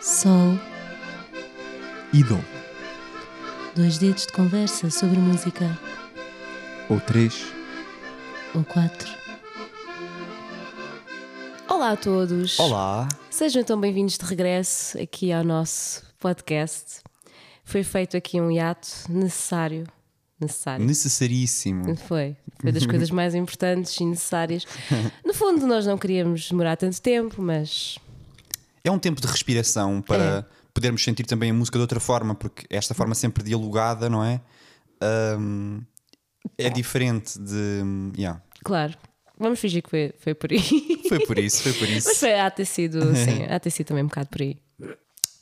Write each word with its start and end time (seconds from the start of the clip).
Sol, 0.00 0.58
e 2.12 2.22
Dó. 2.22 2.38
dois 3.74 3.98
dedos 3.98 4.26
de 4.26 4.32
conversa 4.32 4.90
sobre 4.90 5.18
música, 5.18 5.78
Ou 6.88 7.00
três. 7.00 7.46
ou 8.54 8.64
quatro. 8.64 9.08
Olá 11.68 11.92
a 11.92 11.96
todos! 11.96 12.58
Olá. 12.58 13.08
Sejam 13.30 13.62
então 13.62 13.78
bem-vindos 13.80 14.16
de 14.16 14.24
regresso 14.24 15.00
aqui 15.00 15.32
ao 15.32 15.44
nosso 15.44 16.02
podcast. 16.18 17.00
Foi 17.64 17.82
feito 17.82 18.16
aqui 18.16 18.40
um 18.40 18.50
hiato 18.50 18.88
necessário. 19.08 19.84
Necessário. 20.40 20.84
Necessaríssimo. 20.86 21.96
Foi. 21.96 22.36
Foi 22.60 22.72
das 22.72 22.86
coisas 22.86 23.10
mais 23.10 23.34
importantes 23.34 23.96
e 24.00 24.04
necessárias. 24.04 24.64
No 25.24 25.34
fundo, 25.34 25.66
nós 25.66 25.84
não 25.84 25.98
queríamos 25.98 26.48
demorar 26.48 26.76
tanto 26.76 27.00
tempo, 27.02 27.42
mas 27.42 27.98
É 28.84 28.90
um 28.90 28.98
tempo 28.98 29.20
de 29.20 29.26
respiração 29.26 30.00
para 30.00 30.46
podermos 30.72 31.02
sentir 31.02 31.24
também 31.24 31.50
a 31.50 31.54
música 31.54 31.78
de 31.78 31.82
outra 31.82 32.00
forma, 32.00 32.34
porque 32.34 32.66
esta 32.70 32.94
forma 32.94 33.14
sempre 33.14 33.42
dialogada, 33.42 34.08
não 34.08 34.24
é? 34.24 34.40
Ahm, 35.00 35.80
é 36.56 36.70
diferente 36.70 37.38
de. 37.38 37.82
Yeah. 38.16 38.42
claro, 38.64 38.94
vamos 39.38 39.60
fingir 39.60 39.82
que 39.82 39.90
foi, 39.90 40.14
foi 40.18 40.34
por 40.34 40.52
aí. 40.52 40.62
Foi 41.08 41.20
por 41.26 41.38
isso, 41.38 41.62
foi 41.62 41.72
por 41.72 41.88
isso. 41.88 42.08
Mas 42.08 42.18
foi, 42.18 42.38
há 42.38 42.50
ter 42.50 42.64
sido, 42.64 43.00
sim, 43.14 43.44
há 43.44 43.58
ter 43.58 43.70
sido 43.70 43.88
também 43.88 44.04
um 44.04 44.08
bocado 44.08 44.28
por 44.28 44.42
aí. 44.42 44.56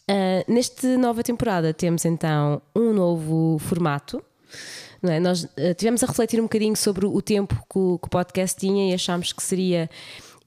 Ah, 0.09 0.45
nesta 0.47 0.97
nova 0.97 1.23
temporada 1.23 1.75
temos 1.75 2.05
então 2.05 2.63
um 2.75 2.93
novo 2.93 3.59
formato. 3.59 4.23
Não 5.03 5.13
é? 5.13 5.21
Nós 5.21 5.45
ah, 5.45 5.75
tivemos 5.75 6.03
a 6.03 6.07
refletir 6.07 6.41
um 6.41 6.45
bocadinho 6.45 6.77
sobre 6.77 7.07
o 7.07 7.21
tempo 7.21 7.55
que 7.55 7.79
o, 7.79 7.99
que 7.99 8.07
o 8.07 8.11
podcast 8.11 8.59
tinha 8.59 8.91
e 8.91 8.95
achámos 8.95 9.33
que 9.33 9.43
seria. 9.43 9.91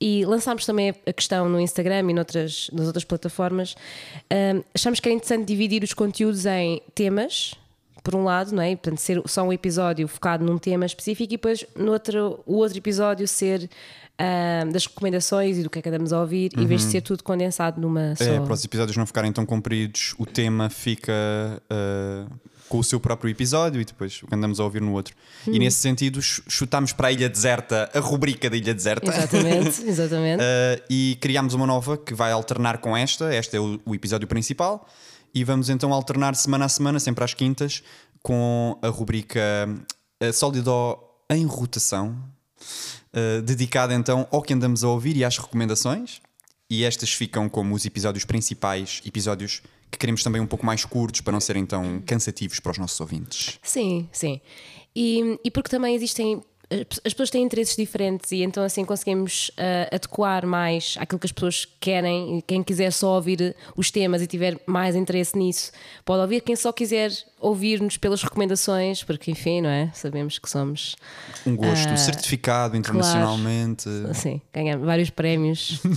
E 0.02 0.24
lançámos 0.26 0.66
também 0.66 0.94
a 1.06 1.14
questão 1.14 1.50
no 1.50 1.60
Instagram 1.60 2.10
e 2.10 2.14
noutras, 2.14 2.70
nas 2.72 2.88
outras 2.88 3.04
plataformas. 3.04 3.76
Ah, 4.30 4.62
achámos 4.74 5.00
que 5.00 5.08
era 5.10 5.16
interessante 5.16 5.46
dividir 5.46 5.84
os 5.84 5.94
conteúdos 5.94 6.46
em 6.46 6.82
temas, 6.96 7.54
por 8.04 8.16
um 8.16 8.24
lado, 8.24 8.54
não 8.54 8.64
é? 8.64 8.76
Portanto, 8.76 9.00
ser 9.00 9.22
só 9.26 9.44
um 9.44 9.52
episódio 9.52 10.08
focado 10.08 10.44
num 10.46 10.58
tema 10.58 10.86
específico 10.86 11.34
e 11.34 11.38
depois 11.38 11.66
no 11.76 11.92
outro, 11.92 12.40
o 12.46 12.56
outro 12.56 12.78
episódio 12.78 13.28
ser 13.28 13.70
ah, 14.18 14.66
das 14.72 14.86
recomendações 14.86 15.58
e 15.58 15.64
do 15.64 15.70
que 15.70 15.80
é 15.80 15.82
que 15.82 15.90
andamos 15.90 16.14
a 16.14 16.20
ouvir, 16.22 16.52
em 16.58 16.66
vez 16.66 16.82
de 16.82 16.92
ser 16.92 17.02
tudo 17.02 17.24
condensado 17.24 17.80
numa 17.80 18.16
só. 18.16 18.24
É, 18.24 18.40
para 18.40 18.54
os 18.54 18.64
episódios 18.64 18.98
não 18.98 19.06
ficarem 19.06 19.32
tão 19.32 19.46
compridos, 19.46 20.14
o 20.18 20.26
tema 20.26 20.70
fica 20.70 21.14
ah, 21.70 22.26
com 22.70 22.78
o 22.80 22.84
seu 22.84 23.00
próprio 23.00 23.30
episódio 23.30 23.82
e 23.82 23.86
depois 23.86 24.22
o 24.24 24.28
que 24.28 24.36
andamos 24.36 24.60
a 24.60 24.64
ouvir 24.64 24.82
no 24.82 24.94
outro. 24.94 25.14
Hum. 25.48 25.54
E 25.54 25.60
nesse 25.60 25.78
sentido, 25.80 26.22
ch- 26.22 26.42
chutámos 26.48 26.94
para 26.94 27.10
a 27.10 27.12
Ilha 27.12 27.28
Deserta 27.28 27.90
a 27.94 28.00
rubrica 28.00 28.50
da 28.50 28.56
Ilha 28.56 28.74
Deserta. 28.74 29.12
Exatamente, 29.12 29.82
exatamente. 29.90 30.42
Uh, 30.42 30.84
e 30.90 31.18
criámos 31.20 31.54
uma 31.54 31.66
nova 31.68 31.98
que 31.98 32.14
vai 32.14 32.32
alternar 32.32 32.78
com 32.78 32.96
esta. 32.96 33.34
Este 33.36 33.58
é 33.58 33.60
o, 33.60 33.80
o 33.86 33.96
episódio 33.96 34.28
principal. 34.28 34.88
E 35.34 35.44
vamos 35.44 35.70
então 35.70 35.92
alternar 35.92 36.36
semana 36.36 36.66
a 36.66 36.70
semana, 36.70 37.00
sempre 37.00 37.24
às 37.24 37.34
quintas, 37.34 37.84
com 38.24 38.78
a 38.82 38.88
rubrica 38.88 39.40
uh, 40.24 40.34
Sólido 40.34 40.98
em 41.30 41.46
rotação, 41.46 42.16
uh, 43.14 43.42
dedicada 43.42 43.94
então 43.94 44.28
ao 44.32 44.42
que 44.42 44.54
andamos 44.54 44.84
a 44.84 44.88
ouvir 44.88 45.18
e 45.18 45.26
às 45.26 45.38
recomendações. 45.38 46.22
E 46.70 46.84
estas 46.84 47.12
ficam 47.12 47.50
como 47.50 47.74
os 47.74 47.84
episódios 47.86 48.26
principais, 48.26 49.02
episódios 49.04 49.62
que 49.92 49.98
queremos 49.98 50.24
também 50.24 50.42
um 50.42 50.48
pouco 50.48 50.66
mais 50.66 50.86
curtos 50.86 51.22
para 51.22 51.32
não 51.32 51.40
serem 51.40 51.66
tão 51.66 52.02
cansativos 52.06 52.60
para 52.60 52.72
os 52.72 52.78
nossos 52.78 53.00
ouvintes. 53.00 53.60
Sim, 53.64 54.08
sim. 54.12 54.42
E, 54.96 55.40
e 55.44 55.52
porque 55.52 55.70
também 55.70 55.96
existem. 55.96 56.42
As- 56.72 57.00
As 57.06 57.14
pessoas 57.14 57.30
têm 57.30 57.44
interesses 57.44 57.76
diferentes 57.76 58.32
e 58.32 58.44
então 58.44 58.64
assim 58.64 58.86
conseguimos 58.86 59.50
ah, 59.58 59.90
adequar 59.96 60.46
mais 60.46 60.96
àquilo 61.00 61.18
que 61.20 61.26
as 61.26 61.32
pessoas 61.32 61.68
querem. 61.80 62.38
E 62.38 62.42
quem 62.42 62.62
quiser 62.64 62.92
só 62.92 63.16
ouvir 63.16 63.56
os 63.76 63.90
temas 63.92 64.22
e 64.22 64.28
tiver 64.28 64.60
mais 64.66 64.96
interesse 64.96 65.38
nisso, 65.38 65.72
pode 66.06 66.22
ouvir. 66.22 66.42
Quem 66.42 66.56
só 66.56 66.72
quiser 66.72 67.12
ouvir-nos 67.40 67.98
pelas 67.98 68.22
recomendações, 68.22 69.04
porque 69.04 69.32
enfim, 69.32 69.62
não 69.62 69.70
é? 69.70 69.90
Sabemos 69.94 70.38
que 70.38 70.50
somos. 70.50 70.96
Um 71.46 71.56
gosto 71.56 71.90
Ah, 71.90 71.98
certificado 71.98 72.76
internacionalmente. 72.78 73.88
Assim, 74.10 74.42
ganhamos 74.54 74.86
vários 74.86 75.10
prémios. 75.10 75.82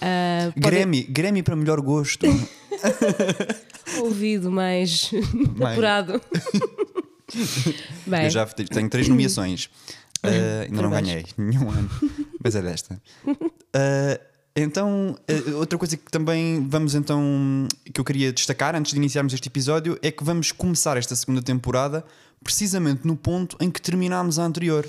Ah, 0.00 0.50
podem- 0.54 0.70
Grammy, 0.80 1.02
Grammy 1.04 1.42
para 1.42 1.56
melhor 1.56 1.80
gosto. 1.80 2.26
ouvido 4.00 4.50
mais 4.50 5.10
apurado. 5.60 6.20
Bem, 8.06 8.24
Eu 8.24 8.30
já 8.30 8.44
te- 8.46 8.64
tenho 8.64 8.88
três 8.90 9.08
nomeações. 9.08 9.70
Uh, 10.24 10.62
ainda 10.62 10.82
não 10.82 10.90
ganhei 10.90 11.24
nenhum 11.36 11.68
ano, 11.70 11.90
mas 12.42 12.54
é 12.54 12.62
desta. 12.62 13.00
Uh, 13.26 14.32
então, 14.54 15.16
uh, 15.28 15.56
outra 15.56 15.78
coisa 15.78 15.96
que 15.96 16.10
também 16.10 16.66
vamos 16.68 16.94
então 16.94 17.66
que 17.92 18.00
eu 18.00 18.04
queria 18.04 18.32
destacar 18.32 18.76
antes 18.76 18.92
de 18.92 18.98
iniciarmos 18.98 19.32
este 19.32 19.48
episódio 19.48 19.98
é 20.02 20.10
que 20.10 20.22
vamos 20.22 20.52
começar 20.52 20.96
esta 20.96 21.16
segunda 21.16 21.42
temporada 21.42 22.04
precisamente 22.44 23.06
no 23.06 23.16
ponto 23.16 23.56
em 23.60 23.70
que 23.70 23.80
terminámos 23.80 24.38
a 24.38 24.44
anterior. 24.44 24.86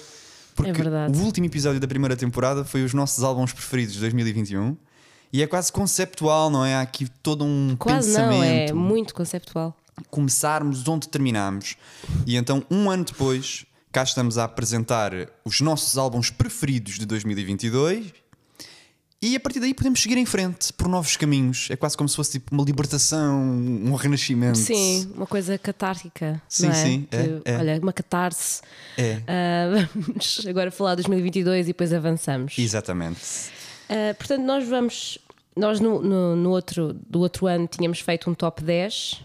Porque 0.56 0.70
É 0.70 0.74
verdade. 0.74 1.18
o 1.18 1.22
último 1.24 1.46
episódio 1.48 1.80
da 1.80 1.88
primeira 1.88 2.16
temporada 2.16 2.64
foi 2.64 2.84
os 2.84 2.94
nossos 2.94 3.24
álbuns 3.24 3.54
preferidos 3.54 3.96
de 3.96 4.02
2021 4.02 4.78
e 5.32 5.42
é 5.42 5.48
quase 5.48 5.72
conceptual, 5.72 6.50
não 6.52 6.64
é? 6.64 6.76
Há 6.76 6.82
aqui 6.82 7.08
todo 7.24 7.44
um 7.44 7.76
quase 7.80 8.10
pensamento 8.10 8.38
não, 8.38 8.44
é 8.44 8.74
muito 8.74 9.16
conceptual. 9.16 9.76
começarmos 10.12 10.88
onde 10.88 11.08
terminamos. 11.08 11.76
E 12.28 12.36
então, 12.36 12.64
um 12.70 12.90
ano 12.90 13.04
depois, 13.04 13.66
cá 13.94 14.02
estamos 14.02 14.40
a 14.40 14.46
apresentar 14.46 15.12
os 15.46 15.62
nossos 15.62 16.00
álbuns 16.00 16.32
preferidos 16.32 16.98
de 16.98 17.06
2022. 17.06 18.12
E 19.22 19.36
a 19.36 19.40
partir 19.40 19.60
daí 19.60 19.74
podemos 19.74 20.02
seguir 20.02 20.18
em 20.18 20.26
frente 20.26 20.74
por 20.74 20.90
novos 20.90 21.16
caminhos. 21.16 21.68
É 21.70 21.78
quase 21.78 21.96
como 21.96 22.10
se 22.10 22.16
fosse 22.16 22.32
tipo 22.32 22.54
uma 22.54 22.64
libertação, 22.64 23.40
um 23.40 23.94
renascimento. 23.94 24.58
Sim, 24.58 25.10
uma 25.16 25.28
coisa 25.28 25.58
catártica. 25.60 26.42
Sim, 26.50 26.68
é? 26.70 26.74
sim, 26.74 27.08
é, 27.12 27.24
Que, 27.24 27.42
é. 27.46 27.58
Olha, 27.58 27.80
uma 27.82 27.94
catarse. 27.94 28.62
É, 28.98 29.22
Ah, 29.28 29.88
vamos 29.96 30.44
agora 30.50 30.72
falar 30.72 30.96
de 30.96 31.04
2022 31.04 31.66
e 31.66 31.68
depois 31.68 31.94
avançamos. 31.94 32.58
exatamente. 32.58 33.22
Ah, 33.88 34.16
portanto, 34.18 34.42
nós 34.42 34.68
vamos. 34.68 35.20
Nós 35.56 35.80
no, 35.80 36.02
no, 36.02 36.36
no 36.36 36.50
outro, 36.50 36.94
do 37.08 37.20
outro 37.20 37.46
ano 37.46 37.68
tínhamos 37.68 38.00
feito 38.00 38.28
um 38.28 38.34
top 38.34 38.64
10 38.64 39.22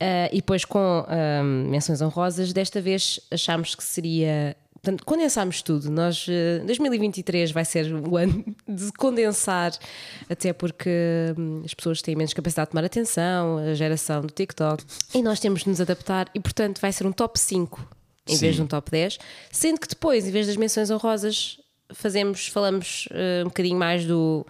ah, 0.00 0.28
e 0.32 0.36
depois 0.36 0.64
com 0.64 1.04
ah, 1.08 1.42
menções 1.42 2.00
honrosas. 2.00 2.52
Desta 2.52 2.80
vez 2.80 3.20
achámos 3.30 3.74
que 3.74 3.82
seria. 3.82 4.56
Portanto, 4.74 5.04
condensámos 5.04 5.60
tudo. 5.60 5.90
Nós, 5.90 6.26
ah, 6.28 6.64
2023 6.64 7.50
vai 7.50 7.64
ser 7.64 7.92
o 7.92 8.16
ano 8.16 8.44
de 8.68 8.92
condensar, 8.92 9.72
até 10.30 10.52
porque 10.52 10.90
hum, 11.36 11.62
as 11.64 11.74
pessoas 11.74 12.00
têm 12.00 12.14
menos 12.14 12.32
capacidade 12.32 12.68
de 12.68 12.72
tomar 12.72 12.84
atenção, 12.84 13.58
a 13.58 13.74
geração 13.74 14.20
do 14.20 14.32
TikTok, 14.32 14.84
e 15.14 15.22
nós 15.22 15.40
temos 15.40 15.62
de 15.62 15.68
nos 15.68 15.80
adaptar, 15.80 16.30
e 16.34 16.40
portanto 16.40 16.80
vai 16.80 16.92
ser 16.92 17.06
um 17.06 17.12
top 17.12 17.38
5 17.38 17.98
em 18.30 18.36
vez 18.36 18.56
de 18.56 18.58
Sim. 18.58 18.64
um 18.64 18.66
top 18.66 18.90
10, 18.90 19.18
sendo 19.50 19.80
que 19.80 19.88
depois, 19.88 20.28
em 20.28 20.30
vez 20.30 20.46
das 20.46 20.56
menções 20.56 20.90
honrosas, 20.90 21.58
fazemos, 21.94 22.48
falamos 22.48 23.08
um 23.42 23.48
bocadinho 23.48 23.78
mais 23.78 24.04
do 24.04 24.46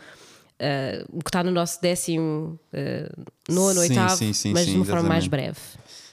o 1.12 1.19
que 1.19 1.28
está 1.28 1.42
no 1.42 1.50
nosso 1.50 1.80
décimo 1.80 2.58
eh, 2.72 3.10
nono, 3.48 3.74
Sim, 3.74 3.80
oitavo, 3.80 4.16
sim, 4.16 4.32
sim, 4.32 4.52
mas 4.52 4.66
de 4.66 4.74
uma 4.74 4.84
forma 4.84 5.08
mais 5.08 5.26
breve. 5.26 5.58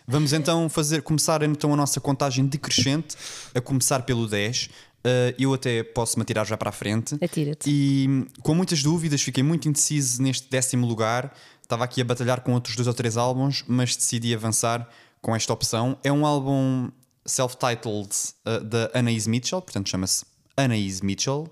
Vamos 0.07 0.33
então 0.33 0.69
fazer, 0.69 1.01
começar 1.01 1.41
então 1.41 1.73
a 1.73 1.75
nossa 1.75 1.99
contagem 1.99 2.45
decrescente, 2.45 3.15
a 3.55 3.61
começar 3.61 4.03
pelo 4.03 4.27
10. 4.27 4.65
Uh, 5.05 5.35
eu 5.37 5.53
até 5.53 5.83
posso 5.83 6.17
me 6.17 6.23
atirar 6.23 6.45
já 6.45 6.57
para 6.57 6.69
a 6.69 6.71
frente. 6.71 7.15
Atira-te. 7.21 7.69
E 7.69 8.25
com 8.41 8.55
muitas 8.55 8.81
dúvidas, 8.81 9.21
fiquei 9.21 9.43
muito 9.43 9.67
indeciso 9.67 10.21
neste 10.21 10.49
décimo 10.49 10.85
lugar. 10.85 11.33
Estava 11.61 11.83
aqui 11.83 12.01
a 12.01 12.05
batalhar 12.05 12.41
com 12.41 12.53
outros 12.53 12.75
dois 12.75 12.87
ou 12.87 12.93
três 12.93 13.17
álbuns, 13.17 13.63
mas 13.67 13.95
decidi 13.95 14.33
avançar 14.33 14.87
com 15.21 15.35
esta 15.35 15.51
opção. 15.53 15.97
É 16.03 16.11
um 16.11 16.25
álbum 16.25 16.89
self-titled 17.25 18.09
uh, 18.45 18.63
da 18.63 18.91
Anaïs 18.93 19.25
Mitchell, 19.25 19.61
portanto 19.61 19.89
chama-se 19.89 20.23
Anaïs 20.55 21.01
Mitchell, 21.01 21.51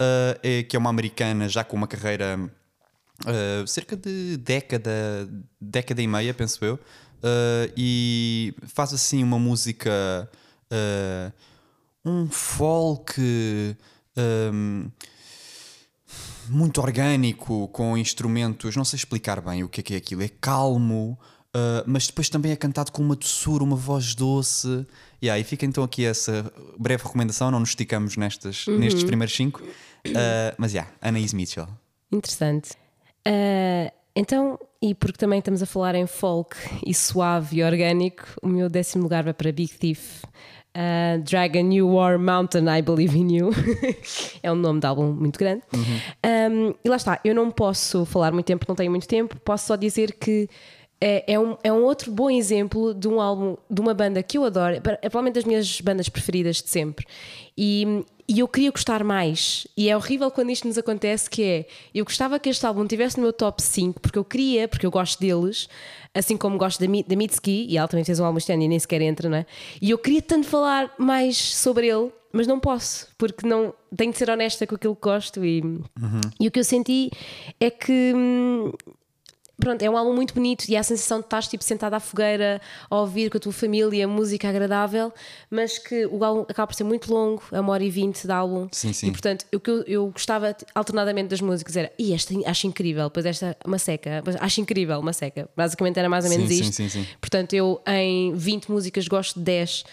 uh, 0.00 0.38
é, 0.42 0.62
que 0.62 0.74
é 0.74 0.78
uma 0.78 0.90
americana 0.90 1.48
já 1.48 1.62
com 1.62 1.76
uma 1.76 1.86
carreira 1.86 2.38
uh, 3.26 3.66
cerca 3.66 3.96
de 3.96 4.36
década, 4.38 5.28
década 5.60 6.00
e 6.00 6.06
meia, 6.06 6.32
penso 6.32 6.64
eu, 6.64 6.74
uh, 6.74 7.72
e 7.76 8.54
faz 8.62 8.92
assim 8.94 9.22
uma 9.22 9.38
música, 9.38 10.28
um 12.04 12.28
folk 12.28 13.20
um, 14.52 14.90
muito 16.48 16.80
orgânico, 16.80 17.68
com 17.68 17.96
instrumentos, 17.96 18.74
não 18.74 18.84
sei 18.84 18.96
explicar 18.96 19.40
bem 19.40 19.62
o 19.62 19.68
que 19.68 19.80
é 19.80 19.82
que 19.82 19.94
é 19.94 19.96
aquilo, 19.98 20.22
é 20.22 20.28
calmo. 20.28 21.18
uh, 21.54 21.84
mas 21.86 22.06
depois 22.06 22.28
também 22.28 22.52
é 22.52 22.56
cantado 22.56 22.92
com 22.92 23.02
uma 23.02 23.16
doçura, 23.16 23.64
uma 23.64 23.76
voz 23.76 24.14
doce. 24.14 24.86
E 25.20 25.28
aí 25.28 25.44
fica 25.44 25.66
então 25.66 25.84
aqui 25.84 26.04
essa 26.04 26.50
breve 26.78 27.04
recomendação. 27.04 27.50
Não 27.50 27.60
nos 27.60 27.70
esticamos 27.70 28.16
nestas, 28.16 28.66
nestes 28.66 29.04
primeiros 29.04 29.34
cinco. 29.34 29.62
Uh, 30.06 30.54
mas 30.58 30.72
já, 30.72 30.80
yeah, 30.80 30.96
Anaïs 31.00 31.32
Mitchell. 31.32 31.68
Interessante. 32.12 32.70
Ah, 33.24 33.92
então, 34.14 34.58
e 34.82 34.94
porque 34.94 35.18
também 35.18 35.38
estamos 35.38 35.62
a 35.62 35.66
falar 35.66 35.94
em 35.94 36.06
folk 36.06 36.56
e 36.84 36.92
suave 36.92 37.58
e 37.58 37.62
orgânico, 37.64 38.24
o 38.42 38.48
meu 38.48 38.68
décimo 38.68 39.02
lugar 39.02 39.22
vai 39.22 39.32
para 39.32 39.52
Big 39.52 39.72
Thief. 39.74 40.24
Uh, 40.70 41.20
Dragon 41.24 41.68
You 41.72 41.92
War 41.94 42.16
Mountain, 42.16 42.66
I 42.68 42.80
Believe 42.80 43.18
in 43.18 43.36
You. 43.36 43.50
é 44.40 44.52
um 44.52 44.54
nome 44.54 44.78
de 44.78 44.86
álbum 44.86 45.12
muito 45.12 45.36
grande. 45.36 45.62
Um, 45.74 46.74
e 46.84 46.88
lá 46.88 46.94
está, 46.94 47.20
eu 47.24 47.34
não 47.34 47.50
posso 47.50 48.04
falar 48.04 48.30
muito 48.32 48.46
tempo, 48.46 48.64
não 48.68 48.76
tenho 48.76 48.90
muito 48.90 49.08
tempo, 49.08 49.36
posso 49.40 49.66
só 49.66 49.74
dizer 49.76 50.12
que 50.12 50.48
é, 51.00 51.32
é, 51.32 51.38
um, 51.38 51.56
é 51.64 51.72
um 51.72 51.82
outro 51.82 52.12
bom 52.12 52.30
exemplo 52.30 52.92
de 52.92 53.08
um 53.08 53.20
álbum, 53.20 53.56
de 53.70 53.80
uma 53.80 53.94
banda 53.94 54.22
que 54.22 54.36
eu 54.36 54.44
adoro, 54.44 54.74
é 54.74 54.80
provavelmente 54.80 55.34
das 55.34 55.44
minhas 55.44 55.80
bandas 55.80 56.08
preferidas 56.08 56.56
de 56.56 56.68
sempre. 56.68 57.06
E, 57.56 58.04
e 58.28 58.40
eu 58.40 58.46
queria 58.46 58.70
gostar 58.70 59.02
mais. 59.02 59.66
E 59.76 59.88
é 59.88 59.96
horrível 59.96 60.30
quando 60.30 60.50
isto 60.50 60.68
nos 60.68 60.76
acontece, 60.76 61.28
que 61.28 61.42
é, 61.42 61.66
eu 61.94 62.04
gostava 62.04 62.38
que 62.38 62.50
este 62.50 62.66
álbum 62.66 62.82
estivesse 62.82 63.16
no 63.16 63.22
meu 63.22 63.32
top 63.32 63.62
5, 63.62 64.00
porque 64.00 64.18
eu 64.18 64.24
queria, 64.24 64.68
porque 64.68 64.84
eu 64.84 64.90
gosto 64.90 65.18
deles, 65.18 65.68
assim 66.14 66.36
como 66.36 66.58
gosto 66.58 66.78
da, 66.78 66.86
da 66.86 67.16
Mitski, 67.16 67.66
e 67.68 67.78
ela 67.78 67.88
também 67.88 68.04
fez 68.04 68.20
um 68.20 68.24
álbum 68.24 68.38
este 68.38 68.52
ano 68.52 68.62
e 68.62 68.68
nem 68.68 68.78
sequer 68.78 69.00
entra, 69.00 69.28
não 69.28 69.38
é? 69.38 69.46
E 69.80 69.90
eu 69.90 69.98
queria 69.98 70.20
tanto 70.20 70.46
falar 70.46 70.92
mais 70.98 71.36
sobre 71.36 71.88
ele, 71.88 72.12
mas 72.32 72.46
não 72.46 72.60
posso, 72.60 73.08
porque 73.16 73.46
não 73.46 73.74
tenho 73.96 74.12
de 74.12 74.18
ser 74.18 74.30
honesta 74.30 74.66
com 74.66 74.74
aquilo 74.74 74.94
que 74.94 75.02
gosto 75.02 75.44
e, 75.44 75.62
uhum. 75.62 76.20
e 76.38 76.46
o 76.46 76.50
que 76.50 76.60
eu 76.60 76.64
senti 76.64 77.10
é 77.58 77.70
que 77.70 78.12
hum, 78.14 78.72
pronto, 79.60 79.82
é 79.82 79.88
um 79.90 79.96
álbum 79.96 80.14
muito 80.14 80.34
bonito 80.34 80.64
e 80.68 80.76
há 80.76 80.80
a 80.80 80.82
sensação 80.82 81.20
de 81.20 81.26
estar 81.26 81.42
tipo 81.42 81.62
sentada 81.62 81.96
à 81.96 82.00
fogueira 82.00 82.60
a 82.88 82.96
ouvir 82.96 83.30
com 83.30 83.36
a 83.36 83.40
tua 83.40 83.52
família 83.52 84.08
música 84.08 84.48
agradável, 84.48 85.12
mas 85.50 85.78
que 85.78 86.06
o 86.06 86.24
álbum 86.24 86.42
acaba 86.48 86.66
por 86.66 86.74
ser 86.74 86.84
muito 86.84 87.12
longo, 87.12 87.42
é 87.52 87.60
uma 87.60 87.72
hora 87.72 87.84
e 87.84 87.90
vinte 87.90 88.26
de 88.26 88.32
álbum. 88.32 88.68
Sim, 88.72 88.92
sim. 88.92 89.08
E 89.08 89.10
portanto, 89.10 89.46
o 89.54 89.60
que 89.60 89.70
eu, 89.70 89.82
eu, 89.82 90.06
gostava 90.10 90.56
alternadamente 90.74 91.28
das 91.28 91.40
músicas 91.40 91.76
era, 91.76 91.92
e 91.98 92.12
esta 92.12 92.34
acho 92.46 92.66
incrível, 92.66 93.04
depois 93.04 93.26
esta 93.26 93.56
uma 93.64 93.78
seca, 93.78 94.22
acho 94.40 94.60
incrível, 94.60 94.98
uma 94.98 95.12
seca. 95.12 95.48
Basicamente 95.56 95.98
era 95.98 96.08
mais 96.08 96.24
ou 96.24 96.30
menos 96.30 96.48
sim, 96.48 96.60
isto. 96.60 96.72
Sim, 96.74 96.88
sim, 96.88 97.04
sim. 97.04 97.06
Portanto, 97.20 97.52
eu 97.52 97.80
em 97.86 98.34
20 98.34 98.70
músicas 98.70 99.06
gosto 99.06 99.38
de 99.38 99.44
10 99.44 99.84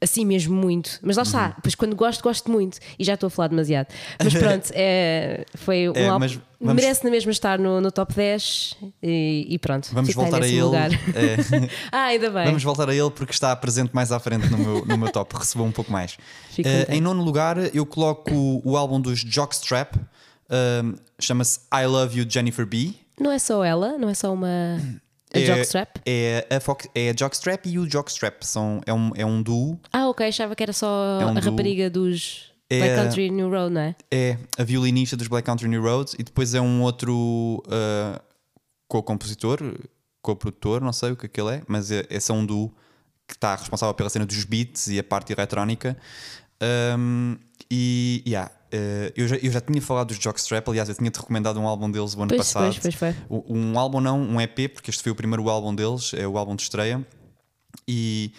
assim 0.00 0.24
mesmo 0.24 0.54
muito. 0.54 0.98
Mas 1.02 1.16
lá 1.16 1.22
uhum. 1.22 1.26
está, 1.26 1.48
depois 1.48 1.74
quando 1.74 1.96
gosto, 1.96 2.22
gosto 2.22 2.50
muito. 2.50 2.78
E 2.98 3.04
já 3.04 3.14
estou 3.14 3.28
a 3.28 3.30
falar 3.30 3.48
demasiado. 3.48 3.88
Mas 4.22 4.34
pronto, 4.34 4.70
é, 4.74 5.44
foi 5.54 5.88
um 5.88 5.92
é, 5.96 6.08
álbum. 6.08 6.26
Vamos... 6.58 6.82
Merece 6.82 7.04
na 7.04 7.10
mesma 7.10 7.30
estar 7.30 7.58
no, 7.58 7.80
no 7.80 7.92
top 7.92 8.14
10 8.14 8.76
e, 9.02 9.46
e 9.50 9.58
pronto. 9.58 9.90
Vamos 9.92 10.14
voltar 10.14 10.42
a 10.42 10.48
ele. 10.48 10.76
É... 10.76 11.70
ah, 11.92 12.04
ainda 12.04 12.30
bem. 12.30 12.46
Vamos 12.46 12.62
voltar 12.62 12.88
a 12.88 12.94
ele 12.94 13.10
porque 13.10 13.32
está 13.32 13.54
presente 13.56 13.90
mais 13.94 14.10
à 14.10 14.18
frente 14.18 14.48
no 14.48 14.58
meu, 14.58 14.86
no 14.86 14.98
meu 14.98 15.12
top. 15.12 15.36
Recebeu 15.36 15.66
um 15.66 15.72
pouco 15.72 15.92
mais. 15.92 16.14
Uh, 16.58 16.90
em 16.90 17.00
nono 17.00 17.22
lugar, 17.22 17.74
eu 17.74 17.84
coloco 17.84 18.62
o 18.64 18.76
álbum 18.76 19.00
dos 19.00 19.20
Jockstrap. 19.20 19.96
Uh, 19.96 20.98
Chama-se 21.18 21.60
I 21.72 21.86
Love 21.86 22.20
You 22.20 22.26
Jennifer 22.28 22.66
B. 22.66 22.94
Não 23.18 23.32
é 23.32 23.38
só 23.38 23.64
ela, 23.64 23.96
não 23.98 24.08
é 24.08 24.14
só 24.14 24.32
uma. 24.32 24.78
A 25.34 25.38
é, 25.38 25.44
Jockstrap? 25.44 25.96
É 26.06 26.46
a, 26.50 26.60
Fox, 26.60 26.88
é 26.94 27.10
a 27.10 27.14
Jockstrap 27.16 27.66
e 27.66 27.78
o 27.78 27.90
Jockstrap. 27.90 28.42
São, 28.42 28.80
é, 28.86 28.92
um, 28.92 29.10
é 29.14 29.26
um 29.26 29.42
duo. 29.42 29.78
Ah, 29.92 30.08
ok. 30.08 30.26
Achava 30.26 30.54
que 30.54 30.62
era 30.62 30.72
só 30.72 31.20
é 31.20 31.26
um 31.26 31.30
a 31.30 31.40
duo. 31.40 31.50
rapariga 31.50 31.90
dos 31.90 32.52
é, 32.70 32.78
Black 32.78 32.94
Country 32.96 33.30
New 33.30 33.50
Road, 33.50 33.72
não 33.72 33.80
é? 33.80 33.96
É 34.10 34.38
a 34.58 34.64
violinista 34.64 35.16
dos 35.16 35.28
Black 35.28 35.46
Country 35.46 35.68
New 35.68 35.82
Road 35.82 36.12
e 36.18 36.22
depois 36.22 36.54
é 36.54 36.60
um 36.60 36.82
outro 36.82 37.62
uh, 37.66 38.20
co-compositor, 38.88 39.60
co-produtor, 40.20 40.80
não 40.80 40.92
sei 40.92 41.12
o 41.12 41.16
que 41.16 41.26
aquele 41.26 41.56
é, 41.56 41.62
mas 41.66 41.90
é, 41.90 42.06
esse 42.10 42.30
é 42.30 42.34
um 42.34 42.44
duo 42.44 42.72
que 43.26 43.34
está 43.34 43.54
responsável 43.54 43.94
pela 43.94 44.08
cena 44.08 44.24
dos 44.24 44.44
beats 44.44 44.86
e 44.88 44.98
a 44.98 45.04
parte 45.04 45.32
eletrónica. 45.32 45.96
Um, 46.98 47.36
e 47.70 48.22
yeah, 48.26 48.50
Uh, 48.72 49.12
eu, 49.16 49.28
já, 49.28 49.36
eu 49.36 49.50
já 49.50 49.60
tinha 49.60 49.80
falado 49.80 50.08
dos 50.08 50.18
Jockstrap, 50.18 50.68
aliás, 50.68 50.88
eu 50.88 50.94
tinha-te 50.94 51.18
recomendado 51.18 51.58
um 51.60 51.66
álbum 51.66 51.90
deles 51.90 52.14
o 52.14 52.20
ano 52.20 52.28
pois, 52.28 52.40
passado. 52.40 52.76
Pois, 52.80 52.96
pois. 52.96 53.14
Um 53.48 53.78
álbum 53.78 54.00
não, 54.00 54.20
um 54.20 54.40
EP, 54.40 54.72
porque 54.72 54.90
este 54.90 55.02
foi 55.02 55.12
o 55.12 55.14
primeiro 55.14 55.48
álbum 55.48 55.74
deles, 55.74 56.12
é 56.14 56.26
o 56.26 56.36
álbum 56.36 56.56
de 56.56 56.62
estreia. 56.62 57.06
E 57.86 58.32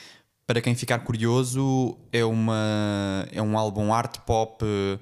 para 0.46 0.62
quem 0.62 0.76
ficar 0.76 1.00
curioso, 1.00 1.98
é, 2.12 2.24
uma, 2.26 3.28
é 3.32 3.42
um 3.42 3.58
álbum 3.58 3.94
art 3.94 4.18
pop 4.20 4.64
uh, 4.64 5.00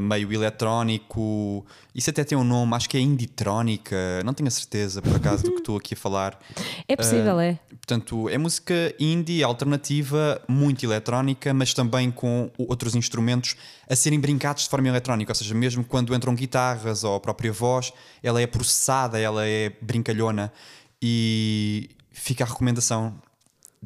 meio 0.00 0.32
eletrónico. 0.32 1.64
Isso 1.94 2.08
até 2.08 2.24
tem 2.24 2.38
um 2.38 2.44
nome, 2.44 2.74
acho 2.74 2.88
que 2.88 2.96
é 2.96 3.00
Inditrónica, 3.00 4.22
não 4.24 4.32
tenho 4.32 4.46
a 4.46 4.50
certeza 4.50 5.02
por 5.02 5.16
acaso 5.16 5.44
do 5.44 5.52
que 5.52 5.58
estou 5.58 5.76
aqui 5.76 5.94
a 5.94 5.96
falar. 5.96 6.38
É 6.88 6.96
possível, 6.96 7.36
uh, 7.36 7.40
é. 7.40 7.58
Portanto, 7.68 8.28
é 8.28 8.36
música 8.36 8.74
indie, 8.98 9.44
alternativa, 9.44 10.42
muito 10.48 10.84
eletrónica, 10.84 11.54
mas 11.54 11.72
também 11.72 12.10
com 12.10 12.50
outros 12.58 12.96
instrumentos 12.96 13.54
a 13.88 13.94
serem 13.94 14.18
brincados 14.18 14.64
de 14.64 14.68
forma 14.68 14.88
eletrónica. 14.88 15.30
Ou 15.30 15.34
seja, 15.34 15.54
mesmo 15.54 15.84
quando 15.84 16.14
entram 16.14 16.34
guitarras 16.34 17.04
ou 17.04 17.14
a 17.14 17.20
própria 17.20 17.52
voz, 17.52 17.92
ela 18.22 18.40
é 18.40 18.46
processada, 18.46 19.20
ela 19.20 19.46
é 19.46 19.72
brincalhona. 19.80 20.52
E 21.00 21.90
fica 22.10 22.44
a 22.44 22.46
recomendação. 22.46 23.14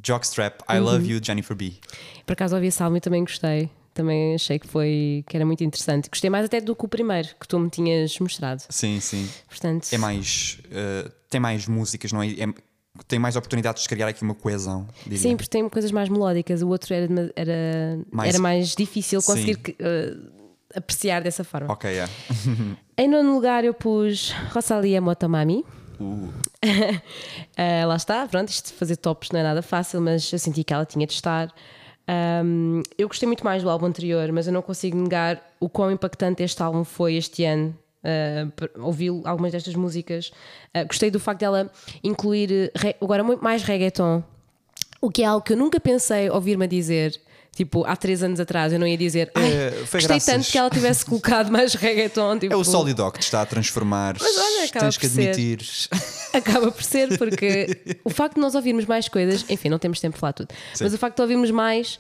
Jockstrap, 0.03 0.63
I 0.69 0.79
uhum. 0.79 0.85
Love 0.85 1.13
You, 1.13 1.21
Jennifer 1.23 1.57
B. 1.57 1.75
Por 2.27 2.33
acaso 2.33 2.55
ouvi 2.55 2.69
esse 2.69 2.83
álbum 2.83 2.97
e 2.97 3.01
também 3.01 3.23
gostei 3.23 3.71
também 3.95 4.35
achei 4.35 4.59
que 4.59 4.67
foi 4.67 5.25
que 5.27 5.37
era 5.37 5.47
muito 5.47 5.63
interessante. 5.63 6.11
Gostei 6.11 6.29
mais 6.29 6.45
até 6.45 6.61
do 6.61 6.75
que 6.75 6.85
o 6.85 6.89
primeiro 6.89 7.29
que 7.41 7.47
tu 7.47 7.59
me 7.59 7.71
tinhas 7.71 8.19
mostrado. 8.19 8.63
Sim, 8.69 9.01
sim. 9.01 9.29
Portanto, 9.49 9.89
é 9.93 9.99
mais 9.99 10.59
uh, 10.67 11.11
tem 11.31 11.41
mais 11.41 11.67
músicas, 11.67 12.13
não 12.13 12.23
é? 12.23 12.29
é? 12.29 12.47
tem 13.09 13.19
mais 13.19 13.37
oportunidades 13.37 13.83
de 13.83 13.89
criar 13.89 14.09
aqui 14.09 14.23
uma 14.23 14.35
coesão. 14.35 14.87
Diria. 15.05 15.19
Sim, 15.19 15.37
porque 15.37 15.49
tem 15.49 15.69
coisas 15.69 15.91
mais 15.91 16.09
melódicas. 16.09 16.63
O 16.63 16.69
outro 16.69 16.93
era 16.93 17.09
era 17.35 17.99
mais, 18.11 18.29
era 18.35 18.43
mais 18.43 18.75
difícil 18.75 19.23
conseguir 19.23 19.59
uh, 19.81 20.33
apreciar 20.75 21.23
dessa 21.23 21.45
forma. 21.45 21.73
Ok, 21.73 21.91
yeah. 21.91 22.13
em 22.99 23.09
nono 23.09 23.35
lugar 23.35 23.65
eu 23.65 23.75
pus 23.75 24.33
Rosalia 24.53 25.01
Motomami. 25.01 25.65
Uh. 26.01 26.05
uh, 26.05 26.33
lá 27.87 27.97
está, 27.97 28.27
pronto, 28.27 28.49
isto 28.49 28.73
de 28.73 28.75
fazer 28.75 28.97
tops 28.97 29.31
não 29.31 29.41
é 29.41 29.43
nada 29.43 29.63
fácil, 29.63 30.01
mas 30.01 30.33
eu 30.33 30.39
senti 30.39 30.65
que 30.65 30.73
ela 30.73 30.85
tinha 30.85 31.07
de 31.07 31.13
estar. 31.13 31.53
Um, 32.07 32.83
eu 32.99 33.09
gostei 33.09 33.27
muito 33.27 33.45
mais 33.45 33.63
do 33.63 33.71
álbum 33.71 33.87
anterior, 33.87 34.31
mas 34.33 34.47
eu 34.47 34.53
não 34.53 34.63
consigo 34.63 34.97
negar 34.97 35.41
o 35.59 35.69
quão 35.69 35.91
impactante 35.91 36.43
este 36.43 36.63
álbum 36.63 36.85
foi 36.85 37.15
este 37.15 37.45
ano. 37.45 37.77
Uh, 38.05 38.85
ouvi 38.85 39.09
algumas 39.25 39.53
destas 39.53 39.75
músicas. 39.75 40.31
Uh, 40.77 40.87
gostei 40.87 41.11
do 41.11 41.19
facto 41.19 41.41
dela 41.41 41.71
incluir 42.03 42.71
agora 43.01 43.25
muito 43.25 43.43
mais 43.43 43.63
reggaeton, 43.63 44.23
o 45.01 45.11
que 45.11 45.23
é 45.23 45.27
algo 45.27 45.45
que 45.45 45.53
eu 45.53 45.57
nunca 45.57 45.81
pensei 45.81 46.29
ouvir-me 46.31 46.67
dizer. 46.67 47.21
Tipo, 47.55 47.85
há 47.85 47.95
três 47.95 48.23
anos 48.23 48.41
atrás 48.41 48.73
eu 48.73 48.79
não 48.79 48.87
ia 48.87 48.97
dizer 48.97 49.31
é, 49.35 49.71
gostei 49.81 50.01
graças. 50.01 50.25
tanto 50.25 50.51
que 50.51 50.59
ela 50.59 50.71
tivesse 50.71 51.05
colocado 51.05 51.53
mais 51.53 51.75
reggaeton. 51.75 52.39
Tipo, 52.39 52.53
é 52.55 52.57
o 52.57 52.65
Solidoc 52.65 53.15
que 53.15 53.21
te 53.21 53.25
está 53.25 53.43
a 53.43 53.47
transformar. 53.47 54.17
Mas 54.21 54.37
olha, 54.37 54.65
acaba 54.65 54.85
Tens 54.87 54.97
que 54.97 55.07
admitir. 55.07 55.61
Acaba 56.33 56.73
por 56.73 56.83
ser, 56.83 57.17
porque 57.19 57.99
o 58.05 58.11
facto 58.11 58.35
de 58.35 58.41
nós 58.41 58.55
ouvirmos 58.55 58.87
mais 58.87 59.09
coisas, 59.09 59.45
enfim, 59.49 59.69
não 59.69 59.79
temos 59.79 60.01
tempo 60.01 60.13
para 60.13 60.21
falar 60.21 60.33
tudo, 60.33 60.49
Sim. 60.75 60.85
mas 60.85 60.95
o 60.95 60.99
facto 60.99 61.17
de 61.17 61.23
ouvirmos 61.23 61.51
mais, 61.51 61.99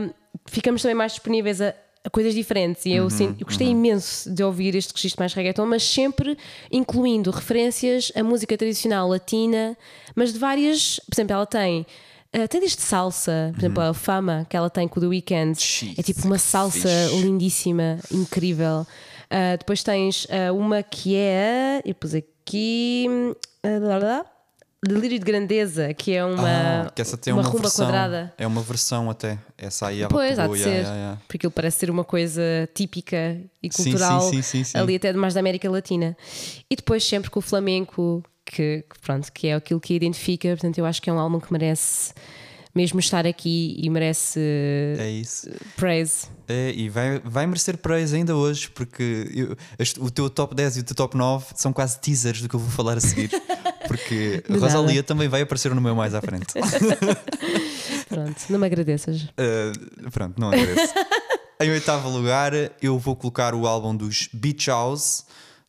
um, 0.00 0.10
ficamos 0.46 0.82
também 0.82 0.94
mais 0.94 1.12
disponíveis 1.12 1.60
a, 1.62 1.74
a 2.04 2.10
coisas 2.10 2.34
diferentes. 2.34 2.84
E 2.84 2.92
eu, 2.92 3.04
uhum, 3.04 3.10
sim, 3.10 3.36
eu 3.38 3.46
gostei 3.46 3.68
uhum. 3.68 3.72
imenso 3.72 4.30
de 4.30 4.42
ouvir 4.42 4.74
este 4.74 4.92
registro 4.94 5.22
mais 5.22 5.32
reggaeton, 5.32 5.64
mas 5.64 5.82
sempre 5.82 6.36
incluindo 6.70 7.30
referências 7.30 8.12
à 8.14 8.22
música 8.22 8.56
tradicional 8.58 9.08
latina, 9.08 9.76
mas 10.14 10.32
de 10.32 10.38
várias. 10.38 11.00
Por 11.00 11.14
exemplo, 11.14 11.34
ela 11.34 11.46
tem 11.46 11.86
Uh, 12.36 12.46
tem 12.48 12.60
desde 12.60 12.82
salsa, 12.82 13.50
por 13.54 13.60
exemplo, 13.60 13.82
a 13.82 13.94
Fama 13.94 14.46
que 14.48 14.56
ela 14.56 14.68
tem 14.68 14.86
com 14.86 15.00
o 15.00 15.02
The 15.02 15.08
Weeknd. 15.08 15.58
é 15.96 16.02
tipo 16.02 16.26
uma 16.26 16.38
salsa 16.38 16.88
fixe. 16.88 17.22
lindíssima, 17.22 17.98
incrível. 18.12 18.86
Uh, 19.30 19.56
depois 19.58 19.82
tens 19.82 20.26
uh, 20.26 20.54
uma 20.54 20.82
que 20.82 21.16
é. 21.16 21.80
Eu 21.84 21.94
pus 21.94 22.14
aqui. 22.14 23.06
Delírio 24.86 25.18
de 25.18 25.24
Grandeza, 25.24 25.92
que 25.94 26.12
é 26.12 26.24
uma, 26.24 26.86
ah, 26.86 26.90
que 26.94 27.02
essa 27.02 27.16
tem 27.16 27.32
uma, 27.32 27.42
uma 27.42 27.48
rumba 27.48 27.62
versão, 27.62 27.86
quadrada. 27.86 28.34
É 28.38 28.46
uma 28.46 28.62
versão 28.62 29.10
até. 29.10 29.38
Essa 29.56 29.88
aí 29.88 30.00
ela 30.00 30.10
Pois, 30.10 30.38
há 30.38 30.46
de 30.46 30.58
ser. 30.58 30.68
Yeah, 30.68 30.94
yeah. 30.94 31.20
Porque 31.26 31.46
ele 31.46 31.52
parece 31.52 31.78
ser 31.78 31.90
uma 31.90 32.04
coisa 32.04 32.42
típica 32.74 33.40
e 33.62 33.68
cultural 33.68 34.20
sim, 34.30 34.42
sim, 34.42 34.62
sim, 34.62 34.78
ali 34.78 34.96
até 34.96 35.12
mais 35.12 35.34
da 35.34 35.40
América 35.40 35.68
Latina. 35.70 36.16
E 36.70 36.76
depois 36.76 37.02
sempre 37.04 37.30
com 37.30 37.38
o 37.38 37.42
flamenco 37.42 38.22
que, 38.46 38.84
que, 38.88 39.00
pronto, 39.02 39.30
que 39.32 39.48
é 39.48 39.54
aquilo 39.54 39.80
que 39.80 39.94
identifica. 39.94 40.48
Portanto, 40.48 40.78
eu 40.78 40.86
acho 40.86 41.02
que 41.02 41.10
é 41.10 41.12
um 41.12 41.18
álbum 41.18 41.40
que 41.40 41.52
merece 41.52 42.14
mesmo 42.74 43.00
estar 43.00 43.26
aqui 43.26 43.74
e 43.78 43.88
merece 43.88 44.38
é 44.98 45.10
isso. 45.10 45.50
praise. 45.76 46.28
É, 46.46 46.72
e 46.72 46.88
vai, 46.90 47.18
vai 47.24 47.46
merecer 47.46 47.78
praise 47.78 48.14
ainda 48.14 48.36
hoje, 48.36 48.70
porque 48.70 49.30
eu, 49.34 49.56
este, 49.78 49.98
o 49.98 50.10
teu 50.10 50.28
top 50.28 50.54
10 50.54 50.76
e 50.76 50.80
o 50.80 50.84
teu 50.84 50.94
top 50.94 51.16
9 51.16 51.46
são 51.54 51.72
quase 51.72 51.98
teasers 51.98 52.42
do 52.42 52.48
que 52.48 52.54
eu 52.54 52.60
vou 52.60 52.70
falar 52.70 52.96
a 52.96 53.00
seguir. 53.00 53.30
Porque 53.86 54.42
a 54.50 54.58
Rosalia 54.58 55.00
também 55.00 55.28
vai 55.28 55.42
aparecer 55.42 55.72
no 55.72 55.80
meu 55.80 55.94
mais 55.94 56.12
à 56.12 56.20
frente. 56.20 56.46
pronto, 58.08 58.36
não 58.50 58.58
me 58.58 58.66
agradeças. 58.66 59.22
Uh, 59.22 60.10
pronto, 60.10 60.40
não 60.40 60.48
agradeço. 60.48 60.92
em 61.62 61.70
oitavo 61.70 62.08
lugar, 62.08 62.52
eu 62.82 62.98
vou 62.98 63.14
colocar 63.14 63.54
o 63.54 63.64
álbum 63.64 63.96
dos 63.96 64.28
Beach 64.32 64.68
House 64.68 65.24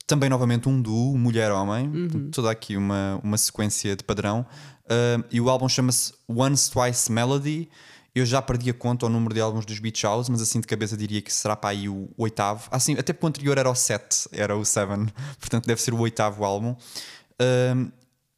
também, 0.07 0.29
novamente, 0.29 0.69
um 0.69 0.81
duo, 0.81 1.17
mulher-homem, 1.17 1.87
uhum. 1.89 2.31
toda 2.31 2.49
aqui 2.49 2.77
uma, 2.77 3.19
uma 3.21 3.37
sequência 3.37 3.93
de 3.93 4.03
padrão. 4.03 4.45
Uh, 4.85 5.23
e 5.29 5.41
o 5.41 5.49
álbum 5.49 5.67
chama-se 5.67 6.13
Once 6.27 6.71
Twice 6.71 7.11
Melody. 7.11 7.69
Eu 8.15 8.25
já 8.25 8.41
perdi 8.41 8.69
a 8.69 8.73
conta 8.73 9.05
ao 9.05 9.09
número 9.11 9.35
de 9.35 9.41
álbuns 9.41 9.65
dos 9.65 9.77
Beach 9.79 10.01
House, 10.03 10.29
mas 10.29 10.41
assim 10.41 10.61
de 10.61 10.65
cabeça 10.65 10.95
diria 10.95 11.21
que 11.21 11.31
será 11.31 11.57
para 11.57 11.71
aí 11.71 11.89
o 11.89 12.09
oitavo. 12.17 12.69
Assim, 12.71 12.93
até 12.93 13.11
porque 13.11 13.25
o 13.25 13.29
anterior 13.29 13.57
era 13.57 13.69
o 13.69 13.75
7, 13.75 14.29
era 14.31 14.55
o 14.55 14.63
7, 14.63 14.87
portanto 15.39 15.67
deve 15.67 15.81
ser 15.81 15.93
o 15.93 15.99
oitavo 15.99 16.43
álbum. 16.43 16.75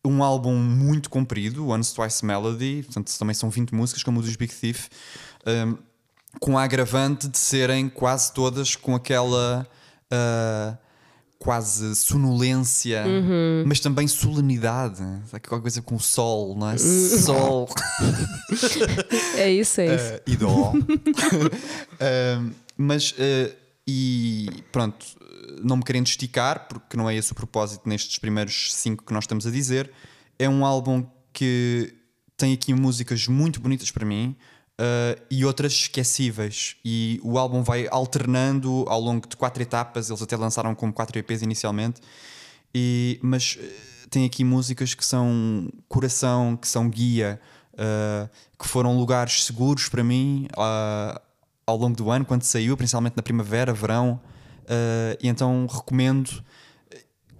Um 0.04 0.24
álbum 0.24 0.56
muito 0.56 1.10
comprido, 1.10 1.70
Once 1.70 1.94
Twice 1.94 2.26
Melody, 2.26 2.84
portanto 2.84 3.18
também 3.18 3.34
são 3.34 3.50
20 3.50 3.74
músicas, 3.74 4.04
como 4.04 4.20
o 4.20 4.24
dos 4.24 4.36
Big 4.36 4.54
Thief. 4.54 4.88
um, 5.46 5.78
com 6.40 6.58
a 6.58 6.64
agravante 6.64 7.28
de 7.28 7.38
serem 7.38 7.90
quase 7.90 8.34
todas 8.34 8.76
com 8.76 8.96
aquela 8.96 9.68
uh, 10.12 10.78
quase 11.40 11.96
sonolência, 11.96 13.04
Uhum. 13.08 13.64
mas 13.66 13.80
também 13.80 14.08
solenidade. 14.10 14.98
Sabe, 15.28 15.48
Qualquer 15.48 15.62
coisa 15.62 15.82
com 15.82 15.96
o 15.96 16.00
sol, 16.00 16.54
não 16.56 16.70
é? 16.70 16.78
Sol 16.78 17.68
É 19.38 19.50
isso, 19.50 19.80
é 19.82 19.96
isso. 19.96 20.14
uh, 20.16 20.22
e 20.28 20.36
dó. 20.36 20.74
Um, 22.42 22.52
mas, 22.78 23.12
uh, 23.12 23.56
e 23.88 24.50
pronto, 24.72 25.06
não 25.64 25.78
me 25.78 25.84
querendo 25.84 26.08
esticar, 26.08 26.68
porque 26.68 26.96
não 26.98 27.10
é 27.10 27.16
esse 27.16 27.32
o 27.32 27.36
propósito 27.36 27.88
nestes 27.88 28.18
primeiros 28.20 28.74
cinco 28.74 29.06
que 29.06 29.14
nós 29.14 29.24
estamos 29.24 29.48
a 29.48 29.52
dizer, 29.52 29.92
é 30.38 30.48
um 30.50 30.66
álbum 30.66 31.06
que 31.34 31.94
tem 32.38 32.54
aqui 32.54 32.74
músicas 32.74 33.28
muito 33.28 33.60
bonitas 33.60 33.92
para 33.92 34.06
mim. 34.06 34.36
Uh, 34.80 35.22
e 35.30 35.44
outras 35.44 35.74
esquecíveis, 35.74 36.78
e 36.84 37.20
o 37.22 37.38
álbum 37.38 37.62
vai 37.62 37.88
alternando 37.92 38.86
ao 38.88 39.02
longo 39.02 39.28
de 39.28 39.36
quatro 39.36 39.62
etapas. 39.62 40.10
Eles 40.10 40.22
até 40.22 40.38
lançaram 40.38 40.74
como 40.74 40.94
quatro 40.94 41.20
EPs 41.20 41.42
inicialmente, 41.42 42.02
e, 42.74 43.20
mas 43.22 43.58
uh, 43.60 44.10
tem 44.10 44.26
aqui 44.26 44.44
músicas 44.44 44.94
que 44.94 45.06
são 45.06 45.70
coração, 45.88 46.56
que 46.56 46.68
são 46.68 46.90
guia, 46.90 47.40
uh, 47.74 48.30
que 48.58 48.68
foram 48.68 48.98
lugares 48.98 49.44
seguros 49.44 49.90
para 49.90 50.04
mim 50.04 50.48
uh, 50.54 51.20
ao 51.68 51.78
longo 51.78 51.98
do 51.98 52.10
ano, 52.10 52.24
quando 52.24 52.44
saiu, 52.44 52.78
principalmente 52.78 53.16
na 53.16 53.24
primavera, 53.24 53.74
verão. 53.74 54.20
E 55.20 55.28
então 55.28 55.66
recomendo, 55.66 56.44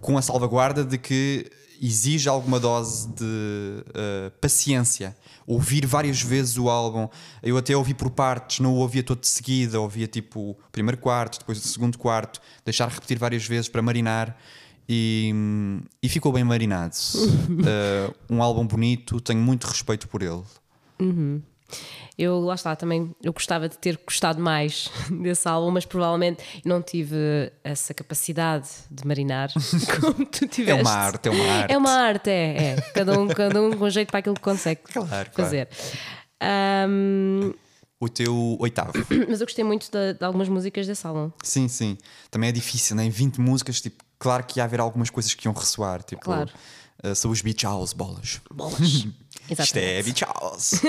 com 0.00 0.18
a 0.18 0.22
salvaguarda 0.22 0.84
de 0.84 0.98
que 0.98 1.48
exige 1.80 2.28
alguma 2.28 2.60
dose 2.60 3.08
de 3.08 3.24
uh, 3.24 4.30
paciência. 4.40 5.16
Ouvir 5.46 5.86
várias 5.86 6.22
vezes 6.22 6.58
o 6.58 6.68
álbum. 6.68 7.08
Eu 7.42 7.56
até 7.56 7.76
ouvi 7.76 7.94
por 7.94 8.10
partes, 8.10 8.60
não 8.60 8.74
o 8.74 8.76
ouvia 8.76 9.02
todo 9.02 9.20
de 9.20 9.28
seguida, 9.28 9.80
ouvia 9.80 10.06
tipo 10.06 10.50
o 10.50 10.56
primeiro 10.70 10.98
quarto, 10.98 11.38
depois 11.38 11.58
o 11.58 11.66
segundo 11.66 11.98
quarto, 11.98 12.40
deixar 12.64 12.88
repetir 12.88 13.18
várias 13.18 13.46
vezes 13.46 13.68
para 13.68 13.80
marinar. 13.80 14.36
E, 14.88 15.32
e 16.02 16.08
ficou 16.08 16.32
bem 16.32 16.44
marinado. 16.44 16.94
Uh, 17.14 18.14
um 18.28 18.42
álbum 18.42 18.66
bonito, 18.66 19.20
tenho 19.20 19.40
muito 19.40 19.66
respeito 19.66 20.08
por 20.08 20.20
ele. 20.20 20.42
Eu, 22.22 22.38
lá 22.40 22.54
está, 22.54 22.76
também 22.76 23.14
eu 23.22 23.32
gostava 23.32 23.66
de 23.66 23.78
ter 23.78 23.98
gostado 24.04 24.42
mais 24.42 24.90
desse 25.22 25.48
álbum, 25.48 25.70
mas 25.70 25.86
provavelmente 25.86 26.42
não 26.66 26.82
tive 26.82 27.16
essa 27.64 27.94
capacidade 27.94 28.68
de 28.90 29.06
marinar 29.06 29.48
como 30.00 30.26
tu 30.26 30.44
É 30.44 30.48
tiveste. 30.48 30.82
uma 30.82 30.92
arte, 30.92 31.28
é 31.28 31.30
uma 31.30 31.44
arte. 31.52 31.72
É 31.72 31.78
uma 31.78 31.90
arte, 31.92 32.28
é. 32.30 32.56
é. 32.72 32.76
Cada, 32.92 33.18
um, 33.18 33.26
cada 33.28 33.62
um 33.62 33.72
com 33.72 33.88
jeito 33.88 34.10
para 34.10 34.18
aquilo 34.20 34.34
que 34.34 34.42
consegue 34.42 34.82
Claro, 34.82 35.08
claro. 35.08 35.30
fazer. 35.32 35.68
Ahm, 36.42 37.52
O 37.98 38.08
teu 38.08 38.56
oitavo. 38.60 38.92
mas 39.28 39.40
eu 39.40 39.46
gostei 39.46 39.64
muito 39.64 39.90
de, 39.90 40.14
de 40.14 40.24
algumas 40.24 40.48
músicas 40.48 40.86
desse 40.86 41.06
álbum. 41.06 41.30
Sim, 41.42 41.68
sim. 41.68 41.96
Também 42.30 42.48
é 42.50 42.52
difícil, 42.52 42.96
né? 42.96 43.04
Em 43.04 43.10
20 43.10 43.40
músicas, 43.40 43.80
tipo, 43.80 44.02
claro 44.18 44.44
que 44.44 44.58
ia 44.60 44.64
haver 44.64 44.80
algumas 44.80 45.10
coisas 45.10 45.32
que 45.34 45.46
iam 45.48 45.54
ressoar. 45.54 46.02
Tipo, 46.02 46.22
Claro. 46.22 46.50
uh, 47.04 47.14
são 47.14 47.30
os 47.30 47.40
Beach 47.42 47.64
House, 47.64 47.92
bolas. 47.92 48.40
Bolas. 48.52 48.78
Isto 49.50 49.76
é 49.78 50.02
Beach 50.02 50.22
House. 50.24 50.80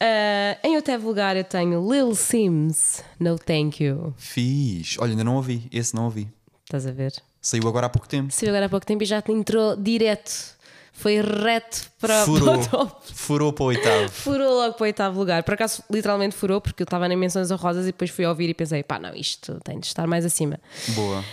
Ah, 0.00 0.58
em 0.64 0.74
oitavo 0.74 1.06
lugar 1.06 1.36
eu 1.36 1.44
tenho 1.44 1.92
Lil 1.92 2.14
Sims, 2.14 3.04
No 3.20 3.38
Thank 3.38 3.84
You. 3.84 4.12
Fiz. 4.16 4.96
Olha, 4.98 5.10
ainda 5.12 5.22
não 5.22 5.36
ouvi. 5.36 5.68
Esse 5.72 5.94
não 5.94 6.06
ouvi. 6.06 6.28
Estás 6.64 6.86
a 6.86 6.90
ver? 6.90 7.12
Saiu 7.40 7.68
agora 7.68 7.86
há 7.86 7.88
pouco 7.88 8.08
tempo. 8.08 8.32
Saiu 8.32 8.50
agora 8.50 8.66
há 8.66 8.68
pouco 8.68 8.84
tempo 8.84 9.02
e 9.02 9.06
já 9.06 9.22
te 9.22 9.30
entrou 9.30 9.76
direto. 9.76 10.32
Foi 10.92 11.20
reto 11.20 11.90
para, 12.00 12.14
para 12.14 12.24
Furou. 12.24 12.54
o 12.60 12.68
top. 12.68 13.12
Furou 13.14 13.52
para 13.52 13.62
o 13.62 13.66
oitavo. 13.66 14.08
Furou 14.10 14.54
logo 14.54 14.74
para 14.74 14.82
o 14.82 14.86
oitavo 14.86 15.18
lugar. 15.18 15.42
Por 15.42 15.54
acaso, 15.54 15.82
literalmente 15.90 16.34
furou, 16.34 16.60
porque 16.60 16.82
eu 16.82 16.84
estava 16.84 17.08
nem 17.08 17.16
menções 17.16 17.50
honrosas 17.50 17.84
e 17.84 17.92
depois 17.92 18.10
fui 18.10 18.26
ouvir 18.26 18.50
e 18.50 18.54
pensei, 18.54 18.82
pá, 18.82 18.98
não, 18.98 19.14
isto 19.14 19.58
tem 19.64 19.78
de 19.80 19.86
estar 19.86 20.06
mais 20.06 20.24
acima. 20.24 20.60
Boa. 20.88 21.24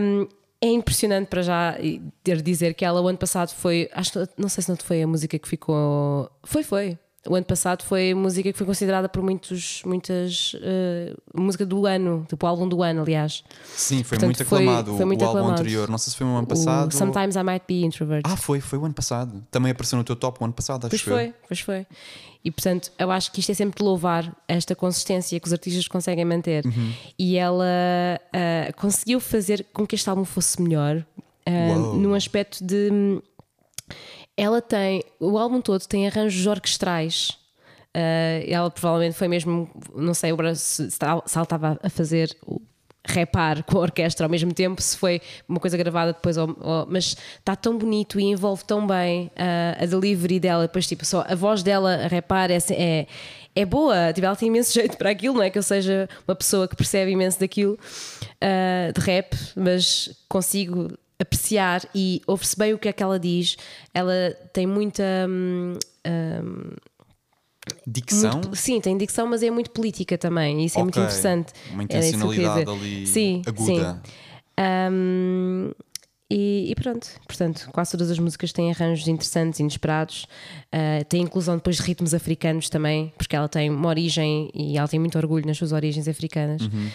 Um, 0.00 0.26
é 0.60 0.66
impressionante 0.68 1.28
para 1.28 1.42
já 1.42 1.76
ter 2.22 2.36
de 2.36 2.42
dizer 2.42 2.74
que 2.74 2.84
ela 2.84 3.00
o 3.00 3.08
ano 3.08 3.18
passado 3.18 3.50
foi, 3.54 3.88
acho 3.92 4.12
não 4.36 4.48
sei 4.48 4.62
se 4.62 4.70
não 4.70 4.76
foi 4.76 5.02
a 5.02 5.06
música 5.06 5.38
que 5.38 5.48
ficou. 5.48 6.30
Foi, 6.42 6.62
foi. 6.62 6.98
O 7.26 7.34
ano 7.34 7.44
passado 7.46 7.82
foi 7.82 8.12
música 8.12 8.52
que 8.52 8.58
foi 8.58 8.66
considerada 8.66 9.08
por 9.08 9.22
muitos, 9.22 9.82
muitas. 9.86 10.54
eh, 10.62 11.14
música 11.34 11.64
do 11.64 11.86
ano, 11.86 12.26
tipo 12.28 12.44
o 12.44 12.48
álbum 12.48 12.68
do 12.68 12.82
ano, 12.82 13.00
aliás. 13.02 13.42
Sim, 13.64 14.02
foi 14.04 14.18
Portanto, 14.18 14.24
muito 14.36 14.44
foi- 14.44 14.58
aclamado 14.62 14.96
foi 14.96 15.04
muito 15.06 15.22
o 15.22 15.24
álbum 15.24 15.38
aclamado. 15.38 15.60
anterior. 15.62 15.88
Não 15.88 15.96
sei 15.98 16.10
se 16.10 16.16
foi 16.18 16.26
no 16.26 16.34
ano 16.34 16.44
O 16.44 16.46
passado. 16.48 16.92
Sometimes 16.92 17.36
I 17.36 17.42
Might 17.42 17.64
Be 17.66 17.82
Introvert. 17.84 18.22
Ah, 18.26 18.36
foi, 18.36 18.60
foi 18.60 18.78
o 18.78 18.84
ano 18.84 18.92
passado. 18.94 19.42
Também 19.50 19.72
apareceu 19.72 19.96
no 19.96 20.04
teu 20.04 20.14
top 20.16 20.38
o 20.40 20.44
ano 20.44 20.52
passado, 20.52 20.86
acho 20.86 20.90
Pois 20.90 21.06
eu. 21.06 21.14
foi, 21.14 21.34
pois 21.48 21.60
foi. 21.60 21.86
E 22.44 22.50
portanto, 22.50 22.92
eu 22.98 23.10
acho 23.10 23.32
que 23.32 23.40
isto 23.40 23.50
é 23.52 23.54
sempre 23.54 23.78
de 23.78 23.82
louvar 23.82 24.30
esta 24.46 24.74
consistência 24.74 25.40
que 25.40 25.46
os 25.46 25.52
artistas 25.54 25.88
conseguem 25.88 26.26
manter. 26.26 26.66
Uhum. 26.66 26.92
E 27.18 27.38
ela 27.38 27.64
ah, 28.34 28.70
conseguiu 28.76 29.18
fazer 29.18 29.64
com 29.72 29.86
que 29.86 29.94
este 29.94 30.10
álbum 30.10 30.26
fosse 30.26 30.60
melhor, 30.60 31.02
Uou. 31.48 31.94
num 31.96 32.12
aspecto 32.12 32.62
de. 32.62 32.90
Ela 34.36 34.60
tem. 34.60 35.02
O 35.20 35.38
álbum 35.38 35.60
todo 35.60 35.86
tem 35.86 36.06
arranjos 36.06 36.46
orquestrais. 36.46 37.38
Ah, 37.94 38.42
ela 38.46 38.70
provavelmente 38.70 39.16
foi 39.16 39.28
mesmo. 39.28 39.70
Não 39.94 40.14
sei 40.14 40.30
se, 40.56 40.90
se 40.90 40.98
ela 41.02 41.22
estava 41.24 41.78
a 41.82 41.88
fazer. 41.90 42.36
Repar 43.06 43.62
com 43.64 43.76
a 43.76 43.80
orquestra 43.82 44.24
ao 44.24 44.30
mesmo 44.30 44.54
tempo, 44.54 44.80
se 44.80 44.96
foi 44.96 45.20
uma 45.46 45.60
coisa 45.60 45.76
gravada 45.76 46.14
depois, 46.14 46.38
ou- 46.38 46.56
ou- 46.58 46.86
mas 46.88 47.14
está 47.38 47.54
tão 47.54 47.76
bonito 47.76 48.18
e 48.18 48.24
envolve 48.24 48.64
tão 48.64 48.86
bem 48.86 49.30
ah, 49.36 49.76
a 49.78 49.84
delivery 49.84 50.40
dela. 50.40 50.62
Depois, 50.62 50.86
tipo, 50.86 51.04
só 51.04 51.22
a 51.28 51.34
voz 51.34 51.62
dela 51.62 51.96
a 51.96 52.06
repar 52.06 52.50
é, 52.50 52.56
é, 52.70 53.06
é 53.54 53.64
boa. 53.66 54.10
Tipo, 54.14 54.26
ela 54.26 54.34
tem 54.34 54.48
imenso 54.48 54.72
jeito 54.80 54.96
para 54.96 55.10
aquilo, 55.10 55.34
não 55.34 55.42
é 55.42 55.50
que 55.50 55.58
eu 55.58 55.62
seja 55.62 56.08
uma 56.26 56.34
pessoa 56.34 56.66
que 56.66 56.74
percebe 56.74 57.10
imenso 57.10 57.38
daquilo 57.38 57.78
ah, 58.40 58.90
de 58.90 59.00
rap, 59.02 59.36
mas 59.54 60.08
consigo 60.26 60.88
apreciar 61.24 61.82
e 61.94 62.20
ouve-se 62.26 62.56
bem 62.56 62.72
o 62.72 62.78
que 62.78 62.88
é 62.88 62.92
que 62.92 63.02
ela 63.02 63.18
diz. 63.18 63.56
Ela 63.92 64.30
tem 64.52 64.66
muita. 64.66 65.02
hum, 65.28 65.74
hum, 66.06 66.70
Dicção. 67.86 68.32
muito- 68.32 68.56
sim, 68.56 68.80
tem 68.80 68.96
dicção, 68.96 69.26
mas 69.26 69.42
é 69.42 69.50
muito 69.50 69.70
política 69.70 70.16
também. 70.18 70.62
E 70.62 70.66
isso 70.66 70.78
é 70.78 70.82
muito 70.82 70.98
interessante. 70.98 71.52
Uma 71.70 71.82
eu 71.82 71.88
queria 71.88 72.08
intencionalidade 72.08 72.70
ali 72.70 73.06
sim, 73.06 73.42
aguda. 73.46 74.02
Sim. 74.04 74.12
Ahm, 74.56 75.70
e, 76.30 76.70
e 76.70 76.74
pronto, 76.74 77.06
portanto, 77.26 77.68
quase 77.72 77.92
todas 77.92 78.10
as 78.10 78.18
músicas 78.18 78.52
têm 78.52 78.70
arranjos 78.70 79.06
interessantes, 79.08 79.60
inesperados. 79.60 80.26
Ah, 80.72 81.04
tem 81.08 81.22
inclusão 81.22 81.56
depois 81.56 81.76
de 81.76 81.82
ritmos 81.82 82.12
africanos 82.14 82.68
também, 82.68 83.12
porque 83.16 83.36
ela 83.36 83.48
tem 83.48 83.70
uma 83.70 83.88
origem 83.88 84.50
e 84.54 84.76
ela 84.76 84.88
tem 84.88 84.98
muito 84.98 85.16
orgulho 85.16 85.46
nas 85.46 85.56
suas 85.56 85.72
origens 85.72 86.08
africanas. 86.08 86.62
Uhum. 86.62 86.90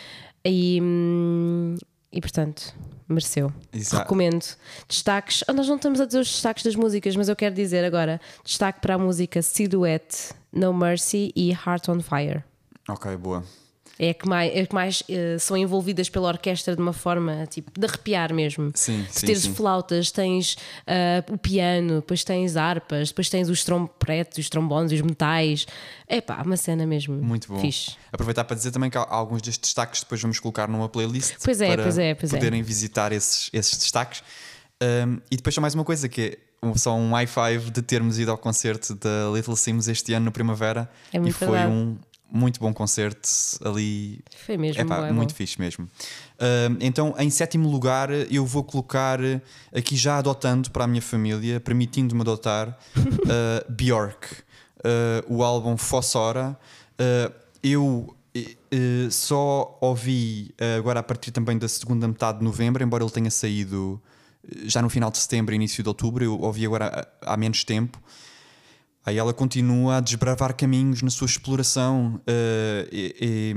E, 0.45 0.79
hum, 0.81 1.75
e 2.11 2.21
portanto, 2.21 2.73
mereceu. 3.09 3.51
Exato. 3.73 4.03
Recomendo. 4.03 4.45
Destaques. 4.87 5.43
ah, 5.47 5.53
nós 5.53 5.67
não 5.67 5.75
estamos 5.75 5.99
a 5.99 6.05
dizer 6.05 6.19
os 6.19 6.31
destaques 6.31 6.63
das 6.63 6.75
músicas, 6.75 7.15
mas 7.15 7.27
eu 7.29 7.35
quero 7.35 7.55
dizer 7.55 7.83
agora: 7.83 8.21
destaque 8.43 8.79
para 8.79 8.95
a 8.95 8.97
música 8.97 9.41
Silhouette, 9.41 10.33
No 10.51 10.73
Mercy 10.73 11.31
e 11.35 11.51
Heart 11.51 11.89
on 11.89 11.99
Fire. 12.01 12.43
Ok, 12.87 13.15
boa. 13.17 13.43
É 14.01 14.11
a 14.11 14.13
que 14.13 14.27
mais, 14.29 14.55
é 14.55 14.65
que 14.65 14.73
mais 14.73 15.03
eh, 15.09 15.37
são 15.37 15.57
envolvidas 15.57 16.09
pela 16.09 16.29
orquestra 16.29 16.73
de 16.73 16.81
uma 16.81 16.93
forma 16.93 17.45
tipo 17.47 17.69
de 17.77 17.85
arrepiar 17.85 18.33
mesmo. 18.33 18.71
Sim, 18.73 19.03
de 19.03 19.13
sim, 19.13 19.25
teres 19.27 19.41
sim. 19.41 19.53
flautas, 19.53 20.09
tens 20.09 20.57
ah, 20.87 21.21
o 21.29 21.37
piano, 21.37 21.95
depois 21.95 22.23
tens 22.23 22.55
harpas, 22.55 23.09
depois 23.09 23.29
tens 23.29 23.49
os 23.49 23.61
trompetes, 23.65 24.37
os 24.37 24.49
trombones, 24.49 24.93
os 24.93 25.01
metais. 25.01 25.65
É 26.07 26.21
pá, 26.21 26.41
uma 26.45 26.55
cena 26.55 26.87
mesmo. 26.87 27.15
Muito 27.15 27.49
bom. 27.49 27.59
Fixe. 27.59 27.97
Aproveitar 28.11 28.45
para 28.45 28.55
dizer 28.55 28.71
também 28.71 28.89
que 28.89 28.97
há 28.97 29.05
alguns 29.09 29.41
destes 29.41 29.67
destaques 29.67 29.99
depois 29.99 30.21
vamos 30.21 30.39
colocar 30.39 30.69
numa 30.69 30.87
playlist 30.87 31.35
Pois 31.43 31.59
é, 31.59 31.67
para 31.73 31.83
pois 31.83 31.97
é, 31.97 32.15
pois 32.15 32.33
é. 32.33 32.37
poderem 32.37 32.63
visitar 32.63 33.11
esses, 33.11 33.49
esses 33.51 33.77
destaques. 33.77 34.23
Um, 34.81 35.19
e 35.29 35.35
depois 35.35 35.53
só 35.53 35.59
mais 35.59 35.75
uma 35.75 35.83
coisa 35.83 36.07
que 36.07 36.21
é 36.21 36.77
só 36.77 36.95
um 36.95 37.11
high 37.11 37.27
five 37.27 37.69
de 37.69 37.81
termos 37.81 38.17
ido 38.17 38.31
ao 38.31 38.37
concerto 38.37 38.95
da 38.95 39.29
Little 39.33 39.55
Sims 39.55 39.87
este 39.87 40.13
ano 40.13 40.25
no 40.25 40.31
Primavera 40.31 40.89
É 41.11 41.17
e 41.17 41.31
foi 41.31 41.49
verdade. 41.49 41.71
um 41.71 41.97
muito 42.31 42.59
bom 42.59 42.73
concerto 42.73 43.29
ali 43.63 44.19
Foi 44.45 44.57
mesmo. 44.57 44.81
Epá, 44.81 44.99
bué 45.01 45.11
muito 45.11 45.31
bom. 45.31 45.35
fixe 45.35 45.59
mesmo. 45.59 45.89
Um, 46.39 46.77
então, 46.79 47.15
em 47.17 47.29
sétimo 47.29 47.69
lugar, 47.69 48.09
eu 48.31 48.45
vou 48.45 48.63
colocar 48.63 49.19
uh, 49.19 49.41
aqui 49.75 49.95
já 49.95 50.17
adotando 50.17 50.69
para 50.71 50.83
a 50.83 50.87
minha 50.87 51.01
família, 51.01 51.59
permitindo-me 51.59 52.21
adotar 52.21 52.77
uh, 52.97 53.71
Bjork, 53.71 54.27
uh, 54.79 55.33
o 55.33 55.43
álbum 55.43 55.75
Fossora. 55.77 56.57
Uh, 56.99 57.33
eu 57.63 58.15
eh, 58.33 58.55
eh, 58.71 59.07
só 59.09 59.77
ouvi 59.81 60.53
uh, 60.61 60.77
agora 60.77 60.99
a 60.99 61.03
partir 61.03 61.31
também 61.31 61.57
da 61.57 61.67
segunda 61.67 62.07
metade 62.07 62.39
de 62.39 62.43
novembro, 62.43 62.83
embora 62.83 63.03
ele 63.03 63.11
tenha 63.11 63.31
saído 63.31 64.01
eh, 64.47 64.61
já 64.65 64.81
no 64.81 64.89
final 64.89 65.09
de 65.09 65.17
setembro, 65.17 65.53
início 65.53 65.81
de 65.81 65.89
outubro, 65.89 66.23
eu 66.23 66.39
ouvi 66.39 66.65
agora 66.65 67.07
há 67.21 67.37
menos 67.37 67.63
tempo. 67.63 68.01
Aí 69.05 69.17
ela 69.17 69.33
continua 69.33 69.97
a 69.97 69.99
desbravar 69.99 70.55
caminhos 70.55 71.01
na 71.01 71.09
sua 71.09 71.25
exploração. 71.25 72.19
eh, 72.27 72.87
e- 72.91 73.55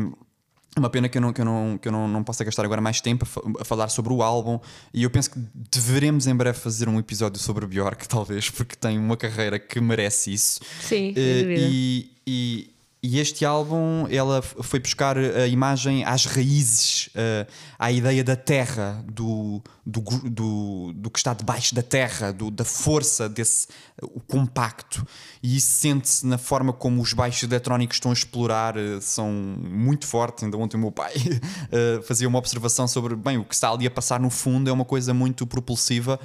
é 0.74 0.80
uma 0.80 0.88
pena 0.88 1.06
que 1.06 1.18
eu, 1.18 1.22
não, 1.22 1.34
que 1.34 1.40
eu, 1.42 1.44
não, 1.44 1.76
que 1.76 1.86
eu 1.86 1.92
não, 1.92 2.08
não 2.08 2.24
possa 2.24 2.42
gastar 2.44 2.64
agora 2.64 2.80
mais 2.80 2.98
tempo 2.98 3.26
a, 3.58 3.60
a 3.60 3.64
falar 3.64 3.88
sobre 3.90 4.10
o 4.10 4.22
álbum. 4.22 4.58
E 4.94 5.02
eu 5.02 5.10
penso 5.10 5.30
que 5.30 5.38
deveremos 5.70 6.26
em 6.26 6.34
breve 6.34 6.58
fazer 6.58 6.88
um 6.88 6.98
episódio 6.98 7.38
sobre 7.38 7.66
Bjork, 7.66 8.08
talvez, 8.08 8.48
porque 8.48 8.74
tem 8.74 8.98
uma 8.98 9.14
carreira 9.16 9.58
que 9.58 9.78
merece 9.82 10.32
isso. 10.32 10.60
Sim, 10.80 11.08
dúvida. 11.12 11.60
e, 11.60 12.10
e 12.26 12.70
E 13.04 13.18
este 13.18 13.44
álbum, 13.44 14.06
ela 14.08 14.40
foi 14.40 14.78
buscar 14.78 15.18
a 15.18 15.48
imagem 15.48 16.04
às 16.04 16.24
raízes, 16.24 17.08
uh, 17.08 17.50
à 17.76 17.90
ideia 17.90 18.22
da 18.22 18.36
terra, 18.36 19.04
do, 19.10 19.60
do, 19.84 20.00
do, 20.30 20.92
do 20.94 21.10
que 21.10 21.18
está 21.18 21.34
debaixo 21.34 21.74
da 21.74 21.82
terra, 21.82 22.32
do, 22.32 22.48
da 22.48 22.64
força 22.64 23.28
desse 23.28 23.66
o 24.00 24.20
compacto. 24.20 25.04
E 25.42 25.56
isso 25.56 25.80
sente-se 25.80 26.24
na 26.24 26.38
forma 26.38 26.72
como 26.72 27.02
os 27.02 27.12
baixos 27.12 27.42
eletrónicos 27.42 27.96
estão 27.96 28.12
a 28.12 28.14
explorar, 28.14 28.76
uh, 28.76 29.00
são 29.00 29.32
muito 29.32 30.06
fortes. 30.06 30.44
Ainda 30.44 30.56
ontem 30.56 30.76
o 30.76 30.80
meu 30.80 30.92
pai 30.92 31.12
fazia 32.06 32.28
uma 32.28 32.38
observação 32.38 32.86
sobre, 32.86 33.16
bem, 33.16 33.36
o 33.36 33.44
que 33.44 33.54
está 33.54 33.68
ali 33.68 33.84
a 33.84 33.90
passar 33.90 34.20
no 34.20 34.30
fundo 34.30 34.70
é 34.70 34.72
uma 34.72 34.84
coisa 34.84 35.12
muito 35.12 35.44
propulsiva. 35.44 36.20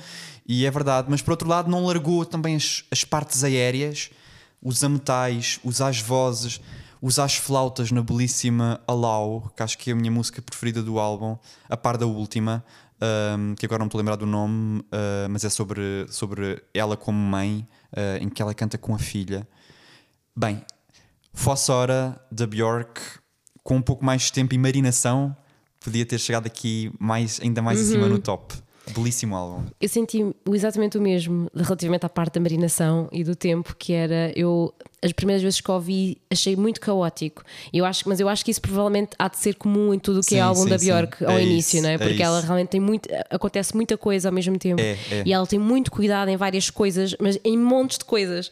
E 0.48 0.64
é 0.64 0.70
verdade, 0.70 1.08
mas 1.10 1.24
por 1.24 1.32
outro 1.32 1.50
lado, 1.50 1.72
não 1.72 1.88
largou 1.88 2.24
também 2.24 2.56
as, 2.56 2.84
as 2.92 3.04
partes 3.04 3.44
aéreas 3.44 4.12
os 4.68 4.84
metais, 4.84 5.62
os 5.64 5.80
as 5.80 6.02
vozes, 6.02 6.60
os 7.02 7.18
as 7.20 7.38
flautas 7.38 7.90
na 7.90 8.02
belíssima 8.02 8.82
Allow, 8.86 9.50
que 9.56 9.64
acho 9.64 9.78
que 9.78 9.92
é 9.92 9.94
a 9.94 9.96
minha 9.96 10.12
música 10.12 10.42
preferida 10.42 10.84
do 10.84 11.00
álbum, 11.00 11.38
a 11.70 11.78
par 11.78 11.96
da 11.96 12.06
última, 12.06 12.66
um, 13.40 13.56
que 13.56 13.66
agora 13.66 13.80
não 13.80 13.86
estou 13.86 13.98
a 13.98 14.02
lembrar 14.02 14.18
do 14.18 14.26
nome, 14.26 14.82
uh, 14.82 15.30
mas 15.30 15.46
é 15.46 15.50
sobre, 15.50 16.06
sobre 16.10 16.62
ela 16.74 16.98
como 16.98 17.18
mãe, 17.18 17.66
uh, 17.94 18.22
em 18.22 18.28
que 18.28 18.42
ela 18.42 18.54
canta 18.54 18.78
com 18.78 18.94
a 18.94 19.00
filha. 19.00 19.48
Bem, 20.36 20.62
Fossora 21.32 22.20
da 22.30 22.46
Björk, 22.46 23.00
com 23.64 23.78
um 23.78 23.82
pouco 23.82 24.04
mais 24.04 24.24
de 24.24 24.34
tempo 24.34 24.54
e 24.54 24.58
marinação, 24.58 25.34
podia 25.80 26.06
ter 26.06 26.20
chegado 26.20 26.46
aqui 26.46 26.92
mais, 27.00 27.40
ainda 27.42 27.62
mais 27.62 27.80
uhum. 27.80 27.86
acima 27.86 28.10
no 28.10 28.20
top. 28.20 28.54
Belíssimo 28.94 29.36
álbum. 29.36 29.66
Eu 29.80 29.90
senti 29.90 30.24
exatamente 30.52 30.98
o 30.98 31.02
mesmo 31.02 31.50
relativamente 31.56 32.06
à 32.06 32.10
parte 32.10 32.34
da 32.34 32.40
marinação 32.40 33.08
e 33.12 33.24
do 33.24 33.36
tempo, 33.36 33.76
que 33.78 33.94
era 33.94 34.32
eu 34.36 34.74
as 35.02 35.12
primeiras 35.12 35.44
vezes 35.44 35.62
que 35.62 35.70
ouvi 35.70 36.18
achei 36.30 36.56
muito 36.56 36.82
caótico. 36.82 37.44
Eu 37.72 37.86
acho, 37.86 38.08
mas 38.10 38.20
eu 38.20 38.28
acho 38.28 38.44
que 38.44 38.50
isso 38.50 38.62
provavelmente 38.62 39.12
há 39.18 39.28
de 39.28 39.38
ser 39.38 39.56
comum 39.56 39.94
em 39.94 40.00
tudo 40.00 40.20
o 40.20 40.22
que 40.22 40.36
é 40.36 40.38
sim, 40.38 40.38
é 40.38 40.42
álbum 40.42 40.64
sim, 40.64 40.70
da 40.70 40.78
Björk 40.78 41.18
sim. 41.18 41.26
ao 41.26 41.32
é 41.32 41.44
início, 41.44 41.78
isso, 41.78 41.84
não 41.84 41.90
é? 41.90 41.94
é 41.94 41.98
Porque 41.98 42.22
é 42.22 42.26
ela 42.26 42.42
realmente 42.42 42.70
tem 42.70 42.80
muito. 42.80 43.08
acontece 43.30 43.76
muita 43.76 43.98
coisa 43.98 44.30
ao 44.30 44.34
mesmo 44.34 44.58
tempo. 44.58 44.82
É, 44.82 44.98
é. 45.12 45.24
E 45.26 45.32
ela 45.32 45.46
tem 45.46 45.60
muito 45.60 45.92
cuidado 45.92 46.30
em 46.30 46.38
várias 46.38 46.70
coisas, 46.70 47.16
mas 47.20 47.40
em 47.44 47.58
montes 47.58 48.00
de 48.00 48.06
coisas. 48.06 48.50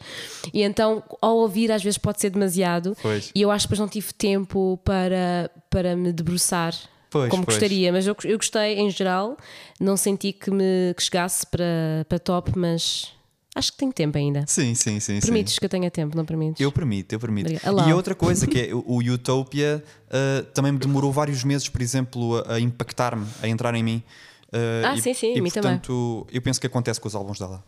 E 0.54 0.62
então, 0.62 1.02
ao 1.20 1.36
ouvir, 1.36 1.72
às 1.72 1.82
vezes 1.82 1.98
pode 1.98 2.20
ser 2.20 2.30
demasiado. 2.30 2.96
Pois. 3.02 3.30
E 3.34 3.42
eu 3.42 3.50
acho 3.50 3.66
que 3.66 3.74
depois 3.74 3.80
não 3.80 3.88
tive 3.88 4.12
tempo 4.12 4.78
para, 4.84 5.50
para 5.68 5.96
me 5.96 6.12
debruçar 6.12 6.74
Pois, 7.16 7.30
como 7.30 7.44
pois. 7.44 7.56
gostaria, 7.56 7.92
mas 7.92 8.06
eu, 8.06 8.16
eu 8.24 8.36
gostei 8.36 8.78
em 8.78 8.90
geral, 8.90 9.36
não 9.80 9.96
senti 9.96 10.32
que 10.32 10.50
me 10.50 10.94
que 10.96 11.02
chegasse 11.02 11.46
para, 11.46 12.06
para 12.08 12.18
top, 12.18 12.52
mas 12.56 13.12
acho 13.54 13.72
que 13.72 13.78
tenho 13.78 13.92
tempo 13.92 14.18
ainda. 14.18 14.44
Sim, 14.46 14.74
sim, 14.74 15.00
sim. 15.00 15.20
Permites 15.20 15.54
sim. 15.54 15.58
que 15.60 15.64
eu 15.64 15.68
tenha 15.70 15.90
tempo, 15.90 16.16
não 16.16 16.24
permites? 16.24 16.60
Eu 16.60 16.70
permito, 16.70 17.14
eu 17.14 17.18
permito. 17.18 17.50
E 17.52 17.92
outra 17.92 18.14
coisa 18.14 18.46
que 18.46 18.60
é 18.60 18.74
o 18.74 18.98
Utopia 18.98 19.82
uh, 20.08 20.44
também 20.52 20.72
me 20.72 20.78
demorou 20.78 21.10
vários 21.10 21.42
meses, 21.42 21.68
por 21.68 21.80
exemplo, 21.80 22.36
a, 22.46 22.54
a 22.54 22.60
impactar-me, 22.60 23.26
a 23.42 23.48
entrar 23.48 23.74
em 23.74 23.82
mim. 23.82 24.02
Uh, 24.48 24.86
ah, 24.86 24.94
e, 24.94 25.02
sim, 25.02 25.14
sim, 25.14 25.34
e, 25.34 25.40
mim 25.40 25.50
portanto, 25.50 26.20
também. 26.20 26.36
eu 26.36 26.42
penso 26.42 26.60
que 26.60 26.66
acontece 26.66 27.00
com 27.00 27.08
os 27.08 27.14
álbuns 27.14 27.38
dela. 27.38 27.64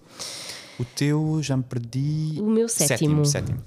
O 0.79 0.85
teu, 0.85 1.41
já 1.43 1.57
me 1.57 1.65
perdi. 1.65 2.37
O 2.39 2.47
meu 2.47 2.69
sétimo. 2.69 3.25
Sétimo. 3.25 3.27
sétimo. 3.27 3.65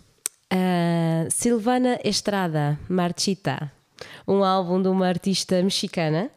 Uh, 0.53 1.29
Silvana 1.29 1.99
Estrada, 2.03 2.79
Marchita 2.87 3.71
um 4.27 4.43
álbum 4.43 4.81
de 4.81 4.87
uma 4.87 5.07
artista 5.07 5.61
mexicana. 5.61 6.31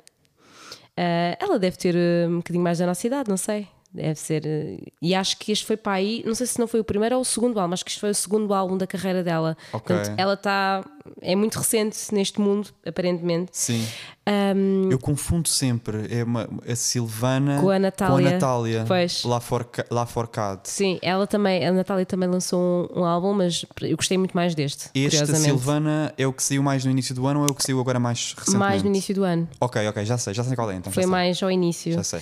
Uh, 0.99 1.37
ela 1.40 1.59
deve 1.59 1.76
ter 1.76 1.94
uh, 1.94 2.30
um 2.30 2.37
bocadinho 2.37 2.62
mais 2.62 2.78
da 2.78 2.87
nossa 2.87 3.06
idade, 3.06 3.28
não 3.28 3.37
sei. 3.37 3.68
Deve 3.94 4.18
ser. 4.18 4.42
Uh, 4.44 4.92
e 5.00 5.14
acho 5.14 5.38
que 5.38 5.52
este 5.52 5.64
foi 5.64 5.76
para 5.76 5.92
aí, 5.92 6.24
não 6.26 6.34
sei 6.34 6.48
se 6.48 6.58
não 6.58 6.66
foi 6.66 6.80
o 6.80 6.84
primeiro 6.84 7.14
ou 7.14 7.22
o 7.22 7.24
segundo 7.24 7.60
álbum, 7.60 7.74
acho 7.74 7.84
que 7.84 7.92
este 7.92 8.00
foi 8.00 8.10
o 8.10 8.14
segundo 8.14 8.52
álbum 8.52 8.76
da 8.76 8.88
carreira 8.88 9.22
dela. 9.22 9.56
Okay. 9.72 9.96
Portanto, 9.96 10.14
ela 10.18 10.34
está. 10.34 10.84
É 11.20 11.36
muito 11.36 11.56
recente 11.56 11.96
neste 12.12 12.40
mundo, 12.40 12.70
aparentemente. 12.84 13.50
Sim. 13.52 13.86
Um, 14.26 14.90
Eu 14.90 14.98
confundo 14.98 15.48
sempre. 15.48 16.08
É 16.10 16.24
uma, 16.24 16.48
a 16.66 16.74
Silvana 16.74 17.60
com 17.60 17.70
a 17.70 17.78
Natália. 17.78 18.14
Com 18.14 18.26
a 18.26 18.33
Natália. 18.33 18.85
Pois. 18.88 19.22
Lá, 19.22 19.38
for, 19.38 19.68
lá 19.90 20.07
Forcado. 20.07 20.62
Sim, 20.64 20.98
ela 21.00 21.26
também. 21.26 21.64
A 21.64 21.70
Natália 21.70 22.04
também 22.04 22.28
lançou 22.28 22.90
um, 22.92 23.02
um, 23.02 23.04
álbum, 23.04 23.33
mas 23.33 23.64
eu 23.83 23.96
gostei 23.96 24.18
muito 24.18 24.35
mais 24.35 24.57
deste. 24.57 24.88
Este, 24.92 25.22
a 25.22 25.26
Silvana, 25.26 26.12
é 26.18 26.26
o 26.26 26.33
que 26.33 26.42
saiu 26.42 26.64
mais 26.64 26.85
no 26.85 26.90
início 26.90 27.14
do 27.14 27.28
ano 27.28 27.40
ou 27.40 27.46
é 27.46 27.50
o 27.50 27.54
que 27.54 27.62
saiu 27.62 27.78
agora 27.78 28.00
mais 28.00 28.35
recentemente? 28.37 28.59
Mais 28.59 28.83
no 28.83 28.88
início 28.88 29.14
do 29.14 29.22
ano. 29.22 29.48
Ok, 29.61 29.87
ok, 29.87 30.04
já 30.04 30.18
sei, 30.18 30.35
já 30.35 30.42
sei 30.42 30.57
qual 30.57 30.68
é 30.72 30.74
então. 30.74 30.92
Foi 30.92 31.07
mais 31.07 31.40
ao 31.40 31.50
início. 31.50 31.92
Já 31.92 32.02
sei. 32.02 32.20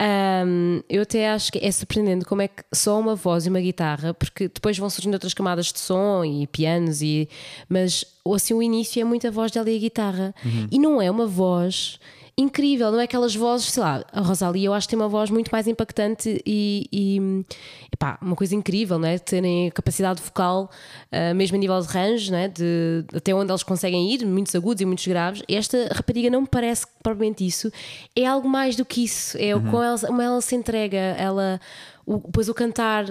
Um, 0.00 0.82
eu 0.88 1.02
até 1.02 1.28
acho 1.30 1.52
que 1.52 1.58
é 1.58 1.70
surpreendente 1.70 2.24
como 2.24 2.42
é 2.42 2.48
que 2.48 2.64
só 2.72 2.98
uma 2.98 3.14
voz 3.14 3.46
e 3.46 3.48
uma 3.48 3.60
guitarra, 3.60 4.12
porque 4.12 4.48
depois 4.48 4.76
vão 4.76 4.90
surgindo 4.90 5.14
outras 5.14 5.34
camadas 5.34 5.66
de 5.66 5.78
som 5.78 6.24
e 6.24 6.46
pianos, 6.48 7.02
e, 7.02 7.28
mas 7.68 8.04
assim 8.34 8.54
o 8.54 8.62
início 8.62 9.00
é 9.00 9.04
muita 9.04 9.30
voz 9.30 9.52
dela 9.52 9.70
e 9.70 9.76
a 9.76 9.78
guitarra. 9.78 10.34
Uhum. 10.44 10.66
E 10.70 10.78
não 10.78 11.00
é 11.00 11.10
uma 11.10 11.26
voz 11.26 12.00
incrível, 12.36 12.90
não 12.90 13.00
é 13.00 13.04
aquelas 13.04 13.34
vozes, 13.34 13.70
sei 13.70 13.82
lá, 13.82 14.04
a 14.10 14.20
Rosalia 14.20 14.66
eu 14.66 14.72
acho 14.72 14.86
que 14.86 14.92
tem 14.92 14.98
uma 14.98 15.08
voz 15.08 15.30
muito 15.30 15.50
mais 15.50 15.66
impactante 15.66 16.42
e, 16.46 16.88
e 16.90 17.44
epá, 17.92 18.18
uma 18.22 18.34
coisa 18.34 18.54
incrível, 18.54 18.98
não 18.98 19.06
é? 19.06 19.18
Terem 19.18 19.70
capacidade 19.70 20.22
vocal, 20.22 20.70
uh, 21.12 21.34
mesmo 21.34 21.56
a 21.56 21.60
nível 21.60 21.80
de 21.80 21.88
range, 21.88 22.30
não 22.30 22.38
é? 22.38 22.48
de, 22.48 23.04
até 23.14 23.34
onde 23.34 23.52
eles 23.52 23.62
conseguem 23.62 24.12
ir, 24.12 24.24
muitos 24.24 24.54
agudos 24.54 24.80
e 24.80 24.86
muitos 24.86 25.06
graves. 25.06 25.42
Esta 25.48 25.88
rapariga 25.92 26.30
não 26.30 26.42
me 26.42 26.48
parece 26.48 26.86
propriamente 27.02 27.46
isso, 27.46 27.70
é 28.16 28.24
algo 28.24 28.48
mais 28.48 28.76
do 28.76 28.84
que 28.84 29.04
isso, 29.04 29.36
é 29.38 29.54
uhum. 29.54 29.62
como, 29.62 29.82
ela, 29.82 29.98
como 29.98 30.22
ela 30.22 30.40
se 30.40 30.54
entrega, 30.54 30.98
ela 30.98 31.60
o, 32.04 32.18
depois 32.18 32.48
o 32.48 32.54
cantar 32.54 33.04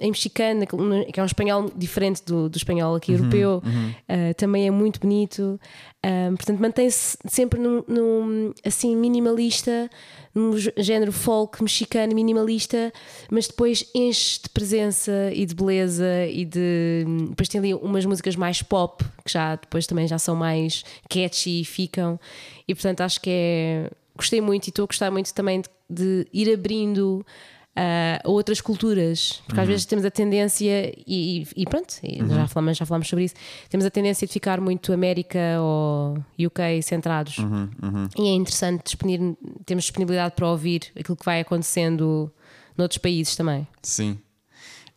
em 0.00 0.10
mexicano, 0.10 0.66
que 0.66 1.20
é 1.20 1.22
um 1.22 1.26
espanhol 1.26 1.70
diferente 1.76 2.22
do, 2.24 2.48
do 2.48 2.56
espanhol 2.56 2.94
aqui 2.94 3.12
uhum, 3.12 3.18
europeu, 3.18 3.62
uhum. 3.64 3.90
Uh, 4.08 4.34
também 4.34 4.66
é 4.66 4.70
muito 4.70 5.00
bonito. 5.00 5.60
Um, 6.04 6.36
portanto, 6.36 6.60
mantém-se 6.60 7.18
sempre 7.26 7.60
num, 7.60 7.82
num, 7.86 8.54
assim 8.64 8.96
minimalista, 8.96 9.90
num 10.34 10.52
género 10.76 11.12
folk 11.12 11.62
mexicano 11.62 12.14
minimalista, 12.14 12.92
mas 13.30 13.48
depois 13.48 13.84
enche 13.94 14.40
de 14.42 14.48
presença 14.48 15.30
e 15.32 15.44
de 15.44 15.54
beleza 15.54 16.26
e 16.26 16.44
de 16.44 17.04
depois 17.28 17.48
tem 17.48 17.58
ali 17.58 17.74
umas 17.74 18.04
músicas 18.06 18.36
mais 18.36 18.62
pop 18.62 19.04
que 19.24 19.32
já 19.32 19.56
depois 19.56 19.86
também 19.86 20.06
já 20.06 20.18
são 20.18 20.36
mais 20.36 20.84
catchy 21.08 21.62
e 21.62 21.64
ficam 21.64 22.20
e 22.66 22.74
portanto 22.74 23.00
acho 23.00 23.20
que 23.20 23.30
é 23.30 23.90
gostei 24.16 24.40
muito 24.40 24.66
e 24.66 24.70
estou 24.70 24.84
a 24.84 24.86
gostar 24.86 25.10
muito 25.10 25.32
também 25.34 25.60
de, 25.60 25.68
de 25.90 26.26
ir 26.32 26.52
abrindo 26.52 27.24
uh, 27.78 28.30
outras 28.30 28.60
culturas, 28.60 29.40
porque 29.46 29.60
uhum. 29.60 29.62
às 29.62 29.68
vezes 29.68 29.86
temos 29.86 30.04
a 30.04 30.10
tendência, 30.10 30.92
e, 31.06 31.46
e 31.56 31.64
pronto, 31.64 31.94
uhum. 32.02 32.28
já, 32.28 32.48
falamos, 32.48 32.76
já 32.76 32.86
falamos 32.86 33.08
sobre 33.08 33.26
isso, 33.26 33.34
temos 33.70 33.86
a 33.86 33.90
tendência 33.90 34.26
de 34.26 34.32
ficar 34.32 34.60
muito 34.60 34.92
América 34.92 35.38
ou 35.60 36.18
UK 36.38 36.82
centrados. 36.82 37.38
Uhum. 37.38 37.70
uhum. 37.82 38.08
E 38.18 38.28
é 38.28 38.34
interessante 38.34 38.82
disponir, 38.84 39.20
temos 39.64 39.84
disponibilidade 39.84 40.34
para 40.34 40.48
ouvir 40.48 40.82
aquilo 40.98 41.16
que 41.16 41.24
vai 41.24 41.40
acontecendo 41.40 42.32
noutros 42.76 42.98
países 42.98 43.36
também. 43.36 43.66
Sim. 43.82 44.18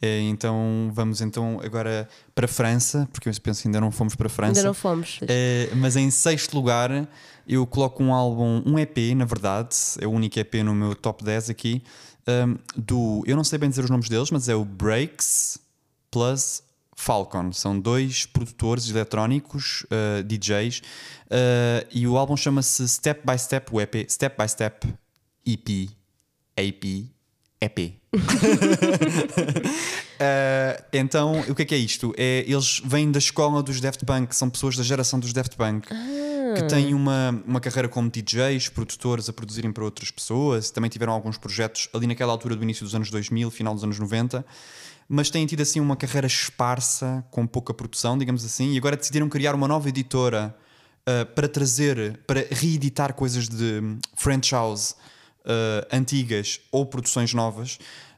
É, 0.04 0.20
então 0.22 0.90
vamos 0.92 1.22
então 1.22 1.60
agora 1.64 2.10
para 2.34 2.46
a 2.46 2.48
França, 2.48 3.08
porque 3.14 3.30
eu 3.30 3.34
penso 3.40 3.62
que 3.62 3.68
ainda 3.68 3.80
não 3.80 3.92
fomos 3.92 4.16
para 4.16 4.26
a 4.26 4.30
França. 4.30 4.60
Ainda 4.60 4.64
não 4.64 4.74
fomos. 4.74 5.20
É, 5.28 5.70
mas 5.76 5.96
em 5.96 6.10
sexto 6.10 6.56
lugar 6.56 7.08
eu 7.48 7.68
coloco 7.68 8.02
um 8.02 8.12
álbum, 8.12 8.64
um 8.66 8.80
EP, 8.80 8.98
na 9.16 9.26
verdade, 9.26 9.76
é 10.00 10.08
o 10.08 10.12
único 10.12 10.40
EP 10.40 10.56
no 10.64 10.74
meu 10.74 10.96
top 10.96 11.24
10 11.24 11.52
aqui, 11.52 11.84
um, 12.28 12.58
do. 12.76 13.24
Eu 13.26 13.36
não 13.36 13.44
sei 13.44 13.58
bem 13.60 13.70
dizer 13.70 13.84
os 13.84 13.90
nomes 13.90 14.10
deles, 14.10 14.32
mas 14.32 14.48
é 14.50 14.56
o 14.56 14.64
Breaks 14.64 15.60
plus 16.10 16.64
Falcon. 16.96 17.52
São 17.52 17.80
dois 17.80 18.26
produtores 18.26 18.90
eletrónicos, 18.90 19.86
uh, 19.86 20.24
DJs, 20.24 20.80
uh, 20.80 21.88
e 21.92 22.08
o 22.08 22.18
álbum 22.18 22.38
chama-se 22.38 22.88
Step 22.88 23.22
by 23.26 23.38
Step, 23.38 23.74
o 23.74 23.82
EP, 23.82 24.10
Step 24.10 24.36
by 24.38 24.48
Step 24.48 24.88
EP, 25.46 25.90
AP, 26.58 27.10
EP. 27.60 27.96
uh, 28.14 28.20
então, 30.94 31.42
o 31.42 31.56
que 31.56 31.64
é 31.64 31.66
que 31.66 31.76
é 31.76 31.78
isto? 31.78 32.14
É, 32.18 32.46
eles 32.48 32.82
vêm 32.86 33.12
da 33.12 33.20
escola 33.20 33.64
dos 33.64 33.82
Daft 33.82 34.06
Punk, 34.06 34.36
são 34.36 34.50
pessoas 34.50 34.78
da 34.78 34.84
geração 34.84 35.20
dos 35.20 35.34
Daft 35.34 35.56
Punk. 35.56 35.88
Ah 35.92 36.32
que 36.56 36.64
têm 36.64 36.94
uma, 36.94 37.44
uma 37.46 37.60
carreira 37.60 37.88
como 37.88 38.10
DJs, 38.10 38.70
produtores 38.70 39.30
a 39.30 39.34
produzirem 39.34 39.72
para 39.72 39.84
outras 39.84 40.12
pessoas, 40.12 40.72
também 40.72 40.90
tiveram 40.90 41.14
alguns 41.14 41.38
projetos 41.38 41.90
ali 41.94 42.08
naquela 42.08 42.32
altura 42.32 42.56
do 42.56 42.64
início 42.64 42.84
dos 42.84 42.96
anos 42.96 43.10
2000, 43.10 43.50
final 43.52 43.74
dos 43.74 43.84
anos 43.84 44.00
90, 44.00 44.46
mas 45.08 45.30
têm 45.30 45.46
tido 45.46 45.62
assim 45.62 45.80
uma 45.80 45.96
carreira 45.96 46.28
esparsa, 46.28 47.24
com 47.30 47.46
pouca 47.46 47.74
produção, 47.74 48.18
digamos 48.18 48.46
assim, 48.46 48.74
e 48.74 48.78
agora 48.78 48.96
decidiram 48.96 49.28
criar 49.28 49.54
uma 49.54 49.68
nova 49.68 49.90
editora 49.90 50.56
uh, 51.02 51.26
para 51.34 51.48
trazer, 51.48 52.20
para 52.26 52.46
reeditar 52.50 53.14
coisas 53.14 53.50
de 53.50 53.82
French 54.16 54.54
House 54.54 54.96
uh, 55.42 55.88
antigas 55.92 56.62
ou 56.72 56.86
produções 56.86 57.34
novas. 57.34 57.78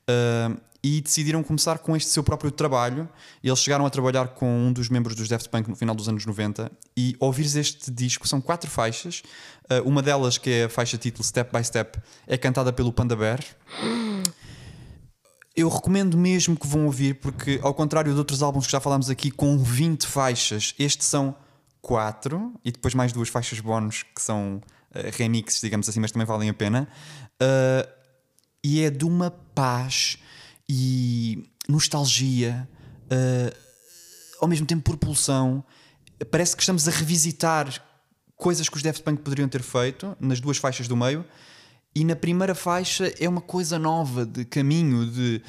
Uh, 0.10 0.58
e 0.84 1.00
decidiram 1.00 1.42
começar 1.42 1.80
com 1.80 1.96
este 1.96 2.10
seu 2.10 2.22
próprio 2.22 2.52
trabalho. 2.52 3.08
Eles 3.42 3.60
chegaram 3.60 3.86
a 3.86 3.90
trabalhar 3.90 4.28
com 4.30 4.68
um 4.68 4.74
dos 4.74 4.90
membros 4.90 5.16
dos 5.16 5.30
Daft 5.30 5.48
Punk 5.48 5.70
no 5.70 5.76
final 5.76 5.96
dos 5.96 6.10
anos 6.10 6.26
90 6.26 6.70
e 6.98 7.16
ouvires 7.20 7.56
este 7.56 7.90
disco 7.90 8.28
são 8.28 8.42
quatro 8.42 8.70
faixas. 8.70 9.24
Uh, 9.72 9.88
uma 9.88 10.02
delas, 10.02 10.38
que 10.38 10.50
é 10.50 10.64
a 10.66 10.70
faixa 10.70 10.98
título 10.98 11.24
Step 11.24 11.58
by 11.58 11.64
Step, 11.64 11.98
é 12.28 12.38
cantada 12.38 12.74
pelo 12.74 12.92
Panda 12.92 13.16
Bear. 13.16 13.40
eu 15.56 15.70
recomendo 15.70 16.18
mesmo 16.18 16.58
que 16.58 16.68
vão 16.68 16.86
ouvir, 16.86 17.16
porque 17.16 17.62
ao 17.64 17.74
contrário 17.74 18.12
de 18.12 18.18
outros 18.18 18.44
álbuns 18.44 18.66
que 18.66 18.72
já 18.74 18.82
falámos 18.82 19.10
aqui 19.10 19.32
com 19.32 19.58
20 19.58 20.06
faixas, 20.06 20.76
estes 20.78 21.08
são 21.08 21.34
4 21.82 22.60
e 22.66 22.72
depois 22.74 22.94
mais 22.94 23.14
duas 23.14 23.30
faixas 23.30 23.62
bónus 23.62 24.04
que 24.04 24.22
são 24.22 24.62
uh, 24.94 25.18
remixes, 25.18 25.62
digamos 25.62 25.88
assim, 25.88 26.02
mas 26.02 26.12
também 26.12 26.28
valem 26.28 26.50
a 26.50 26.54
pena. 26.54 26.90
Uh, 27.42 27.88
e 28.62 28.82
é 28.82 28.90
de 28.90 29.06
uma 29.06 29.32
paz 29.32 30.18
e 30.68 31.50
nostalgia, 31.68 32.68
uh, 33.06 33.56
ao 34.40 34.48
mesmo 34.48 34.66
tempo 34.66 34.84
propulsão. 34.84 35.64
Parece 36.32 36.56
que 36.56 36.62
estamos 36.62 36.88
a 36.88 36.92
revisitar 36.92 37.84
coisas 38.36 38.68
que 38.68 38.76
os 38.76 38.84
Daft 38.84 39.04
Punk 39.04 39.22
poderiam 39.22 39.48
ter 39.48 39.62
feito 39.62 40.16
nas 40.20 40.40
duas 40.40 40.58
faixas 40.58 40.88
do 40.88 40.96
meio. 40.96 41.26
E 41.96 42.04
na 42.04 42.16
primeira 42.16 42.56
faixa 42.56 43.14
é 43.20 43.30
uma 43.30 43.42
coisa 43.42 43.78
nova 43.78 44.26
de 44.26 44.46
caminho, 44.46 45.06
de 45.06 45.42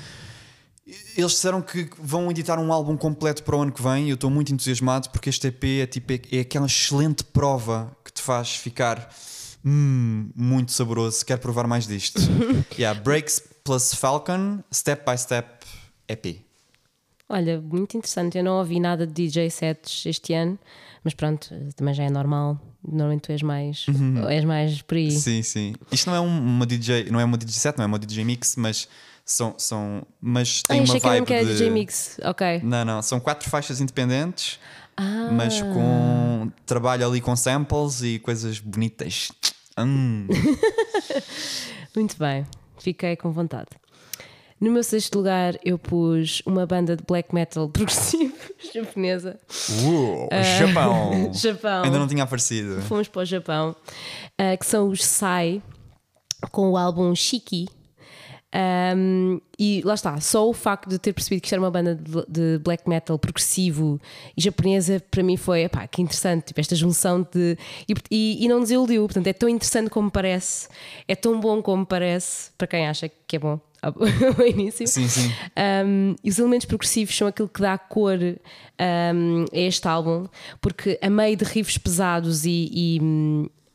eles 1.17 1.33
disseram 1.33 1.63
que 1.63 1.89
vão 1.99 2.31
editar 2.31 2.59
um 2.59 2.71
álbum 2.71 2.97
completo 2.97 3.43
para 3.43 3.57
o 3.57 3.63
ano 3.63 3.73
que 3.73 3.83
vem 3.83 4.07
e 4.07 4.11
eu 4.11 4.15
estou 4.15 4.29
muito 4.29 4.53
entusiasmado 4.53 5.09
porque 5.09 5.31
este 5.31 5.47
EP 5.47 5.65
é, 5.65 5.87
tipo, 5.87 6.13
é, 6.13 6.21
é 6.31 6.41
aquela 6.41 6.67
excelente 6.67 7.25
prova 7.25 7.97
que 8.05 8.13
te 8.13 8.21
faz 8.21 8.55
ficar 8.57 9.09
hum, 9.65 10.29
muito 10.37 10.73
saboroso. 10.73 11.25
Quero 11.25 11.41
provar 11.41 11.67
mais 11.67 11.87
disto. 11.87 12.21
yeah, 12.79 12.99
Breaks 13.01 13.41
plus 13.65 13.95
Falcon, 13.95 14.63
Step 14.73 15.11
by 15.11 15.19
Step 15.19 15.65
EP. 16.07 16.45
Olha, 17.29 17.61
muito 17.61 17.97
interessante. 17.97 18.37
Eu 18.37 18.45
não 18.45 18.59
ouvi 18.59 18.79
nada 18.79 19.07
de 19.07 19.13
DJ 19.13 19.51
sets 19.51 20.05
este 20.05 20.35
ano, 20.35 20.59
mas 21.03 21.15
pronto, 21.15 21.49
também 21.75 21.95
já 21.95 22.05
é 22.05 22.11
normal. 22.11 22.61
Normalmente 22.87 23.23
tu 23.23 23.33
és 23.33 23.43
mais, 23.43 23.89
uhum. 23.89 24.29
és 24.29 24.45
mais 24.45 24.83
por 24.83 24.97
aí. 24.97 25.11
Sim, 25.11 25.43
sim. 25.43 25.75
Isto 25.91 26.11
não 26.11 26.17
é 26.17 26.21
uma 26.21 26.67
DJ, 26.67 27.11
não 27.11 27.19
é 27.19 27.25
uma 27.25 27.39
DJ 27.39 27.55
set, 27.55 27.79
não 27.79 27.85
é 27.85 27.87
uma 27.87 27.99
DJ 27.99 28.25
mix, 28.25 28.57
mas 28.57 28.87
são, 29.25 29.55
são 29.57 30.07
mas 30.21 30.63
tem 30.63 30.81
ah, 30.81 30.83
uma 30.83 30.99
vibe 30.99 31.27
que 31.27 31.33
era 31.33 31.45
de... 31.47 31.53
DJ 31.53 31.71
mix, 31.71 32.21
ok. 32.23 32.61
Não, 32.63 32.85
não, 32.85 33.01
são 33.01 33.19
quatro 33.19 33.49
faixas 33.49 33.81
independentes, 33.81 34.61
ah. 34.99 35.31
mas 35.33 35.63
com 35.63 36.53
trabalho 36.67 37.07
ali 37.07 37.23
com 37.23 37.35
samples 37.35 38.03
e 38.03 38.19
coisas 38.19 38.61
bonitas. 38.61 39.33
Hum. 39.79 40.29
Muito 41.97 42.19
bem, 42.19 42.45
fiquei 42.79 43.17
com 43.17 43.31
vontade. 43.31 43.69
No 44.61 44.71
meu 44.71 44.83
sexto 44.83 45.17
lugar, 45.17 45.59
eu 45.65 45.79
pus 45.79 46.41
uma 46.47 46.65
banda 46.65 46.97
de 46.97 47.03
black 47.07 47.35
metal 47.35 47.69
progressivo 47.71 48.35
japonesa. 48.73 49.39
Uh, 49.83 50.25
uh, 50.25 50.29
Japão. 50.59 51.33
Japão. 51.35 51.85
Ainda 51.85 51.99
não 51.99 52.07
tinha 52.07 52.23
aparecido. 52.23 52.81
Fomos 52.83 53.09
para 53.09 53.23
o 53.23 53.25
Japão, 53.25 53.77
uh, 54.41 54.59
que 54.59 54.65
são 54.65 54.89
os 54.89 55.05
Sai, 55.05 55.63
com 56.51 56.71
o 56.71 56.77
álbum 56.77 57.15
Shiki. 57.15 57.67
Um, 58.55 59.41
e 59.59 59.83
lá 59.85 59.95
está, 59.95 60.21
só 60.21 60.49
o 60.49 60.53
facto 60.53 60.89
de 60.89 60.97
ter 60.97 61.13
percebido 61.13 61.41
que 61.41 61.47
isto 61.47 61.55
era 61.55 61.63
uma 61.63 61.71
banda 61.73 61.97
de, 61.97 62.25
de 62.29 62.59
black 62.63 62.89
metal 62.89 63.19
progressivo 63.19 64.01
e 64.37 64.41
japonesa, 64.41 65.03
para 65.11 65.25
mim 65.25 65.37
foi 65.37 65.63
epá, 65.63 65.87
que 65.89 66.01
interessante, 66.01 66.47
tipo, 66.47 66.61
esta 66.61 66.77
junção 66.77 67.27
de. 67.33 67.59
E, 67.89 67.95
e, 68.11 68.45
e, 68.45 68.49
não 68.49 68.61
desiludiu, 68.61 69.05
portanto, 69.07 69.27
é 69.27 69.33
tão 69.33 69.49
interessante 69.49 69.91
como 69.91 70.09
parece, 70.09 70.69
é 71.09 71.17
tão 71.17 71.41
bom 71.41 71.61
como 71.61 71.85
parece, 71.85 72.53
para 72.57 72.69
quem 72.69 72.87
acha 72.87 73.11
que 73.27 73.37
é 73.37 73.39
bom 73.41 73.59
ao 73.83 73.93
início. 74.47 74.87
Sim, 74.87 75.09
sim. 75.09 75.33
Um, 75.85 76.15
e 76.23 76.31
os 76.31 76.39
elementos 76.39 76.67
progressivos 76.67 77.17
são 77.17 77.27
aquilo 77.27 77.49
que 77.49 77.61
dá 77.61 77.77
cor 77.77 78.19
um, 78.19 79.45
a 79.53 79.59
este 79.59 79.89
álbum, 79.89 80.27
porque 80.61 80.97
a 81.03 81.11
meio 81.11 81.37
de 81.37 81.45
riffs 81.45 81.77
pesados 81.77 82.45
e. 82.45 82.71
e 82.73 83.01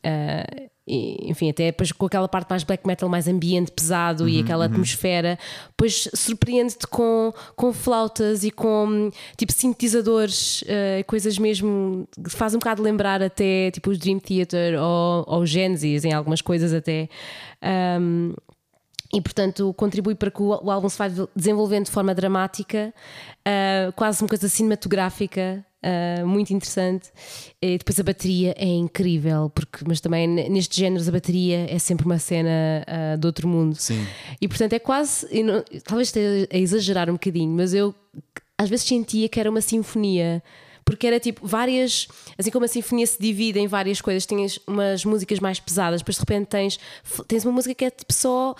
uh, 0.06 0.70
e, 0.90 1.30
enfim, 1.30 1.52
até 1.52 1.68
depois 1.68 1.92
com 1.92 2.08
aquela 2.08 2.28
parte 2.28 2.50
mais 2.50 2.64
black 2.64 2.86
metal, 2.88 3.08
mais 3.08 3.28
ambiente 3.28 3.72
pesado 3.72 4.24
uhum, 4.24 4.30
e 4.30 4.40
aquela 4.40 4.66
uhum. 4.66 4.72
atmosfera, 4.72 5.38
depois 5.70 6.10
surpreende-te 6.16 6.88
com, 6.88 7.32
com 7.56 7.72
flautas 7.72 8.44
e 8.44 8.50
com 8.50 9.12
tipo 9.38 9.54
sintetizadores, 9.54 10.64
uh, 10.64 11.06
coisas 11.06 11.38
mesmo 11.38 12.08
que 12.24 12.32
faz 12.32 12.56
um 12.56 12.58
bocado 12.60 12.82
lembrar 12.82 13.22
até 13.22 13.70
tipo 13.70 13.92
os 13.92 14.00
Dream 14.00 14.20
Theater 14.20 14.82
ou, 14.82 15.26
ou 15.28 15.46
Genesis 15.46 16.04
em 16.04 16.12
algumas 16.12 16.42
coisas 16.42 16.74
até. 16.74 17.08
Um, 18.02 18.34
e 19.14 19.22
portanto 19.22 19.74
contribui 19.74 20.16
para 20.16 20.32
que 20.32 20.42
o, 20.42 20.72
álbum 20.72 20.90
se 20.90 20.98
vá 20.98 21.08
desenvolvendo 21.36 21.86
de 21.86 21.92
forma 21.92 22.16
dramática, 22.16 22.94
uh, 23.40 23.92
quase 23.94 24.24
uma 24.24 24.28
coisa 24.28 24.50
cinematográfica. 24.50 25.64
Uh, 25.82 26.28
muito 26.28 26.54
interessante 26.54 27.10
e 27.62 27.78
depois 27.78 27.98
a 27.98 28.04
bateria 28.04 28.54
é 28.58 28.66
incrível 28.68 29.50
porque 29.50 29.86
mas 29.88 30.02
também 30.02 30.28
nestes 30.28 30.78
géneros 30.78 31.08
a 31.08 31.12
bateria 31.14 31.74
é 31.74 31.80
sempre 31.80 32.06
uma 32.06 32.20
cena 32.20 32.84
uh, 32.86 33.18
de 33.18 33.26
outro 33.26 33.48
mundo 33.48 33.76
Sim. 33.76 34.06
e 34.42 34.48
portanto 34.50 34.74
é 34.74 34.80
quase 34.80 35.42
não, 35.42 35.64
talvez 35.86 36.10
esteja 36.10 36.50
a 36.52 36.58
exagerar 36.58 37.10
um 37.10 37.14
bocadinho 37.14 37.56
mas 37.56 37.74
eu 37.74 37.96
às 38.58 38.70
vezes 38.70 38.86
sentia 38.86 39.30
que 39.30 39.40
era 39.40 39.50
uma 39.50 39.62
sinfonia 39.62 40.44
porque 40.90 41.06
era 41.06 41.20
tipo 41.20 41.46
várias, 41.46 42.08
assim 42.36 42.50
como 42.50 42.66
a 42.66 42.68
sinfonia 42.68 43.06
se 43.06 43.22
divide 43.22 43.60
em 43.60 43.68
várias 43.68 44.02
coisas, 44.02 44.26
tinhas 44.26 44.60
umas 44.66 45.06
músicas 45.06 45.40
mais 45.40 45.60
pesadas, 45.60 46.02
depois 46.02 46.16
de 46.16 46.22
repente 46.22 46.48
tens, 46.48 46.80
tens 47.28 47.46
uma 47.46 47.54
música 47.54 47.76
que 47.76 47.86
é 47.86 47.92
tipo 47.92 48.12
só 48.12 48.56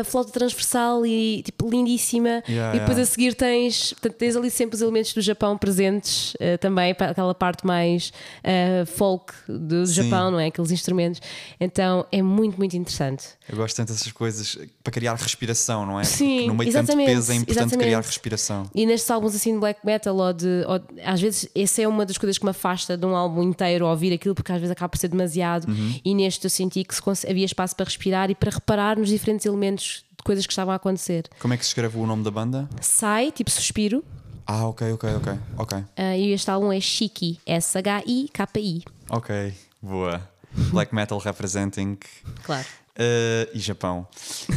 a 0.00 0.04
flauta 0.04 0.32
transversal 0.32 1.06
e 1.06 1.42
tipo 1.42 1.68
lindíssima, 1.68 2.42
yeah, 2.48 2.76
e 2.76 2.80
depois 2.80 2.96
yeah. 2.96 3.02
a 3.02 3.06
seguir 3.06 3.34
tens, 3.34 3.92
portanto, 3.92 4.14
tens 4.14 4.36
ali 4.36 4.50
sempre 4.50 4.76
os 4.76 4.82
elementos 4.82 5.12
do 5.12 5.20
Japão 5.20 5.56
presentes 5.56 6.34
uh, 6.34 6.58
também, 6.60 6.94
para 6.94 7.10
aquela 7.10 7.34
parte 7.34 7.66
mais 7.66 8.12
uh, 8.40 8.86
folk 8.86 9.32
do 9.48 9.86
Sim. 9.86 9.94
Japão, 9.94 10.30
não 10.30 10.40
é? 10.40 10.46
Aqueles 10.46 10.70
instrumentos. 10.70 11.20
Então 11.60 12.06
é 12.10 12.22
muito, 12.22 12.56
muito 12.58 12.76
interessante. 12.76 13.24
Eu 13.48 13.56
gosto 13.56 13.76
tanto 13.76 13.92
dessas 13.92 14.10
coisas 14.10 14.58
para 14.82 14.92
criar 14.92 15.14
respiração, 15.14 15.86
não 15.86 16.00
é? 16.00 16.04
Sim, 16.04 16.36
Porque 16.36 16.46
no 16.46 16.54
meio 16.54 16.70
de 16.70 16.76
tanto 16.76 16.96
peso 16.96 17.32
é 17.32 17.34
importante 17.34 17.58
exatamente. 17.58 17.86
criar 17.86 18.00
respiração. 18.00 18.70
E 18.74 18.86
nestes 18.86 19.10
álbuns 19.10 19.34
assim 19.34 19.52
de 19.52 19.60
black 19.60 19.84
metal 19.84 20.16
ou 20.16 20.32
de. 20.32 20.64
Ou, 20.66 20.80
às 21.04 21.20
vezes 21.20 21.48
essa 21.54 21.82
é 21.82 21.88
uma 21.88 22.06
das 22.06 22.18
coisas 22.18 22.38
que 22.38 22.44
me 22.44 22.50
afasta 22.50 22.96
de 22.96 23.04
um 23.04 23.14
álbum 23.14 23.42
inteiro 23.42 23.86
ouvir 23.86 24.12
aquilo, 24.12 24.34
porque 24.34 24.50
às 24.50 24.58
vezes 24.58 24.72
acaba 24.72 24.88
por 24.88 24.98
ser 24.98 25.08
demasiado. 25.08 25.68
Uhum. 25.68 26.00
E 26.04 26.14
neste 26.14 26.44
eu 26.44 26.50
senti 26.50 26.84
que 26.84 26.94
havia 27.28 27.44
espaço 27.44 27.76
para 27.76 27.84
respirar 27.84 28.30
e 28.30 28.34
para 28.34 28.50
reparar 28.50 28.98
nos 28.98 29.08
diferentes 29.08 29.44
elementos 29.46 29.83
de 29.84 30.22
coisas 30.24 30.46
que 30.46 30.52
estavam 30.52 30.72
a 30.72 30.76
acontecer. 30.76 31.28
Como 31.38 31.54
é 31.54 31.56
que 31.56 31.64
se 31.64 31.70
escreve 31.70 31.98
o 31.98 32.06
nome 32.06 32.22
da 32.22 32.30
banda? 32.30 32.68
Sai, 32.80 33.30
tipo 33.30 33.50
suspiro. 33.50 34.04
Ah, 34.46 34.66
ok, 34.66 34.92
ok, 34.92 35.14
ok. 35.16 35.38
ok. 35.56 35.78
Uh, 35.78 35.84
e 36.16 36.32
este 36.32 36.50
álbum 36.50 36.70
é 36.70 36.80
Shiki, 36.80 37.40
S-H-I-K-I. 37.46 38.82
Ok, 39.08 39.54
boa. 39.80 40.28
Black 40.70 40.94
metal 40.94 41.18
representing. 41.18 41.98
Claro. 42.42 42.66
Uh, 42.96 43.50
e 43.54 43.58
Japão. 43.58 44.06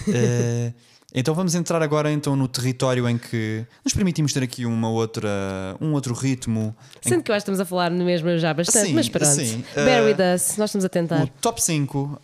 Uh, 0.08 0.74
então 1.20 1.34
vamos 1.34 1.56
entrar 1.56 1.82
agora 1.82 2.12
então 2.12 2.36
no 2.36 2.48
território 2.48 3.10
em 3.10 3.18
que 3.18 3.66
nos 3.84 3.92
permitimos 3.92 4.32
ter 4.32 4.44
aqui 4.44 4.68
uma 4.68 4.88
outra, 4.88 5.30
um 5.82 5.94
outro 5.94 6.14
ritmo. 6.14 6.76
Sendo 7.02 7.24
que 7.24 7.32
eu 7.32 7.36
acho 7.36 7.44
que 7.44 7.52
estamos 7.52 7.60
a 7.60 7.66
falar 7.66 7.90
no 7.90 8.06
mesmo 8.06 8.38
já 8.38 8.54
bastante, 8.54 8.90
sim, 8.90 8.94
mas 8.94 9.10
pronto. 9.10 9.26
Sim. 9.26 9.64
Bear 9.74 10.04
uh, 10.04 10.06
with 10.06 10.36
us, 10.36 10.58
nós 10.58 10.70
estamos 10.70 10.86
a 10.86 10.90
tentar. 10.90 11.24
O 11.24 11.28
top 11.42 11.60
5. 11.60 12.00
Uh, 12.00 12.20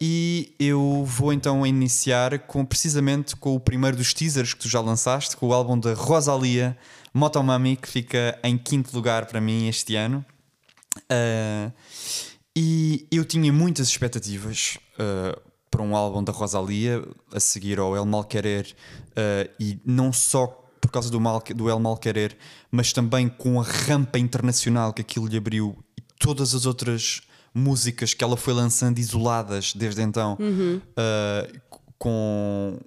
e 0.00 0.52
eu 0.58 1.04
vou 1.06 1.32
então 1.32 1.64
iniciar 1.64 2.40
com 2.40 2.64
precisamente 2.64 3.36
com 3.36 3.54
o 3.54 3.60
primeiro 3.60 3.96
dos 3.96 4.12
teasers 4.12 4.52
que 4.52 4.60
tu 4.60 4.68
já 4.68 4.80
lançaste, 4.80 5.36
com 5.36 5.46
o 5.46 5.52
álbum 5.52 5.78
da 5.78 5.94
Rosalia, 5.94 6.76
Motomami, 7.14 7.76
que 7.76 7.88
fica 7.88 8.36
em 8.42 8.58
quinto 8.58 8.94
lugar 8.96 9.26
para 9.26 9.40
mim 9.40 9.68
este 9.68 9.94
ano. 9.94 10.24
Uh, 11.04 11.72
e 12.56 13.06
eu 13.12 13.24
tinha 13.24 13.52
muitas 13.52 13.86
expectativas 13.86 14.76
uh, 14.98 15.47
para 15.70 15.82
um 15.82 15.94
álbum 15.94 16.22
da 16.22 16.32
Rosalia 16.32 17.02
a 17.32 17.40
seguir 17.40 17.78
ao 17.78 17.96
El 17.96 18.06
Mal 18.06 18.24
Querer, 18.24 18.74
uh, 19.10 19.50
e 19.60 19.78
não 19.84 20.12
só 20.12 20.46
por 20.80 20.90
causa 20.90 21.10
do, 21.10 21.20
mal, 21.20 21.42
do 21.54 21.68
El 21.68 21.80
Mal 21.80 21.96
Querer, 21.96 22.36
mas 22.70 22.92
também 22.92 23.28
com 23.28 23.60
a 23.60 23.64
rampa 23.64 24.18
internacional 24.18 24.92
que 24.92 25.02
aquilo 25.02 25.26
lhe 25.26 25.36
abriu 25.36 25.76
e 25.96 26.02
todas 26.18 26.54
as 26.54 26.66
outras 26.66 27.22
músicas 27.54 28.14
que 28.14 28.22
ela 28.22 28.36
foi 28.36 28.54
lançando 28.54 28.98
isoladas 28.98 29.72
desde 29.74 30.02
então, 30.02 30.36
uhum. 30.40 30.80
uh, 30.80 31.60
com 31.98 32.78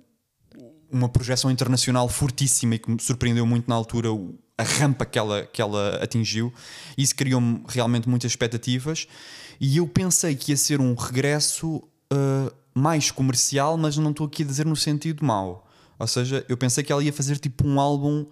uma 0.91 1.08
projeção 1.08 1.50
internacional 1.50 2.08
fortíssima 2.10 2.76
e 2.76 2.80
que 2.80 2.91
me 2.91 3.00
surpreendeu 3.00 3.46
muito 3.46 3.67
na 3.67 3.76
altura 3.76 4.10
a 4.58 4.63
rampa 4.63 5.06
que 5.06 5.17
ela, 5.17 5.46
que 5.46 5.62
ela 5.62 5.98
atingiu. 6.04 6.54
Isso 6.98 7.15
criou-me 7.15 7.63
realmente 7.67 8.08
muitas 8.10 8.32
expectativas. 8.32 9.08
E 9.60 9.78
eu 9.78 9.88
pensei 9.88 10.36
que 10.36 10.52
ia 10.52 10.58
ser 10.58 10.82
um 10.82 10.94
regresso 10.94 11.76
uh, 12.12 12.52
mais 12.73 13.12
comercial, 13.12 13.77
mas 13.77 13.97
não 13.97 14.12
estou 14.12 14.27
aqui 14.27 14.43
a 14.43 14.45
dizer 14.45 14.65
no 14.65 14.75
sentido 14.75 15.25
mau. 15.25 15.67
Ou 15.99 16.07
seja, 16.07 16.45
eu 16.49 16.57
pensei 16.57 16.84
que 16.84 16.91
ela 16.91 17.03
ia 17.03 17.13
fazer 17.13 17.38
tipo 17.38 17.67
um 17.67 17.79
álbum 17.79 18.25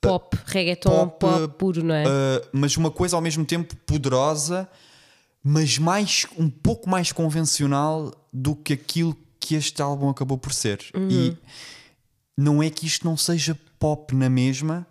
pop, 0.00 0.36
uh, 0.36 0.40
reggaeton, 0.46 0.90
pop, 0.90 1.18
pop, 1.18 1.54
puro, 1.58 1.84
não 1.84 1.94
é? 1.94 2.04
Uh, 2.04 2.48
mas 2.52 2.76
uma 2.76 2.90
coisa 2.90 3.16
ao 3.16 3.22
mesmo 3.22 3.44
tempo 3.44 3.76
poderosa, 3.86 4.68
mas 5.42 5.78
mais 5.78 6.26
um 6.36 6.48
pouco 6.50 6.88
mais 6.88 7.12
convencional 7.12 8.12
do 8.32 8.56
que 8.56 8.72
aquilo 8.72 9.16
que 9.38 9.54
este 9.54 9.80
álbum 9.82 10.08
acabou 10.08 10.38
por 10.38 10.52
ser. 10.52 10.80
Uhum. 10.94 11.08
E 11.10 11.38
não 12.36 12.62
é 12.62 12.70
que 12.70 12.86
isto 12.86 13.06
não 13.06 13.16
seja 13.16 13.58
pop 13.78 14.14
na 14.14 14.28
mesma, 14.28 14.86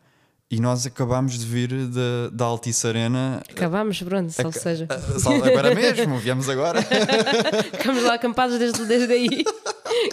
e 0.53 0.59
nós 0.59 0.85
acabámos 0.85 1.39
de 1.39 1.45
vir 1.47 1.87
da, 1.87 2.29
da 2.31 2.45
Altice 2.45 2.85
Arena. 2.85 3.41
Acabámos, 3.49 3.99
pronto, 4.03 4.31
ou 4.45 4.51
seja. 4.51 4.87
agora 5.43 5.73
mesmo, 5.73 6.19
viemos 6.19 6.47
agora. 6.47 6.79
Ficamos 7.73 8.03
lá 8.03 8.13
acampados 8.13 8.59
desde, 8.59 8.85
desde 8.85 9.11
aí. 9.11 9.43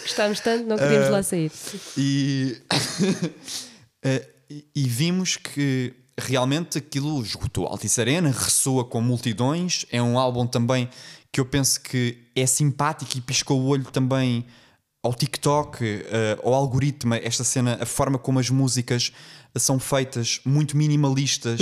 Gostámos 0.01 0.41
tanto, 0.41 0.67
não 0.67 0.79
queríamos 0.79 1.09
Uh, 1.09 1.13
lá 1.13 1.23
sair. 1.23 1.53
E, 1.95 2.57
eh, 4.03 4.27
e- 4.49 4.65
e 4.75 4.83
vimos 4.89 5.37
que 5.37 5.93
realmente 6.19 6.79
aquilo 6.79 7.21
esgotou 7.23 7.67
Altice 7.67 8.01
Arena, 8.01 8.31
ressoa 8.31 8.83
com 8.85 9.03
multidões. 9.03 9.85
É 9.93 10.01
um 10.01 10.19
álbum 10.19 10.47
também 10.47 10.89
que 11.31 11.39
eu 11.39 11.45
penso 11.45 11.81
que 11.83 12.17
é 12.35 12.47
simpático 12.47 13.19
e 13.19 13.21
piscou 13.21 13.61
o 13.61 13.67
olho 13.67 13.85
também 13.85 14.47
ao 15.03 15.15
TikTok, 15.15 15.83
eh, 15.85 16.39
ao 16.43 16.53
algoritmo. 16.55 17.15
Esta 17.15 17.45
cena, 17.45 17.79
a 17.81 17.87
forma 17.87 18.19
como 18.19 18.39
as 18.39 18.51
músicas 18.51 19.13
são 19.57 19.79
feitas, 19.79 20.41
muito 20.45 20.77
minimalistas, 20.77 21.61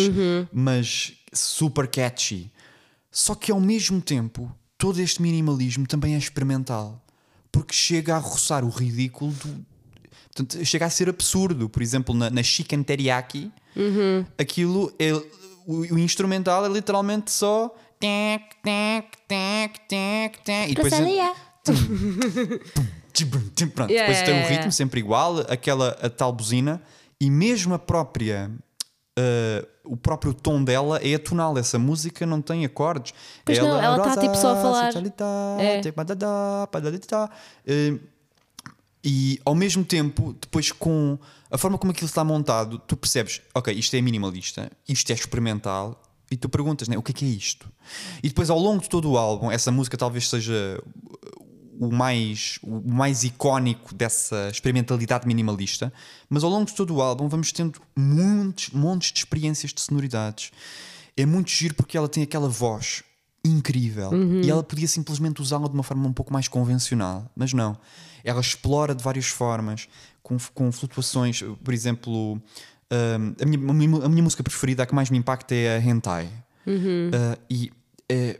mas 0.53 1.12
super 1.33 1.88
catchy. 1.88 2.51
Só 3.11 3.35
que 3.35 3.51
ao 3.51 3.61
mesmo 3.61 4.01
tempo, 4.01 4.53
todo 4.77 5.01
este 5.01 5.22
minimalismo 5.22 5.87
também 5.87 6.14
é 6.14 6.18
experimental. 6.18 7.03
Porque 7.51 7.74
chega 7.74 8.14
a 8.16 8.18
roçar 8.18 8.64
o 8.64 8.68
ridículo 8.68 9.33
do, 9.33 9.66
Portanto, 10.38 10.64
chega 10.64 10.87
a 10.87 10.90
ser 10.90 11.09
absurdo. 11.09 11.68
Por 11.68 11.83
exemplo, 11.83 12.14
na, 12.14 12.31
na 12.31 12.42
Chicken 12.42 12.83
Teriyaki, 12.83 13.51
aquilo 14.38 14.92
é. 14.98 15.12
O, 15.66 15.81
o 15.81 15.98
instrumental 15.98 16.64
é 16.64 16.68
literalmente 16.68 17.31
só. 17.31 17.74
Tec, 17.98 18.42
tec, 18.62 19.07
tec, 19.27 19.79
tec, 19.88 20.38
tec, 20.44 20.70
e 20.70 20.74
depois. 20.74 20.94
Tchim, 23.12 23.27
Pronto, 23.74 23.90
Yeah, 23.90 24.07
depois 24.07 24.22
tem 24.22 24.35
o 24.35 24.37
yeah, 24.37 24.48
ritmo 24.48 24.55
yeah. 24.55 24.70
sempre 24.70 25.01
igual, 25.01 25.40
aquela 25.48 25.88
a 26.01 26.09
tal 26.09 26.33
buzina, 26.33 26.81
e 27.20 27.31
mesmo 27.31 27.74
a 27.74 27.78
própria. 27.78 28.50
uh, 29.18 29.66
o 29.85 29.96
próprio 29.96 30.35
tom 30.35 30.62
dela 30.62 30.98
é 30.98 31.14
atonal. 31.14 31.57
Essa 31.57 31.78
música 31.78 32.26
não 32.26 32.42
tem 32.42 32.64
acordes. 32.64 33.14
Pois 33.44 33.59
não, 33.59 33.81
ela 33.81 33.98
tá, 34.00 34.20
tipo, 34.20 34.35
só 34.37 34.52
a 34.52 34.57
falar. 34.62 34.92
É. 35.59 35.81
É. 37.66 37.94
E 39.02 39.40
ao 39.44 39.54
mesmo 39.54 39.85
tempo, 39.85 40.37
depois 40.40 40.72
com 40.72 41.18
a 41.50 41.57
forma 41.57 41.78
como 41.78 41.92
aquilo 41.92 42.07
está 42.07 42.22
montado, 42.22 42.78
tu 42.78 42.96
percebes, 42.96 43.40
ok, 43.54 43.72
isto 43.72 43.94
é 43.96 44.00
minimalista, 44.02 44.70
isto 44.87 45.11
é 45.11 45.14
experimental, 45.14 46.02
e 46.31 46.37
tu 46.37 46.48
perguntas, 46.48 46.88
né, 46.88 46.98
o 46.98 47.02
que 47.02 47.12
é 47.12 47.14
que 47.14 47.24
é 47.24 47.28
isto? 47.28 47.70
E 48.22 48.28
depois 48.28 48.50
ao 48.50 48.59
longo 48.59 48.83
de 48.83 48.88
todo 48.88 49.11
o 49.11 49.16
álbum, 49.16 49.50
essa 49.50 49.70
música 49.72 49.96
talvez 49.96 50.28
seja 50.28 50.83
o 51.78 51.92
mais, 51.92 52.58
o 52.62 52.80
mais 52.92 53.24
icónico 53.24 53.94
dessa 53.94 54.48
experimentalidade 54.50 55.26
minimalista, 55.26 55.92
mas 56.28 56.42
ao 56.44 56.50
longo 56.50 56.66
de 56.66 56.74
todo 56.74 56.94
o 56.94 57.02
álbum 57.02 57.28
vamos 57.28 57.52
tendo 57.52 57.80
muitos, 57.96 58.70
montes 58.70 59.12
de 59.12 59.20
experiências 59.20 59.72
de 59.72 59.80
sonoridades. 59.80 60.50
É 61.16 61.24
muito 61.26 61.50
giro 61.50 61.74
porque 61.74 61.96
ela 61.96 62.08
tem 62.08 62.22
aquela 62.22 62.48
voz 62.48 63.02
incrível 63.44 64.10
e 64.44 64.50
ela 64.50 64.62
podia 64.62 64.88
simplesmente 64.88 65.40
usá-la 65.40 65.68
de 65.68 65.74
uma 65.74 65.82
forma 65.82 66.06
um 66.06 66.12
pouco 66.12 66.32
mais 66.32 66.48
convencional, 66.48 67.30
mas 67.34 67.52
não. 67.52 67.78
Ela 68.24 68.40
explora 68.40 68.94
de 68.94 69.02
várias 69.02 69.26
formas, 69.26 69.88
com, 70.22 70.36
com 70.52 70.70
flutuações. 70.72 71.42
Por 71.64 71.72
exemplo, 71.72 72.34
hum, 72.34 73.34
a, 73.40 73.46
minha, 73.46 74.04
a 74.04 74.08
minha- 74.08 74.22
música 74.22 74.42
preferida, 74.42 74.82
a 74.82 74.86
que 74.86 74.94
mais 74.94 75.08
me 75.08 75.16
impacta, 75.18 75.54
é 75.54 75.76
a 75.76 75.80
Hentai. 75.80 76.28
Uh, 77.14 77.40
e 77.48 77.70
é, 78.08 78.38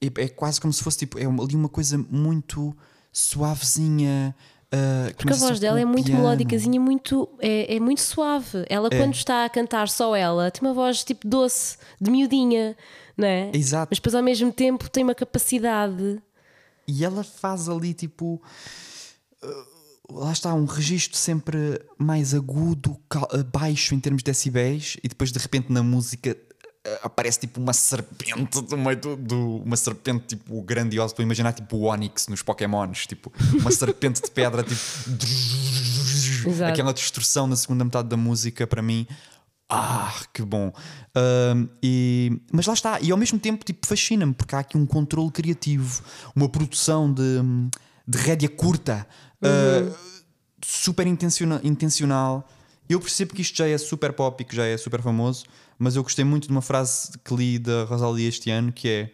é- 0.00 0.24
é 0.24 0.28
quase 0.28 0.60
como 0.60 0.72
se 0.72 0.82
fosse 0.82 0.98
tipo, 0.98 1.18
é 1.18 1.26
uma- 1.26 1.42
ali 1.44 1.54
uma 1.56 1.68
coisa 1.68 1.98
muito 1.98 2.76
suavezinha. 3.12 4.34
uh, 4.72 5.14
Porque 5.16 5.32
a 5.32 5.36
voz 5.36 5.58
dela 5.58 5.80
é 5.80 5.84
muito 5.84 6.06
piano. 6.06 6.20
melódicazinha, 6.22 6.78
muito, 6.80 7.28
é, 7.40 7.76
é 7.76 7.80
muito 7.80 8.00
suave. 8.02 8.64
Ela, 8.68 8.88
É. 8.92 8.98
quando 8.98 9.14
está 9.14 9.44
a 9.44 9.48
cantar 9.48 9.88
só 9.88 10.14
ela, 10.14 10.50
tem 10.50 10.60
uma 10.66 10.74
voz 10.74 11.02
tipo 11.04 11.26
doce, 11.26 11.78
de 12.00 12.10
miudinha, 12.10 12.76
não 13.16 13.26
é? 13.26 13.50
Exato. 13.54 13.88
Mas 13.90 13.98
depois 13.98 14.14
ao 14.14 14.22
mesmo 14.22 14.52
tempo 14.52 14.90
tem 14.90 15.02
uma 15.04 15.14
capacidade. 15.14 16.20
E 16.86 17.04
ela 17.04 17.24
faz 17.24 17.68
ali 17.68 17.94
tipo. 17.94 18.40
uh, 19.42 19.78
lá 20.22 20.32
está, 20.32 20.52
um 20.54 20.64
registro 20.64 21.16
sempre 21.18 21.80
mais 21.98 22.34
agudo, 22.34 22.92
uh, 23.14 23.44
baixo 23.52 23.94
em 23.94 24.00
termos 24.00 24.22
de 24.22 24.30
decibéis, 24.30 24.96
e 25.02 25.08
depois 25.08 25.30
de 25.32 25.38
repente 25.38 25.72
na 25.72 25.82
música 25.82 26.36
aparece 27.02 27.40
tipo 27.40 27.60
uma 27.60 27.72
serpente 27.72 28.60
no 28.70 28.76
meio 28.78 28.96
do, 29.00 29.16
do- 29.16 29.56
uma 29.64 29.76
serpente 29.76 30.36
tipo 30.36 30.60
grandiosa. 30.62 31.12
Estou 31.12 31.22
a 31.22 31.26
imaginar 31.26 31.52
tipo 31.52 31.76
o 31.76 31.82
Onix 31.82 32.28
nos 32.28 32.42
Pokémons, 32.42 33.06
tipo 33.06 33.32
uma 33.60 33.70
serpente 33.70 34.20
de 34.22 34.30
pedra, 34.30 34.62
tipo 34.62 34.80
Exato. 36.48 36.72
aquela 36.72 36.92
distorção 36.92 37.46
na 37.46 37.56
segunda 37.56 37.84
metade 37.84 38.08
da 38.08 38.16
música 38.16 38.66
para 38.66 38.82
mim. 38.82 39.06
Ah, 39.70 40.14
que 40.32 40.42
bom. 40.42 40.72
E, 41.82 42.40
mas 42.52 42.66
lá 42.66 42.72
está, 42.74 43.00
e 43.00 43.10
ao 43.10 43.18
mesmo 43.18 43.38
tempo 43.38 43.64
tipo, 43.64 43.86
fascina-me, 43.86 44.32
porque 44.32 44.54
há 44.54 44.60
aqui 44.60 44.78
um 44.78 44.86
controle 44.86 45.30
criativo, 45.30 46.02
uma 46.34 46.48
produção 46.48 47.12
de, 47.12 47.22
de 48.06 48.18
rédea 48.18 48.48
curta, 48.48 49.06
ah, 49.42 49.92
super 50.64 51.06
intenciona- 51.06 51.60
intencional. 51.62 52.48
Eu 52.88 53.00
percebo 53.00 53.34
que 53.34 53.42
isto 53.42 53.56
já 53.56 53.68
é 53.68 53.76
super 53.76 54.12
pop 54.12 54.40
e 54.42 54.44
que 54.44 54.56
já 54.56 54.64
é 54.64 54.76
super 54.76 55.02
famoso, 55.02 55.44
mas 55.78 55.94
eu 55.96 56.02
gostei 56.02 56.24
muito 56.24 56.46
de 56.46 56.52
uma 56.52 56.62
frase 56.62 57.10
que 57.24 57.34
li 57.34 57.58
da 57.58 57.84
Rosalia 57.84 58.28
este 58.28 58.50
ano 58.50 58.72
que 58.72 58.88
é: 58.88 59.10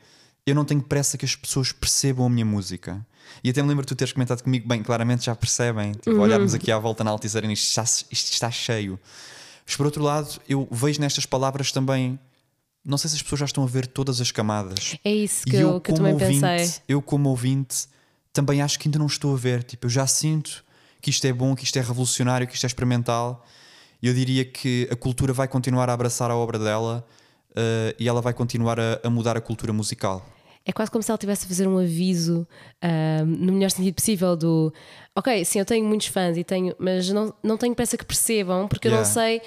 Eu 0.47 0.55
não 0.55 0.65
tenho 0.65 0.83
pressa 0.83 1.19
que 1.19 1.25
as 1.25 1.35
pessoas 1.35 1.73
percebam 1.73 2.27
a 2.27 2.31
minha 2.31 2.45
música. 2.45 3.05
E 3.43 3.51
até 3.51 3.63
me 3.63 3.69
lembro 3.69 3.85
de 3.85 3.89
tu 3.89 3.97
teres 3.97 4.13
comentado 4.13 4.43
comigo, 4.43 4.69
bem, 4.69 4.83
claramente 4.83 5.25
já 5.25 5.35
percebem. 5.35 5.93
Tipo, 5.93 6.19
olharmos 6.19 6.55
aqui 6.55 6.71
à 6.71 6.79
volta 6.79 7.03
na 7.03 7.11
Altice 7.11 7.37
Arena, 7.37 7.53
isto 7.53 7.67
está, 7.67 7.83
isto 7.83 8.33
está 8.33 8.51
cheio. 8.51 8.99
Mas 9.67 9.77
por 9.77 9.87
outro 9.87 10.03
lado, 10.03 10.41
eu 10.49 10.69
vejo 10.71 11.01
nestas 11.01 11.27
palavras 11.27 11.73
também. 11.73 12.19
Não 12.85 12.99
sei 12.99 13.09
se 13.09 13.17
as 13.17 13.23
pessoas 13.23 13.41
já 13.41 13.47
estão 13.47 13.65
a 13.65 13.67
ver 13.67 13.87
todas 13.87 14.21
as 14.21 14.31
camadas. 14.31 14.97
É 15.03 15.11
isso 15.11 15.43
E 15.47 15.51
que 15.51 15.57
eu, 15.57 15.81
que 15.81 15.91
eu 15.91 15.95
como 15.95 15.97
também 15.97 16.13
ouvinte, 16.13 16.41
pensei. 16.41 16.83
Eu, 16.87 17.01
como 17.01 17.31
ouvinte, 17.31 17.87
também 18.31 18.61
acho 18.61 18.79
que 18.79 18.89
ainda 18.89 18.99
não 18.99 19.07
estou 19.07 19.35
a 19.35 19.39
ver. 19.39 19.65
Tipo, 19.65 19.87
eu 19.87 19.91
já 19.91 20.07
sinto 20.07 20.64
que 21.05 21.11
isto 21.11 21.27
é 21.27 21.33
bom, 21.35 21.55
que 21.55 21.65
isto 21.65 21.77
é 21.79 21.83
revolucionário, 21.83 22.47
que 22.47 22.55
isto 22.55 22.65
é 22.65 22.67
experimental. 22.67 23.45
E 24.03 24.09
eu 24.09 24.15
diria 24.15 24.43
que 24.43 24.89
a 24.91 24.97
cultura 24.97 25.35
vai 25.35 25.47
continuar 25.47 25.91
a 25.91 25.93
abraçar 25.93 26.31
a 26.31 26.35
obra 26.37 26.59
dela 26.59 27.07
eh, 27.55 27.95
e 27.99 28.09
ela 28.09 28.23
vai 28.23 28.33
continuar 28.33 28.81
a, 28.81 29.01
a 29.05 29.11
mudar 29.11 29.37
a 29.37 29.41
cultura 29.41 29.71
musical. 29.71 30.27
É 30.65 30.73
quase 30.73 30.91
como 30.91 31.03
se 31.03 31.11
ela 31.11 31.17
estivesse 31.17 31.45
a 31.45 31.49
fazer 31.49 31.69
um 31.69 31.77
aviso 31.77 32.49
ahm, 32.81 33.27
no 33.27 33.53
melhor 33.53 33.71
sentido 33.71 33.95
possível 33.97 34.35
do 34.35 34.73
ok, 35.15 35.45
sim, 35.45 35.59
eu 35.59 35.65
tenho 35.67 35.85
muitos 35.87 36.07
fãs 36.07 36.39
e 36.39 36.43
tenho, 36.43 36.75
mas 36.79 37.11
não, 37.11 37.35
não 37.43 37.59
tenho 37.59 37.75
pressa 37.75 37.99
que 37.99 38.05
percebam, 38.07 38.67
porque 38.67 38.89
eu 38.89 38.93
não 38.93 39.01
Yeah. 39.05 39.13
sei. 39.13 39.43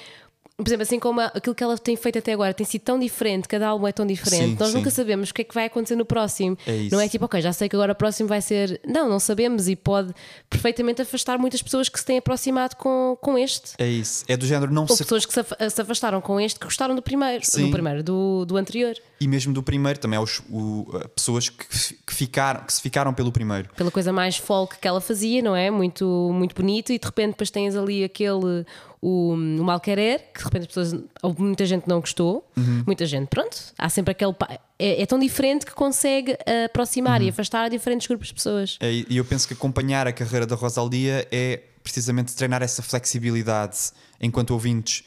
Por 0.57 0.67
exemplo, 0.67 0.81
assim 0.81 0.99
como 0.99 1.21
aquilo 1.21 1.53
que 1.53 1.63
ela 1.63 1.77
tem 1.77 1.95
feito 1.95 2.17
até 2.17 2.33
agora 2.33 2.51
tem 2.51 2.65
sido 2.65 2.81
tão 2.81 2.97
diferente, 2.97 3.47
cada 3.47 3.67
álbum 3.67 3.87
é 3.87 3.91
tão 3.91 4.07
diferente, 4.07 4.53
Sim, 4.53 4.57
nós 4.59 4.69
sim. 4.69 4.77
nunca 4.77 4.89
sabemos 4.89 5.29
o 5.29 5.33
que 5.35 5.41
é 5.43 5.45
que 5.45 5.53
vai 5.53 5.65
acontecer 5.67 5.95
no 5.95 6.03
próximo. 6.03 6.57
É. 6.65 6.87
Não 6.91 6.99
é 6.99 7.07
tipo, 7.07 7.25
ok, 7.25 7.39
já 7.39 7.53
sei 7.53 7.69
que 7.69 7.75
agora 7.75 7.91
o 7.91 7.95
próximo 7.95 8.27
vai 8.27 8.41
ser. 8.41 8.81
Não, 8.83 9.07
não 9.07 9.19
sabemos 9.19 9.67
e 9.67 9.75
pode 9.75 10.11
perfeitamente 10.49 10.99
afastar 10.99 11.37
muitas 11.37 11.61
pessoas 11.61 11.89
que 11.89 11.99
se 11.99 12.05
têm 12.05 12.17
aproximado 12.17 12.75
com, 12.75 13.15
com 13.21 13.37
este. 13.37 13.73
É 13.77 13.87
isso. 13.87 14.25
É 14.27 14.35
do 14.35 14.47
género 14.47 14.73
não 14.73 14.81
Ou 14.81 14.87
se 14.87 15.03
pessoas 15.03 15.27
que 15.27 15.33
se 15.33 15.39
af- 15.41 15.53
se 15.69 15.79
afastaram 15.79 16.19
com 16.21 16.41
este 16.41 16.59
que 16.59 16.65
gostaram 16.65 16.95
do 16.95 17.03
primeiro, 17.03 17.45
Sim. 17.45 17.65
do 17.67 17.71
primeiro, 17.71 18.01
do, 18.01 18.43
do 18.45 18.57
anterior. 18.57 18.95
E 19.21 19.27
mesmo 19.27 19.53
do 19.53 19.61
primeiro, 19.61 19.99
também 19.99 20.17
há 20.17 20.21
os, 20.23 20.41
o- 20.49 20.87
pessoas 21.15 21.49
que, 21.49 21.67
que, 21.67 22.13
ficaram, 22.15 22.61
que 22.63 22.73
se 22.73 22.81
ficaram 22.81 23.13
pelo 23.13 23.31
primeiro. 23.31 23.69
pela 23.75 23.91
coisa 23.91 24.11
mais 24.11 24.37
folk 24.37 24.79
que 24.79 24.87
ela 24.87 24.99
fazia, 25.01 25.39
não 25.43 25.55
é? 25.55 25.69
Muito, 25.69 26.31
muito 26.33 26.55
bonito, 26.55 26.91
e 26.91 26.97
de 26.97 27.05
repente 27.05 27.31
depois 27.33 27.51
tens 27.51 27.75
ali 27.75 28.03
aquele 28.03 28.65
o, 29.01 29.33
o 29.33 29.63
Malquerer, 29.63 30.19
que 30.33 30.39
de 30.39 30.43
repente 30.45 30.61
as 30.61 30.67
pessoas, 30.67 31.03
muita 31.37 31.65
gente 31.65 31.87
não 31.87 31.99
gostou, 31.99 32.49
muita 32.85 33.05
gente, 33.05 33.27
pronto, 33.27 33.57
há 33.77 33.89
sempre 33.89 34.11
aquele 34.11 34.33
é, 34.79 35.01
é 35.01 35.05
tão 35.05 35.19
diferente 35.19 35.65
que 35.65 35.73
consegue 35.73 36.35
eh, 36.45 36.65
aproximar 36.65 37.21
e 37.21 37.29
afastar 37.29 37.69
diferentes 37.69 38.07
grupos 38.07 38.27
de 38.29 38.33
pessoas. 38.33 38.77
É, 38.79 38.91
E 38.91 39.17
eu 39.17 39.23
penso 39.25 39.47
que 39.47 39.53
acompanhar 39.53 40.07
a 40.07 40.11
carreira 40.13 40.45
da 40.45 40.55
Rosalia 40.55 41.27
é 41.31 41.61
precisamente 41.83 42.35
treinar 42.35 42.61
essa 42.63 42.81
flexibilidade 42.83 43.77
enquanto 44.19 44.51
ouvintes, 44.51 45.03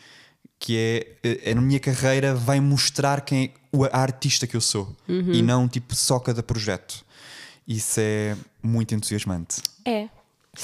que 0.58 1.16
é, 1.22 1.50
é 1.50 1.54
na 1.54 1.60
minha 1.60 1.80
carreira 1.80 2.34
vai 2.34 2.60
mostrar 2.60 3.20
quem 3.22 3.44
é 3.46 3.50
o- 3.76 3.84
a 3.84 3.98
artista 3.98 4.46
que 4.46 4.56
eu 4.56 4.60
sou 4.60 4.94
e 5.08 5.42
não 5.42 5.66
tipo 5.68 5.94
só 5.94 6.18
cada 6.18 6.42
projeto. 6.42 7.04
Isso 7.66 8.00
é 8.00 8.36
muito 8.62 8.94
entusiasmante. 8.94 9.60
É. 9.84 10.08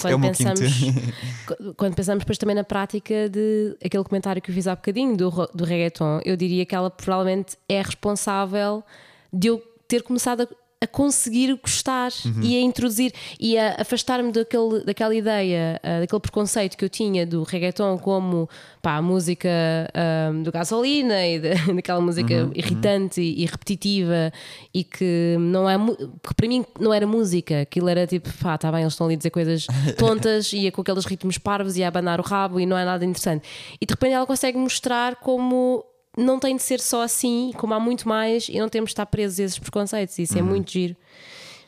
É 0.04 0.10
Quando 0.10 0.14
uma 0.14 0.28
pensamos, 0.28 0.60
quando 1.76 1.94
pensamos 1.94 2.20
depois 2.22 2.38
também 2.38 2.54
na 2.54 2.64
prática 2.64 3.28
de 3.28 3.76
aquele 3.84 4.04
comentário 4.04 4.42
que 4.42 4.50
eu 4.50 4.54
fiz 4.54 4.66
há 4.66 4.74
bocadinho 4.74 5.16
do, 5.16 5.30
do 5.54 5.64
reggaeton, 5.64 6.20
eu 6.24 6.36
diria 6.36 6.66
que 6.66 6.74
ela 6.74 6.90
provavelmente 6.90 7.56
é 7.68 7.80
responsável 7.80 8.84
de 9.32 9.48
eu 9.48 9.58
ter 9.88 10.02
começado 10.02 10.42
a, 10.42 10.48
a 10.78 10.86
conseguir 10.86 11.54
gostar 11.62 12.10
Uhum. 12.26 12.42
e 12.42 12.54
a 12.56 12.60
introduzir 12.60 13.10
e 13.40 13.56
a 13.56 13.76
afastar-me 13.80 14.30
daquele, 14.30 14.84
daquela 14.84 15.14
ideia, 15.14 15.80
ah, 15.82 16.00
daquele 16.00 16.20
preconceito 16.20 16.76
que 16.76 16.84
eu 16.84 16.88
tinha 16.90 17.26
do 17.26 17.44
reggaeton 17.44 17.96
como 17.98 18.46
pá, 18.82 18.96
a 18.96 19.02
música 19.02 19.48
ah, 19.94 20.30
do 20.44 20.52
gasolina 20.52 21.26
e 21.26 21.40
da- 21.40 21.54
daquela 21.74 22.00
música 22.00 22.44
Uhum, 22.44 22.50
irritante 22.54 23.22
e, 23.22 23.42
e 23.42 23.46
repetitiva 23.46 24.30
e 24.74 24.84
que 24.84 25.36
não 25.40 25.68
é 25.68 25.76
que 25.78 26.34
para 26.34 26.46
mim 26.46 26.62
não 26.78 26.92
era 26.92 27.06
música, 27.06 27.62
aquilo 27.62 27.88
era 27.88 28.06
tipo, 28.06 28.28
pá, 28.42 28.58
tá 28.58 28.70
bem, 28.70 28.82
eles 28.82 28.92
estão 28.92 29.06
ali 29.06 29.14
a 29.14 29.18
dizer 29.18 29.30
coisas 29.30 29.66
tontas 29.96 30.52
e 30.52 30.66
é 30.66 30.70
com 30.70 30.82
aqueles 30.82 31.06
ritmos 31.06 31.38
parvos 31.38 31.78
e 31.78 31.84
a 31.84 31.88
abanar 31.88 32.20
o 32.20 32.22
rabo 32.22 32.60
e 32.60 32.66
não 32.66 32.76
é 32.76 32.84
nada 32.84 33.02
interessante. 33.02 33.48
E 33.80 33.86
de 33.86 33.92
repente 33.94 34.12
ela 34.12 34.26
consegue 34.26 34.58
mostrar 34.58 35.16
como 35.16 35.82
não 36.16 36.38
tem 36.40 36.56
de 36.56 36.62
ser 36.62 36.80
só 36.80 37.02
assim, 37.02 37.52
como 37.56 37.74
há 37.74 37.80
muito 37.80 38.08
mais 38.08 38.48
e 38.48 38.58
não 38.58 38.68
temos 38.68 38.88
de 38.88 38.92
estar 38.92 39.06
presos 39.06 39.38
a 39.40 39.42
esses 39.44 39.58
preconceitos. 39.58 40.18
Isso 40.18 40.38
é 40.38 40.42
muito 40.42 40.70
giro. 40.72 40.96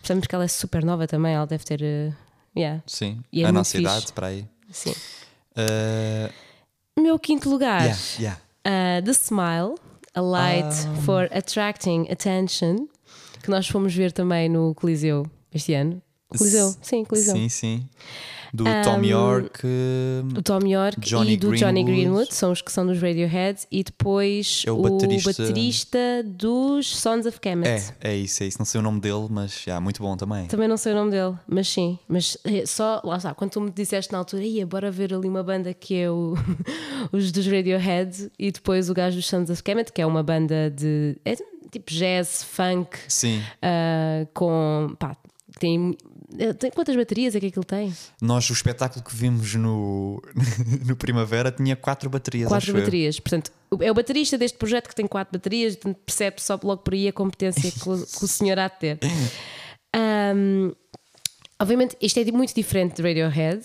Percebemos 0.01 0.27
que 0.27 0.35
ela 0.35 0.45
é 0.45 0.49
super 0.49 0.85
nova 0.85 1.07
também, 1.07 1.35
ela 1.35 1.47
deve 1.47 1.65
ter. 1.65 1.83
eh, 1.83 2.13
Yeah. 2.57 2.83
Sim, 2.87 3.23
é 3.33 3.45
a 3.45 3.53
nossa 3.53 3.73
fixe. 3.79 3.83
idade, 3.83 4.13
para 4.13 4.27
aí. 4.29 4.45
Sim. 4.71 4.93
Uh, 5.57 6.33
Meu 7.01 7.19
quinto 7.19 7.49
lugar, 7.49 7.83
yeah, 7.85 7.99
yeah. 8.19 8.41
uh, 9.01 9.05
The 9.05 9.13
Smile, 9.13 9.75
A 10.15 10.21
Light 10.21 10.65
Ah. 10.67 10.95
for 11.03 11.29
Attracting 11.33 12.07
Attention, 12.11 12.89
que 13.43 13.51
nós 13.51 13.69
fomos 13.69 13.95
ver 13.95 14.11
também 14.13 14.49
no 14.49 14.75
Coliseu 14.75 15.27
este 15.55 15.75
ano. 15.75 16.03
Coliseu, 16.37 16.75
sim, 16.83 17.05
Coliseu. 17.05 17.35
Sim, 17.37 17.49
sim. 17.49 17.89
Do 18.53 18.65
Tom 18.85 19.03
York. 19.05 19.61
uh, 19.67 20.43
Tom 20.43 20.67
York 20.67 21.01
Johnny 21.01 21.33
e 21.33 21.37
do 21.37 21.55
Johnny 21.57 21.83
Greenwood. 21.85 22.01
Greenwood, 22.03 22.35
são 22.35 22.53
os 22.53 22.63
que 22.63 22.73
são 22.73 22.87
dos 22.87 23.01
Radiohead, 23.01 23.61
e 23.71 23.83
depois 23.85 24.63
É 24.67 24.73
o 24.73 24.79
o 24.79 24.83
baterista- 24.83 25.43
baterista 25.43 25.99
dos 26.25 26.97
Sons 26.97 27.27
of 27.27 27.41
Kemet. 27.41 27.69
É, 28.01 28.11
é 28.13 28.17
isso, 28.17 28.43
é 28.43 28.47
isso. 28.47 28.59
Não 28.59 28.65
sei 28.67 28.79
o 28.81 28.83
nome 28.83 29.01
dele, 29.01 29.27
mas 29.31 29.63
já, 29.65 29.81
muito 29.81 30.03
bom 30.03 30.17
também. 30.17 30.47
Também 30.47 30.67
não 30.69 30.77
sei 30.77 30.93
o 30.93 30.97
nome 30.97 31.11
dele, 31.11 31.35
mas 31.47 31.69
sim. 31.69 31.99
Mas 32.09 32.37
é, 32.45 32.65
só, 32.67 33.01
lá 33.05 33.17
está, 33.17 33.35
quando 33.35 33.51
tu 33.51 33.61
me 33.61 33.71
disseste 33.71 34.13
na 34.13 34.19
altura, 34.19 34.43
ia, 34.43 34.67
bora 34.67 34.91
ver 34.91 35.13
ali 35.13 35.29
uma 35.29 35.43
banda 35.43 35.75
que 35.75 35.95
é 35.95 36.11
o, 36.11 36.35
os 37.13 37.31
dos 37.33 37.47
Radiohead 37.47 38.31
e 38.39 38.51
depois 38.51 38.89
o 38.91 38.95
gajo 38.95 39.17
dos 39.17 39.27
Sons 39.29 39.51
of 39.51 39.63
Kemet, 39.63 39.93
que 39.93 40.01
é 40.01 40.07
uma 40.07 40.23
banda 40.23 40.71
de. 40.71 41.17
É 41.25 41.35
tipo 41.71 41.93
jazz, 41.93 42.43
funk, 42.45 42.97
Sim, 43.09 43.43
ah, 43.61 44.27
com. 44.33 44.95
pá, 44.99 45.17
tem, 45.59 45.95
tem. 46.59 46.71
Quantas 46.71 46.95
baterias 46.97 47.35
é 47.35 47.41
que 47.41 47.47
aquilo 47.47 47.65
tem? 47.65 47.95
nós 48.21 48.49
o 48.51 48.53
espetáculo 48.53 49.05
que 49.05 49.15
vimos 49.15 49.55
no, 49.55 50.23
no 50.87 50.95
Primavera 50.97 51.51
tinha 51.51 51.75
quatro 51.77 52.09
baterias. 52.11 52.49
Quatro 52.49 52.71
eu. 52.71 52.75
baterias. 52.81 53.19
Portanto, 53.21 53.51
é 53.81 53.91
o 53.91 53.95
baterista 53.95 54.37
deste 54.39 54.59
projeto 54.59 54.89
que 54.89 54.95
tem 54.95 55.07
quatro 55.07 55.33
baterias, 55.39 55.77
portanto, 55.77 55.99
percebe 56.05 56.41
só 56.43 56.59
logo 56.63 56.83
por 56.83 56.95
aí 56.95 57.09
a 57.09 57.13
competência 57.13 57.71
que 57.71 57.89
o, 57.89 58.07
que 58.07 58.25
o 58.25 58.29
senhor 58.29 58.59
há 58.59 58.69
de 58.69 58.79
ter. 58.79 58.99
Ahm, 59.95 60.73
obviamente, 61.59 61.97
isto 62.01 62.19
é 62.21 62.25
muito 62.33 62.55
diferente 62.55 62.97
de 62.97 63.03
Radiohead. 63.03 63.63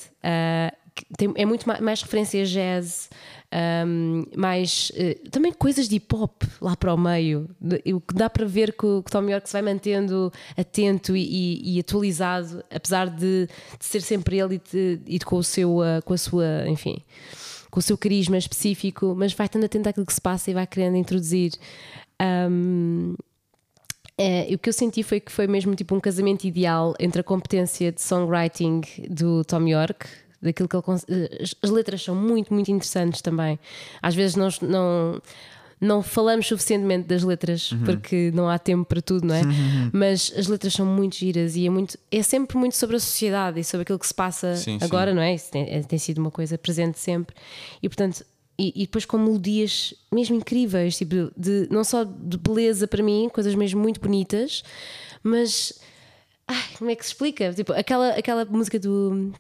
que 0.96 1.06
tem- 1.18 1.34
é 1.36 1.46
muito 1.46 1.68
ma- 1.68 1.82
mais, 1.82 2.02
referência 2.04 2.42
a 2.44 2.46
jazz, 2.46 3.10
ahm, 3.54 4.24
mais 4.36 4.92
eh, 4.96 5.20
também 5.30 5.54
coisas 5.54 5.88
de 5.88 5.98
hip 5.98 6.16
hop 6.16 6.42
lá 6.60 6.76
para 6.76 6.92
o 6.94 6.98
meio. 6.98 7.48
O 7.94 8.02
que 8.02 8.14
dá 8.16 8.28
para 8.30 8.46
ver 8.46 8.74
que 8.76 8.86
o, 8.86 9.04
que 9.04 9.12
Tom 9.12 9.30
York 9.30 9.48
se 9.48 9.54
vai 9.54 9.62
mantendo 9.62 10.32
atento 10.58 11.16
e, 11.16 11.22
e- 11.24 11.76
e 11.76 11.80
atualizado, 11.80 12.64
apesar 12.74 13.08
de, 13.10 13.48
de 13.80 13.86
ser 13.86 14.02
sempre 14.02 14.40
ele 14.40 14.56
e, 14.56 14.72
de- 14.72 15.02
e 15.06 15.20
de 15.20 15.26
com, 15.26 15.36
o 15.38 15.44
seu, 15.44 15.82
ah, 15.82 16.02
com 16.04 16.14
a 16.14 16.18
sua, 16.18 16.68
enfim, 16.68 16.98
com 17.70 17.80
o 17.80 17.84
seu 17.84 17.98
carisma 17.98 18.38
específico, 18.38 19.14
mas 19.16 19.34
vai 19.34 19.46
estando 19.46 19.66
atento 19.66 19.88
àquilo 19.90 20.06
que 20.06 20.14
se 20.14 20.22
passa 20.22 20.50
e 20.50 20.54
vai 20.54 20.66
querendo 20.66 20.98
introduzir. 20.98 21.52
Ahm, 22.20 23.14
é, 24.18 24.50
e 24.52 24.54
o 24.56 24.60
que 24.60 24.70
eu 24.70 24.74
senti 24.74 25.02
foi 25.02 25.20
que 25.20 25.32
foi 25.32 25.48
mesmo 25.48 25.74
tipo 25.76 25.96
um 25.96 26.00
casamento 26.00 26.46
ideal 26.46 26.94
entre 27.00 27.22
a 27.22 27.24
competência 27.24 27.92
de 27.92 28.00
songwriting 28.02 28.82
do 29.10 29.44
Tom 29.44 29.68
York, 29.68 30.06
daquilo 30.44 30.70
que 30.70 30.76
ele 30.76 30.84
eh, 31.10 31.40
as, 31.44 31.56
as 31.62 31.70
letras 31.70 32.02
são 32.04 32.14
muito, 32.16 32.54
muito 32.54 32.70
interessantes 32.72 33.22
também. 33.22 33.58
Às 34.02 34.14
vezes 34.14 34.36
nós 34.36 34.60
não 34.60 35.22
não 35.82 36.02
falamos 36.02 36.48
suficientemente 36.48 37.10
das 37.10 37.24
letras 37.24 37.72
Uhum. 37.74 37.80
porque 37.84 38.32
não 38.34 38.48
há 38.48 38.58
tempo 38.58 38.86
para 38.86 39.02
tudo, 39.02 39.28
não 39.28 39.36
é? 39.36 39.42
Mas 39.92 40.32
as 40.38 40.48
letras 40.48 40.72
são 40.74 40.86
muito 40.86 41.18
giras 41.18 41.58
e 41.58 41.68
é, 41.68 41.70
muito, 41.70 41.98
é 42.10 42.24
sempre 42.24 42.56
muito 42.58 42.78
sobre 42.78 42.96
a 42.96 43.00
sociedade 43.02 43.60
e 43.60 43.66
sobre 43.66 43.82
aquilo 43.82 44.00
que 44.00 44.08
se 44.08 44.14
passa 44.14 44.56
Sim, 44.56 44.80
sim. 44.80 44.86
agora, 44.86 45.14
não 45.14 45.22
é? 45.22 45.36
Isso 45.36 45.52
tem, 45.52 45.64
é- 45.70 45.82
tem 45.84 46.00
sido 46.00 46.20
uma 46.20 46.32
coisa 46.32 46.58
presente 46.58 46.98
sempre. 47.00 47.36
E 47.82 47.90
portanto, 47.90 48.24
e, 48.58 48.72
e 48.84 48.86
depois 48.86 49.04
com 49.04 49.18
melodias 49.18 49.94
mesmo 50.10 50.38
incríveis, 50.38 50.96
tipo, 50.98 51.30
de, 51.36 51.68
não 51.70 51.84
só 51.84 52.06
de 52.06 52.38
beleza 52.38 52.88
para 52.88 53.04
mim, 53.04 53.28
coisas 53.34 53.54
mesmo 53.54 53.82
muito 53.82 54.00
bonitas, 54.00 54.64
mas. 55.22 55.74
Ai, 56.46 56.62
como 56.78 56.90
é 56.92 56.96
que 56.96 57.04
se 57.06 57.12
explica? 57.12 57.54
Tipo, 57.54 57.72
aquela, 57.72 58.10
aquela 58.10 58.44
música 58.46 58.78
do. 58.78 59.32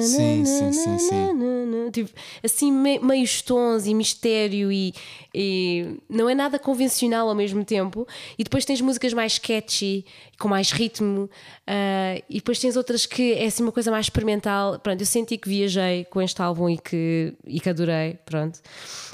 Sim, 0.00 0.44
sim, 0.44 0.72
sim, 0.72 0.98
sim. 0.98 1.90
Tipo, 1.90 2.10
assim, 2.44 2.70
me- 2.70 2.98
meios 2.98 3.40
tons 3.40 3.86
e 3.86 3.94
mistério, 3.94 4.70
e, 4.70 4.92
e 5.34 5.96
não 6.08 6.28
é 6.28 6.34
nada 6.34 6.58
convencional 6.58 7.28
ao 7.30 7.34
mesmo 7.34 7.64
tempo. 7.64 8.06
E 8.38 8.44
depois 8.44 8.66
tens 8.66 8.82
músicas 8.82 9.14
mais 9.14 9.38
catchy, 9.38 10.04
com 10.38 10.48
mais 10.48 10.70
ritmo, 10.70 11.30
ah, 11.66 12.20
e 12.28 12.34
depois 12.34 12.58
tens 12.58 12.76
outras 12.76 13.06
que 13.06 13.32
é 13.32 13.46
assim 13.46 13.62
uma 13.62 13.72
coisa 13.72 13.90
mais 13.90 14.04
experimental. 14.04 14.78
Pronto, 14.80 15.00
eu 15.00 15.06
senti 15.06 15.38
que 15.38 15.48
viajei 15.48 16.04
com 16.04 16.20
este 16.20 16.42
álbum 16.42 16.68
e 16.68 16.76
que, 16.76 17.32
e 17.46 17.58
que 17.58 17.70
adorei. 17.70 18.18
Pronto, 18.26 18.60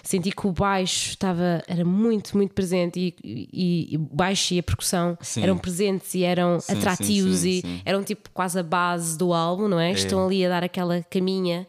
senti 0.03 0.33
que 0.33 0.47
o 0.49 0.51
baixo 0.53 1.11
estava, 1.11 1.63
era 1.69 1.85
muito, 1.85 2.37
muito 2.37 2.53
presente, 2.55 2.99
e, 2.99 3.49
e, 3.53 3.95
e 3.95 3.99
baixo 3.99 4.53
e 4.53 4.59
a 4.59 4.63
percussão 4.65 5.17
Sim. 5.21 5.44
Eram 5.45 5.59
presentes 5.59 6.15
e 6.15 6.25
eram 6.25 6.59
Sim, 6.61 6.73
atrativos 6.73 7.39
sim, 7.39 7.61
sim, 7.61 7.77
e 7.77 7.83
eram 7.85 8.03
tipo 8.03 8.31
quase 8.33 8.59
a 8.59 8.63
base 8.63 9.17
do 9.17 9.33
álbum, 9.33 9.69
não 9.69 9.79
é? 9.79 9.93
Estão 9.93 10.25
ali 10.27 10.45
a 10.45 10.49
dar 10.49 10.65
aquela 10.65 11.03
caminha. 11.11 11.67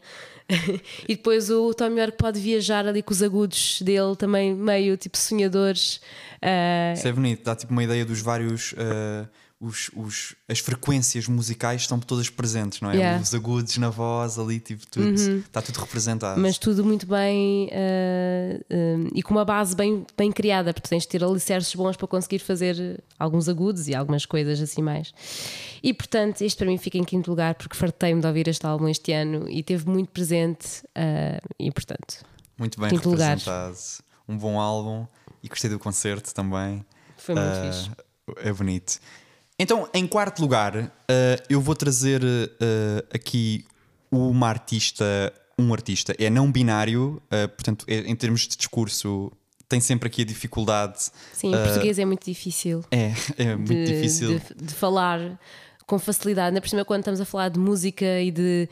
e 1.08 1.16
depois 1.16 1.50
o 1.50 1.74
Tom 1.74 1.96
York 1.96 2.16
pode 2.16 2.38
viajar 2.40 2.86
ali 2.86 3.02
com 3.02 3.12
os 3.12 3.22
agudos 3.22 3.82
dele 3.82 4.14
também 4.16 4.54
meio 4.54 4.96
tipo 4.96 5.18
sonhadores. 5.18 6.00
Ah, 6.40 6.92
Isso 6.94 7.08
é 7.08 7.12
bonito, 7.12 7.44
dá 7.44 7.56
tipo 7.56 7.72
uma 7.72 7.82
ideia 7.82 8.04
dos 8.04 8.20
vários. 8.20 8.72
uh, 8.72 9.28
os, 9.58 9.90
os- 9.96 10.34
as 10.48 10.58
frequências 10.58 11.26
musicais 11.26 11.80
estão 11.82 11.98
todas 11.98 12.28
presentes, 12.28 12.80
não 12.82 12.90
é? 12.90 12.94
Yeah. 12.96 13.16
Uhum. 13.16 13.22
Os 13.22 13.34
agudos 13.34 13.78
na 13.78 13.88
voz, 13.88 14.38
ali, 14.38 14.60
tipo, 14.60 14.86
tudo. 14.86 15.14
Está 15.14 15.62
tudo 15.62 15.78
representado. 15.80 16.38
mas 16.40 16.58
tudo 16.58 16.84
muito 16.84 17.06
bem 17.06 17.70
ah, 17.72 18.60
ah, 18.70 19.10
e 19.14 19.22
com 19.22 19.32
uma 19.32 19.44
base 19.46 19.74
bem, 19.74 20.04
bem 20.16 20.30
criada, 20.30 20.74
porque 20.74 20.88
tens 20.88 21.04
de 21.04 21.08
ter 21.08 21.24
alicerces 21.24 21.74
bons 21.74 21.96
para 21.96 22.06
conseguir 22.06 22.38
fazer 22.40 23.02
alguns 23.18 23.48
agudos 23.48 23.88
e 23.88 23.94
algumas 23.94 24.26
coisas 24.26 24.60
assim 24.60 24.82
mais. 24.82 25.12
E 25.82 25.94
portanto, 25.94 26.42
isto 26.42 26.58
para 26.58 26.66
mim 26.66 26.76
fica 26.76 26.98
em 26.98 27.04
quinto 27.04 27.30
lugar 27.30 27.54
porque 27.54 27.76
fartei-me 27.76 28.20
de 28.20 28.26
ouvir 28.26 28.48
este 28.48 28.66
álbum 28.66 28.88
este 28.88 29.12
ano 29.12 29.48
e 29.48 29.62
teve 29.62 29.88
muito 29.88 30.10
presente 30.10 30.82
ah, 30.94 31.40
e 31.58 31.70
portanto. 31.70 32.24
Muito 32.58 32.78
bem 32.80 32.90
quinto 32.90 33.08
lugar. 33.10 33.36
representado. 33.38 33.78
Um 34.28 34.36
bom 34.36 34.60
álbum 34.60 35.06
e 35.42 35.48
gostei 35.48 35.70
do 35.70 35.78
concerto 35.78 36.34
também. 36.34 36.84
Foi 37.16 37.34
muito 37.34 37.48
Ah, 37.48 37.72
fixe. 37.72 37.90
É 38.46 38.52
bonito. 38.52 38.98
Então, 39.58 39.88
em 39.94 40.06
quarto 40.06 40.40
lugar, 40.40 40.76
ah, 41.08 41.42
eu 41.48 41.60
vou 41.60 41.74
trazer 41.74 42.22
ah, 42.24 43.04
aqui 43.14 43.64
uma 44.10 44.48
artista, 44.48 45.04
um 45.58 45.72
artista, 45.72 46.14
é 46.18 46.28
não 46.28 46.50
binário, 46.52 47.20
ah, 47.30 47.48
portanto, 47.48 47.84
é- 47.88 48.00
em 48.00 48.14
termos 48.14 48.42
de 48.46 48.56
discurso, 48.56 49.32
tem 49.68 49.80
sempre 49.80 50.06
aqui 50.08 50.22
a 50.22 50.24
dificuldade. 50.24 51.10
Sim, 51.32 51.48
em 51.48 51.62
português 51.62 51.98
é 51.98 52.04
muito 52.04 52.24
difícil. 52.24 52.84
É, 52.90 53.12
é 53.38 53.56
muito 53.56 53.72
de, 53.72 53.84
difícil. 53.86 54.38
de- 54.38 54.64
de 54.66 54.74
falar 54.74 55.38
com 55.86 55.98
facilidade, 55.98 56.48
ainda 56.48 56.60
por 56.60 56.68
cima 56.68 56.84
quando 56.84 57.00
estamos 57.00 57.20
a 57.20 57.24
falar 57.24 57.48
de 57.48 57.58
música 57.60 58.20
e 58.20 58.30
de 58.32 58.68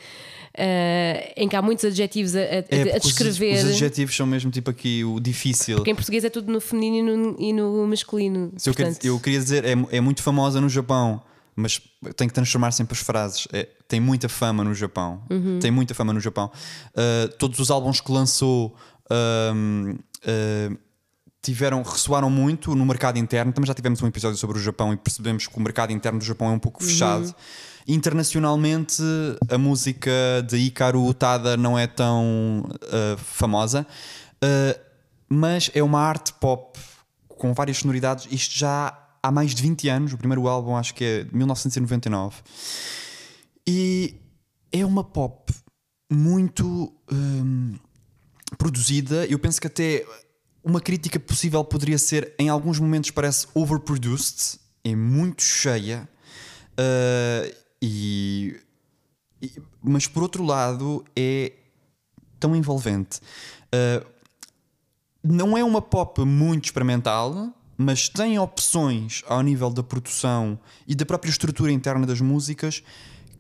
eh, 0.53 1.33
em 1.37 1.48
que 1.48 1.55
há 1.57 1.62
muitos 1.62 1.85
adjetivos 1.85 2.35
a, 2.35 2.40
a- 2.40 2.42
É, 2.42 2.59
a 2.61 2.64
porque 2.66 2.96
os- 2.98 3.03
descrever. 3.05 3.55
Os, 3.64 3.70
adjetivos 3.70 4.16
são 4.16 4.27
mesmo 4.27 4.50
tipo 4.50 4.70
aqui 4.70 5.05
o 5.05 5.20
difícil. 5.20 5.77
Porque 5.77 5.90
em 5.90 5.94
português 5.94 6.24
é 6.24 6.31
tudo 6.31 6.50
no 6.53 6.61
feminino 6.61 7.11
e 7.11 7.16
no, 7.16 7.37
e 7.40 7.53
no 7.53 7.87
masculino. 7.87 8.53
Se 8.57 8.70
portanto, 8.72 9.05
eu 9.05 9.18
queria 9.20 9.38
dizer, 9.38 9.64
é, 9.64 9.72
é 9.90 10.00
muito 10.00 10.22
famosa 10.22 10.61
no 10.61 10.68
Japão, 10.68 11.22
mas 11.57 11.81
tem 12.16 12.27
que 12.27 12.35
transformar 12.35 12.72
sempre 12.72 12.94
as 12.94 13.00
frases. 13.00 13.46
É- 13.53 13.68
tem 13.87 14.00
muita 14.00 14.29
fama 14.29 14.64
no 14.64 14.74
Japão. 14.74 15.22
Uhum. 15.31 15.59
Tem 15.61 15.70
muita 15.70 15.94
fama 15.94 16.12
no 16.12 16.18
Japão. 16.20 16.50
Uh, 16.96 17.29
todos 17.38 17.59
os 17.61 17.70
álbuns 17.70 18.00
que 18.00 18.11
lançou 18.11 18.74
um, 19.55 19.90
uh, 19.92 20.79
tiveram, 21.44 21.83
ressoaram 21.83 22.30
muito 22.30 22.74
no 22.74 22.85
mercado 22.87 23.18
interno. 23.18 23.52
Também 23.52 23.66
já 23.66 23.74
tivemos 23.74 24.02
um 24.02 24.07
episódio 24.07 24.38
sobre 24.38 24.59
o 24.59 24.61
Japão 24.61 24.92
e 24.92 24.96
percebemos 24.96 25.46
que 25.46 25.57
o 25.57 25.61
mercado 25.61 25.92
interno 25.92 26.18
do 26.18 26.24
Japão 26.24 26.48
é 26.48 26.52
um 26.52 26.59
pouco 26.59 26.83
Uhum. 26.83 26.88
fechado. 26.88 27.35
Internacionalmente, 27.87 29.02
a 29.50 29.59
música 29.59 30.11
de 30.48 30.57
Hikaru 30.57 31.04
Utada 31.07 31.54
não 31.57 31.78
é 31.78 31.87
tão 31.87 32.64
uh, 32.64 33.16
famosa, 33.18 33.87
uh, 34.42 34.80
mas 35.28 35.70
é 35.74 35.83
uma 35.83 36.00
arte 36.00 36.33
pop 36.35 36.78
com 37.28 37.52
várias 37.52 37.76
sonoridades. 37.78 38.26
Isto 38.30 38.59
já 38.59 38.98
há 39.22 39.30
mais 39.30 39.54
de 39.54 39.62
20 39.62 39.88
anos. 39.90 40.12
O 40.14 40.18
primeiro 40.18 40.48
álbum 40.48 40.76
acho 40.76 40.94
que 40.94 41.04
é 41.04 41.24
de 41.24 41.37
1999. 41.37 42.37
E 43.66 44.14
é 44.72 44.85
uma 44.85 45.04
pop 45.04 45.52
muito 46.11 46.90
hum, 47.12 47.75
produzida. 48.56 49.27
Eu 49.27 49.38
penso 49.38 49.60
que 49.60 49.66
até 49.66 50.06
uma 50.65 50.81
crítica 50.81 51.21
possível 51.21 51.62
poderia 51.62 51.98
ser, 51.98 52.35
em 52.38 52.48
alguns 52.48 52.81
momentos, 52.81 53.10
parece 53.10 53.46
overproduced. 53.54 54.58
É 54.83 54.96
muito 54.96 55.42
cheia. 55.42 56.08
Uh, 56.73 57.54
e, 57.81 58.60
e- 59.40 59.52
mas 59.83 60.06
por 60.06 60.23
outro 60.23 60.42
lado, 60.42 61.04
é 61.15 61.52
tão 62.40 62.56
envolvente. 62.56 63.21
Uh, 63.67 64.04
não 65.23 65.56
é 65.56 65.62
uma 65.62 65.81
pop 65.81 66.23
muito 66.25 66.65
experimental, 66.67 67.52
mas 67.77 68.08
tem 68.08 68.38
opções 68.38 69.23
ao 69.27 69.42
nível 69.42 69.71
da 69.71 69.83
produção 69.83 70.58
e 70.87 70.94
da 70.94 71.04
própria 71.04 71.31
estrutura 71.31 71.73
interna 71.73 72.06
das 72.06 72.21
músicas 72.21 72.83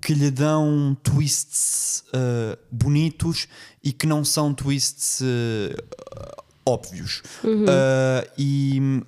que 0.00 0.12
lhe 0.12 0.30
dão 0.30 0.96
twists 1.02 2.04
uh, 2.08 2.58
bonitos 2.70 3.48
e 3.82 3.92
que 3.92 4.06
não 4.06 4.24
são 4.24 4.52
twists 4.52 5.20
uh, 5.20 6.43
óbvios. 6.66 7.22
Uh, 7.44 8.30
e, 8.36 9.02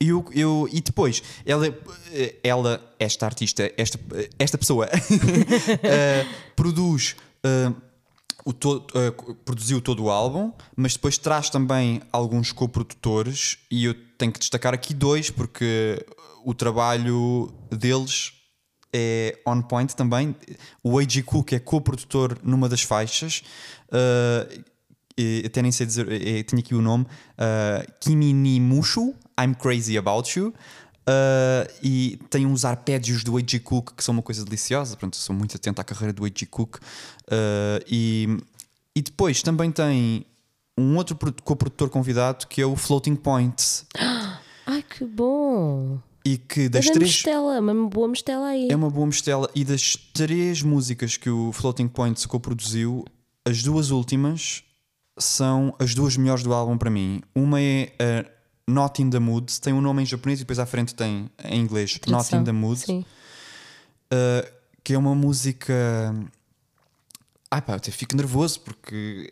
eu, 0.00 0.24
eu, 0.32 0.68
e 0.72 0.80
depois, 0.80 1.22
ela, 1.44 1.76
ela, 2.42 2.94
esta 2.98 3.26
artista, 3.26 3.72
esta, 3.76 3.98
esta 4.38 4.56
pessoa, 4.56 4.86
uh, 4.86 6.34
produz. 6.54 7.16
Uh, 7.44 7.88
o 8.44 8.50
uh, 8.50 9.34
produziu 9.44 9.78
todo 9.80 10.04
o 10.04 10.10
álbum, 10.10 10.52
mas 10.74 10.94
depois 10.94 11.18
traz 11.18 11.50
também 11.50 12.00
alguns 12.10 12.50
coprodutores 12.50 13.58
e 13.70 13.84
eu 13.84 13.94
tenho 14.16 14.32
que 14.32 14.38
destacar 14.38 14.72
aqui 14.72 14.94
dois 14.94 15.28
porque 15.28 16.02
o 16.46 16.54
trabalho 16.54 17.52
deles 17.70 18.32
é 18.90 19.38
on 19.46 19.60
point 19.60 19.94
também. 19.94 20.34
O 20.82 20.98
A.G. 20.98 21.22
Cook 21.24 21.52
é 21.52 21.58
co-produtor 21.58 22.38
numa 22.42 22.70
das 22.70 22.80
faixas. 22.80 23.42
Até 25.44 25.62
nem 25.62 25.72
sei 25.72 25.86
dizer, 25.86 26.10
é, 26.10 26.42
tinha 26.42 26.60
aqui 26.60 26.74
o 26.74 26.82
nome. 26.82 27.04
Uh, 27.04 27.92
Kimi 28.00 28.32
ni 28.32 28.60
Mushu, 28.60 29.14
I'm 29.40 29.54
Crazy 29.54 29.96
About 29.98 30.38
You. 30.38 30.54
Uh, 31.08 31.64
e 31.82 32.18
tem 32.28 32.44
uns 32.44 32.66
arpédios 32.66 33.24
do 33.24 33.38
A.G. 33.38 33.60
Cook 33.60 33.94
que 33.96 34.04
são 34.04 34.12
uma 34.12 34.22
coisa 34.22 34.44
deliciosa. 34.44 34.96
Pronto, 34.96 35.16
sou 35.16 35.34
muito 35.34 35.56
atento 35.56 35.80
à 35.80 35.84
carreira 35.84 36.12
do 36.12 36.24
A.G. 36.24 36.46
Cook. 36.46 36.76
Uh, 36.76 36.80
e, 37.88 38.36
e 38.94 39.00
depois 39.00 39.42
também 39.42 39.70
tem 39.70 40.26
um 40.76 40.96
outro 40.96 41.18
co-produtor 41.42 41.88
convidado 41.88 42.46
que 42.46 42.60
é 42.60 42.66
o 42.66 42.76
Floating 42.76 43.16
Point. 43.16 43.86
Ai 44.66 44.82
que 44.82 45.04
bom! 45.04 45.98
E 46.24 46.36
que 46.36 46.68
das 46.68 46.86
é 46.86 46.92
três. 46.92 47.10
Mistela, 47.10 47.58
uma 47.58 47.88
boa 47.88 48.06
mistela 48.06 48.48
aí. 48.48 48.68
É 48.70 48.76
uma 48.76 48.90
boa 48.90 49.06
mistela. 49.06 49.50
E 49.54 49.64
das 49.64 49.96
três 50.12 50.62
músicas 50.62 51.16
que 51.16 51.30
o 51.30 51.52
Floating 51.52 51.88
Point 51.88 52.28
co-produziu, 52.28 53.02
as 53.46 53.62
duas 53.62 53.90
últimas 53.90 54.62
são 55.18 55.74
as 55.78 55.94
duas 55.94 56.16
melhores 56.16 56.42
do 56.42 56.52
álbum 56.52 56.76
para 56.76 56.90
mim. 56.90 57.20
Uma 57.34 57.60
é 57.60 57.92
a 57.98 58.24
Not 58.70 59.02
in 59.02 59.10
the 59.10 59.18
Mood, 59.18 59.60
tem 59.60 59.72
um 59.72 59.80
nome 59.80 60.02
em 60.02 60.06
japonês 60.06 60.40
e 60.40 60.42
depois 60.42 60.58
à 60.58 60.66
frente 60.66 60.94
tem 60.94 61.30
em 61.44 61.60
inglês 61.60 61.98
Not 62.06 62.34
in 62.34 62.44
the 62.44 62.52
Mood, 62.52 62.84
uh, 62.90 63.04
que 64.84 64.92
é 64.92 64.98
uma 64.98 65.14
música. 65.14 66.14
Ai 67.50 67.62
pá, 67.62 67.72
eu 67.72 67.76
até 67.76 67.90
fico 67.90 68.14
nervoso 68.14 68.60
porque 68.60 69.30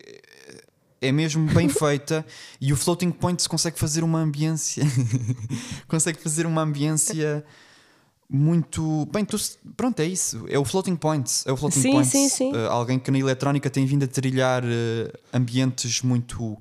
é 1.00 1.12
mesmo 1.12 1.46
bem 1.52 1.68
feita 1.70 2.24
e 2.60 2.72
o 2.72 2.76
Floating 2.76 3.10
Points 3.10 3.46
consegue 3.46 3.78
fazer 3.78 4.02
uma 4.02 4.18
ambiência, 4.18 4.84
consegue 5.86 6.18
fazer 6.20 6.46
uma 6.46 6.62
ambiência 6.62 7.44
muito 8.28 9.06
bem. 9.12 9.24
Tu, 9.24 9.36
pronto, 9.76 10.00
é 10.00 10.06
isso. 10.06 10.44
É 10.48 10.58
o 10.58 10.64
Floating 10.64 10.96
Points. 10.96 11.44
É 11.46 11.52
o 11.52 11.56
Floating 11.56 11.80
sim, 11.80 11.92
Points. 11.92 12.10
Sim, 12.10 12.28
sim. 12.28 12.52
Uh, 12.52 12.70
alguém 12.70 12.98
que 12.98 13.10
na 13.10 13.18
eletrónica 13.18 13.70
tem 13.70 13.86
vindo 13.86 14.04
a 14.04 14.08
trilhar 14.08 14.64
uh, 14.64 14.68
ambientes 15.32 16.02
muito 16.02 16.56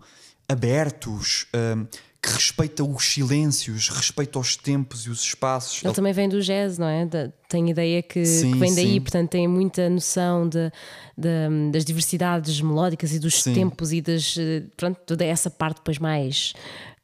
abertos. 0.47 1.47
Uh, 1.53 1.88
que 2.26 2.34
respeita 2.34 2.84
os 2.84 3.05
silêncios, 3.05 3.88
respeita 3.88 4.39
os 4.39 4.55
tempos 4.55 5.05
e 5.05 5.11
os 5.11 5.22
espaços. 5.22 5.78
Ele, 5.84 5.89
Ele... 5.89 5.95
também 5.95 6.11
vem 6.11 6.28
do 6.28 6.41
jazz, 6.41 6.80
não 6.80 6.88
é? 6.88 7.07
Tenho 7.47 7.68
ideia 7.70 8.01
que, 8.01 8.26
sim, 8.26 8.53
que 8.53 8.57
vem 8.57 8.74
daí, 8.74 8.93
sim. 8.93 9.01
portanto 9.01 9.30
tem 9.30 9.47
muita 9.47 9.88
noção 9.91 10.49
de, 10.49 10.72
de, 11.16 11.72
das 11.72 11.86
diversidades 11.86 12.59
melódicas 12.61 13.13
e 13.13 13.20
dos 13.20 13.43
sim. 13.43 13.53
tempos 13.53 13.93
e 13.93 14.01
das, 14.01 14.36
eh, 14.39 14.63
pronto, 14.76 14.99
toda 15.05 15.24
essa 15.24 15.51
parte 15.51 15.78
depois 15.78 15.99
mais 15.99 16.55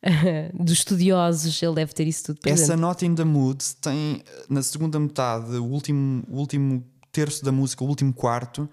dos 0.53 0.73
estudiosos, 0.73 1.61
ele 1.61 1.75
deve 1.75 1.93
ter 1.93 2.07
isso 2.07 2.25
tudo 2.25 2.39
presente. 2.39 2.63
Essa 2.63 2.77
Not 2.77 3.05
in 3.05 3.15
the 3.15 3.23
Mood 3.23 3.63
tem 3.81 4.23
na 4.49 4.63
segunda 4.63 4.99
metade, 4.99 5.55
o 5.55 5.65
último, 5.65 6.23
o 6.27 6.37
último 6.37 6.83
terço 7.11 7.43
da 7.43 7.51
música, 7.51 7.83
o 7.83 7.87
último 7.87 8.13
quarto, 8.13 8.69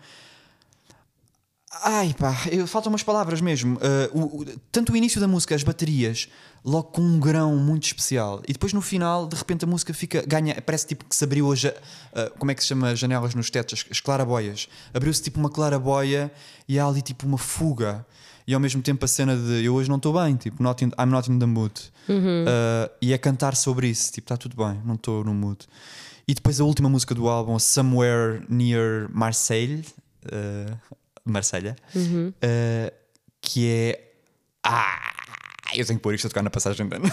Ai 1.83 2.15
pá, 2.15 2.35
faltam 2.67 2.91
umas 2.91 3.03
palavras 3.03 3.41
mesmo. 3.41 3.77
Uh, 3.77 4.19
o, 4.19 4.41
o, 4.41 4.45
tanto 4.73 4.93
o 4.93 4.97
início 4.97 5.21
da 5.21 5.29
música, 5.29 5.55
as 5.55 5.63
baterias, 5.63 6.29
logo 6.65 6.85
com 6.85 7.03
um 7.03 7.21
grão 7.21 7.57
muito 7.57 7.85
especial. 7.85 8.43
E 8.49 8.53
depois 8.55 8.73
no 8.73 8.81
final, 8.81 9.27
de 9.27 9.37
repente 9.37 9.65
a 9.65 9.69
música 9.69 9.93
fica, 9.93 10.25
ganha, 10.27 10.61
parece 10.63 10.87
tipo 10.87 11.05
que 11.05 11.15
se 11.15 11.23
abriu 11.23 11.47
hoje, 11.47 11.69
uh, 11.69 12.39
como 12.39 12.51
é 12.51 12.55
que 12.55 12.63
se 12.63 12.69
chama 12.69 12.97
janelas 12.97 13.35
nos 13.35 13.51
tetos? 13.51 13.85
As 13.91 14.01
claraboias. 14.01 14.67
Abriu-se 14.95 15.23
tipo 15.23 15.39
uma 15.39 15.51
claraboia 15.51 16.33
e 16.67 16.79
há 16.79 16.87
ali 16.87 17.03
tipo 17.03 17.27
uma 17.27 17.39
fuga. 17.39 18.05
E 18.49 18.55
ao 18.55 18.61
mesmo 18.61 18.81
tempo 18.81 19.05
a 19.05 19.09
cena 19.09 19.37
de 19.37 19.63
eu 19.63 19.75
hoje 19.75 19.91
não 19.91 19.97
estou 19.97 20.19
bem, 20.19 20.35
tipo, 20.35 20.63
not 20.63 20.83
in, 20.83 20.89
I'm 20.99 21.11
not 21.11 21.31
in 21.31 21.39
the 21.39 21.47
mood. 21.47 21.75
Uhum. 22.09 22.45
Uh, 22.45 22.91
e 23.01 23.13
é 23.13 23.19
cantar 23.19 23.55
sobre 23.55 23.89
isso, 23.89 24.11
tipo, 24.11 24.25
está 24.25 24.39
tudo 24.39 24.57
bem, 24.57 24.81
não 24.87 24.95
estou 24.95 25.23
no 25.23 25.35
mood. 25.35 25.67
E 26.27 26.35
depois 26.35 26.59
a 26.59 26.65
última 26.65 26.89
música 26.89 27.15
do 27.15 27.29
álbum, 27.29 27.59
Somewhere 27.59 28.43
Near 28.49 29.09
Marseille. 29.13 29.85
Uh, 30.25 30.75
Marselha, 31.29 31.77
uhum. 31.95 32.29
uh, 32.29 32.93
que 33.41 33.69
é. 33.69 34.13
Ah! 34.65 35.15
Eu 35.75 35.85
tenho 35.85 35.99
que 35.99 36.03
pôr 36.03 36.15
isto 36.15 36.27
a 36.27 36.31
tocar 36.31 36.43
na 36.43 36.49
passagem 36.49 36.89
de 36.89 36.97
ano. 36.97 37.05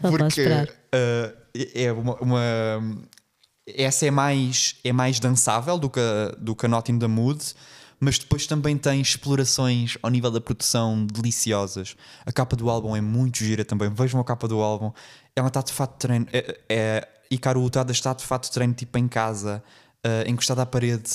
Porque 0.00 0.46
uh, 0.46 1.36
é 1.74 1.90
uma, 1.90 2.14
uma, 2.20 3.02
Essa 3.66 4.06
é 4.06 4.10
mais, 4.10 4.76
é 4.84 4.92
mais 4.92 5.18
dançável 5.18 5.76
do 5.76 5.90
que, 5.90 5.98
a, 5.98 6.36
do 6.38 6.54
que 6.54 6.66
a 6.66 6.68
Not 6.68 6.92
in 6.92 7.00
the 7.00 7.08
Mood, 7.08 7.42
mas 8.00 8.18
depois 8.18 8.46
também 8.46 8.76
tem 8.76 9.00
explorações 9.00 9.96
ao 10.02 10.10
nível 10.10 10.30
da 10.30 10.40
produção 10.40 11.04
deliciosas. 11.06 11.96
A 12.24 12.32
capa 12.32 12.54
do 12.56 12.70
álbum 12.70 12.94
é 12.94 13.00
muito 13.00 13.38
gira 13.38 13.64
também. 13.64 13.90
Vejam 13.90 14.20
a 14.20 14.24
capa 14.24 14.46
do 14.46 14.60
álbum. 14.60 14.92
Ela 15.34 15.48
está 15.48 15.62
de 15.62 15.72
fato 15.72 15.92
de 15.92 15.98
treino. 15.98 16.26
É, 16.32 16.60
é, 16.68 17.08
Icaro 17.30 17.62
Utada 17.62 17.92
está 17.92 18.12
de 18.12 18.24
fato 18.24 18.44
de 18.44 18.52
treino, 18.52 18.74
tipo 18.74 18.96
em 18.98 19.08
casa, 19.08 19.62
uh, 20.06 20.30
encostada 20.30 20.62
à 20.62 20.66
parede 20.66 21.10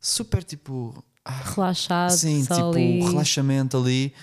super 0.00 0.42
tipo. 0.42 1.04
Ah, 1.24 1.42
Relaxado, 1.54 2.12
sim, 2.12 2.42
tipo 2.42 2.54
ali. 2.54 3.00
relaxamento 3.00 3.76
ali. 3.76 4.14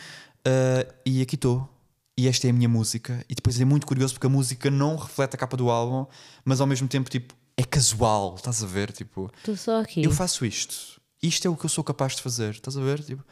Uh, 0.47 0.93
e 1.05 1.21
aqui 1.21 1.35
estou. 1.35 1.69
E 2.17 2.27
esta 2.27 2.47
é 2.47 2.49
a 2.49 2.53
minha 2.53 2.69
música. 2.69 3.25
E 3.29 3.35
depois 3.35 3.59
é 3.59 3.65
muito 3.65 3.85
curioso 3.85 4.13
porque 4.13 4.27
a 4.27 4.29
música 4.29 4.71
não 4.71 4.95
reflete 4.95 5.35
a 5.35 5.37
capa 5.37 5.57
do 5.57 5.69
álbum, 5.69 6.05
mas 6.45 6.61
ao 6.61 6.67
mesmo 6.67 6.87
tempo, 6.87 7.09
tipo, 7.09 7.33
é 7.57 7.63
casual. 7.63 8.35
Estás 8.35 8.63
a 8.63 8.67
ver? 8.67 8.91
Tipo, 8.91 9.31
Estou 9.37 9.57
só 9.57 9.81
aqui. 9.81 10.03
Eu 10.03 10.11
faço 10.11 10.45
isto. 10.45 11.01
Isto 11.23 11.47
é 11.47 11.49
o 11.49 11.55
que 11.55 11.65
eu 11.65 11.69
sou 11.69 11.85
capaz 11.85 12.17
de 12.17 12.21
fazer. 12.21 12.49
Estás 12.49 12.77
a 12.77 12.81
ver? 12.81 13.01
Tipo, 13.01 13.23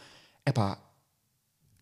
é 0.46 0.52
pá. 0.54 0.80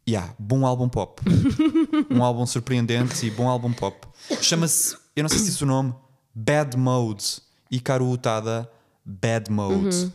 Yeah, 0.07 0.34
bom 0.39 0.66
álbum 0.66 0.89
pop. 0.89 1.22
um 2.10 2.24
álbum 2.24 2.47
surpreendente 2.47 3.28
e 3.28 3.30
bom 3.30 3.47
álbum 3.47 3.72
pop. 3.72 4.07
Chama-se, 4.41 4.97
eu 5.16 5.22
não 5.22 5.30
sei 5.30 5.38
se 5.38 5.45
disse 5.45 5.64
o 5.64 5.68
nome, 5.68 5.93
Bad 6.34 6.76
Mode. 6.76 7.41
E 7.70 7.80
Caro 7.80 8.10
Utada, 8.10 8.68
Bad 9.05 9.51
Mode. 9.51 9.95
Uhum. 9.95 10.12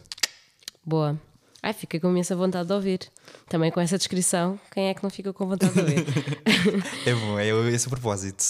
Boa. 0.84 1.20
Ai, 1.62 1.72
fica 1.72 2.01
com 2.01 2.11
imensa 2.11 2.34
vontade 2.34 2.66
de 2.66 2.74
ouvir. 2.74 3.12
Também 3.49 3.70
com 3.70 3.80
essa 3.80 3.97
descrição, 3.97 4.59
quem 4.72 4.88
é 4.88 4.95
que 4.95 5.03
não 5.03 5.11
fica 5.11 5.32
com 5.32 5.47
vontade 5.47 5.72
de 5.72 5.78
ouvir? 5.78 6.05
é 7.07 7.14
bom, 7.14 7.38
é 7.38 7.70
esse 7.70 7.86
o 7.86 7.90
propósito. 7.90 8.42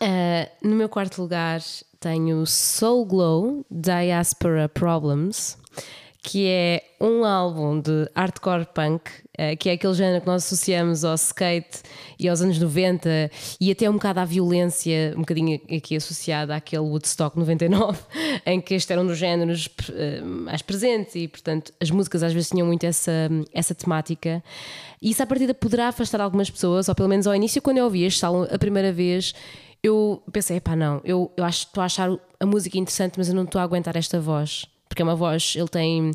Uh, 0.00 0.68
no 0.68 0.76
meu 0.76 0.88
quarto 0.88 1.20
lugar 1.20 1.60
tenho 1.98 2.46
Soul 2.46 3.04
Glow 3.04 3.66
Diaspora 3.68 4.68
Problems 4.68 5.58
que 6.26 6.48
é 6.48 6.82
um 7.00 7.24
álbum 7.24 7.80
de 7.80 8.10
hardcore 8.12 8.66
punk, 8.74 9.08
uh, 9.38 9.56
que 9.56 9.68
é 9.68 9.74
aquele 9.74 9.94
género 9.94 10.20
que 10.20 10.26
nós 10.26 10.44
associamos 10.44 11.04
ao 11.04 11.14
skate 11.14 11.82
e 12.18 12.28
aos 12.28 12.42
anos 12.42 12.58
90 12.58 13.30
e 13.60 13.70
até 13.70 13.88
um 13.88 13.92
bocado 13.92 14.18
à 14.18 14.24
violência, 14.24 15.14
um 15.16 15.20
bocadinho 15.20 15.60
aqui 15.72 15.94
associada 15.94 16.56
àquele 16.56 16.82
Woodstock 16.82 17.38
99, 17.38 17.96
em 18.44 18.60
que 18.60 18.74
este 18.74 18.92
era 18.92 19.00
um 19.00 19.06
dos 19.06 19.16
géneros 19.16 19.66
uh, 19.66 20.26
mais 20.26 20.62
presentes 20.62 21.14
e, 21.14 21.28
portanto, 21.28 21.72
as 21.80 21.92
músicas 21.92 22.24
às 22.24 22.32
vezes 22.32 22.48
tinham 22.48 22.66
muito 22.66 22.84
essa, 22.84 23.30
essa 23.52 23.72
temática. 23.72 24.42
E 25.00 25.10
isso, 25.10 25.22
à 25.22 25.26
partida, 25.26 25.54
poderá 25.54 25.86
afastar 25.86 26.20
algumas 26.20 26.50
pessoas, 26.50 26.88
ou 26.88 26.94
pelo 26.96 27.08
menos 27.08 27.28
ao 27.28 27.36
início, 27.36 27.62
quando 27.62 27.78
eu 27.78 27.84
ouvi 27.84 28.02
este 28.02 28.26
álbum 28.26 28.52
a 28.52 28.58
primeira 28.58 28.92
vez. 28.92 29.32
Eu 29.80 30.20
pensei, 30.32 30.58
pá, 30.58 30.74
não, 30.74 31.00
eu, 31.04 31.30
eu 31.36 31.44
acho 31.44 31.66
estou 31.66 31.82
a 31.82 31.84
achar 31.84 32.10
a 32.40 32.46
música 32.46 32.76
interessante, 32.76 33.14
mas 33.16 33.28
eu 33.28 33.34
não 33.36 33.44
estou 33.44 33.60
a 33.60 33.62
aguentar 33.62 33.94
esta 33.94 34.18
voz 34.18 34.66
porque 34.88 35.02
é 35.02 35.04
uma 35.04 35.16
voz, 35.16 35.54
ele 35.56 35.68
tem 35.68 36.10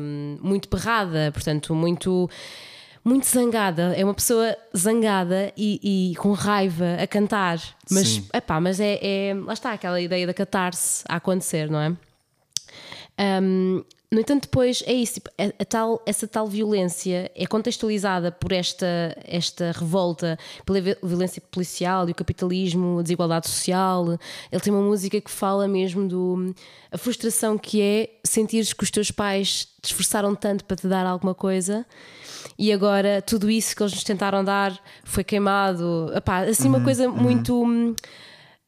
um, 0.00 0.38
muito 0.40 0.68
berrada, 0.68 1.30
portanto, 1.32 1.74
muito 1.74 2.28
muito 3.04 3.24
zangada, 3.24 3.94
é 3.96 4.02
uma 4.02 4.14
pessoa 4.14 4.56
zangada 4.76 5.52
e, 5.56 6.10
e 6.12 6.16
com 6.16 6.32
raiva 6.32 6.96
a 7.00 7.06
cantar, 7.06 7.60
mas, 7.88 8.20
epá, 8.34 8.60
mas 8.60 8.80
é, 8.80 8.98
é, 9.00 9.32
lá 9.32 9.52
está 9.52 9.72
aquela 9.72 10.00
ideia 10.00 10.26
da 10.26 10.34
catarse 10.34 11.04
a 11.08 11.14
acontecer, 11.14 11.70
não 11.70 11.80
é? 11.80 11.96
Um, 13.40 13.84
no 14.10 14.20
entanto, 14.20 14.42
depois 14.42 14.84
é 14.86 14.92
isso, 14.92 15.14
tipo, 15.14 15.30
a, 15.36 15.62
a, 15.62 15.64
tal, 15.64 16.00
essa 16.06 16.28
tal 16.28 16.46
violência 16.46 17.30
é 17.34 17.46
contextualizada 17.46 18.30
por 18.30 18.52
esta, 18.52 18.86
esta 19.24 19.72
revolta 19.72 20.38
pela 20.64 20.80
violência 21.02 21.42
policial 21.50 22.08
e 22.08 22.12
o 22.12 22.14
capitalismo, 22.14 23.00
a 23.00 23.02
desigualdade 23.02 23.48
social. 23.48 24.18
Ele 24.50 24.60
tem 24.60 24.72
uma 24.72 24.82
música 24.82 25.20
que 25.20 25.30
fala 25.30 25.66
mesmo 25.66 26.06
do 26.06 26.54
a 26.90 26.96
frustração 26.96 27.58
que 27.58 27.82
é 27.82 28.10
sentir 28.24 28.64
que 28.74 28.84
os 28.84 28.90
teus 28.90 29.10
pais 29.10 29.66
te 29.82 29.86
esforçaram 29.86 30.34
tanto 30.34 30.64
para 30.64 30.76
te 30.76 30.86
dar 30.86 31.04
alguma 31.04 31.34
coisa 31.34 31.84
e 32.58 32.72
agora 32.72 33.20
tudo 33.20 33.50
isso 33.50 33.74
que 33.74 33.82
eles 33.82 33.92
nos 33.92 34.04
tentaram 34.04 34.44
dar 34.44 34.78
foi 35.04 35.24
queimado. 35.24 36.10
Epá, 36.14 36.40
assim, 36.40 36.68
uma 36.68 36.78
uhum, 36.78 36.84
coisa 36.84 37.08
uhum. 37.08 37.16
muito 37.16 37.94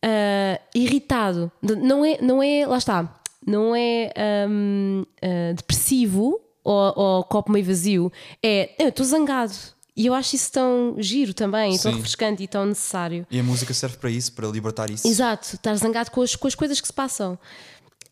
uh, 0.04 0.60
irritado. 0.74 1.50
Não 1.62 2.04
é, 2.04 2.18
não 2.20 2.42
é, 2.42 2.66
lá 2.66 2.78
está 2.78 3.17
não 3.48 3.74
é 3.74 4.12
um, 4.48 5.04
uh, 5.22 5.54
depressivo 5.54 6.40
ou, 6.62 6.92
ou, 6.96 7.24
copo 7.24 7.50
meio 7.50 7.64
vazio, 7.64 8.12
é 8.42 8.70
eu 8.78 8.88
estou 8.88 9.04
zangado. 9.06 9.54
E 9.96 10.06
eu 10.06 10.14
acho 10.14 10.36
isso 10.36 10.52
tão 10.52 10.94
giro 10.98 11.34
também, 11.34 11.74
e 11.74 11.78
tão 11.78 11.90
Sim. 11.90 11.96
refrescante 11.96 12.40
e 12.40 12.46
tão 12.46 12.64
necessário. 12.66 13.26
E 13.28 13.40
a 13.40 13.42
música 13.42 13.74
serve 13.74 13.96
para 13.96 14.08
isso, 14.08 14.32
para 14.32 14.46
libertar 14.46 14.88
isso. 14.90 15.08
Exato, 15.08 15.56
estar 15.56 15.74
zangado 15.74 16.12
com 16.12 16.22
as, 16.22 16.36
com 16.36 16.46
as 16.46 16.54
coisas 16.54 16.80
que 16.80 16.86
se 16.86 16.92
passam. 16.92 17.36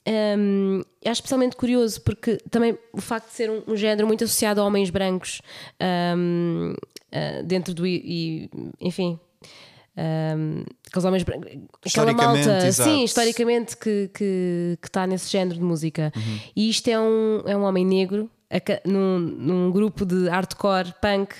Hum, 0.08 0.82
é 1.04 1.10
especialmente 1.10 1.56
curioso 1.56 2.00
porque 2.00 2.38
também 2.50 2.78
o 2.92 3.00
facto 3.00 3.28
de 3.28 3.34
ser 3.34 3.50
um, 3.50 3.62
um 3.68 3.76
género 3.76 4.06
muito 4.06 4.22
associado 4.22 4.60
a 4.60 4.64
homens 4.64 4.88
brancos 4.88 5.42
hum, 6.16 6.74
ah, 7.12 7.42
dentro 7.42 7.72
do. 7.72 7.86
E, 7.86 8.50
enfim. 8.80 9.18
Aqueles 10.86 11.04
homens 11.04 11.22
brancos. 11.22 11.50
Aquela 11.86 12.12
malta, 12.12 12.66
exato. 12.66 12.90
sim, 12.90 13.04
historicamente 13.04 13.76
que 13.76 13.88
está 13.88 14.18
que, 14.18 14.78
que 14.80 14.88
está 14.88 15.06
nesse 15.06 15.30
género 15.30 15.56
de 15.56 15.64
música. 15.64 16.12
Uhum. 16.14 16.38
E 16.54 16.68
isto 16.68 16.88
é 16.88 16.98
um, 16.98 17.42
é 17.46 17.56
um 17.56 17.62
homem 17.62 17.84
negro 17.84 18.30
num, 18.84 19.18
num 19.18 19.70
grupo 19.72 20.04
de 20.06 20.28
hardcore 20.28 20.94
punk 21.00 21.34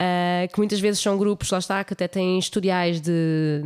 ah, 0.00 0.46
que 0.52 0.58
muitas 0.58 0.80
vezes 0.80 1.00
são 1.00 1.18
grupos, 1.18 1.50
lá 1.50 1.58
está, 1.58 1.84
que 1.84 1.92
até 1.92 2.08
têm 2.08 2.38
historiais 2.38 3.00
de 3.00 3.62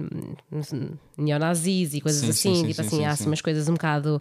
hum, 0.51 0.89
neonazis 1.17 1.95
e 1.95 2.01
coisas 2.01 2.21
Sim, 2.23 2.31
assim, 2.31 2.55
sim, 2.55 2.67
tipo 2.69 2.75
sim, 2.83 2.87
assim, 2.87 2.97
sim, 2.97 3.05
há 3.05 3.09
sim. 3.09 3.13
assim 3.23 3.27
umas 3.31 3.41
coisas 3.41 3.69
um 3.69 3.75
bocado 3.75 4.21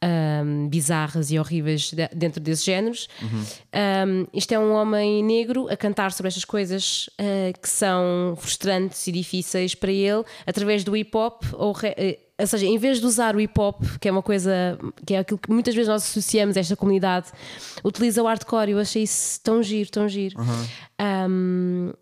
ahm, 0.00 0.68
bizarras 0.68 1.30
e 1.30 1.38
horríveis 1.38 1.92
de- 1.92 2.08
dentro 2.14 2.40
desses 2.40 2.64
géneros. 2.64 3.08
Uhum. 3.22 3.44
Ahm, 3.72 4.26
isto 4.34 4.52
é 4.52 4.58
um 4.58 4.72
homem 4.72 5.22
negro 5.24 5.68
a 5.70 5.76
cantar 5.76 6.12
sobre 6.12 6.28
estas 6.28 6.44
coisas 6.44 7.08
ah, 7.18 7.52
que 7.60 7.68
são 7.68 8.34
frustrantes 8.38 9.06
e 9.06 9.12
difíceis 9.12 9.74
para 9.74 9.90
ele 9.92 10.24
através 10.46 10.84
do 10.84 10.96
hip 10.96 11.16
hop 11.16 11.42
ou 11.54 11.72
re- 11.72 11.94
eh, 11.96 12.18
ou 12.42 12.46
seja, 12.46 12.66
em 12.66 12.76
vez 12.76 13.00
de 13.00 13.06
usar 13.06 13.34
o 13.36 13.40
hip 13.40 13.58
hop, 13.58 13.80
que 14.00 14.08
é 14.08 14.12
uma 14.12 14.22
coisa 14.22 14.78
que 15.06 15.14
é 15.14 15.18
aquilo 15.20 15.38
que 15.38 15.50
muitas 15.50 15.74
vezes 15.74 15.88
nós 15.88 16.02
associamos 16.02 16.56
a 16.56 16.60
esta 16.60 16.76
comunidade, 16.76 17.28
utiliza 17.84 18.22
o 18.22 18.26
hardcore. 18.26 18.72
Eu 18.72 18.78
achei 18.78 19.04
isso 19.04 19.40
tão 19.42 19.62
giro, 19.62 19.90
tão 19.90 20.08
giro. 20.08 20.36
Ahm, 20.98 21.92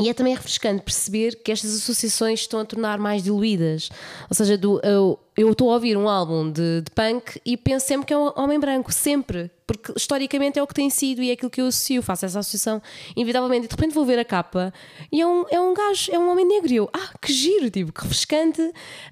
e 0.00 0.08
é 0.08 0.14
também 0.14 0.34
refrescante 0.34 0.82
perceber 0.82 1.36
que 1.36 1.50
estas 1.50 1.74
associações 1.74 2.40
estão 2.40 2.60
a 2.60 2.64
tornar 2.64 2.98
mais 2.98 3.22
diluídas. 3.22 3.88
Ou 4.28 4.36
seja, 4.36 4.58
do, 4.58 4.80
eu 4.82 5.18
eu 5.36 5.52
estou 5.52 5.70
a 5.70 5.74
ouvir 5.74 5.98
um 5.98 6.08
álbum 6.08 6.50
de, 6.50 6.80
de 6.80 6.90
punk 6.92 7.38
e 7.44 7.58
penso 7.58 7.86
sempre 7.86 8.06
que 8.06 8.14
é 8.14 8.16
um 8.16 8.32
homem 8.36 8.58
branco, 8.58 8.90
sempre. 8.90 9.50
Porque 9.66 9.92
historicamente 9.94 10.58
é 10.58 10.62
o 10.62 10.66
que 10.66 10.72
tem 10.72 10.88
sido 10.88 11.22
e 11.22 11.28
é 11.28 11.34
aquilo 11.34 11.50
que 11.50 11.60
eu 11.60 11.66
associo, 11.66 12.00
faço 12.00 12.24
essa 12.24 12.38
associação 12.38 12.80
inevitavelmente. 13.14 13.66
E 13.66 13.68
de 13.68 13.74
repente 13.74 13.92
vou 13.92 14.06
ver 14.06 14.18
a 14.18 14.24
capa 14.24 14.72
e 15.12 15.20
é 15.20 15.26
um, 15.26 15.44
é 15.50 15.60
um 15.60 15.74
gajo, 15.74 16.10
é 16.10 16.18
um 16.18 16.30
homem 16.30 16.46
negro. 16.46 16.72
E 16.72 16.76
eu, 16.76 16.88
ah, 16.92 17.10
que 17.20 17.32
giro, 17.32 17.68
tipo, 17.68 17.92
que 17.92 18.00
refrescante 18.02 18.62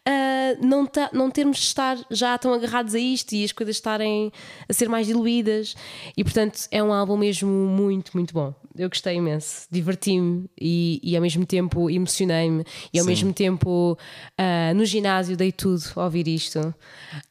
ah, 0.07 0.57
não, 0.63 0.87
tá, 0.87 1.11
não 1.13 1.31
termos 1.31 1.59
de 1.59 1.65
estar 1.65 1.99
já 2.11 2.39
tão 2.39 2.55
agarrados 2.55 2.95
a 2.95 2.99
isto 2.99 3.33
e 3.33 3.45
as 3.45 3.53
coisas 3.53 3.77
estarem 3.77 4.33
a 4.67 4.73
ser 4.73 4.89
mais 4.89 5.07
diluídas. 5.07 5.75
E 6.17 6.25
portanto 6.25 6.61
é 6.71 6.83
um 6.83 6.93
álbum 6.93 7.19
mesmo 7.19 7.51
muito, 7.51 8.13
muito 8.15 8.33
bom. 8.33 8.55
Eu 8.77 8.89
gostei 8.89 9.17
imenso, 9.17 9.67
diverti-me 9.71 10.51
e, 10.61 11.01
e 11.03 11.15
ao 11.15 11.23
mesmo 11.23 11.47
tempo 11.47 11.89
emocionei-me 11.89 12.65
e 12.93 12.99
ao 12.99 13.05
Sim. 13.05 13.11
mesmo 13.11 13.33
tempo 13.33 13.97
ah, 14.37 14.75
no 14.75 14.85
ginásio 14.85 15.37
dei 15.37 15.53
tudo 15.53 15.83
a 15.95 16.05
ouvir 16.05 16.27
isto. 16.27 16.59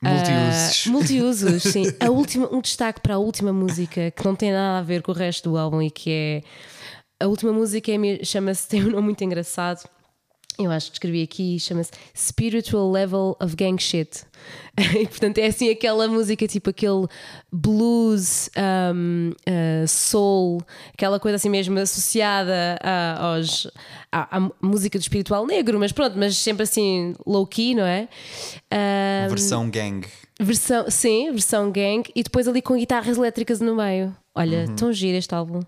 Multiusos. 0.02 0.86
Ah, 0.88 0.90
multiusos, 0.90 1.64
sim. 1.64 1.84
A 2.00 2.10
última, 2.10 2.48
um 2.54 2.62
destaque 2.62 3.02
para 3.02 3.16
a 3.16 3.18
última 3.18 3.52
música 3.52 4.12
que 4.12 4.24
não 4.24 4.36
tem 4.36 4.52
nada 4.52 4.80
a 4.80 4.82
ver 4.82 5.02
com 5.02 5.12
o 5.12 5.16
resto 5.16 5.50
do 5.50 5.58
álbum 5.58 5.82
e 5.82 5.92
que 5.92 6.10
é. 6.10 6.44
A 7.20 7.28
última 7.28 7.52
música 7.52 7.92
é 7.92 8.24
chama-se, 8.24 8.68
tem 8.68 8.84
um 8.84 8.90
nome 8.90 9.04
muito 9.04 9.24
engraçado. 9.24 9.88
Eu 10.58 10.72
acho 10.72 10.92
que 10.92 10.98
escrevi 10.98 11.24
aqui, 11.24 11.60
chama-se 11.60 11.92
Spiritual 12.16 12.92
Level 12.92 13.36
of 13.42 13.56
Gang 13.56 13.82
Shit. 13.82 14.24
E 15.00 15.08
portanto 15.08 15.38
é 15.38 15.46
assim 15.46 15.70
aquela 15.70 16.08
música, 16.08 16.48
tipo 16.48 16.70
aquele 16.72 17.08
blues, 17.52 18.50
um, 18.94 19.32
uh, 19.32 19.88
soul, 19.88 20.62
aquela 20.94 21.20
coisa 21.20 21.36
assim 21.36 21.50
mesmo 21.50 21.78
associada 21.80 22.78
a, 22.82 23.24
aos, 23.24 23.68
à, 24.12 24.38
à 24.38 24.50
música 24.62 24.98
do 24.98 25.02
espiritual 25.02 25.46
negro, 25.46 25.80
mas 25.80 25.92
pronto, 25.92 26.18
mas 26.18 26.36
sempre 26.38 26.64
assim 26.64 27.14
low-key, 27.26 27.76
não 27.76 27.86
é? 27.86 28.08
Um, 29.26 29.30
Versão 29.30 29.70
gang. 29.70 30.08
Versão, 30.40 30.90
sim, 30.90 31.32
versão 31.32 31.72
gang 31.72 32.04
e 32.16 32.24
depois 32.24 32.48
ali 32.48 32.62
com 32.62 32.76
guitarras 32.76 33.18
elétricas 33.18 33.60
no 33.60 33.76
meio. 33.76 34.16
Olha, 34.36 34.66
tão 34.76 34.92
giro 34.92 35.18
este 35.18 35.34
álbum. 35.34 35.62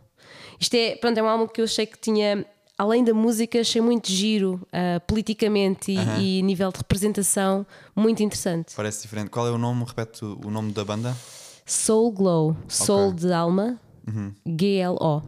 Isto 0.60 0.76
é, 0.76 0.96
pronto, 0.96 1.18
é 1.18 1.24
um 1.24 1.28
álbum 1.28 1.48
que 1.48 1.62
eu 1.62 1.66
achei 1.66 1.86
que 1.86 1.98
tinha, 2.00 2.46
além 2.78 3.04
da 3.04 3.14
música, 3.14 3.60
achei 3.60 3.82
muito 3.82 4.12
giro 4.12 4.60
ah, 4.72 5.00
politicamente 5.02 5.92
e, 5.92 6.40
e 6.40 6.42
nível 6.42 6.72
de 6.72 6.78
representação 6.80 7.66
muito 7.96 8.22
interessante. 8.24 8.74
Parece 8.76 9.04
diferente. 9.04 9.30
Qual 9.30 9.48
é 9.48 9.52
o 9.52 9.58
nome? 9.58 9.84
Repete 9.86 10.24
o 10.26 10.50
nome 10.50 10.72
da 10.72 10.84
banda? 10.84 11.16
Soul 11.66 12.12
Glow, 12.12 12.56
Soul 12.68 13.10
Ok. 13.10 13.20
de 13.28 13.34
alma, 13.34 13.80
G-L-O, 14.46 15.22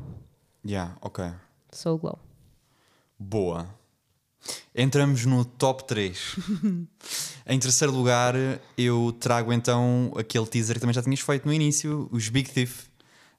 Yeah, 0.65 0.95
ok. 1.01 1.23
Soul 1.71 1.97
Glow. 1.97 2.19
Boa. 3.17 3.67
Entramos 4.75 5.25
no 5.25 5.43
top 5.45 5.85
3. 5.87 6.35
em 7.47 7.57
terceiro 7.59 7.93
lugar, 7.93 8.35
eu 8.77 9.15
trago 9.19 9.51
então 9.53 10.11
aquele 10.17 10.45
teaser 10.45 10.75
que 10.75 10.81
também 10.81 10.93
já 10.93 11.01
tinhas 11.01 11.21
feito 11.21 11.45
no 11.45 11.53
início: 11.53 12.07
os 12.11 12.29
Big 12.29 12.49
Thief, 12.51 12.85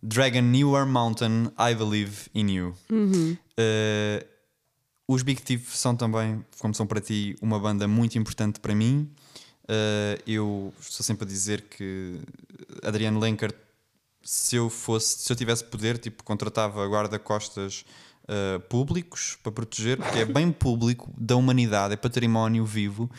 Dragon 0.02 0.40
Newer 0.40 0.86
Mountain, 0.86 1.52
I 1.58 1.74
Believe 1.74 2.28
in 2.34 2.50
You. 2.50 2.74
Uh, 3.58 4.24
os 5.06 5.22
Big 5.22 5.42
Thief 5.42 5.74
são 5.74 5.96
também, 5.96 6.44
como 6.58 6.74
são 6.74 6.86
para 6.86 7.00
ti, 7.00 7.36
uma 7.40 7.58
banda 7.58 7.88
muito 7.88 8.18
importante 8.18 8.60
para 8.60 8.74
mim. 8.74 9.10
Uh, 9.64 10.22
eu 10.26 10.72
estou 10.80 11.04
sempre 11.04 11.24
a 11.24 11.28
dizer 11.28 11.62
que 11.62 12.20
Adriano 12.82 13.18
Lenker 13.18 13.52
se 14.22 14.56
eu 14.56 14.68
fosse, 14.68 15.20
se 15.20 15.32
eu 15.32 15.36
tivesse 15.36 15.64
poder, 15.64 15.96
tipo, 15.96 16.22
contratava 16.22 16.86
guarda-costas 16.86 17.84
uh, 18.24 18.60
públicos 18.60 19.38
para 19.42 19.50
proteger, 19.50 19.96
porque 19.96 20.18
é 20.18 20.24
bem 20.26 20.52
público 20.52 21.10
da 21.16 21.34
humanidade, 21.34 21.94
é 21.94 21.96
património 21.96 22.64
vivo, 22.64 23.10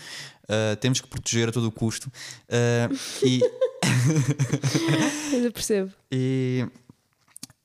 uh, 0.44 0.76
temos 0.78 1.02
que 1.02 1.08
proteger 1.08 1.50
a 1.50 1.52
todo 1.52 1.66
o 1.66 1.72
custo. 1.72 2.12
E, 3.24 3.42
Eu 5.34 5.52
percebo. 5.52 5.92
e 6.12 6.68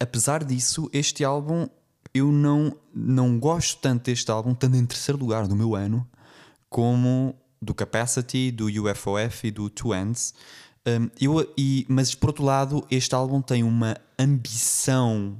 apesar 0.01 0.43
disso, 0.43 0.89
este 0.93 1.25
álbum 1.25 1.68
eu 2.15 2.31
não, 2.31 2.77
não 2.95 3.39
gosto 3.39 3.81
tanto 3.81 4.05
deste 4.05 4.31
álbum, 4.31 4.53
estando 4.53 4.77
em 4.77 4.87
terceiro 4.87 5.19
lugar 5.19 5.49
do 5.49 5.57
meu 5.57 5.75
ano, 5.75 6.09
como 6.71 7.35
do 7.61 7.75
Capacity, 7.75 8.53
do 8.53 8.67
UFOF 8.67 9.49
e 9.49 9.51
do 9.51 9.69
Two 9.69 9.95
Ends. 9.95 10.33
Um, 10.87 11.11
eu, 11.21 11.53
e, 11.59 11.85
mas 11.89 12.15
por 12.15 12.29
outro 12.29 12.45
lado, 12.45 12.87
este 12.91 13.15
álbum 13.15 13.43
tem 13.43 13.65
uma 13.65 13.97
ambição. 14.19 15.37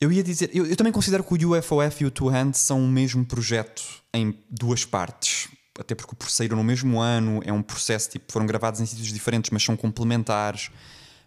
Eu 0.00 0.12
ia 0.12 0.22
dizer, 0.22 0.50
eu, 0.54 0.66
eu 0.66 0.76
também 0.76 0.92
considero 0.92 1.24
que 1.24 1.44
o 1.44 1.58
UFOF 1.58 2.04
e 2.04 2.06
o 2.06 2.10
Two 2.10 2.28
Hands 2.28 2.58
são 2.58 2.84
o 2.84 2.86
mesmo 2.86 3.24
projeto 3.24 3.82
em 4.12 4.38
duas 4.48 4.84
partes. 4.84 5.48
Até 5.76 5.94
porque 5.94 6.12
o 6.12 6.16
terceiro 6.16 6.54
no 6.54 6.62
mesmo 6.62 7.00
ano 7.00 7.40
é 7.44 7.52
um 7.52 7.62
processo, 7.62 8.10
tipo, 8.10 8.30
foram 8.30 8.46
gravados 8.46 8.80
em 8.80 8.86
sítios 8.86 9.08
diferentes, 9.08 9.50
mas 9.50 9.64
são 9.64 9.76
complementares. 9.76 10.70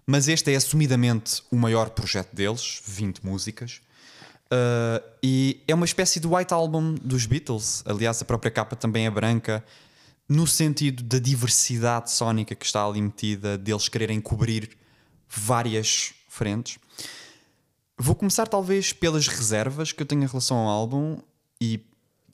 Mas 0.09 0.29
este 0.29 0.53
é 0.53 0.55
assumidamente 0.55 1.43
o 1.51 1.57
maior 1.57 1.89
projeto 1.89 2.33
deles, 2.33 2.81
20 2.85 3.25
músicas. 3.25 3.81
Uh, 4.45 5.03
e 5.21 5.61
é 5.67 5.75
uma 5.75 5.85
espécie 5.85 6.21
de 6.21 6.25
white 6.25 6.53
album 6.53 6.95
dos 6.95 7.25
Beatles. 7.25 7.83
Aliás, 7.85 8.21
a 8.21 8.25
própria 8.25 8.49
capa 8.49 8.77
também 8.77 9.05
é 9.05 9.11
branca, 9.11 9.61
no 10.29 10.47
sentido 10.47 11.03
da 11.03 11.19
diversidade 11.19 12.09
sónica 12.09 12.55
que 12.55 12.65
está 12.65 12.85
ali 12.85 13.01
metida, 13.01 13.57
deles 13.57 13.89
quererem 13.89 14.21
cobrir 14.21 14.77
várias 15.29 16.13
frentes. 16.29 16.79
Vou 17.97 18.15
começar, 18.15 18.47
talvez, 18.47 18.93
pelas 18.93 19.27
reservas 19.27 19.91
que 19.91 20.01
eu 20.01 20.07
tenho 20.07 20.23
em 20.23 20.27
relação 20.27 20.55
ao 20.57 20.69
álbum 20.69 21.19
e 21.59 21.83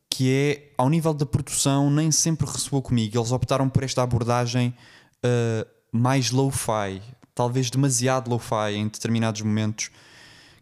que 0.09 0.31
é, 0.31 0.71
ao 0.77 0.89
nível 0.89 1.13
da 1.13 1.25
produção, 1.25 1.89
nem 1.89 2.11
sempre 2.11 2.45
ressoou 2.45 2.83
comigo. 2.83 3.17
Eles 3.17 3.31
optaram 3.31 3.67
por 3.67 3.81
esta 3.81 4.03
abordagem 4.03 4.75
uh, 5.25 5.67
mais 5.91 6.29
low-fi, 6.29 7.01
talvez 7.35 7.69
demasiado 7.69 8.29
low-fi 8.29 8.73
em 8.75 8.87
determinados 8.87 9.41
momentos, 9.41 9.89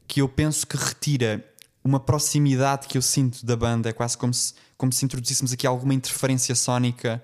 que 0.08 0.22
eu 0.22 0.28
penso 0.30 0.66
que 0.68 0.78
retira 0.78 1.46
uma 1.84 2.00
proximidade 2.00 2.88
que 2.88 2.98
eu 2.98 3.02
sinto 3.02 3.46
da 3.46 3.56
banda. 3.56 3.90
É 3.90 3.94
quase 3.94 4.18
como 4.18 4.34
se, 4.34 4.54
como 4.78 4.92
se 4.94 5.04
introduzíssemos 5.06 5.52
aqui 5.54 5.66
alguma 5.66 5.94
interferência 5.94 6.54
sónica 6.56 7.24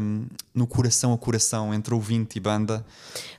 um, 0.00 0.26
no 0.54 0.66
coração 0.66 1.12
a 1.12 1.18
coração 1.18 1.74
entre 1.74 1.92
ouvinte 1.92 2.36
e 2.38 2.40
banda. 2.40 2.86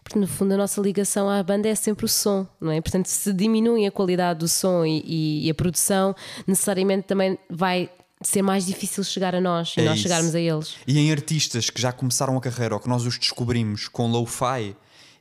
Porque 0.03 0.19
no 0.19 0.27
fundo 0.27 0.53
a 0.53 0.57
nossa 0.57 0.81
ligação 0.81 1.29
à 1.29 1.41
banda 1.41 1.67
é 1.69 1.75
sempre 1.75 2.05
o 2.05 2.07
som, 2.09 2.45
não 2.59 2.71
é? 2.71 2.81
Portanto, 2.81 3.05
se 3.07 3.31
diminui 3.33 3.85
a 3.85 3.91
qualidade 3.91 4.39
do 4.39 4.47
som 4.47 4.85
e, 4.85 5.01
e- 5.05 5.47
e 5.47 5.49
a 5.49 5.55
produção, 5.55 6.13
necessariamente 6.45 7.07
também 7.07 7.37
vai 7.49 7.89
ser 8.21 8.41
mais 8.41 8.65
difícil 8.65 9.03
chegar 9.03 9.33
a 9.35 9.39
nós 9.41 9.73
e 9.77 9.81
É 9.81 9.85
nós 9.85 9.93
isso. 9.99 10.03
chegarmos 10.03 10.35
a 10.35 10.39
eles. 10.39 10.75
E 10.85 10.99
em 10.99 11.11
artistas 11.11 11.69
que 11.69 11.81
já 11.81 11.91
começaram 11.93 12.35
a 12.37 12.41
carreira 12.41 12.75
ou 12.75 12.81
que 12.81 12.89
nós 12.89 13.05
os 13.05 13.17
descobrimos 13.17 13.87
com 13.87 14.07
lo-fi, 14.11 14.75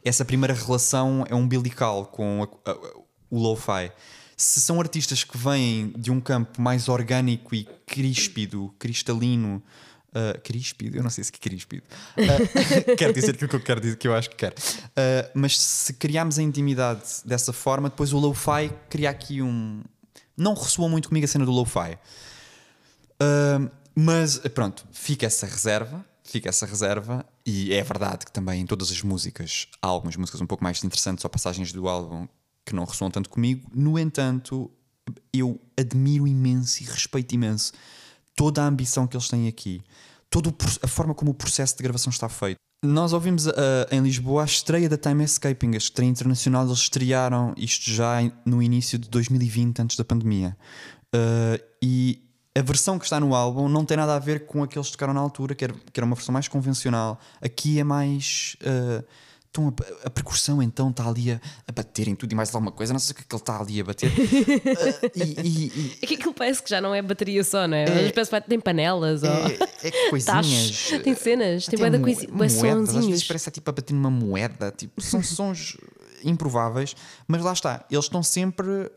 essa 0.09 0.25
primeira 0.25 0.55
relação 0.55 1.25
é 1.29 1.35
umbilical 1.35 2.07
com 2.07 2.43
a- 2.65 2.71
a- 2.71 2.77
o 3.31 3.39
lo-fi. 3.39 3.91
Se 4.37 4.61
são 4.61 4.81
artistas 4.81 5.25
que 5.25 5.37
vêm 5.37 5.93
de 5.97 6.11
um 6.11 6.21
campo 6.21 6.61
mais 6.61 6.89
orgânico 6.89 7.55
e 7.55 7.65
críspido, 7.87 8.75
cristalino, 8.79 9.63
Uh, 10.15 10.41
críspido, 10.41 10.97
eu 10.97 11.03
não 11.03 11.11
sei 11.11 11.23
se 11.25 11.31
é 11.35 11.37
críspido. 11.39 11.83
Uh, 12.17 12.17
quero 12.97 13.13
dizer 13.13 13.33
aquilo 13.33 13.51
que 13.51 13.57
eu 13.57 13.61
quero 13.61 13.81
dizer, 13.83 13.97
que 13.99 14.09
eu 14.09 14.15
acho 14.15 14.31
que 14.31 14.37
quero. 14.37 14.55
Uh, 14.57 15.31
mas 15.35 15.59
se 15.61 15.93
criarmos 15.93 16.39
a 16.39 16.43
intimidade 16.43 17.03
dessa 17.23 17.53
forma, 17.53 17.91
depois 17.91 18.15
o 18.15 18.19
lo-fi 18.19 18.73
cria 18.89 19.11
aqui 19.11 19.43
um. 19.43 19.83
Não 20.35 20.55
ressoou 20.55 20.89
muito 20.89 21.09
comigo 21.09 21.27
a 21.27 21.29
cena 21.29 21.45
do 21.45 21.51
lo-fi. 21.53 21.99
Uh, 23.21 23.71
mas 23.95 24.39
pronto, 24.55 24.87
fica 24.91 25.27
essa 25.27 25.45
reserva. 25.45 26.03
Fica 26.25 26.49
essa 26.49 26.65
reserva, 26.65 27.25
e 27.47 27.73
é 27.73 27.83
verdade 27.83 28.27
que 28.27 28.33
também 28.33 28.61
em 28.61 28.67
todas 28.67 28.91
as 28.91 29.01
músicas 29.03 29.69
há 29.81 29.87
algumas 29.87 30.17
músicas 30.17 30.41
um 30.41 30.47
pouco 30.47 30.65
mais 30.65 30.83
interessantes 30.83 31.25
ou 31.25 31.31
passagens 31.31 31.73
do 31.73 31.89
álbum 31.89 32.27
que 32.65 32.75
não 32.75 32.85
ressoam 32.85 33.11
tanto 33.11 33.31
comigo. 33.31 33.71
No 33.73 33.97
entanto, 33.97 34.69
eu 35.33 35.61
admiro 35.79 36.27
imenso 36.27 36.83
e 36.83 36.87
respeito 36.87 37.35
imenso 37.37 37.73
toda 38.35 38.63
a 38.63 38.67
ambição 38.67 39.07
que 39.07 39.17
eles 39.17 39.29
têm 39.29 39.47
aqui, 39.47 39.81
toda 40.29 40.53
a 40.83 40.89
forma 40.89 41.15
como 41.15 41.31
o 41.31 41.35
processo 41.35 41.77
de 41.77 41.85
gravação 41.85 42.11
está 42.11 42.29
feito. 42.29 42.57
Nós 42.85 43.13
ouvimos 43.13 43.47
uh, 43.47 43.53
em 43.91 44.01
Lisboa 44.01 44.43
a 44.43 44.45
estreia 44.45 44.89
da 44.89 44.99
Time 44.99 45.25
Escaping, 45.25 45.75
a 45.75 45.79
estreia 45.79 46.11
internacional. 46.11 46.67
Eles 46.67 46.79
estrearam 46.79 47.55
isto 47.57 47.91
já 47.91 48.19
no 48.45 48.63
início 48.63 48.99
de 48.99 49.09
2020, 49.09 49.81
antes 49.81 49.97
da 49.97 50.05
pandemia. 50.05 50.57
Uh, 51.15 51.63
e 51.83 52.26
a 52.57 52.63
versão 52.63 52.99
que 52.99 53.05
está 53.05 53.21
no 53.21 53.35
álbum 53.35 53.69
não 53.69 53.85
tem 53.85 53.97
nada 53.97 54.15
a 54.15 54.19
ver 54.19 54.47
com 54.47 54.63
aqueles 54.63 54.87
que 54.87 54.93
tocaram 54.93 55.13
na 55.13 55.21
altura, 55.21 55.55
que 55.55 55.65
era, 55.65 55.75
que 55.93 56.01
era 56.01 56.07
uma 56.07 56.15
versão 56.15 56.33
mais 56.33 56.49
convencional. 56.49 57.21
Aqui 57.41 57.79
é 57.79 57.85
mais. 57.85 58.57
Uh, 58.63 59.05
então 59.51 59.75
a, 60.03 60.07
a, 60.07 60.11
percussão 60.11 60.63
então 60.63 60.91
está 60.91 61.09
ali 61.09 61.33
a, 61.33 61.41
a, 61.67 61.73
bater 61.73 62.09
em 62.09 62.15
tudo 62.15 62.33
e 62.33 62.35
mais 62.35 62.55
alguma 62.55 62.73
coisa, 62.73 62.93
não 62.93 63.01
sei 63.01 63.13
o 63.13 63.15
que, 63.15 63.23
é 63.23 63.25
que 63.27 63.35
ele 63.35 63.43
está 63.43 63.61
ali 63.61 63.81
a 63.81 63.85
bater. 63.85 64.11
uh, 64.11 64.15
e, 65.15 65.23
e, 65.23 65.67
e... 65.67 65.99
É 66.03 66.07
que 66.07 66.15
aquilo 66.15 66.33
parece 66.35 66.63
que 66.63 66.71
já 66.71 66.81
não 66.81 66.95
é 66.95 67.03
bateria 67.03 67.45
só, 67.45 67.67
não 67.67 67.77
é? 67.77 67.85
é 68.07 68.13
parece 68.13 68.31
que 68.31 68.49
tem 68.49 68.61
panelas 68.61 69.23
é, 69.23 69.31
ou. 69.31 69.47
É 69.83 70.09
coisinhas. 70.11 70.91
tem 71.05 71.15
cenas, 71.15 71.67
tem 71.67 71.79
moeda. 71.79 71.99
Às 72.83 73.07
vezes 73.07 73.25
parece 73.25 73.51
tipo 73.51 73.69
a 73.69 73.73
bater 73.73 73.93
numa 73.93 74.11
moeda, 74.11 74.71
tipo, 74.71 75.01
são 75.01 75.21
sons 75.25 75.77
improváveis, 76.25 76.97
mas 77.29 77.43
lá 77.43 77.53
está, 77.53 77.85
eles 77.91 78.07
estão 78.07 78.23
sempre 78.23 78.91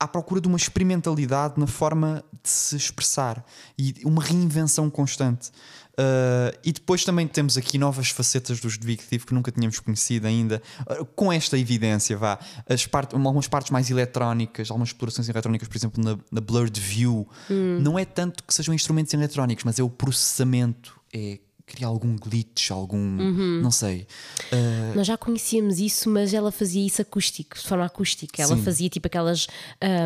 à 0.00 0.06
procura 0.06 0.40
de 0.40 0.46
uma 0.46 0.56
experimentalidade 0.56 1.54
na 1.58 1.66
forma 1.66 2.24
de 2.42 2.48
se 2.48 2.76
expressar 2.76 3.44
e 3.76 3.94
uma 4.04 4.22
reinvenção 4.22 4.88
constante. 4.88 5.50
Uh, 5.98 6.54
e 6.62 6.72
depois 6.72 7.04
também 7.04 7.26
temos 7.26 7.58
aqui 7.58 7.76
novas 7.76 8.10
facetas 8.10 8.60
dos 8.60 8.78
Thief 8.78 9.24
que 9.24 9.34
nunca 9.34 9.50
tínhamos 9.50 9.80
conhecido 9.80 10.28
ainda, 10.28 10.62
uh, 10.88 11.04
com 11.04 11.32
esta 11.32 11.58
evidência, 11.58 12.16
vá. 12.16 12.38
As 12.68 12.86
part 12.86 13.12
algumas 13.16 13.48
partes 13.48 13.72
mais 13.72 13.90
eletrónicas, 13.90 14.70
algumas 14.70 14.90
explorações 14.90 15.28
eletrónicas, 15.28 15.66
por 15.66 15.76
exemplo, 15.76 16.04
na, 16.04 16.16
na 16.30 16.40
Blurred 16.40 16.80
View, 16.80 17.28
hum. 17.50 17.80
não 17.80 17.98
é 17.98 18.04
tanto 18.04 18.44
que 18.44 18.54
sejam 18.54 18.72
instrumentos 18.72 19.12
eletrónicos, 19.12 19.64
mas 19.64 19.80
é 19.80 19.82
o 19.82 19.90
processamento, 19.90 21.00
é 21.12 21.40
queria 21.68 21.86
algum 21.86 22.16
glitch, 22.16 22.70
algum. 22.70 22.96
Uhum. 22.96 23.60
não 23.62 23.70
sei. 23.70 24.06
Uh... 24.52 24.96
Nós 24.96 25.06
já 25.06 25.16
conhecíamos 25.16 25.78
isso, 25.78 26.08
mas 26.08 26.32
ela 26.34 26.50
fazia 26.50 26.84
isso 26.84 27.00
acústico, 27.02 27.56
de 27.56 27.66
forma 27.66 27.84
acústica. 27.84 28.42
Ela 28.42 28.56
sim. 28.56 28.62
fazia 28.62 28.88
tipo 28.88 29.06
aquelas 29.06 29.46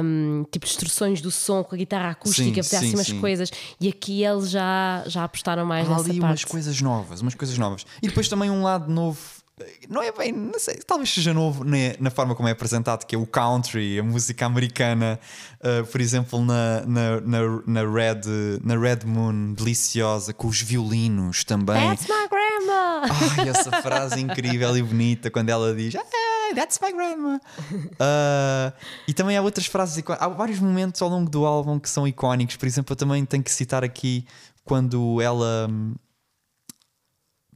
um, 0.05 0.45
tipo 0.51 0.67
instruções 0.67 1.21
do 1.21 1.31
som 1.31 1.63
com 1.63 1.75
a 1.75 1.79
guitarra 1.79 2.11
acústica, 2.11 2.63
fazia 2.63 2.79
assim 2.79 2.95
umas 2.95 3.13
coisas. 3.13 3.51
E 3.81 3.89
aqui 3.89 4.23
eles 4.25 4.51
já, 4.51 5.05
já 5.07 5.25
apostaram 5.25 5.65
mais 5.65 5.87
Há 5.87 5.91
nessa 5.91 6.11
ali 6.11 6.21
parte. 6.21 6.31
umas 6.31 6.45
coisas 6.45 6.81
novas, 6.81 7.21
umas 7.21 7.35
coisas 7.35 7.57
novas. 7.57 7.87
E 8.03 8.09
depois 8.09 8.29
também 8.29 8.51
um 8.51 8.63
lado 8.63 8.93
novo 8.93 9.42
não 9.89 10.03
é 10.03 10.13
bem, 10.13 10.33
não 10.33 10.59
sei, 10.59 10.77
talvez 10.87 11.13
seja 11.13 11.33
novo 11.33 11.65
na, 11.65 11.77
na, 11.99 12.11
forma 12.11 12.35
como 12.35 12.49
é 12.49 12.53
apresentado, 12.53 13.05
que 13.07 13.15
é 13.15 13.19
o 13.19 13.27
country, 13.27 13.99
a 13.99 14.03
música 14.03 14.47
americana, 14.47 15.19
uh, 15.61 15.87
por 15.87 16.01
exemplo, 16.01 16.45
na, 16.45 16.81
na, 16.87 17.21
na, 17.21 17.63
na, 17.67 17.81
Red, 17.81 18.21
na 18.63 18.79
Red 18.79 19.01
Moon, 19.05 19.55
deliciosa, 19.55 20.33
com 20.33 20.49
os 20.49 20.61
violinos 20.61 21.45
também. 21.45 21.89
That's 21.89 22.07
my 22.07 22.29
grandma! 22.29 23.03
Ai, 23.39 23.49
essa 23.49 23.83
frase 23.83 24.21
incrível 24.21 24.77
e 24.77 24.83
bonita 24.83 25.31
quando 25.31 25.49
ela 25.49 25.75
diz 25.75 25.95
hey, 25.95 26.55
That's 26.55 26.79
my 26.83 26.93
grandma! 26.93 27.41
Uh, 27.73 28.73
e 29.09 29.13
também 29.13 29.37
há 29.37 29.43
outras 29.43 29.67
frases, 29.67 30.03
há 30.19 30.29
vários 30.29 30.59
momentos 30.59 31.01
ao 31.01 31.09
longo 31.09 31.31
do 31.31 31.45
álbum 31.47 31.79
que 31.79 31.89
são 31.89 32.07
icónicos, 32.07 32.57
por 32.57 32.67
exemplo, 32.67 32.93
eu 32.93 32.97
também 32.97 33.25
tenho 33.25 33.43
que 33.43 33.51
citar 33.51 33.83
aqui 33.83 34.27
quando 34.65 35.21
ela 35.21 35.69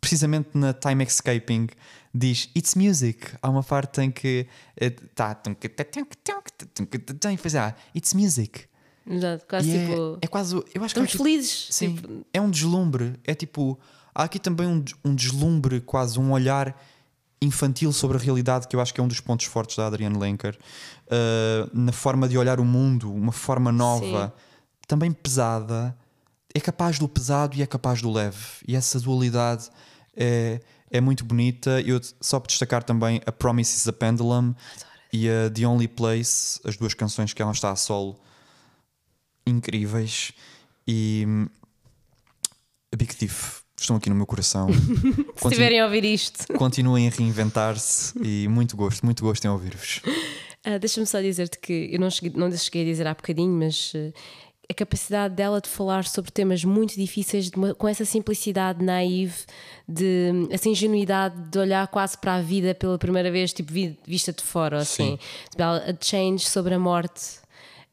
precisamente 0.06 0.50
na 0.54 0.72
Time 0.72 1.02
Escaping 1.02 1.66
diz 2.14 2.48
It's 2.56 2.76
Music. 2.76 3.26
Há 3.42 3.50
uma 3.50 3.64
parte 3.64 4.00
em 4.00 4.10
que 4.12 4.46
tá 5.16 5.36
e 7.32 7.36
faz 7.36 7.56
ah, 7.56 7.74
It's 7.92 8.14
Music. 8.14 8.66
Exato, 9.04 9.44
quase 9.48 9.68
e 9.68 9.80
tipo. 9.80 10.18
É, 10.22 10.26
é 10.26 10.28
quase. 10.28 10.54
Eu 10.54 10.62
acho 10.84 10.86
Estamos 10.86 11.10
que 11.10 11.16
é, 11.16 11.18
felizes. 11.18 11.68
Sim, 11.72 11.96
tipo... 11.96 12.24
é 12.32 12.40
um 12.40 12.48
deslumbre. 12.48 13.18
É 13.24 13.34
tipo. 13.34 13.76
Há 14.14 14.22
aqui 14.22 14.38
também 14.38 14.68
um, 14.68 14.84
um 15.04 15.12
deslumbre, 15.12 15.80
quase 15.80 16.20
um 16.20 16.30
olhar 16.30 16.80
infantil 17.42 17.92
sobre 17.92 18.16
a 18.16 18.20
realidade, 18.20 18.68
que 18.68 18.76
eu 18.76 18.80
acho 18.80 18.94
que 18.94 19.00
é 19.00 19.04
um 19.04 19.08
dos 19.08 19.20
pontos 19.20 19.46
fortes 19.46 19.76
da 19.76 19.88
Adrienne 19.88 20.18
Lenker, 20.18 20.56
uh, 21.06 21.70
na 21.76 21.92
forma 21.92 22.28
de 22.28 22.38
olhar 22.38 22.60
o 22.60 22.64
mundo, 22.64 23.12
uma 23.12 23.32
forma 23.32 23.70
nova, 23.70 24.28
Sim. 24.28 24.42
também 24.86 25.12
pesada, 25.12 25.94
é 26.54 26.60
capaz 26.60 26.98
do 26.98 27.06
pesado 27.06 27.54
e 27.56 27.62
é 27.62 27.66
capaz 27.66 28.00
do 28.00 28.10
leve, 28.10 28.38
e 28.66 28.74
essa 28.74 28.98
dualidade 28.98 29.68
é, 30.16 30.60
é 30.90 31.00
muito 31.00 31.24
bonita. 31.24 31.80
Eu 31.80 32.00
só 32.20 32.40
para 32.40 32.48
destacar 32.48 32.82
também 32.82 33.20
a 33.26 33.32
Promises 33.32 33.86
a 33.86 33.92
Pendulum 33.92 34.54
e 35.12 35.28
a 35.28 35.50
The 35.50 35.66
Only 35.66 35.88
Place, 35.88 36.60
as 36.64 36.76
duas 36.76 36.94
canções 36.94 37.32
que 37.32 37.42
ela 37.42 37.52
está 37.52 37.70
a 37.70 37.76
solo, 37.76 38.18
incríveis. 39.46 40.32
E 40.86 41.24
hum, 41.26 41.46
a 42.92 42.96
Big 42.96 43.14
Thief 43.14 43.60
estão 43.78 43.96
aqui 43.96 44.08
no 44.08 44.16
meu 44.16 44.26
coração. 44.26 44.68
Se 45.36 45.46
estiverem 45.46 45.80
a 45.80 45.84
ouvir 45.84 46.04
isto, 46.04 46.52
continuem 46.54 47.08
a 47.08 47.10
reinventar-se 47.10 48.14
e 48.22 48.48
muito 48.48 48.76
gosto, 48.76 49.04
muito 49.04 49.22
gosto 49.22 49.44
em 49.44 49.48
ouvir-vos. 49.48 50.00
Uh, 50.66 50.78
Deixa-me 50.80 51.06
só 51.06 51.20
dizer-te 51.20 51.58
que 51.58 51.90
eu 51.92 52.00
não 52.00 52.10
cheguei, 52.10 52.32
não 52.38 52.50
cheguei 52.56 52.82
a 52.82 52.84
dizer 52.84 53.06
há 53.06 53.14
bocadinho, 53.14 53.52
mas 53.52 53.92
uh, 53.94 54.12
a 54.68 54.74
capacidade 54.74 55.34
dela 55.34 55.60
de 55.60 55.68
falar 55.68 56.04
sobre 56.04 56.30
temas 56.30 56.64
muito 56.64 56.94
difíceis 56.96 57.50
uma, 57.56 57.74
com 57.74 57.86
essa 57.86 58.04
simplicidade 58.04 58.84
naive, 58.84 59.34
de 59.88 60.30
essa 60.50 60.68
ingenuidade 60.68 61.40
de 61.50 61.58
olhar 61.58 61.86
quase 61.88 62.18
para 62.18 62.34
a 62.34 62.40
vida 62.40 62.74
pela 62.74 62.98
primeira 62.98 63.30
vez, 63.30 63.52
tipo 63.52 63.72
vista 64.06 64.32
de 64.32 64.42
fora, 64.42 64.78
assim. 64.78 65.18
Tipo, 65.50 65.62
a 65.62 65.94
change 66.00 66.48
sobre 66.48 66.74
a 66.74 66.78
morte 66.78 67.38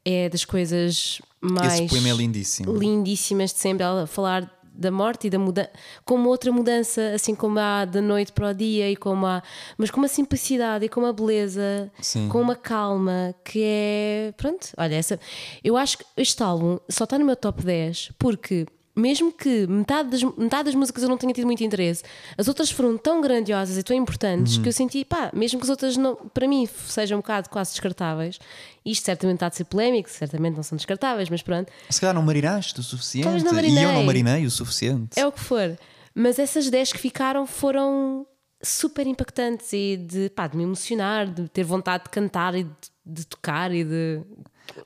é 0.04 0.28
das 0.28 0.44
coisas 0.44 1.20
mais 1.40 1.74
Esse 1.74 1.88
poema 1.88 2.08
é 2.08 2.12
lindíssimo. 2.12 2.76
lindíssimas 2.76 3.52
de 3.52 3.58
sempre. 3.60 3.84
Ela 3.84 4.06
falar 4.06 4.50
da 4.74 4.90
morte 4.90 5.28
e 5.28 5.30
da 5.30 5.38
mudança, 5.38 5.70
como 6.04 6.28
outra 6.28 6.50
mudança, 6.50 7.12
assim 7.14 7.34
como 7.34 7.58
há 7.58 7.84
da 7.84 8.00
noite 8.02 8.32
para 8.32 8.50
o 8.50 8.54
dia 8.54 8.90
e 8.90 8.96
como 8.96 9.26
há, 9.26 9.42
mas 9.78 9.90
com 9.90 9.98
uma 10.00 10.08
simplicidade 10.08 10.84
e 10.84 10.88
com 10.88 11.00
uma 11.00 11.12
beleza, 11.12 11.90
Sim. 12.00 12.28
com 12.28 12.40
uma 12.40 12.56
calma 12.56 13.34
que 13.44 13.62
é, 13.62 14.34
pronto, 14.36 14.68
olha, 14.76 14.94
essa, 14.96 15.18
eu 15.62 15.76
acho 15.76 15.98
que 15.98 16.04
este 16.16 16.42
álbum 16.42 16.78
só 16.88 17.04
está 17.04 17.18
no 17.18 17.24
meu 17.24 17.36
top 17.36 17.64
10 17.64 18.12
porque 18.18 18.66
mesmo 18.96 19.32
que 19.32 19.66
metade 19.66 20.10
das, 20.10 20.22
metade 20.22 20.64
das 20.64 20.74
músicas 20.74 21.02
eu 21.02 21.08
não 21.08 21.18
tenha 21.18 21.32
tido 21.32 21.46
muito 21.46 21.64
interesse, 21.64 22.02
as 22.38 22.46
outras 22.46 22.70
foram 22.70 22.96
tão 22.96 23.20
grandiosas 23.20 23.76
e 23.76 23.82
tão 23.82 23.96
importantes 23.96 24.56
uhum. 24.56 24.62
que 24.62 24.68
eu 24.68 24.72
senti, 24.72 25.04
pá, 25.04 25.30
mesmo 25.34 25.58
que 25.58 25.64
as 25.64 25.70
outras 25.70 25.96
não, 25.96 26.14
para 26.14 26.46
mim 26.46 26.68
sejam 26.86 27.18
um 27.18 27.20
bocado 27.20 27.48
quase 27.50 27.72
descartáveis, 27.72 28.38
isto 28.84 29.04
certamente 29.04 29.36
está 29.36 29.48
de 29.48 29.56
ser 29.56 29.64
polémico, 29.64 30.08
certamente 30.08 30.54
não 30.54 30.62
são 30.62 30.76
descartáveis, 30.76 31.28
mas 31.28 31.42
pronto. 31.42 31.72
Se 31.90 32.00
calhar 32.00 32.14
não 32.14 32.22
marinaste 32.22 32.78
o 32.78 32.82
suficiente 32.82 33.26
não 33.26 33.60
e 33.60 33.82
eu 33.82 33.92
não 33.92 34.04
marinei 34.04 34.46
o 34.46 34.50
suficiente. 34.50 35.18
É 35.18 35.26
o 35.26 35.32
que 35.32 35.40
for. 35.40 35.76
Mas 36.14 36.38
essas 36.38 36.70
10 36.70 36.92
que 36.92 36.98
ficaram 36.98 37.46
foram 37.46 38.26
super 38.62 39.06
impactantes 39.06 39.72
e 39.72 39.96
de, 39.96 40.30
pá, 40.30 40.46
de 40.46 40.56
me 40.56 40.62
emocionar, 40.62 41.26
de 41.26 41.48
ter 41.48 41.64
vontade 41.64 42.04
de 42.04 42.10
cantar 42.10 42.54
e 42.54 42.64
de, 42.64 42.70
de 43.04 43.26
tocar 43.26 43.72
e 43.72 43.84
de 43.84 44.22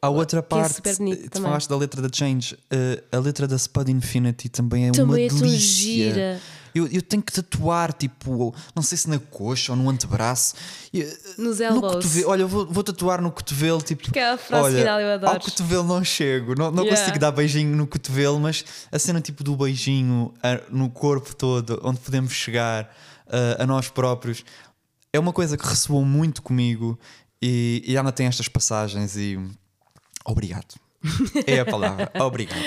a 0.00 0.08
outra 0.08 0.42
parte, 0.42 0.80
é 0.84 0.92
tu 0.92 0.96
também. 0.96 1.30
falaste 1.32 1.68
da 1.68 1.76
letra 1.76 2.02
da 2.02 2.08
Change, 2.12 2.54
uh, 2.54 3.16
a 3.16 3.18
letra 3.18 3.46
da 3.46 3.56
Spud 3.56 3.88
Infinity 3.90 4.48
também 4.48 4.88
é 4.88 4.92
também 4.92 5.04
uma 5.04 5.20
é 5.20 5.28
delícia. 5.28 6.40
Eu, 6.74 6.86
eu 6.86 7.02
tenho 7.02 7.22
que 7.22 7.32
tatuar, 7.32 7.92
tipo, 7.92 8.54
não 8.74 8.82
sei 8.82 8.98
se 8.98 9.08
na 9.08 9.18
coxa 9.18 9.72
ou 9.72 9.78
no 9.78 9.88
antebraço. 9.88 10.54
Nos 11.36 11.60
elbows. 11.60 12.14
No 12.14 12.28
olha, 12.28 12.46
vou, 12.46 12.66
vou 12.66 12.84
tatuar 12.84 13.20
no 13.20 13.32
cotovelo, 13.32 13.80
tipo. 13.82 14.04
Porque 14.04 14.18
é 14.18 14.30
a 14.30 14.38
frase 14.38 14.64
olha, 14.66 14.78
final 14.78 15.00
eu 15.00 15.14
adoro. 15.14 15.32
Ao 15.32 15.40
cotovelo 15.40 15.84
não 15.84 16.04
chego, 16.04 16.54
não, 16.54 16.70
não 16.70 16.84
yeah. 16.84 17.00
consigo 17.00 17.18
dar 17.18 17.32
beijinho 17.32 17.74
no 17.74 17.86
cotovelo, 17.86 18.38
mas 18.38 18.64
a 18.92 18.98
cena 18.98 19.20
tipo 19.20 19.42
do 19.42 19.56
beijinho 19.56 20.32
no 20.70 20.90
corpo 20.90 21.34
todo, 21.34 21.80
onde 21.82 21.98
podemos 22.00 22.32
chegar 22.32 22.84
uh, 23.26 23.62
a 23.62 23.66
nós 23.66 23.88
próprios, 23.88 24.44
é 25.12 25.18
uma 25.18 25.32
coisa 25.32 25.56
que 25.56 25.66
ressoou 25.66 26.04
muito 26.04 26.42
comigo 26.42 26.98
e, 27.42 27.82
e 27.86 27.96
ela 27.96 28.12
tem 28.12 28.26
estas 28.26 28.48
passagens 28.48 29.16
e 29.16 29.38
Obrigado. 30.28 30.74
É 31.46 31.60
a 31.60 31.64
palavra. 31.64 32.12
Obrigado. 32.20 32.60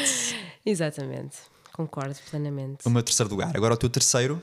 Exatamente. 0.66 1.38
Concordo 1.72 2.16
plenamente. 2.30 2.88
O 2.88 2.90
meu 2.90 3.04
terceiro 3.04 3.30
lugar. 3.30 3.56
Agora 3.56 3.76
o 3.76 3.78
teu 3.78 3.90
terceiro. 3.90 4.42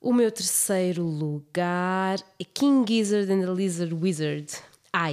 O 0.00 0.12
meu 0.12 0.30
terceiro 0.30 1.02
lugar 1.02 2.18
é 2.38 2.44
King 2.44 2.86
Gizzard 2.86 3.32
and 3.32 3.40
the 3.40 3.52
Lizard 3.52 3.94
Wizard. 3.94 4.52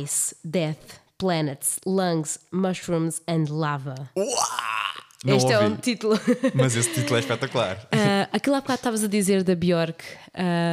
Ice, 0.02 0.36
Death, 0.44 1.00
Planets, 1.18 1.80
Lungs, 1.86 2.40
Mushrooms 2.52 3.22
and 3.26 3.46
Lava. 3.50 4.10
Uau! 4.18 4.83
Não 5.24 5.38
este 5.38 5.52
é 5.54 5.60
ouvi. 5.60 5.72
um 5.74 5.76
título. 5.78 6.20
Mas 6.54 6.76
esse 6.76 6.94
título 6.94 7.16
é 7.16 7.20
espetacular. 7.20 7.78
Uh, 7.94 8.28
aquilo 8.34 8.56
há 8.56 8.62
bocado 8.62 8.78
estavas 8.80 9.04
a 9.04 9.08
dizer 9.08 9.44
da 9.44 9.56
Björk, 9.56 10.04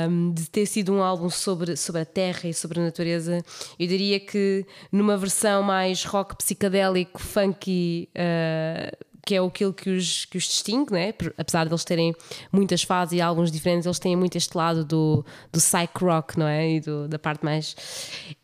um, 0.08 0.32
de 0.32 0.50
ter 0.50 0.66
sido 0.66 0.92
um 0.92 1.02
álbum 1.02 1.30
sobre, 1.30 1.76
sobre 1.76 2.00
a 2.02 2.04
terra 2.04 2.48
e 2.48 2.54
sobre 2.54 2.80
a 2.80 2.82
natureza, 2.84 3.42
eu 3.78 3.86
diria 3.86 4.18
que 4.18 4.66
numa 4.90 5.16
versão 5.16 5.62
mais 5.62 6.04
rock 6.04 6.36
psicadélico, 6.36 7.20
funky, 7.20 8.08
uh, 8.16 8.96
que 9.24 9.34
é 9.36 9.38
aquilo 9.38 9.72
que 9.72 9.90
os, 9.90 10.24
que 10.24 10.38
os 10.38 10.44
distingue, 10.44 10.92
né? 10.92 11.14
Apesar 11.38 11.64
de 11.66 11.70
eles 11.70 11.84
terem 11.84 12.12
muitas 12.50 12.82
fases 12.82 13.12
e 13.16 13.20
álbuns 13.20 13.52
diferentes, 13.52 13.86
eles 13.86 13.98
têm 13.98 14.16
muito 14.16 14.36
este 14.36 14.56
lado 14.56 14.84
do, 14.84 15.24
do 15.52 15.58
psych 15.60 16.02
rock, 16.02 16.36
não 16.38 16.48
é? 16.48 16.68
E 16.72 16.80
do- 16.80 17.06
da 17.06 17.18
parte 17.18 17.44
mais. 17.44 17.72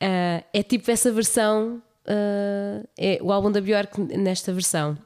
Uh, 0.00 0.44
é 0.52 0.62
tipo 0.62 0.88
essa 0.90 1.10
versão, 1.10 1.82
uh, 2.06 2.86
é 2.96 3.18
o 3.22 3.32
álbum 3.32 3.50
da 3.50 3.60
Björk 3.60 3.98
nesta 4.16 4.52
versão. 4.52 4.96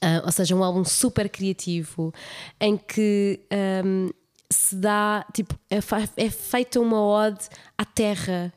Ah, 0.00 0.22
ou 0.24 0.30
seja, 0.32 0.54
um 0.54 0.62
álbum 0.62 0.84
super 0.84 1.28
criativo 1.28 2.12
em 2.60 2.76
que 2.76 3.40
ahm, 3.50 4.10
se 4.50 4.76
dá, 4.76 5.26
tipo, 5.34 5.54
é, 5.68 5.78
é 6.16 6.30
feita 6.30 6.80
uma 6.80 7.02
ode 7.04 7.48
à 7.76 7.84
terra. 7.84 8.52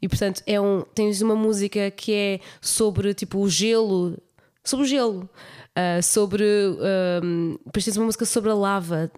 E 0.00 0.08
portanto, 0.08 0.42
é 0.46 0.60
um, 0.60 0.82
tens 0.94 1.20
uma 1.20 1.34
música 1.36 1.90
que 1.90 2.12
é 2.14 2.40
sobre 2.60 3.12
tipo 3.14 3.38
o 3.40 3.48
gelo, 3.50 4.16
sobre 4.64 4.84
o 4.86 4.88
gelo. 4.88 5.28
ah, 5.76 6.00
sobre 6.02 6.44
ahm, 7.22 7.56
depois 7.66 7.84
tens 7.84 7.96
uma 7.96 8.06
música 8.06 8.24
sobre 8.24 8.50
a 8.50 8.54
lava, 8.54 9.10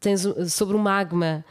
tens 0.00 0.24
um- 0.26 0.48
sobre 0.48 0.74
o 0.76 0.78
magma, 0.78 1.44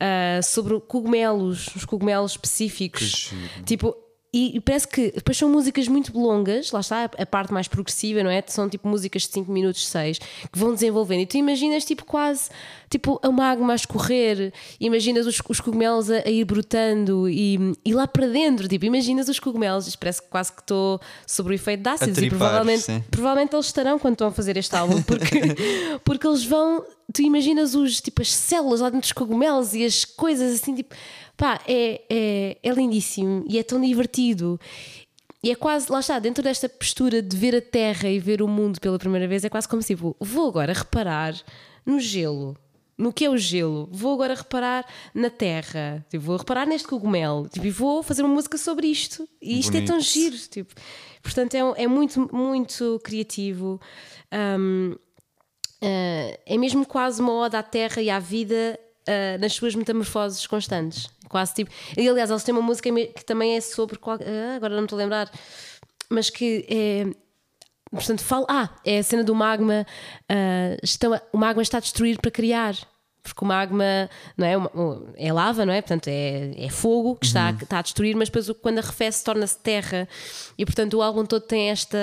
ah, 0.00 0.40
sobre 0.42 0.78
cogumelos, 0.80 1.74
os 1.74 1.84
cogumelos 1.84 2.32
específicos. 2.32 3.32
Tipo, 3.66 3.94
e, 4.34 4.56
e 4.56 4.60
parece 4.60 4.88
que 4.88 5.12
depois 5.12 5.38
são 5.38 5.48
músicas 5.48 5.86
muito 5.86 6.18
longas, 6.18 6.72
lá 6.72 6.80
está 6.80 7.04
a, 7.04 7.22
a 7.22 7.24
parte 7.24 7.52
mais 7.52 7.68
progressiva, 7.68 8.20
não 8.20 8.30
é? 8.30 8.42
São 8.48 8.68
tipo 8.68 8.88
músicas 8.88 9.22
de 9.22 9.28
5 9.28 9.52
minutos, 9.52 9.86
6, 9.86 10.18
que 10.18 10.58
vão 10.58 10.74
desenvolvendo. 10.74 11.20
E 11.20 11.26
tu 11.26 11.36
imaginas 11.36 11.84
tipo 11.84 12.04
quase 12.04 12.50
tipo 12.90 13.20
a 13.22 13.30
magma 13.30 13.72
a 13.72 13.76
escorrer, 13.76 14.52
imaginas 14.80 15.26
os, 15.26 15.40
os 15.48 15.60
cogumelos 15.60 16.10
a, 16.10 16.16
a 16.26 16.30
ir 16.30 16.44
brotando 16.44 17.28
e, 17.28 17.74
e 17.84 17.92
lá 17.92 18.06
para 18.06 18.26
dentro, 18.26 18.66
tipo, 18.68 18.84
imaginas 18.84 19.28
os 19.28 19.38
cogumelos. 19.38 19.94
Parece 19.96 20.22
que 20.22 20.28
quase 20.28 20.52
que 20.52 20.60
estou 20.60 21.00
sobre 21.26 21.52
o 21.52 21.54
efeito 21.54 21.82
de 21.82 21.88
ácidos 21.88 22.18
e 22.18 22.20
tripar, 22.22 22.38
provavelmente, 22.38 22.82
sim. 22.82 23.04
provavelmente 23.10 23.54
eles 23.54 23.66
estarão 23.66 23.98
quando 23.98 24.14
estão 24.14 24.28
a 24.28 24.32
fazer 24.32 24.56
este 24.56 24.74
álbum, 24.74 25.02
porque, 25.02 25.40
porque 26.04 26.26
eles 26.26 26.44
vão. 26.44 26.84
Tu 27.12 27.22
imaginas 27.22 27.74
os, 27.74 28.00
tipo, 28.00 28.22
as 28.22 28.32
células 28.32 28.80
lá 28.80 28.88
dentro 28.88 29.02
dos 29.02 29.12
cogumelos 29.12 29.74
e 29.74 29.84
as 29.84 30.04
coisas 30.04 30.54
assim, 30.54 30.74
tipo, 30.74 30.94
pá, 31.36 31.60
é, 31.66 32.02
é, 32.10 32.58
é 32.62 32.70
lindíssimo 32.72 33.44
e 33.48 33.58
é 33.58 33.62
tão 33.62 33.80
divertido. 33.80 34.58
E 35.42 35.50
é 35.50 35.54
quase, 35.54 35.92
lá 35.92 36.00
está, 36.00 36.18
dentro 36.18 36.42
desta 36.42 36.68
postura 36.68 37.20
de 37.20 37.36
ver 37.36 37.54
a 37.54 37.60
Terra 37.60 38.08
e 38.08 38.18
ver 38.18 38.40
o 38.40 38.48
mundo 38.48 38.80
pela 38.80 38.98
primeira 38.98 39.28
vez, 39.28 39.44
é 39.44 39.50
quase 39.50 39.68
como 39.68 39.82
se, 39.82 39.94
tipo, 39.94 40.16
vou 40.18 40.48
agora 40.48 40.72
reparar 40.72 41.34
no 41.84 42.00
gelo. 42.00 42.56
No 42.96 43.12
que 43.12 43.24
é 43.24 43.30
o 43.30 43.36
gelo? 43.36 43.88
Vou 43.92 44.14
agora 44.14 44.34
reparar 44.34 44.86
na 45.12 45.28
terra, 45.28 46.06
tipo, 46.08 46.24
vou 46.24 46.36
reparar 46.36 46.64
neste 46.64 46.86
cogumelo 46.86 47.48
tipo, 47.48 47.66
e 47.66 47.70
vou 47.70 48.04
fazer 48.04 48.22
uma 48.22 48.32
música 48.32 48.56
sobre 48.56 48.86
isto. 48.86 49.28
E 49.42 49.58
isto 49.58 49.76
é 49.76 49.80
tão 49.80 49.96
Bonito. 49.96 50.12
giro. 50.12 50.36
Tipo, 50.48 50.74
portanto, 51.20 51.54
é, 51.54 51.82
é 51.82 51.86
muito, 51.88 52.30
muito 52.32 53.00
criativo. 53.02 53.80
Um, 54.32 54.92
uh, 54.92 56.38
é 56.46 56.56
mesmo 56.56 56.86
quase 56.86 57.20
uma 57.20 57.32
ode 57.32 57.56
à 57.56 57.64
terra 57.64 58.00
e 58.00 58.08
à 58.08 58.20
vida 58.20 58.78
uh, 59.08 59.40
nas 59.40 59.52
suas 59.52 59.74
metamorfoses 59.74 60.46
constantes. 60.46 61.08
Quase 61.28 61.54
tipo. 61.54 61.70
E 61.96 62.08
aliás, 62.08 62.30
eles 62.30 62.42
têm 62.44 62.54
uma 62.54 62.62
música 62.62 62.90
que 63.14 63.24
também 63.24 63.56
é 63.56 63.60
sobre. 63.60 63.98
qual- 63.98 64.18
ah, 64.20 64.56
agora 64.56 64.74
não 64.74 64.82
me 64.82 64.86
estou 64.86 64.98
a 64.98 65.02
lembrar, 65.02 65.30
mas 66.08 66.30
que 66.30 66.64
é. 66.68 67.06
Portanto, 67.90 68.22
fala. 68.22 68.46
Ah, 68.48 68.68
é 68.84 68.98
a 68.98 69.02
cena 69.02 69.24
do 69.24 69.34
magma. 69.34 69.86
ah, 70.28 70.76
estão 70.82 71.12
a- 71.14 71.22
o 71.32 71.38
magma 71.38 71.62
está 71.62 71.78
a 71.78 71.80
destruir 71.80 72.20
para 72.20 72.30
criar. 72.30 72.76
Porque 73.22 73.42
o 73.42 73.48
magma 73.48 74.10
não 74.36 74.46
é, 74.46 74.54
é 75.16 75.32
lava, 75.32 75.64
não 75.64 75.72
é? 75.72 75.80
Portanto, 75.80 76.08
é, 76.08 76.52
é 76.62 76.68
fogo 76.68 77.16
que 77.16 77.24
está, 77.24 77.52
está 77.52 77.78
a 77.78 77.82
destruir, 77.82 78.14
mas 78.14 78.28
depois 78.28 78.50
quando 78.60 78.80
arrefece 78.80 79.24
torna-se 79.24 79.58
terra. 79.60 80.06
E 80.58 80.64
portanto, 80.66 80.92
o 80.98 81.02
álbum 81.02 81.24
todo 81.24 81.40
tem 81.40 81.70
esta. 81.70 81.96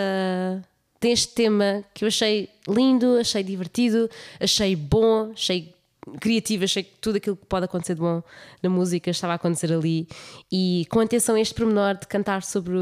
Tem 0.99 1.12
este 1.12 1.28
tema 1.36 1.84
que 1.93 2.04
eu 2.04 2.08
achei 2.08 2.49
lindo, 2.68 3.18
achei 3.20 3.43
divertido, 3.43 4.10
achei 4.39 4.76
bom, 4.76 5.32
achei 5.32 5.74
criativo, 6.20 6.64
achei 6.64 6.84
que 6.84 6.91
tudo 6.99 7.18
aquilo 7.18 7.36
que 7.36 7.45
pode 7.45 7.66
acontecer 7.66 7.95
de 7.95 8.02
bom 8.02 8.24
na 8.62 8.70
música 8.70 9.12
estava 9.12 9.34
a 9.34 9.36
acontecer 9.36 9.72
ali. 9.72 10.08
E 10.52 10.86
com 10.89 10.99
atenção 10.99 11.36
a 11.36 11.39
este 11.39 11.54
pormenor 11.54 11.97
de 11.97 12.08
cantar 12.08 12.43
sobre 12.43 12.78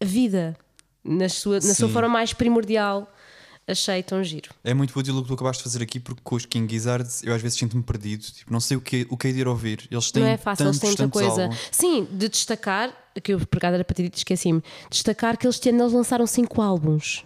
a 0.00 0.04
vida 0.04 0.56
na 1.04 1.28
sua, 1.28 1.56
na 1.60 1.74
sua 1.74 1.88
forma 1.88 2.08
mais 2.08 2.32
primordial, 2.32 3.10
achei 3.66 4.02
tão 4.02 4.22
giro. 4.24 4.50
É 4.64 4.72
muito 4.72 4.98
útil 4.98 5.16
o 5.16 5.22
que 5.22 5.28
tu 5.28 5.34
acabaste 5.34 5.62
de 5.62 5.70
fazer 5.70 5.82
aqui, 5.82 6.00
porque 6.00 6.20
com 6.24 6.36
os 6.36 6.46
King 6.46 6.72
Gizzards 6.72 7.22
eu 7.22 7.34
às 7.34 7.42
vezes 7.42 7.58
sinto-me 7.58 7.82
perdido. 7.82 8.22
Tipo, 8.22 8.52
não 8.52 8.60
sei 8.60 8.76
o 8.76 8.80
que, 8.80 9.06
o 9.10 9.16
que 9.16 9.28
é 9.28 9.32
de 9.32 9.40
ir 9.40 9.48
ouvir. 9.48 9.86
Eles 9.90 10.10
têm 10.10 10.22
não 10.22 10.30
é 10.30 10.36
fácil, 10.36 10.66
eles 10.66 10.78
tantos, 10.78 10.96
têm 10.96 11.06
muita 11.06 11.20
coisa. 11.20 11.42
álbuns. 11.42 11.68
Sim, 11.70 12.08
de 12.10 12.28
destacar, 12.28 12.92
que 13.22 13.32
eu 13.32 13.40
por 13.46 13.64
era 13.64 13.84
para 13.84 13.94
dizer, 13.94 14.10
esqueci-me, 14.14 14.62
destacar 14.90 15.36
que 15.36 15.46
eles, 15.46 15.60
ano 15.66 15.82
eles 15.82 15.92
lançaram 15.92 16.26
cinco 16.26 16.62
álbuns. 16.62 17.24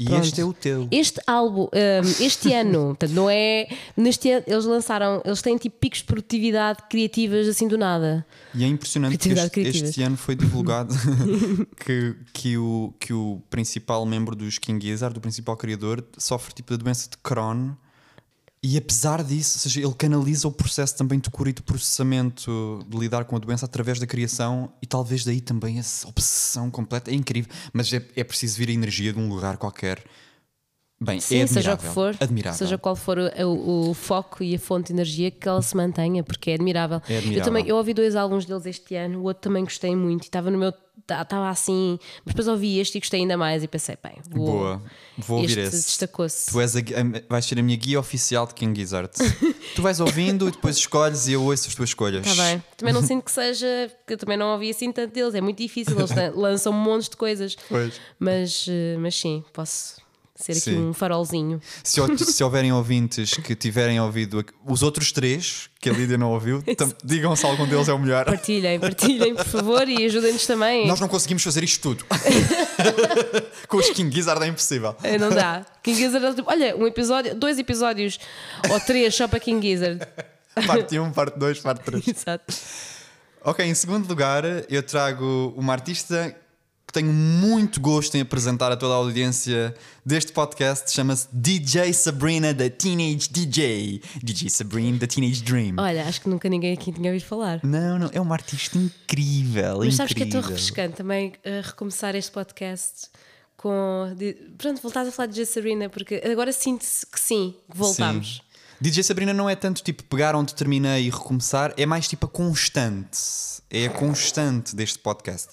E 0.00 0.04
Pronto. 0.06 0.24
este 0.24 0.40
é 0.40 0.44
o 0.46 0.52
teu. 0.54 0.88
Este 0.90 1.20
álbum, 1.26 1.64
um, 1.64 2.24
este 2.24 2.50
ano, 2.56 2.86
portanto, 2.86 3.10
não 3.10 3.28
é. 3.28 3.68
Neste 3.94 4.30
ano, 4.30 4.44
eles 4.46 4.64
lançaram, 4.64 5.20
eles 5.26 5.42
têm 5.42 5.58
tipo 5.58 5.76
picos 5.78 5.98
de 5.98 6.06
produtividade 6.06 6.78
criativas 6.88 7.46
assim 7.46 7.68
do 7.68 7.76
nada. 7.76 8.26
E 8.54 8.64
é 8.64 8.66
impressionante 8.66 9.18
que 9.18 9.60
este, 9.60 9.84
este 9.84 10.02
ano 10.02 10.16
foi 10.16 10.34
divulgado 10.34 10.94
que, 11.84 12.16
que, 12.32 12.56
o, 12.56 12.94
que 12.98 13.12
o 13.12 13.42
principal 13.50 14.06
membro 14.06 14.34
dos 14.34 14.56
King 14.56 14.82
Gizzard, 14.82 15.18
o 15.18 15.20
principal 15.20 15.54
criador, 15.54 16.02
sofre 16.16 16.54
tipo 16.54 16.74
da 16.74 16.82
doença 16.82 17.10
de 17.10 17.18
Crohn. 17.18 17.72
E 18.62 18.76
apesar 18.76 19.24
disso, 19.24 19.56
ou 19.56 19.60
seja, 19.62 19.80
ele 19.80 19.94
canaliza 19.94 20.46
o 20.46 20.52
processo 20.52 20.94
também 20.94 21.18
de 21.18 21.30
cura 21.30 21.48
e 21.48 21.52
de 21.52 21.62
processamento 21.62 22.84
de 22.86 22.98
lidar 22.98 23.24
com 23.24 23.34
a 23.34 23.38
doença 23.38 23.64
através 23.64 23.98
da 23.98 24.06
criação 24.06 24.70
e 24.82 24.86
talvez 24.86 25.24
daí 25.24 25.40
também 25.40 25.78
essa 25.78 26.06
obsessão 26.06 26.70
completa. 26.70 27.10
É 27.10 27.14
incrível, 27.14 27.50
mas 27.72 27.90
é, 27.90 28.06
é 28.14 28.22
preciso 28.22 28.58
vir 28.58 28.68
a 28.68 28.72
energia 28.72 29.14
de 29.14 29.18
um 29.18 29.30
lugar 29.30 29.56
qualquer. 29.56 30.04
Bem, 31.02 31.18
Sim, 31.18 31.38
é 31.38 31.46
seja 31.46 31.72
o 31.72 31.78
que 31.78 31.86
for, 31.86 32.14
Admirável. 32.20 32.58
seja 32.58 32.76
qual 32.76 32.94
for 32.94 33.16
o, 33.18 33.30
o- 33.46 33.90
o 33.90 33.94
foco 33.94 34.44
e 34.44 34.54
a 34.54 34.58
fonte 34.58 34.88
de 34.88 34.92
energia 34.92 35.30
que 35.30 35.48
ela 35.48 35.62
se 35.62 35.74
mantenha, 35.74 36.22
porque 36.22 36.50
é 36.50 36.54
admirável. 36.54 37.00
É 37.08 37.16
admirável. 37.16 37.38
Eu 37.38 37.42
também 37.44 37.66
eu 37.66 37.76
ouvi 37.76 37.94
dois 37.94 38.14
álbuns 38.14 38.44
deles 38.44 38.66
este 38.66 38.94
ano, 38.96 39.20
o 39.20 39.22
outro 39.24 39.42
também 39.44 39.64
gostei 39.64 39.96
muito 39.96 40.24
e 40.24 40.26
estava 40.26 40.50
no 40.50 40.58
meu. 40.58 40.74
Estava 41.00 41.48
assim, 41.48 41.98
mas 42.24 42.34
depois 42.34 42.46
ouvi 42.46 42.78
este 42.78 42.98
e 42.98 43.00
gostei 43.00 43.20
ainda 43.22 43.36
mais 43.36 43.64
e 43.64 43.66
pensei, 43.66 43.96
bem, 44.00 44.12
vou, 44.30 44.46
Boa, 44.46 44.82
vou 45.18 45.38
ouvir 45.40 45.58
este 45.58 45.74
esse. 45.76 45.86
destacou-se. 45.86 46.52
Tu 46.52 46.60
és 46.60 46.76
a, 46.76 46.80
vais 47.28 47.44
ser 47.44 47.58
a 47.58 47.62
minha 47.64 47.76
guia 47.76 47.98
oficial 47.98 48.46
de 48.46 48.54
King 48.54 48.78
Gizzard. 48.78 49.10
tu 49.74 49.82
vais 49.82 49.98
ouvindo 49.98 50.46
e 50.46 50.52
depois 50.52 50.76
escolhes 50.76 51.26
e 51.26 51.32
eu 51.32 51.42
ouço 51.42 51.66
as 51.66 51.74
tuas 51.74 51.88
escolhas. 51.88 52.24
Está 52.24 52.44
bem. 52.44 52.62
Também 52.76 52.94
não 52.94 53.02
sinto 53.02 53.24
que 53.24 53.32
seja, 53.32 53.90
porque 53.98 54.12
eu 54.12 54.18
também 54.18 54.36
não 54.36 54.52
ouvi 54.52 54.70
assim 54.70 54.92
tanto 54.92 55.12
deles, 55.12 55.34
é 55.34 55.40
muito 55.40 55.56
difícil, 55.58 55.98
eles 55.98 56.10
lan- 56.14 56.30
lançam 56.36 56.72
um 56.72 56.76
monte 56.76 57.10
de 57.10 57.16
coisas. 57.16 57.56
Pois. 57.68 57.94
Mas, 58.16 58.66
eh, 58.68 58.96
mas 58.98 59.16
sim, 59.16 59.42
posso 59.52 59.99
ser 60.44 60.52
aqui 60.52 60.60
Sim. 60.60 60.88
um 60.88 60.92
farolzinho. 60.92 61.60
Se, 61.82 62.00
se 62.32 62.44
houverem 62.44 62.72
ouvintes 62.72 63.34
que 63.34 63.54
tiverem 63.54 64.00
ouvido 64.00 64.44
os 64.66 64.82
outros 64.82 65.12
três 65.12 65.68
que 65.80 65.88
a 65.88 65.92
Lídia 65.92 66.18
não 66.18 66.30
ouviu, 66.32 66.62
digam 67.04 67.34
se 67.34 67.44
algum 67.46 67.66
deles 67.66 67.88
é 67.88 67.92
o 67.92 67.98
melhor. 67.98 68.24
Partilhem, 68.26 68.78
partilhem, 68.78 69.34
por 69.34 69.46
favor, 69.46 69.88
e 69.88 70.04
ajudem-nos 70.04 70.46
também. 70.46 70.86
Nós 70.86 71.00
não 71.00 71.08
conseguimos 71.08 71.42
fazer 71.42 71.64
isto 71.64 71.80
tudo. 71.80 72.04
Com 73.68 73.76
os 73.78 73.90
King 73.90 74.14
Gizzard 74.14 74.42
é 74.44 74.48
impossível. 74.48 74.94
Eh, 75.02 75.18
Não 75.18 75.30
dá. 75.30 75.64
King 75.82 75.98
Gizzard, 75.98 76.26
é 76.26 76.34
tipo, 76.34 76.50
olha, 76.50 76.76
um 76.76 76.86
episódio, 76.86 77.34
dois 77.34 77.58
episódios 77.58 78.18
ou 78.68 78.80
três 78.80 79.14
só 79.14 79.26
para 79.28 79.40
King 79.40 79.66
Gizzard. 79.66 80.00
Parte 80.66 80.98
1, 80.98 81.12
parte 81.12 81.38
2, 81.38 81.60
parte 81.60 81.84
3. 81.84 82.08
Exato. 82.08 82.54
Ok, 83.42 83.64
em 83.64 83.74
segundo 83.74 84.06
lugar, 84.06 84.44
eu 84.68 84.82
trago 84.82 85.54
uma 85.56 85.72
artista 85.72 86.34
que 86.90 86.92
tenho 86.92 87.12
muito 87.12 87.80
gosto 87.80 88.16
em 88.16 88.20
apresentar 88.20 88.72
a 88.72 88.76
toda 88.76 88.94
a 88.94 88.96
audiência 88.96 89.72
deste 90.04 90.32
podcast. 90.32 90.90
Chama-se 90.90 91.28
DJ 91.32 91.92
Sabrina, 91.92 92.52
da 92.52 92.68
Teenage 92.68 93.28
DJ. 93.30 94.02
DJ 94.20 94.50
Sabrina, 94.50 94.98
da 94.98 95.06
Teenage 95.06 95.40
Dream. 95.42 95.76
Olha, 95.78 96.04
acho 96.08 96.20
que 96.20 96.28
nunca 96.28 96.48
ninguém 96.48 96.72
aqui 96.72 96.90
tinha 96.90 97.12
ouvido 97.12 97.28
falar. 97.28 97.60
Não, 97.62 97.96
não, 97.96 98.10
é 98.12 98.20
uma 98.20 98.34
artista 98.34 98.76
incrível. 98.76 99.78
Mas 99.78 99.94
sabes 99.94 100.12
que 100.12 100.24
é 100.24 100.26
incrível. 100.26 100.42
tão 100.42 100.50
refrescante 100.50 100.96
também 100.96 101.32
eh, 101.44 101.62
recomeçar 101.64 102.16
este 102.16 102.32
podcast 102.32 103.08
com. 103.56 104.12
pronto, 104.58 104.82
voltares 104.82 105.10
a 105.10 105.12
falar 105.12 105.26
de 105.26 105.36
J. 105.36 105.46
Serena, 105.46 105.88
porque 105.88 106.20
agora 106.24 106.52
sinto-se 106.52 107.06
que 107.06 107.20
sim, 107.20 107.54
que 107.70 107.76
voltámos. 107.76 108.42
Sim. 108.42 108.50
DJ 108.80 109.04
Sabrina 109.04 109.32
não 109.32 109.48
é 109.48 109.54
tanto 109.54 109.80
tipo 109.80 110.02
pegar 110.04 110.34
onde 110.34 110.54
terminei 110.54 111.06
e 111.06 111.10
recomeçar, 111.10 111.72
é 111.76 111.86
mais 111.86 112.08
tipo 112.08 112.26
a 112.26 112.28
constante. 112.28 113.18
É 113.70 113.86
a 113.86 113.90
constante 113.90 114.74
deste 114.74 114.98
podcast. 114.98 115.50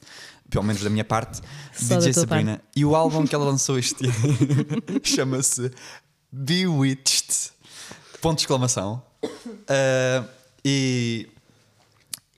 Pelo 0.50 0.64
menos 0.64 0.82
da 0.82 0.90
minha 0.90 1.04
parte, 1.04 1.42
Só 1.74 1.98
DJ 1.98 2.14
Sabrina. 2.14 2.62
E 2.76 2.86
o 2.86 2.96
álbum 2.96 3.26
que 3.28 3.36
ela 3.36 3.46
lançou 3.46 3.78
este 3.78 4.06
ano 4.06 5.02
chama-se 5.04 5.72
Bewitched. 6.32 7.52
Ponto 8.22 8.38
de 8.38 8.44
exclamação. 8.44 9.04
Ah, 9.68 10.26
e 10.64 11.28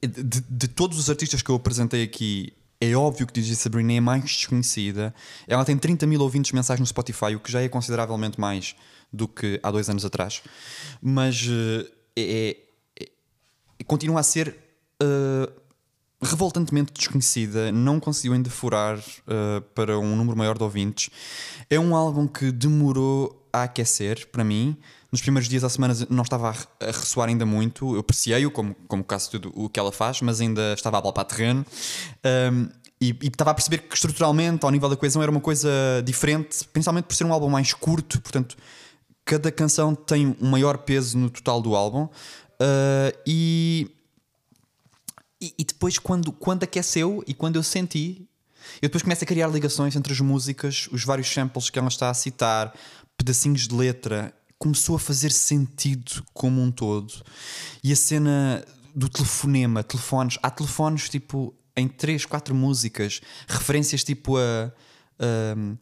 de, 0.01 0.41
de 0.41 0.67
todos 0.67 0.97
os 0.97 1.09
artistas 1.09 1.41
que 1.41 1.49
eu 1.49 1.55
apresentei 1.55 2.03
aqui, 2.03 2.53
É 2.81 2.95
óbvio 2.95 3.27
que 3.27 3.33
DJ 3.33 3.55
Sabrina 3.55 3.93
é 3.93 3.97
a 3.97 4.01
mais 4.01 4.23
desconhecida. 4.23 5.13
Ela 5.45 5.65
tem 5.65 5.77
30 5.77 6.07
mil 6.07 6.21
ouvintes 6.21 6.53
mensais 6.53 6.79
no 6.79 6.85
Spotify, 6.85 7.35
o 7.35 7.39
que 7.39 7.51
já 7.51 7.61
é 7.61 7.67
consideravelmente 7.67 8.39
mais 8.39 8.73
do 9.11 9.27
que 9.27 9.59
há 9.61 9.69
dois 9.69 9.89
anos 9.89 10.05
atrás. 10.05 10.41
Mas 11.01 11.45
uh, 11.45 11.85
é, 12.15 12.55
é, 12.97 13.83
continua 13.85 14.21
a 14.21 14.23
ser 14.23 14.55
uh, 15.03 15.58
revoltantemente 16.21 16.91
desconhecida. 16.93 17.71
Não 17.71 17.99
conseguiu 17.99 18.33
ainda 18.33 18.49
furar 18.49 18.97
uh, 18.97 19.61
para 19.73 19.97
um 19.97 20.15
número 20.15 20.37
maior 20.37 20.57
de 20.57 20.63
ouvintes. 20.63 21.09
É 21.69 21.79
um 21.79 21.95
álbum 21.95 22.27
que 22.27 22.51
demorou 22.51 23.47
a 23.51 23.63
aquecer 23.63 24.27
para 24.31 24.43
mim 24.43 24.77
nos 25.11 25.21
primeiros 25.21 25.49
dias 25.49 25.63
da 25.63 25.69
semana 25.69 25.93
não 26.09 26.23
estava 26.23 26.51
a, 26.51 26.85
ressoar 26.85 27.29
ainda 27.29 27.45
muito. 27.45 27.95
Eu 27.95 27.99
apreciei-o, 27.99 28.51
como, 28.51 28.75
como 28.87 29.03
caso 29.03 29.31
tudo 29.31 29.51
o 29.55 29.67
que 29.67 29.79
ela 29.79 29.91
faz, 29.91 30.21
mas 30.21 30.39
ainda 30.39 30.73
estava 30.73 30.99
a 30.99 31.01
palpar 31.01 31.25
terreno. 31.25 31.65
Um, 32.53 32.69
e, 33.01 33.09
e, 33.21 33.27
estava 33.27 33.51
a 33.51 33.53
perceber 33.53 33.79
que 33.79 33.95
estruturalmente, 33.95 34.63
ao 34.65 34.71
nível 34.71 34.89
da 34.89 34.95
coesão, 34.95 35.21
era 35.21 35.31
uma 35.31 35.39
coisa 35.39 35.69
diferente, 36.05 36.63
principalmente 36.71 37.05
por 37.05 37.15
ser 37.15 37.23
um 37.23 37.33
álbum 37.33 37.49
mais 37.49 37.73
curto, 37.73 38.21
portanto, 38.21 38.55
cada 39.25 39.51
canção 39.51 39.95
tem 39.95 40.35
um 40.39 40.49
maior 40.49 40.77
peso 40.77 41.17
no 41.17 41.29
total 41.29 41.61
do 41.61 41.75
álbum. 41.75 42.03
Uh, 42.03 43.17
e, 43.25 43.89
e, 45.41 45.63
depois, 45.63 45.97
quando, 45.97 46.31
quando 46.31 46.63
aqueceu 46.63 47.23
e 47.25 47.33
quando 47.33 47.55
eu 47.55 47.63
senti, 47.63 48.27
eu 48.81 48.89
depois 48.89 49.03
começo 49.03 49.23
a 49.23 49.27
criar 49.27 49.47
ligações 49.47 49.95
entre 49.95 50.11
as 50.11 50.19
músicas, 50.19 50.89
os 50.91 51.03
vários 51.03 51.29
samples 51.29 51.69
que 51.69 51.79
ela 51.79 51.87
está 51.87 52.09
a 52.09 52.13
citar, 52.13 52.73
pedacinhos 53.17 53.67
de 53.67 53.75
letra 53.75 54.33
começou 54.57 54.97
a 54.97 54.99
fazer 54.99 55.31
sentido 55.31 56.23
como 56.33 56.61
um 56.61 56.69
todo. 56.69 57.13
E 57.81 57.93
a 57.93 57.95
cena 57.95 58.65
do 58.93 59.07
telefonema, 59.07 59.81
telefones, 59.83 60.37
há 60.43 60.49
telefones 60.51 61.07
tipo 61.09 61.53
em 61.75 61.87
3, 61.87 62.25
4 62.25 62.53
músicas, 62.53 63.21
referências 63.47 64.03
tipo 64.03 64.37
a. 64.37 64.71
a 65.19 65.79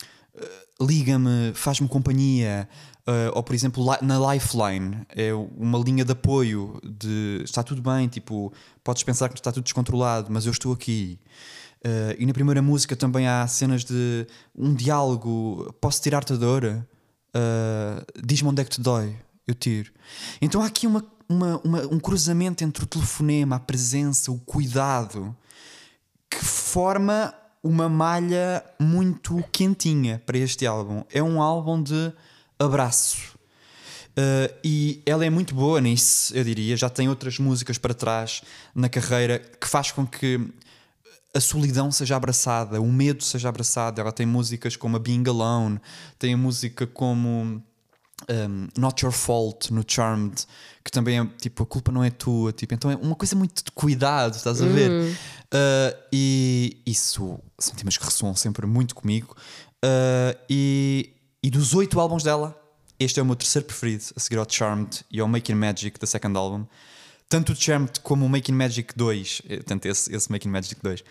Liga-me, 0.79 1.53
faz-me 1.55 1.87
companhia, 1.87 2.69
uh, 3.07 3.31
ou 3.33 3.43
por 3.43 3.55
exemplo 3.55 3.85
na 4.01 4.33
Lifeline, 4.33 5.05
é 5.09 5.33
uma 5.33 5.79
linha 5.79 6.03
de 6.03 6.11
apoio 6.11 6.79
de 6.83 7.41
está 7.43 7.63
tudo 7.63 7.81
bem, 7.81 8.07
tipo, 8.07 8.51
podes 8.83 9.03
pensar 9.03 9.29
que 9.29 9.39
está 9.39 9.51
tudo 9.51 9.63
descontrolado, 9.63 10.27
mas 10.31 10.45
eu 10.45 10.51
estou 10.51 10.73
aqui. 10.73 11.19
Uh, 11.85 12.15
e 12.19 12.25
na 12.25 12.33
primeira 12.33 12.61
música 12.61 12.95
também 12.95 13.27
há 13.27 13.47
cenas 13.47 13.83
de 13.83 14.27
um 14.55 14.73
diálogo, 14.73 15.73
posso 15.79 16.01
tirar-te 16.01 16.33
a 16.33 16.35
dor? 16.35 16.85
uh, 17.37 18.05
diz-me 18.23 18.49
onde 18.49 18.61
é 18.61 18.65
que 18.65 18.71
te 18.71 18.81
dói, 18.81 19.15
eu 19.45 19.53
tiro. 19.53 19.91
Então 20.41 20.61
há 20.61 20.65
aqui 20.65 20.87
uma, 20.87 21.05
uma, 21.27 21.61
uma, 21.63 21.81
um 21.87 21.99
cruzamento 21.99 22.63
entre 22.63 22.83
o 22.83 22.87
telefonema, 22.87 23.57
a 23.57 23.59
presença, 23.59 24.31
o 24.31 24.39
cuidado, 24.39 25.35
que 26.29 26.43
forma 26.43 27.33
uma 27.63 27.89
malha 27.89 28.63
muito 28.79 29.43
quentinha 29.51 30.21
para 30.25 30.37
este 30.37 30.65
álbum. 30.65 31.03
É 31.11 31.21
um 31.21 31.41
álbum 31.41 31.81
de 31.81 32.13
abraço. 32.59 33.37
Uh, 34.17 34.51
e 34.63 35.01
ela 35.05 35.23
é 35.23 35.29
muito 35.29 35.53
boa 35.53 35.79
nisso, 35.79 36.35
eu 36.35 36.43
diria. 36.43 36.75
Já 36.75 36.89
tem 36.89 37.07
outras 37.07 37.37
músicas 37.37 37.77
para 37.77 37.93
trás 37.93 38.41
na 38.73 38.89
carreira 38.89 39.39
que 39.39 39.67
faz 39.67 39.91
com 39.91 40.07
que 40.07 40.41
a 41.35 41.39
solidão 41.39 41.91
seja 41.91 42.15
abraçada, 42.15 42.81
o 42.81 42.91
medo 42.91 43.23
seja 43.23 43.49
abraçado. 43.49 44.01
Ela 44.01 44.11
tem 44.11 44.25
músicas 44.25 44.75
como 44.75 44.95
a 44.97 44.99
Being 44.99 45.25
Alone, 45.27 45.79
tem 46.17 46.33
a 46.33 46.37
música 46.37 46.87
como 46.87 47.61
um, 48.29 48.67
Not 48.75 49.05
Your 49.05 49.13
Fault 49.13 49.71
no 49.71 49.83
Charmed, 49.87 50.45
que 50.83 50.89
também 50.89 51.19
é 51.19 51.25
tipo 51.39 51.61
a 51.61 51.65
culpa 51.65 51.91
não 51.91 52.03
é 52.03 52.09
tua, 52.09 52.51
tipo, 52.51 52.73
então 52.73 52.89
é 52.89 52.95
uma 52.95 53.15
coisa 53.15 53.35
muito 53.35 53.63
de 53.63 53.71
cuidado, 53.71 54.35
estás 54.35 54.61
a 54.61 54.65
ver? 54.65 54.89
Uh, 54.91 55.97
e 56.11 56.81
isso 56.85 57.39
são 57.59 57.75
temas 57.75 57.97
que 57.97 58.05
ressoam 58.05 58.35
sempre 58.35 58.65
muito 58.65 58.95
comigo. 58.95 59.35
Uh, 59.85 60.35
e, 60.49 61.13
e 61.47 61.49
dos 61.49 61.73
oito 61.73 61.99
álbuns 61.99 62.23
dela, 62.23 62.59
este 62.99 63.19
é 63.19 63.23
o 63.23 63.25
meu 63.25 63.35
terceiro 63.35 63.65
preferido, 63.65 64.03
a 64.15 64.19
seguir 64.19 64.37
ao 64.37 64.45
Charmed 64.49 65.05
e 65.09 65.19
ao 65.19 65.27
Making 65.27 65.55
Magic, 65.55 65.99
da 65.99 66.05
second 66.05 66.37
album 66.37 66.65
tanto 67.29 67.51
o 67.51 67.55
Charmed 67.55 67.99
como 68.01 68.25
o 68.25 68.29
Making 68.29 68.53
Magic 68.53 68.93
2, 68.95 69.41
eh, 69.49 69.59
tanto 69.63 69.87
esse, 69.87 70.13
esse 70.15 70.31
Making 70.31 70.49
Magic 70.49 70.81
2, 70.81 71.03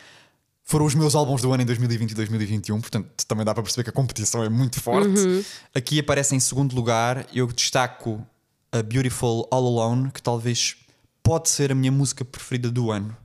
foram 0.65 0.87
os 0.87 0.95
meus 0.95 1.15
álbuns 1.15 1.43
do 1.43 1.53
ano 1.53 1.63
em 1.63 1.67
2020 1.67 2.11
e 2.11 2.15
2021, 2.15 2.81
portanto 2.81 3.27
também 3.27 3.45
dá 3.45 3.55
para 3.55 3.63
perceber 3.63 3.85
que 3.85 3.91
a 3.91 3.93
competição 3.93 4.43
é 4.43 4.49
muito 4.49 4.81
forte. 4.81 5.09
Uhum. 5.09 5.45
Aqui 5.75 6.01
aparece 6.01 6.35
em 6.35 6.41
segundo 6.41 6.75
lugar, 6.75 7.27
eu 7.33 7.47
destaco 7.47 8.27
a 8.73 8.83
Beautiful 8.83 9.47
All 9.51 9.67
Alone, 9.67 10.11
que 10.11 10.23
talvez 10.23 10.77
pode 11.23 11.51
ser 11.51 11.71
a 11.71 11.75
minha 11.75 11.93
música 11.93 12.25
preferida 12.25 12.71
do 12.71 12.91
ano. 12.91 13.17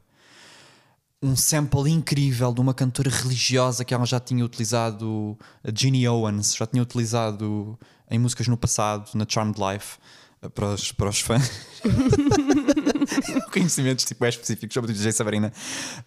Um 1.23 1.35
sample 1.35 1.89
incrível 1.91 2.51
de 2.51 2.59
uma 2.59 2.73
cantora 2.73 3.09
religiosa 3.09 3.85
que 3.85 3.93
ela 3.93 4.05
já 4.05 4.19
tinha 4.19 4.43
utilizado, 4.43 5.37
a 5.63 5.69
Ginny 5.73 6.07
Owens, 6.07 6.55
já 6.55 6.65
tinha 6.65 6.81
utilizado 6.81 7.77
em 8.09 8.17
músicas 8.17 8.47
no 8.47 8.57
passado, 8.57 9.09
na 9.13 9.25
Charmed 9.27 9.59
Life 9.59 9.97
para 10.49 10.73
os, 10.73 10.91
para 10.91 11.09
os 11.09 11.19
fãs. 11.19 11.51
Conhecimentos 13.53 14.05
tipo, 14.05 14.25
é 14.25 14.29
específicos 14.29 14.73
sobre 14.73 14.91
o 14.91 14.93
DJ 14.93 15.11
Sabrina. 15.11 15.53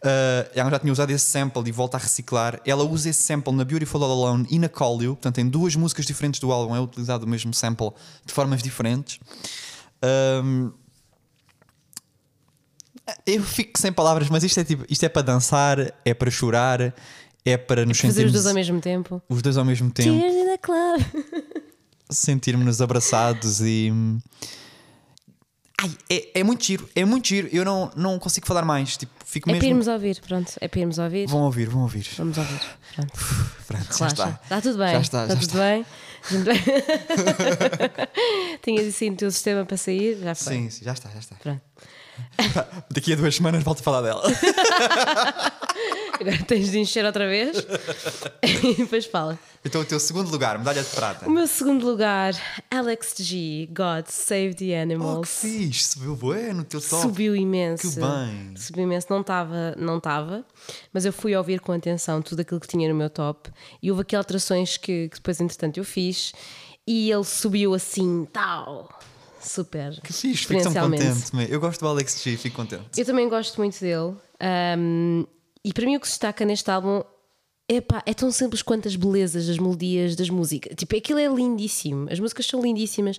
Uh, 0.03 0.51
ela 0.55 0.71
já 0.71 0.79
tinha 0.81 0.93
usado 0.93 1.11
esse 1.11 1.27
sample 1.27 1.63
e 1.67 1.71
volta 1.71 1.97
a 1.97 2.01
reciclar. 2.01 2.61
Ela 2.67 2.83
usa 2.83 3.11
esse 3.11 3.23
sample 3.23 3.53
na 3.55 3.65
Beautiful 3.65 4.03
All 4.03 4.11
Alone 4.11 4.47
e 4.51 4.59
na 4.59 4.69
Call 4.69 5.03
You. 5.03 5.15
Portanto, 5.15 5.39
em 5.39 5.49
duas 5.49 5.77
músicas 5.77 6.07
diferentes 6.07 6.41
do 6.41 6.51
álbum 6.51 6.75
é 6.75 6.81
utilizado 6.81 7.25
o 7.25 7.29
mesmo 7.29 7.55
sample 7.55 7.93
de 8.27 8.33
formas 8.33 8.63
diferentes. 8.63 9.21
Um, 10.43 10.73
eu 13.27 13.43
fico 13.43 13.79
sem 13.79 13.93
palavras, 13.93 14.29
mas 14.29 14.45
isto 14.45 14.61
é, 14.61 14.65
tipo, 14.65 14.85
isto 14.89 15.05
é 15.05 15.09
para 15.09 15.23
dançar, 15.23 15.95
é 16.05 16.15
para 16.15 16.31
chorar, 16.31 16.95
é 17.45 17.57
para 17.57 17.85
nos 17.85 17.99
é 17.99 18.03
Fazer 18.03 18.27
os 18.27 18.33
dois 18.33 18.47
ao 18.47 18.55
mesmo 18.55 18.81
tempo. 18.81 19.21
Os 19.29 19.43
dois 19.43 19.57
ao 19.57 19.65
mesmo 19.65 19.91
tempo. 19.91 20.19
Cheers 20.19 20.35
in 20.35 20.47
the 20.47 20.59
club. 20.59 21.03
sentirmos-nos 22.11 22.81
abraçados 22.81 23.61
e. 23.61 23.93
Ai, 25.81 25.91
é, 26.09 26.41
é 26.41 26.45
muito 26.45 26.65
giro, 26.65 26.89
é 26.95 27.05
muito 27.05 27.29
giro. 27.29 27.49
Eu 27.53 27.65
não, 27.65 27.91
não 27.97 28.19
consigo 28.19 28.47
falar 28.47 28.65
mais. 28.65 28.97
Tipo, 28.97 29.13
fico 29.25 29.51
é 29.51 29.53
mesmo... 29.53 29.61
para 29.61 29.69
irmos 29.69 29.89
ouvir, 29.89 30.21
pronto. 30.27 30.53
É 30.61 30.69
para 30.69 30.81
irmos 30.81 30.99
ouvir. 30.99 31.29
Vão 31.29 31.43
ouvir, 31.43 31.69
vão 31.69 31.83
ouvir. 31.83 32.09
Vamos 32.17 32.39
ouvir. 32.39 32.61
Pronto. 32.95 33.13
pronto 33.67 33.99
já 33.99 34.07
está. 34.07 34.41
Está 34.43 34.61
tudo 34.61 34.79
bem. 34.79 34.93
Já 34.93 35.01
está, 35.01 35.23
está 35.25 35.35
já 35.35 35.41
tudo 35.41 35.51
está. 35.51 35.59
bem. 35.59 35.85
Tinhas 38.63 38.87
assim 38.87 39.11
o 39.11 39.17
teu 39.17 39.31
sistema 39.31 39.67
para 39.67 39.77
sair? 39.77 40.17
Já 40.19 40.35
foi. 40.35 40.55
Sim, 40.55 40.71
sim, 40.71 40.85
já 40.85 40.93
está, 40.93 41.11
já 41.11 41.19
está. 41.19 41.37
Pronto. 41.37 41.61
Daqui 42.91 43.13
a 43.13 43.17
duas 43.17 43.35
semanas 43.35 43.63
volto 43.63 43.81
a 43.81 43.83
falar 43.83 44.03
dela. 44.03 44.23
Agora 46.21 46.39
tens 46.45 46.71
de 46.71 46.79
encher 46.79 47.05
outra 47.05 47.27
vez 47.29 47.57
e 48.43 48.75
depois 48.75 49.05
fala. 49.05 49.39
Então, 49.65 49.81
o 49.81 49.85
teu 49.85 49.99
segundo 49.99 50.31
lugar, 50.31 50.59
medalha 50.59 50.83
de 50.83 50.89
prata. 50.91 51.27
O 51.27 51.31
meu 51.31 51.47
segundo 51.47 51.85
lugar, 51.85 52.35
Alex 52.71 53.15
G, 53.19 53.69
God 53.73 54.07
Save 54.07 54.55
the 54.55 54.81
Animals. 54.81 55.19
Oh, 55.19 55.23
que 55.23 55.29
fixe, 55.29 55.89
subiu 55.89 56.17
bem 56.17 56.53
no 56.53 56.65
teu 56.65 56.81
top. 56.81 57.03
Subiu 57.03 57.35
imenso. 57.35 57.91
Que 57.91 58.01
bem. 58.01 58.55
Subiu 58.57 58.85
imenso, 58.85 59.07
não 59.11 59.23
estava, 59.23 59.75
não 59.77 59.99
estava, 59.99 60.45
mas 60.93 61.05
eu 61.05 61.13
fui 61.13 61.35
ouvir 61.35 61.61
com 61.61 61.73
atenção 61.73 62.23
tudo 62.23 62.41
aquilo 62.41 62.61
que 62.61 62.69
tinha 62.69 62.89
no 62.89 62.95
meu 62.95 63.11
top 63.11 63.51
e 63.83 63.91
houve 63.91 64.03
aqui 64.03 64.15
alterações 64.15 64.77
que, 64.77 65.09
que 65.09 65.17
depois, 65.17 65.41
entretanto, 65.41 65.79
eu 65.79 65.85
fiz 65.85 66.33
e 66.87 67.11
ele 67.11 67.25
subiu 67.25 67.75
assim, 67.75 68.27
tal 68.33 68.89
super. 69.49 70.01
Que 70.01 70.13
fixe, 70.13 70.47
fico 70.47 70.63
tão 70.63 70.75
contente. 70.75 71.33
Eu 71.49 71.61
gosto 71.61 71.81
do 71.81 71.89
Alex 71.89 72.23
G, 72.23 72.37
fico 72.37 72.57
contente. 72.57 72.85
Eu 72.97 73.05
também 73.05 73.29
gosto 73.29 73.57
muito 73.59 73.79
dele. 73.81 74.15
Um, 74.79 75.27
e 75.65 75.73
para 75.73 75.87
mim 75.87 75.97
o 75.97 76.01
que 76.01 76.07
se 76.07 76.13
destaca 76.13 76.45
neste 76.45 76.71
álbum 76.71 77.03
Epá, 77.67 78.03
é 78.05 78.13
tão 78.13 78.31
simples 78.31 78.61
quanto 78.61 78.87
as 78.87 78.95
belezas 78.95 79.47
das 79.47 79.57
melodias 79.57 80.15
das 80.15 80.29
músicas. 80.29 80.75
Tipo, 80.77 80.97
aquilo 80.97 81.19
é 81.19 81.27
lindíssimo. 81.27 82.07
As 82.11 82.21
músicas 82.21 82.45
são 82.45 82.61
lindíssimas 82.61 83.19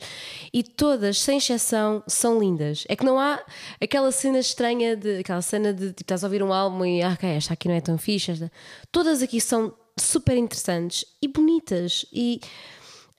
e 0.54 0.62
todas, 0.62 1.20
sem 1.20 1.40
exceção, 1.40 2.04
são 2.08 2.38
lindas. 2.38 2.84
É 2.88 2.96
que 2.96 3.04
não 3.04 3.20
há 3.20 3.44
aquela 3.82 4.12
cena 4.12 4.38
estranha 4.38 4.96
de 4.96 5.18
aquela 5.18 5.42
cena 5.42 5.74
de 5.74 5.88
tipo, 5.88 6.02
estás 6.04 6.24
a 6.24 6.28
ouvir 6.28 6.44
um 6.44 6.54
álbum 6.54 6.86
e 6.86 7.02
ah, 7.02 7.14
ok, 7.14 7.28
esta 7.28 7.54
aqui 7.54 7.68
não 7.68 7.74
é 7.74 7.82
tão 7.82 7.98
fixe. 7.98 8.32
Esta. 8.32 8.52
Todas 8.92 9.24
aqui 9.24 9.42
são 9.42 9.74
super 10.00 10.38
interessantes 10.38 11.06
e 11.20 11.28
bonitas. 11.28 12.06
E 12.14 12.40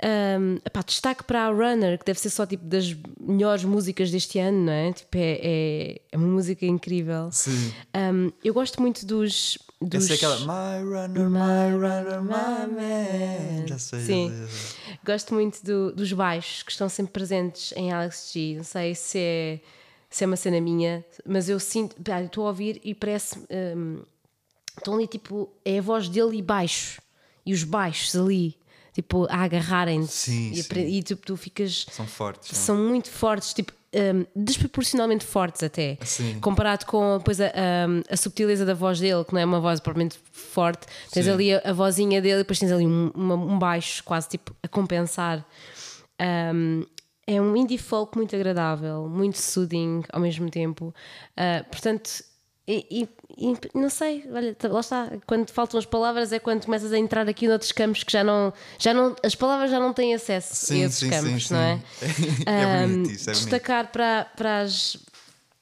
um, 0.04 0.56
epá, 0.56 0.82
destaque 0.82 1.24
para 1.24 1.46
a 1.46 1.48
Runner, 1.48 1.98
que 1.98 2.04
deve 2.04 2.20
ser 2.20 2.28
só 2.28 2.44
tipo 2.44 2.64
das 2.66 2.94
melhores 3.18 3.64
músicas 3.64 4.10
deste 4.10 4.38
ano, 4.38 4.66
não 4.66 4.72
é? 4.72 4.92
Tipo, 4.92 5.16
é, 5.16 5.40
é, 5.42 6.00
é 6.12 6.16
uma 6.16 6.26
música 6.26 6.66
incrível. 6.66 7.30
Sim. 7.32 7.72
Um, 7.94 8.30
eu 8.44 8.52
gosto 8.52 8.80
muito 8.82 9.06
dos. 9.06 9.56
dos... 9.80 10.04
Essa 10.04 10.12
é 10.12 10.16
aquela 10.16 10.38
My 10.40 10.84
Runner, 10.84 11.30
My 11.30 11.72
Runner, 11.72 12.22
My 12.22 12.74
Man. 12.74 13.66
Já 13.66 13.78
sei. 13.78 14.00
Sim. 14.00 14.28
Já 14.30 14.48
sei. 14.48 14.98
Gosto 15.04 15.32
muito 15.32 15.64
do, 15.64 15.92
dos 15.92 16.12
baixos 16.12 16.62
que 16.62 16.72
estão 16.72 16.88
sempre 16.90 17.12
presentes 17.12 17.72
em 17.74 17.90
Alex 17.90 18.32
G. 18.34 18.54
Não 18.56 18.64
sei 18.64 18.94
se 18.94 19.18
é, 19.18 19.60
se 20.10 20.24
é 20.24 20.26
uma 20.26 20.36
cena 20.36 20.60
minha, 20.60 21.02
mas 21.26 21.48
eu 21.48 21.58
sinto. 21.58 21.96
Estou 22.22 22.44
a 22.44 22.48
ouvir 22.48 22.80
e 22.84 22.94
parece. 22.94 23.38
Um, 23.50 24.02
estão 24.76 24.94
ali 24.94 25.06
tipo. 25.06 25.50
É 25.64 25.78
a 25.78 25.82
voz 25.82 26.06
dele 26.06 26.36
e 26.36 26.42
baixo. 26.42 27.00
E 27.46 27.54
os 27.54 27.64
baixos 27.64 28.14
ali 28.14 28.58
tipo, 28.96 29.26
a 29.30 29.42
agarrarem-te. 29.42 30.10
Sim, 30.10 30.52
e, 30.52 30.62
sim. 30.62 30.86
e 30.86 31.02
tipo, 31.02 31.20
tu 31.26 31.36
ficas. 31.36 31.84
São 31.92 32.06
fortes. 32.06 32.56
São 32.56 32.76
muito 32.78 33.10
fortes. 33.10 33.52
Tipo, 33.52 33.72
um, 33.94 34.24
desproporcionalmente 34.34 35.22
fortes 35.24 35.62
até. 35.62 35.98
Sim. 36.02 36.40
Comparado 36.40 36.86
com 36.86 37.18
depois 37.18 37.38
a, 37.40 37.46
a, 37.48 38.12
a 38.14 38.16
subtileza 38.16 38.64
da 38.64 38.72
voz 38.72 38.98
dele, 38.98 39.22
que 39.24 39.34
não 39.34 39.40
é 39.40 39.44
uma 39.44 39.60
voz 39.60 39.80
propriamente 39.80 40.18
forte. 40.32 40.86
Tens 41.12 41.26
Sim. 41.26 41.30
ali 41.32 41.52
a, 41.54 41.60
a 41.62 41.72
vozinha 41.74 42.22
dele 42.22 42.36
e 42.36 42.38
depois 42.38 42.58
tens 42.58 42.72
ali 42.72 42.86
um, 42.86 43.10
uma- 43.14 43.34
um 43.34 43.58
baixo 43.58 44.02
quase 44.02 44.28
tipo 44.30 44.56
a 44.62 44.68
compensar. 44.68 45.46
Um, 46.54 46.82
é 47.26 47.40
um 47.40 47.54
indie 47.56 47.76
folk 47.78 48.16
muito 48.16 48.34
agradável, 48.34 49.08
muito 49.08 49.36
soothing 49.38 50.02
ao 50.10 50.20
mesmo 50.20 50.48
tempo. 50.48 50.94
Uh, 51.36 51.64
portanto, 51.70 52.10
e, 52.68 52.86
e- 52.90 53.08
e 53.38 53.54
não 53.78 53.88
sei, 53.90 54.24
olha, 54.32 54.56
lá 54.64 54.80
está. 54.80 55.12
Quando 55.26 55.50
faltam 55.50 55.78
as 55.78 55.84
palavras 55.86 56.32
é 56.32 56.38
quando 56.38 56.64
começas 56.64 56.92
a 56.92 56.98
entrar 56.98 57.28
aqui 57.28 57.46
noutros 57.46 57.70
campos 57.72 58.02
que 58.02 58.10
já 58.12 58.24
não, 58.24 58.52
já 58.78 58.92
não 58.94 59.14
as 59.22 59.34
palavras 59.34 59.70
já 59.70 59.78
não 59.78 59.92
têm 59.92 60.14
acesso 60.14 60.52
a 60.52 60.56
Sim, 60.66 60.82
esses 60.84 60.98
sim, 60.98 61.10
campos, 61.10 61.48
sim, 61.48 61.54
não 61.54 61.60
é? 61.60 61.76
sim. 61.98 62.44
É 62.46 62.86
bonito 62.86 63.10
isso, 63.10 63.30
é 63.30 63.32
bonito. 63.32 63.42
destacar 63.50 63.92
para, 63.92 64.24
para 64.36 64.60
as, 64.62 64.96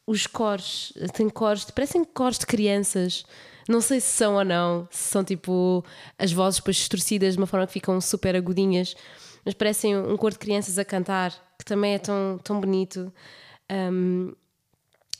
os 0.06 0.26
cores, 0.26 0.92
tem 1.14 1.28
cores, 1.28 1.64
parecem 1.70 2.04
cores 2.04 2.38
de 2.38 2.46
crianças. 2.46 3.24
Não 3.68 3.80
sei 3.80 3.98
se 4.00 4.08
são 4.12 4.34
ou 4.34 4.44
não, 4.44 4.86
se 4.90 5.08
são 5.10 5.24
tipo 5.24 5.82
as 6.18 6.30
vozes 6.32 6.60
depois 6.60 6.76
distorcidas 6.76 7.32
de 7.34 7.38
uma 7.40 7.46
forma 7.46 7.66
que 7.66 7.72
ficam 7.72 7.98
super 8.00 8.36
agudinhas, 8.36 8.94
mas 9.44 9.54
parecem 9.54 9.96
um 9.96 10.16
cor 10.16 10.30
de 10.32 10.38
crianças 10.38 10.78
a 10.78 10.84
cantar, 10.84 11.32
que 11.58 11.64
também 11.64 11.94
é 11.94 11.98
tão, 11.98 12.38
tão 12.44 12.60
bonito. 12.60 13.12
Um, 13.72 14.32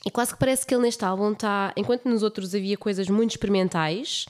e 0.05 0.11
quase 0.11 0.33
que 0.33 0.39
parece 0.39 0.65
que 0.65 0.73
ele 0.73 0.83
neste 0.83 1.03
álbum 1.03 1.31
está, 1.31 1.73
enquanto 1.75 2.07
nos 2.07 2.21
outros 2.21 2.53
havia 2.53 2.77
coisas 2.77 3.09
muito 3.09 3.31
experimentais, 3.31 4.25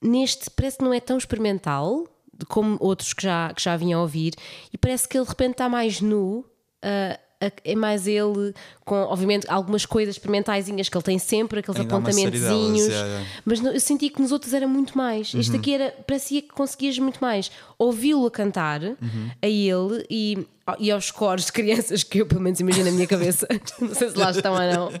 neste 0.00 0.50
parece 0.50 0.78
que 0.78 0.84
não 0.84 0.92
é 0.92 1.00
tão 1.00 1.16
experimental 1.16 2.06
como 2.48 2.76
outros 2.80 3.14
que 3.14 3.22
já, 3.22 3.52
que 3.54 3.62
já 3.62 3.76
vinham 3.76 4.00
a 4.00 4.02
ouvir, 4.02 4.34
e 4.72 4.76
parece 4.76 5.08
que 5.08 5.16
ele 5.16 5.24
de 5.24 5.30
repente 5.30 5.52
está 5.52 5.68
mais 5.68 6.00
nu. 6.00 6.44
ah, 6.82 7.18
é 7.40 7.74
mais 7.74 8.06
ele 8.06 8.54
com, 8.84 8.94
obviamente, 8.94 9.46
algumas 9.50 9.84
coisas 9.84 10.14
experimentaisinhas 10.14 10.88
que 10.88 10.96
ele 10.96 11.04
tem 11.04 11.18
sempre, 11.18 11.60
aqueles 11.60 11.78
Ainda 11.80 11.94
apontamentozinhos. 11.94 12.86
yeah, 12.86 13.06
yeah. 13.06 13.26
Mas 13.44 13.62
eu 13.64 13.78
senti 13.80 14.08
que 14.08 14.20
nos 14.22 14.32
outros 14.32 14.54
era 14.54 14.66
muito 14.66 14.96
mais. 14.96 15.34
Este 15.34 15.52
Uhum. 15.52 15.58
aqui 15.58 15.74
era, 15.74 15.90
parecia 16.06 16.40
que 16.40 16.48
conseguias 16.48 16.98
muito 16.98 17.18
mais 17.20 17.50
ouvi-lo 17.78 18.26
a 18.26 18.30
cantar 18.30 18.82
Uhum. 18.82 19.30
a 19.42 19.46
ele 19.46 20.06
e, 20.08 20.46
e 20.78 20.90
aos 20.90 21.10
coros 21.10 21.46
de 21.46 21.52
crianças 21.52 22.02
que 22.02 22.20
eu 22.22 22.26
pelo 22.26 22.40
menos 22.40 22.58
imagino 22.60 22.86
na 22.86 22.92
minha 22.92 23.06
cabeça. 23.06 23.46
não 23.80 23.94
sei 23.94 24.08
se 24.10 24.16
lá 24.16 24.30
estão 24.30 24.54
ou 24.54 24.60
não. 24.60 24.92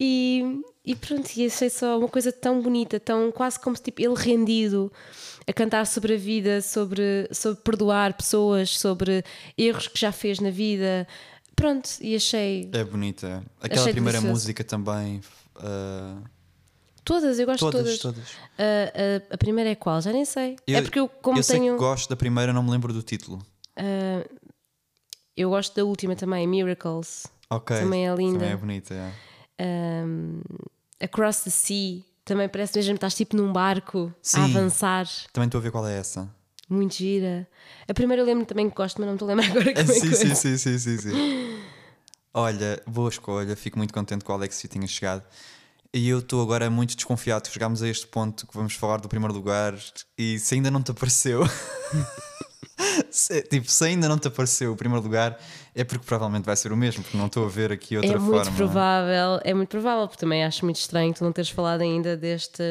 E, 0.00 0.60
e 0.84 0.94
pronto, 0.96 1.30
e 1.36 1.46
achei 1.46 1.70
só 1.70 1.98
uma 1.98 2.08
coisa 2.08 2.32
tão 2.32 2.60
bonita, 2.60 2.98
tão 2.98 3.30
quase 3.30 3.58
como 3.60 3.76
se 3.76 3.82
tipo, 3.82 4.00
ele 4.02 4.14
rendido 4.16 4.90
a 5.46 5.52
cantar 5.52 5.86
sobre 5.86 6.14
a 6.14 6.16
vida, 6.16 6.60
sobre, 6.62 7.28
sobre 7.30 7.60
perdoar 7.62 8.14
pessoas, 8.14 8.70
sobre 8.78 9.22
erros 9.58 9.88
que 9.88 10.00
já 10.00 10.10
fez 10.10 10.40
na 10.40 10.50
vida. 10.50 11.06
Pronto, 11.56 11.88
e 12.00 12.14
achei 12.16 12.68
É 12.72 12.84
bonita. 12.84 13.42
Aquela 13.60 13.80
Achei 13.82 13.92
primeira 13.92 14.18
delicioso. 14.18 14.42
música 14.44 14.64
também. 14.64 15.20
ah, 15.56 16.16
todas, 17.04 17.38
eu 17.38 17.46
gosto 17.46 17.60
todas, 17.60 17.92
de 17.92 17.98
todas. 17.98 18.16
todas. 18.16 18.30
A, 18.58 19.32
a- 19.32 19.34
a 19.34 19.38
primeira 19.38 19.70
é 19.70 19.74
qual? 19.74 20.00
Já 20.02 20.12
nem 20.12 20.24
sei. 20.24 20.56
é 20.66 20.82
porque 20.82 20.98
eu, 20.98 21.08
como 21.08 21.38
eu 21.38 21.42
sei 21.42 21.58
tenho. 21.60 21.74
que 21.74 21.78
gosto 21.78 22.08
da 22.08 22.16
primeira, 22.16 22.52
não 22.52 22.62
me 22.62 22.70
lembro 22.70 22.92
do 22.92 23.02
título. 23.02 23.44
eu 25.36 25.50
gosto 25.50 25.74
da 25.74 25.84
última 25.84 26.14
também, 26.16 26.46
Miracles. 26.46 27.26
Ok. 27.50 27.78
Também 27.78 28.08
é 28.08 28.14
linda. 28.14 28.38
Também 28.38 28.52
é 28.52 28.56
bonita. 28.56 28.94
é. 28.94 30.04
Um, 30.04 30.40
Across 31.00 31.44
the 31.44 31.50
Sea. 31.50 32.02
Também 32.24 32.48
parece 32.48 32.76
mesmo 32.78 32.92
que 32.94 32.96
estás 32.96 33.14
tipo 33.14 33.36
num 33.36 33.52
barco 33.52 34.10
a 34.16 34.22
Sim. 34.22 34.44
avançar. 34.44 35.06
Também 35.32 35.46
estou 35.46 35.58
a 35.58 35.62
ver 35.62 35.70
qual 35.70 35.86
é 35.86 35.98
essa. 35.98 36.28
Muito 36.68 36.94
gira. 36.94 37.48
A 37.88 37.94
primeira 37.94 38.22
eu 38.22 38.26
lembro 38.26 38.46
também 38.46 38.68
que 38.70 38.76
gosto, 38.76 38.98
mas 38.98 39.06
não 39.06 39.12
me 39.12 39.16
estou 39.16 39.28
a 39.30 39.34
lembrar 39.34 39.50
agora 39.50 39.74
como 39.74 39.92
é 39.92 39.94
sim, 39.94 40.08
que 40.10 40.16
sim, 40.16 40.30
é. 40.30 40.34
sim, 40.34 40.56
sim, 40.56 40.78
sim, 40.78 40.98
sim. 40.98 41.10
Olha, 42.32 42.82
boa 42.86 43.08
escolha. 43.08 43.54
Fico 43.54 43.78
muito 43.78 43.92
contente 43.92 44.24
com 44.24 44.32
o 44.32 44.34
Alex 44.34 44.60
tenha 44.68 44.86
chegado. 44.86 45.22
E 45.96 46.08
eu 46.08 46.18
estou 46.18 46.42
agora 46.42 46.68
muito 46.68 46.96
desconfiado 46.96 47.44
que 47.44 47.52
chegámos 47.52 47.80
a 47.80 47.88
este 47.88 48.04
ponto 48.08 48.48
que 48.48 48.56
vamos 48.56 48.74
falar 48.74 49.00
do 49.00 49.08
primeiro 49.08 49.32
lugar 49.32 49.78
e 50.18 50.40
se 50.40 50.56
ainda 50.56 50.68
não 50.68 50.82
te 50.82 50.90
apareceu. 50.90 51.42
se, 53.08 53.42
tipo, 53.42 53.70
se 53.70 53.84
ainda 53.84 54.08
não 54.08 54.18
te 54.18 54.26
apareceu 54.26 54.72
o 54.72 54.76
primeiro 54.76 55.04
lugar, 55.04 55.38
é 55.72 55.84
porque 55.84 56.04
provavelmente 56.04 56.44
vai 56.46 56.56
ser 56.56 56.72
o 56.72 56.76
mesmo, 56.76 57.04
porque 57.04 57.16
não 57.16 57.26
estou 57.26 57.46
a 57.46 57.48
ver 57.48 57.70
aqui 57.70 57.96
outra 57.96 58.10
É 58.10 58.18
forma. 58.18 58.36
muito 58.44 58.52
provável, 58.56 59.40
é 59.44 59.54
muito 59.54 59.68
provável, 59.68 60.08
porque 60.08 60.20
também 60.20 60.44
acho 60.44 60.64
muito 60.64 60.80
estranho 60.80 61.14
tu 61.14 61.22
não 61.22 61.30
teres 61.30 61.50
falado 61.50 61.82
ainda 61.82 62.16
deste, 62.16 62.62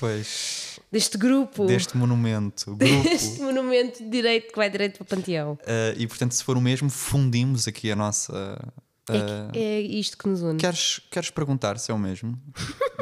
Pois, 0.00 0.80
deste 0.90 1.18
grupo, 1.18 1.66
deste 1.66 1.96
monumento, 1.98 2.74
grupo. 2.76 3.02
deste 3.08 3.42
monumento 3.42 4.08
direito 4.08 4.50
que 4.52 4.56
vai 4.56 4.70
direito 4.70 4.96
para 4.96 5.02
o 5.02 5.06
Panteão. 5.18 5.52
Uh, 5.52 5.98
e 5.98 6.06
portanto, 6.06 6.32
se 6.32 6.42
for 6.42 6.56
o 6.56 6.60
mesmo, 6.62 6.88
fundimos 6.88 7.68
aqui 7.68 7.90
a 7.90 7.96
nossa. 7.96 8.58
É, 9.08 9.50
que- 9.52 9.58
é 9.58 9.80
isto 9.80 10.16
que 10.16 10.28
nos 10.28 10.40
une. 10.42 10.58
queres, 10.58 11.00
queres 11.10 11.30
perguntar 11.30 11.78
se 11.78 11.90
é 11.90 11.94
o 11.94 11.98
mesmo? 11.98 12.38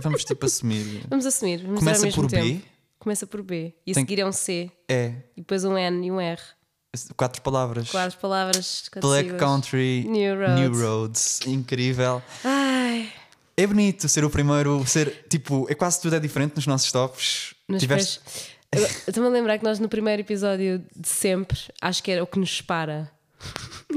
Vamos 0.03 0.25
tipo 0.25 0.45
assumir. 0.47 1.03
Vamos 1.11 1.25
assumir, 1.27 1.59
vamos 1.63 1.79
Começa 1.81 2.09
por 2.11 2.27
B? 2.29 2.37
tempo. 2.37 2.67
Começa 2.99 3.27
por 3.27 3.43
B. 3.43 3.75
E 3.87 3.91
a 3.91 3.95
Tem- 3.95 4.03
seguir 4.05 4.21
é 4.21 4.27
um 4.27 4.33
C. 4.33 4.71
É. 4.89 5.15
E 5.37 5.41
depois 5.41 5.65
um 5.65 5.77
N 5.77 6.07
e 6.07 6.11
um 6.11 6.21
R. 6.21 6.41
Quatro 7.17 7.41
palavras. 7.43 7.91
Quatro 7.91 8.19
palavras. 8.19 8.89
quatro 8.93 9.09
Black 9.09 9.31
siglas. 9.31 9.41
Country, 9.41 10.07
New 10.09 10.37
Roads. 10.39 10.81
Roads. 10.83 11.41
Incrível. 11.47 12.23
Ai, 12.45 13.11
É 13.57 13.67
bonito 13.67 14.09
ser 14.09 14.25
o 14.25 14.31
primeiro, 14.31 14.85
ser 14.87 15.25
tipo, 15.29 15.67
é 15.71 15.75
quase 15.75 16.01
tudo 16.01 16.17
é 16.17 16.21
diferente 16.21 16.55
nos 16.57 16.67
nossos 16.67 16.91
tops. 16.93 17.55
mas 17.69 17.81
Tiveste. 17.81 18.21
Estou-me 19.07 19.29
a 19.29 19.33
lembrar 19.33 19.59
que 19.59 19.65
nós 19.65 19.79
no 19.79 19.89
primeiro 19.89 20.23
episódio 20.23 20.83
de 20.97 21.09
sempre, 21.09 21.59
acho 21.81 22.03
que 22.03 22.11
era 22.11 22.23
o 22.23 22.27
que 22.27 22.39
nos 22.39 22.57
separa. 22.57 23.11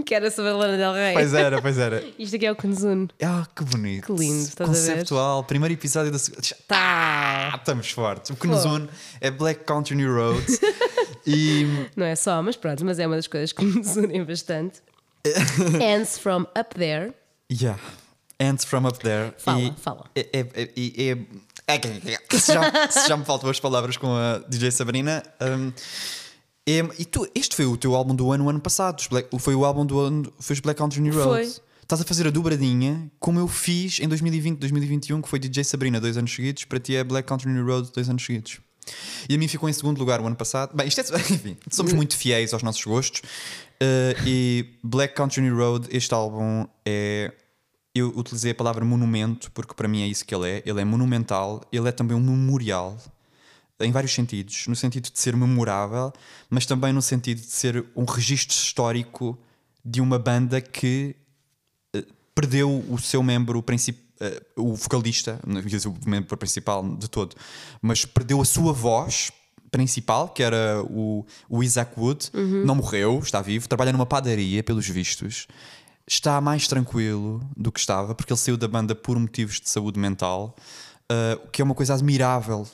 Que 0.05 0.13
era 0.13 0.29
sobre 0.29 0.51
a 0.51 0.53
Lana 0.55 0.77
Del 0.77 0.93
Rey. 0.93 1.13
Pois 1.13 1.33
era, 1.33 1.61
pois 1.61 1.77
era. 1.77 2.03
Isto 2.19 2.35
aqui 2.35 2.45
é 2.45 2.51
o 2.51 2.57
une. 2.83 3.07
Ah, 3.23 3.47
que 3.55 3.63
bonito. 3.63 4.05
Que 4.05 4.19
lindo, 4.19 4.43
estás? 4.47 4.67
Conceptual, 4.67 5.43
primeiro 5.43 5.73
episódio 5.73 6.11
da 6.11 6.19
segunda. 6.19 6.41
Tá! 6.67 7.51
Ah, 7.53 7.55
estamos 7.57 7.89
fortes. 7.91 8.31
O 8.31 8.67
une 8.67 8.89
é 9.21 9.31
Black 9.31 9.63
Country 9.63 9.95
New 9.95 10.13
Roads. 10.13 10.59
e 11.25 11.65
Não 11.95 12.05
é 12.05 12.15
só, 12.15 12.41
mas 12.41 12.55
pronto, 12.55 12.83
mas 12.85 12.99
é 12.99 13.07
uma 13.07 13.15
das 13.15 13.27
coisas 13.27 13.51
que 13.51 13.63
nos 13.63 13.95
unem 13.95 14.23
bastante. 14.23 14.81
Ants 15.81 16.19
from 16.19 16.41
Up 16.57 16.75
There. 16.75 17.13
Yeah. 17.51 17.79
Ants 18.39 18.65
from 18.65 18.85
up 18.85 18.99
there. 18.99 19.33
Fala, 19.37 19.61
e, 19.61 19.73
fala. 19.77 20.05
É, 20.13 20.27
é, 20.33 20.39
é, 20.39 21.07
é- 21.07 21.11
é- 21.67 22.37
se, 22.37 22.53
já, 22.53 22.91
se 22.91 23.07
já 23.07 23.15
me 23.17 23.23
faltam 23.23 23.49
as 23.49 23.59
palavras 23.59 23.95
com 23.97 24.13
a 24.13 24.39
DJ 24.39 24.71
Sabrina. 24.71 25.23
hum, 25.41 25.71
é- 26.67 26.89
e 26.99 27.05
tu, 27.05 27.27
este 27.35 27.55
foi 27.55 27.65
o 27.65 27.77
teu 27.77 27.95
álbum 27.95 28.15
do 28.15 28.31
ano, 28.31 28.49
ano 28.49 28.59
passado. 28.59 29.03
Black- 29.09 29.29
foi 29.39 29.55
o 29.55 29.63
álbum 29.65 29.85
do 29.85 29.99
ano. 29.99 30.33
Foi 30.39 30.53
os 30.53 30.59
Black 30.59 30.77
Country 30.77 31.01
New 31.01 31.13
Roads. 31.13 31.55
Foi. 31.55 31.63
Estás 31.83 32.01
a 32.01 32.03
fazer 32.03 32.25
a 32.25 32.31
dobradinha 32.31 33.11
como 33.19 33.39
eu 33.39 33.47
fiz 33.47 33.99
em 33.99 34.07
2020, 34.07 34.57
2021, 34.57 35.21
que 35.21 35.29
foi 35.29 35.37
DJ 35.37 35.63
Sabrina 35.63 36.01
dois 36.01 36.17
anos 36.17 36.33
seguidos. 36.33 36.65
Para 36.65 36.79
ti 36.79 36.95
é 36.95 37.03
Black 37.03 37.27
Country 37.27 37.51
New 37.51 37.63
Roads 37.65 37.91
dois 37.91 38.09
anos 38.09 38.25
seguidos. 38.25 38.59
E 39.29 39.35
a 39.35 39.37
mim 39.37 39.47
ficou 39.47 39.67
em 39.69 39.73
segundo 39.73 39.97
lugar 39.99 40.19
o 40.19 40.25
ano 40.25 40.35
passado. 40.35 40.75
Bem, 40.75 40.87
isto 40.87 41.01
é, 41.01 41.03
enfim, 41.31 41.57
somos 41.69 41.93
muito 41.93 42.17
fiéis 42.17 42.53
aos 42.53 42.63
nossos 42.63 42.83
gostos. 42.83 43.21
Uh, 43.81 44.17
e 44.25 44.65
Black 44.83 45.13
Country 45.13 45.41
New 45.41 45.55
Road, 45.55 45.87
este 45.91 46.13
álbum 46.13 46.65
é. 46.85 47.31
Eu 47.93 48.09
utilizei 48.17 48.51
a 48.51 48.55
palavra 48.55 48.83
monumento 48.83 49.49
porque 49.53 49.73
para 49.73 49.87
mim 49.87 50.01
é 50.01 50.07
isso 50.07 50.25
que 50.25 50.35
ele 50.35 50.49
é. 50.49 50.63
Ele 50.65 50.81
é 50.81 50.85
monumental, 50.85 51.61
ele 51.71 51.87
é 51.87 51.91
também 51.93 52.17
um 52.17 52.19
memorial 52.19 52.97
em 53.79 53.91
vários 53.91 54.13
sentidos. 54.13 54.67
No 54.67 54.75
sentido 54.75 55.11
de 55.11 55.19
ser 55.19 55.35
memorável, 55.35 56.13
mas 56.49 56.65
também 56.65 56.93
no 56.93 57.01
sentido 57.01 57.41
de 57.41 57.47
ser 57.47 57.85
um 57.95 58.05
registro 58.05 58.55
histórico 58.55 59.37
de 59.83 60.01
uma 60.01 60.17
banda 60.17 60.61
que 60.61 61.15
eh, 61.93 62.05
perdeu 62.33 62.83
o 62.89 62.97
seu 62.97 63.21
membro 63.21 63.61
principal. 63.61 64.03
o 64.55 64.73
vocalista, 64.75 65.39
não 65.45 65.59
ia 65.59 65.65
dizer 65.67 65.89
o 65.89 65.95
membro 66.05 66.37
principal 66.37 66.81
de 66.95 67.09
todo, 67.09 67.35
mas 67.81 68.05
perdeu 68.05 68.41
a 68.41 68.45
sua 68.45 68.71
voz 68.71 69.31
principal, 69.69 70.29
que 70.29 70.41
era 70.41 70.81
o, 70.89 71.25
o 71.49 71.61
Isaac 71.61 71.99
Wood, 71.99 72.31
não 72.65 72.75
morreu, 72.75 73.19
está 73.19 73.41
vivo, 73.41 73.67
trabalha 73.67 73.91
numa 73.91 74.05
padaria, 74.05 74.63
pelos 74.63 74.87
vistos. 74.87 75.47
Está 76.07 76.39
mais 76.39 76.65
tranquilo 76.65 77.41
do 77.57 77.73
que 77.73 77.79
estava, 77.79 78.15
porque 78.15 78.31
ele 78.31 78.39
saiu 78.39 78.55
da 78.55 78.69
banda 78.69 78.95
por 78.95 79.19
motivos 79.19 79.59
de 79.59 79.67
saúde 79.67 79.99
mental, 79.99 80.55
uh, 81.11 81.43
o 81.43 81.49
que 81.49 81.61
é 81.61 81.65
uma 81.65 81.75
coisa 81.75 81.93
admirável 81.93 82.65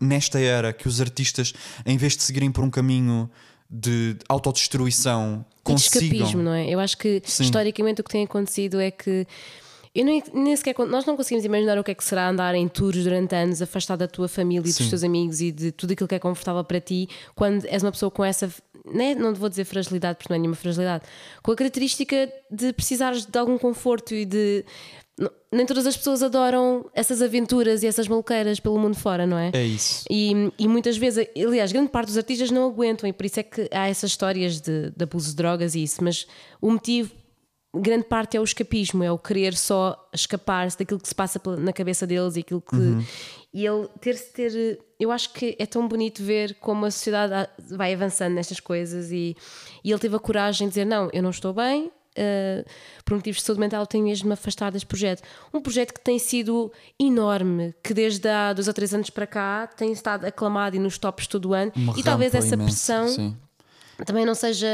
nesta 0.00 0.38
era 0.40 0.72
que 0.72 0.88
os 0.88 1.00
artistas, 1.00 1.52
em 1.84 1.96
vez 1.96 2.16
de 2.16 2.22
seguirem 2.22 2.50
por 2.50 2.62
um 2.64 2.70
caminho 2.70 3.30
de 3.70 4.16
autodestruição, 4.28 5.44
E 5.44 5.56
de 5.56 5.62
consigam. 5.62 6.02
escapismo, 6.02 6.42
não 6.42 6.52
é? 6.54 6.68
Eu 6.68 6.80
acho 6.80 6.96
que 6.96 7.20
Sim. 7.24 7.44
historicamente 7.44 8.00
o 8.00 8.04
que 8.04 8.10
tem 8.10 8.24
acontecido 8.24 8.80
é 8.80 8.90
que 8.90 9.26
eu 9.94 10.04
nem, 10.04 10.22
nem 10.32 10.54
sequer, 10.56 10.74
nós 10.86 11.04
não 11.06 11.16
conseguimos 11.16 11.44
imaginar 11.44 11.78
o 11.78 11.82
que 11.84 11.90
é 11.90 11.94
que 11.94 12.04
será 12.04 12.28
andar 12.28 12.54
em 12.54 12.68
tours 12.68 13.02
durante 13.02 13.34
anos, 13.34 13.60
afastado 13.60 13.98
da 14.00 14.08
tua 14.08 14.28
família 14.28 14.68
e 14.68 14.72
Sim. 14.72 14.82
dos 14.84 14.90
teus 14.90 15.02
amigos 15.02 15.40
e 15.40 15.50
de 15.50 15.72
tudo 15.72 15.92
aquilo 15.92 16.06
que 16.08 16.14
é 16.14 16.18
confortável 16.18 16.62
para 16.62 16.80
ti, 16.80 17.08
quando 17.34 17.64
és 17.66 17.82
uma 17.82 17.90
pessoa 17.90 18.10
com 18.10 18.24
essa, 18.24 18.48
né, 18.86 19.14
não 19.14 19.34
vou 19.34 19.48
dizer 19.48 19.64
fragilidade, 19.64 20.18
porque 20.18 20.32
não 20.32 20.36
é 20.36 20.38
nenhuma 20.38 20.56
fragilidade, 20.56 21.04
com 21.42 21.50
a 21.52 21.56
característica 21.56 22.30
de 22.50 22.72
precisares 22.72 23.26
de 23.26 23.38
algum 23.38 23.58
conforto 23.58 24.14
e 24.14 24.24
de. 24.24 24.64
Nem 25.50 25.64
todas 25.64 25.86
as 25.86 25.96
pessoas 25.96 26.22
adoram 26.22 26.90
essas 26.92 27.22
aventuras 27.22 27.82
e 27.82 27.86
essas 27.86 28.06
maluqueiras 28.06 28.60
pelo 28.60 28.78
mundo 28.78 28.96
fora, 28.96 29.26
não 29.26 29.38
é? 29.38 29.50
É 29.54 29.64
isso. 29.64 30.04
E, 30.10 30.52
e 30.58 30.68
muitas 30.68 30.98
vezes, 30.98 31.26
aliás, 31.36 31.72
grande 31.72 31.90
parte 31.90 32.08
dos 32.08 32.18
artistas 32.18 32.50
não 32.50 32.66
aguentam 32.66 33.08
e 33.08 33.12
por 33.12 33.24
isso 33.24 33.40
é 33.40 33.42
que 33.42 33.68
há 33.72 33.88
essas 33.88 34.10
histórias 34.10 34.60
de, 34.60 34.90
de 34.90 35.02
abuso 35.02 35.30
de 35.30 35.36
drogas 35.36 35.74
e 35.74 35.82
isso, 35.82 36.04
mas 36.04 36.26
o 36.60 36.70
motivo 36.70 37.12
grande 37.74 38.04
parte 38.04 38.36
é 38.36 38.40
o 38.40 38.44
escapismo, 38.44 39.02
é 39.02 39.12
o 39.12 39.18
querer 39.18 39.54
só 39.54 40.08
escapar-se 40.12 40.78
daquilo 40.78 41.00
que 41.00 41.08
se 41.08 41.14
passa 41.14 41.40
na 41.58 41.72
cabeça 41.72 42.06
deles 42.06 42.36
e 42.36 42.40
aquilo 42.40 42.60
que. 42.60 42.76
E 43.52 43.66
ele 43.66 43.88
ter-se 44.00 44.32
ter. 44.32 44.78
Eu 44.98 45.10
acho 45.10 45.32
que 45.32 45.56
é 45.58 45.66
tão 45.66 45.86
bonito 45.86 46.22
ver 46.22 46.54
como 46.60 46.84
a 46.84 46.90
sociedade 46.90 47.50
vai 47.70 47.94
avançando 47.94 48.34
nestas 48.34 48.60
coisas 48.60 49.10
e, 49.10 49.36
e 49.82 49.90
ele 49.90 49.98
teve 49.98 50.16
a 50.16 50.18
coragem 50.18 50.66
de 50.66 50.72
dizer: 50.72 50.84
Não, 50.84 51.08
eu 51.12 51.22
não 51.22 51.30
estou 51.30 51.52
bem. 51.52 51.90
Eh, 52.18 52.64
por 53.04 53.14
motivos 53.14 53.38
de 53.40 53.46
saúde 53.46 53.60
mental, 53.60 53.86
tenho 53.86 54.04
mesmo 54.04 54.32
afastar 54.32 54.72
deste 54.72 54.86
projeto. 54.86 55.22
Um 55.54 55.60
projeto 55.60 55.94
que 55.94 56.00
tem 56.00 56.18
sido 56.18 56.72
enorme, 56.98 57.74
que 57.82 57.94
desde 57.94 58.28
há 58.28 58.52
dois 58.52 58.66
ou 58.68 58.74
três 58.74 58.92
anos 58.92 59.08
para 59.10 59.26
cá 59.26 59.66
tem 59.66 59.92
estado 59.92 60.24
aclamado 60.26 60.74
e 60.76 60.78
nos 60.78 60.98
tops 60.98 61.26
todo 61.26 61.50
o 61.50 61.54
ano. 61.54 61.72
Uma 61.76 61.98
e 61.98 62.02
talvez 62.02 62.34
essa 62.34 62.54
imensa, 62.54 62.64
pressão 62.64 63.08
sim. 63.08 63.36
também 64.04 64.26
não 64.26 64.34
seja. 64.34 64.66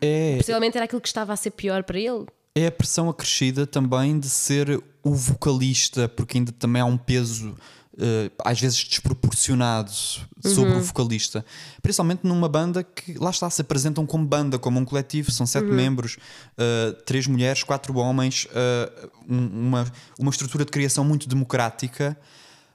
É, 0.00 0.36
Possivelmente 0.38 0.76
era 0.76 0.86
aquilo 0.86 1.00
que 1.00 1.08
estava 1.08 1.32
a 1.32 1.36
ser 1.36 1.50
pior 1.52 1.84
para 1.84 1.98
ele. 1.98 2.26
é 2.54 2.66
a 2.66 2.72
pressão 2.72 3.08
acrescida 3.08 3.66
também 3.66 4.18
de 4.18 4.28
ser 4.28 4.82
o 5.02 5.14
vocalista, 5.14 6.08
porque 6.08 6.38
ainda 6.38 6.50
também 6.52 6.80
há 6.80 6.84
um 6.86 6.96
peso. 6.96 7.54
Eh, 7.98 8.30
às 8.44 8.60
vezes 8.60 8.82
desproporcionado 8.84 9.90
sobre 10.42 10.72
o 10.76 10.80
vocalista, 10.82 11.44
principalmente 11.82 12.20
numa 12.26 12.48
banda 12.48 12.82
que 12.82 13.14
lá 13.14 13.30
está, 13.30 13.48
se 13.50 13.60
apresentam 13.60 14.04
como 14.06 14.26
banda, 14.26 14.58
como 14.58 14.78
um 14.80 14.84
coletivo, 14.84 15.30
são 15.30 15.46
sete 15.46 15.66
membros, 15.66 16.16
eh, 16.58 16.92
três 17.06 17.26
mulheres, 17.26 17.62
quatro 17.62 17.96
homens, 17.96 18.46
eh, 18.54 19.08
um- 19.28 19.68
uma, 19.68 19.92
uma 20.18 20.30
estrutura 20.30 20.64
de 20.64 20.70
criação 20.70 21.04
muito 21.04 21.28
democrática, 21.28 22.16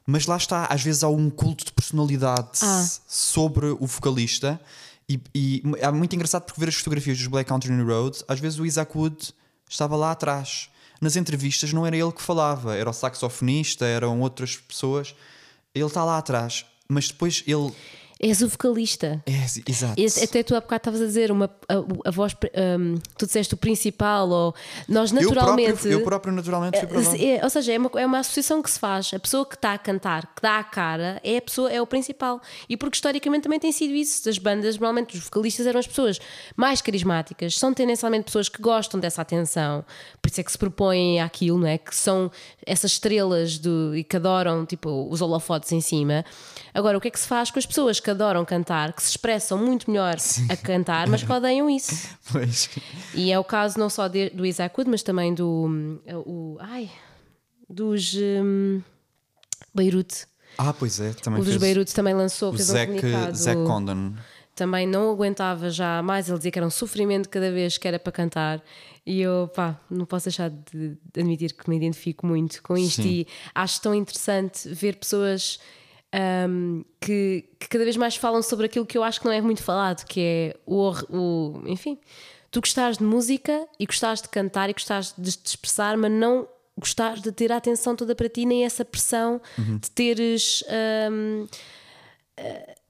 mas 0.06 0.26
lá 0.26 0.38
está, 0.38 0.66
às 0.66 0.82
vezes 0.82 1.04
há 1.04 1.10
um 1.10 1.30
culto 1.30 1.66
de 1.66 1.72
personalidade 1.72 2.60
Ah. 2.64 2.88
sobre 3.08 3.68
o 3.68 3.86
vocalista. 3.86 4.60
E, 5.08 5.20
e 5.36 5.64
é 5.80 5.92
muito 5.92 6.16
engraçado 6.16 6.44
porque 6.46 6.60
ver 6.60 6.70
as 6.70 6.76
fotografias 6.76 7.18
dos 7.18 7.28
Black 7.28 7.48
Country 7.50 7.80
Road, 7.82 8.20
às 8.28 8.40
vezes 8.40 8.60
o 8.60 8.66
Isaac 8.66 8.96
Wood 8.98 9.34
estava 9.70 9.96
lá 9.96 10.12
atrás. 10.12 10.70
Nas 11.02 11.16
entrevistas 11.16 11.72
não 11.72 11.86
era 11.86 11.96
ele 11.96 12.12
que 12.12 12.22
falava, 12.22 12.76
era 12.76 12.90
o 12.90 12.94
saxofonista, 12.94 13.86
eram 13.86 14.20
outras 14.20 14.58
pessoas. 14.58 15.16
Ele 15.74 15.86
está 15.86 16.04
lá 16.04 16.18
atrás, 16.18 16.66
mas 16.88 17.08
depois 17.08 17.44
ele. 17.48 17.72
És 18.22 18.42
o 18.42 18.50
vocalista. 18.50 19.24
É, 19.26 19.46
exato. 19.72 19.94
Esse- 20.02 20.24
até 20.26 20.44
tu 20.44 20.54
há 20.54 20.60
bocado 20.60 20.80
estavas 20.82 21.02
a 21.02 21.06
dizer 21.06 21.32
uma, 21.32 21.50
a, 21.70 22.10
a 22.10 22.12
voz, 22.12 22.36
um, 22.78 22.96
tu 23.18 23.26
disseste 23.26 23.54
o 23.54 23.58
principal, 23.58 24.28
ou 24.30 24.54
nós 24.90 25.12
eu, 25.12 25.22
naturalmente. 25.22 25.68
próprio, 25.72 25.92
eu 25.94 26.02
próprio 26.04 26.34
naturalmente 26.34 26.78
fui 26.80 26.88
para 26.88 27.00
lá. 27.00 27.18
É, 27.18 27.40
ou 27.44 27.50
seja, 27.50 27.72
é 27.74 27.78
uma, 27.78 27.92
é 27.96 28.06
uma 28.06 28.20
associação 28.20 28.62
que 28.62 28.70
se 28.70 28.78
faz. 28.78 29.12
A 29.14 29.20
pessoa 29.20 29.46
que 29.46 29.56
está 29.56 29.74
a 29.74 29.78
cantar, 29.78 30.36
que 30.36 30.42
dá 30.42 30.60
a 30.60 30.64
cara, 30.66 31.22
é 31.24 31.38
a 31.38 31.42
pessoa, 31.42 31.72
é 31.72 31.82
o 31.82 31.88
principal. 31.88 32.42
E 32.68 32.76
porque 32.76 32.98
historicamente 32.98 33.44
também 33.44 33.60
tem 33.60 33.72
sido 33.72 33.94
isso. 33.94 34.26
Das 34.26 34.38
bandas, 34.38 34.76
normalmente 34.76 35.16
os 35.18 35.24
vocalistas 35.24 35.66
eram 35.66 35.80
as 35.80 35.88
pessoas 35.88 36.20
mais 36.58 36.82
carismáticas, 36.82 37.56
são 37.58 37.74
tendencialmente 37.74 38.26
pessoas 38.26 38.50
que 38.50 38.62
gostam 38.62 39.00
dessa 39.00 39.22
atenção, 39.22 39.86
por 40.22 40.30
isso 40.30 40.42
é 40.42 40.44
que 40.44 40.52
se 40.52 40.58
propõem 40.58 41.22
àquilo, 41.22 41.58
não 41.58 41.68
é? 41.68 41.78
Que 41.78 41.96
são 41.96 42.30
essas 42.66 42.92
estrelas 42.92 43.58
do, 43.58 43.96
e 43.96 44.04
que 44.04 44.18
adoram 44.18 44.66
tipo, 44.66 45.08
os 45.10 45.22
holofotes 45.22 45.72
em 45.72 45.80
cima. 45.80 46.26
Agora, 46.74 46.98
o 46.98 47.02
que 47.02 47.08
é 47.08 47.12
que 47.12 47.20
se 47.20 47.28
faz 47.28 47.50
com 47.52 47.60
as 47.60 47.66
pessoas 47.66 48.00
que 48.00 48.10
adoram 48.10 48.44
cantar, 48.46 48.94
que 48.94 49.02
se 49.02 49.10
expressam 49.10 49.58
muito 49.58 49.90
melhor 49.90 50.16
a 50.50 50.56
cantar, 50.58 51.08
mas 51.08 51.24
que 51.24 51.32
odeiam 51.32 51.70
isso? 51.70 52.08
Pois. 52.32 52.70
E 53.16 53.32
é 53.32 53.40
o 53.40 53.44
caso 53.44 53.80
não 53.80 53.90
só 53.90 54.08
de- 54.08 54.30
do 54.30 54.46
Isaac 54.46 54.76
Wood, 54.78 54.90
mas 54.92 55.02
também 55.02 55.34
do. 55.34 56.00
o, 56.26 56.58
ai, 56.60 56.90
dos. 57.68 58.14
hum, 58.16 58.82
Beirute. 59.74 60.26
Ah, 60.58 60.74
pois 60.74 61.00
é, 61.00 61.14
também 61.14 61.42
O 61.42 61.44
dos. 61.44 61.58
Beirute 61.58 61.94
também 61.94 62.14
lançou, 62.14 62.50
o 62.52 62.56
fez 62.56 62.70
um 62.70 62.74
Zac, 62.74 62.86
comunicado. 62.88 63.36
Zac 63.38 63.64
Condon. 63.66 64.14
Também 64.56 64.86
não 64.86 65.10
aguentava 65.12 65.70
já 65.70 66.02
mais, 66.04 66.28
ele 66.28 66.38
dizia 66.38 66.52
que 66.52 66.60
era 66.60 66.68
um 66.68 66.72
sofrimento 66.72 67.30
cada 67.30 67.50
vez 67.52 67.78
que 67.78 67.88
era 67.88 67.98
para 67.98 68.12
cantar. 68.12 68.62
E 69.06 69.22
eu, 69.22 69.50
pá, 69.56 69.80
não 69.90 70.06
posso 70.06 70.26
deixar 70.26 70.50
de 70.50 70.98
de 71.14 71.20
admitir 71.22 71.54
que 71.54 71.70
me 71.70 71.78
identifico 71.78 72.28
muito 72.28 72.62
com 72.62 72.78
isto. 72.78 73.02
Sim. 73.02 73.10
E 73.10 73.28
acho 73.56 73.82
tão 73.82 73.96
interessante 73.96 74.68
ver 74.70 74.98
pessoas 74.98 75.60
hum, 76.50 76.84
que, 77.00 77.46
que 77.60 77.68
cada 77.70 77.84
vez 77.84 77.96
mais 77.98 78.16
falam 78.16 78.42
sobre 78.42 78.66
aquilo 78.66 78.86
que 78.86 78.98
eu 78.98 79.04
acho 79.04 79.20
que 79.20 79.26
não 79.26 79.34
é 79.34 79.42
muito 79.42 79.64
falado, 79.64 80.06
que 80.06 80.20
é 80.22 80.56
o, 80.66 80.92
o 81.10 81.62
enfim, 81.68 81.98
tu 82.52 82.60
gostares 82.62 82.98
de 82.98 83.04
música 83.04 83.68
e 83.80 83.86
gostares 83.86 84.22
de 84.22 84.30
cantar 84.30 84.70
e 84.70 84.74
gostares 84.74 85.14
de 85.18 85.32
te 85.32 85.48
expressar, 85.48 85.98
mas 85.98 86.12
não 86.12 86.48
gostares 86.78 87.22
de 87.22 87.32
ter 87.32 87.52
a 87.52 87.58
atenção 87.58 87.96
toda 87.96 88.16
para 88.16 88.30
ti, 88.30 88.46
nem 88.46 88.64
essa 88.66 88.86
pressão 88.86 89.42
de 89.58 89.92
teres. 89.92 90.64
hum, 91.12 91.46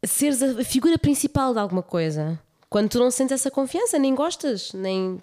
seres 0.05 0.41
a 0.41 0.63
figura 0.63 0.97
principal 0.97 1.53
de 1.53 1.59
alguma 1.59 1.81
coisa. 1.83 2.39
Quando 2.69 2.87
tu 2.89 2.99
não 2.99 3.09
sentes 3.09 3.31
essa 3.33 3.49
confiança, 3.49 3.97
nem 3.97 4.13
gostas, 4.13 4.71
nem. 4.73 5.19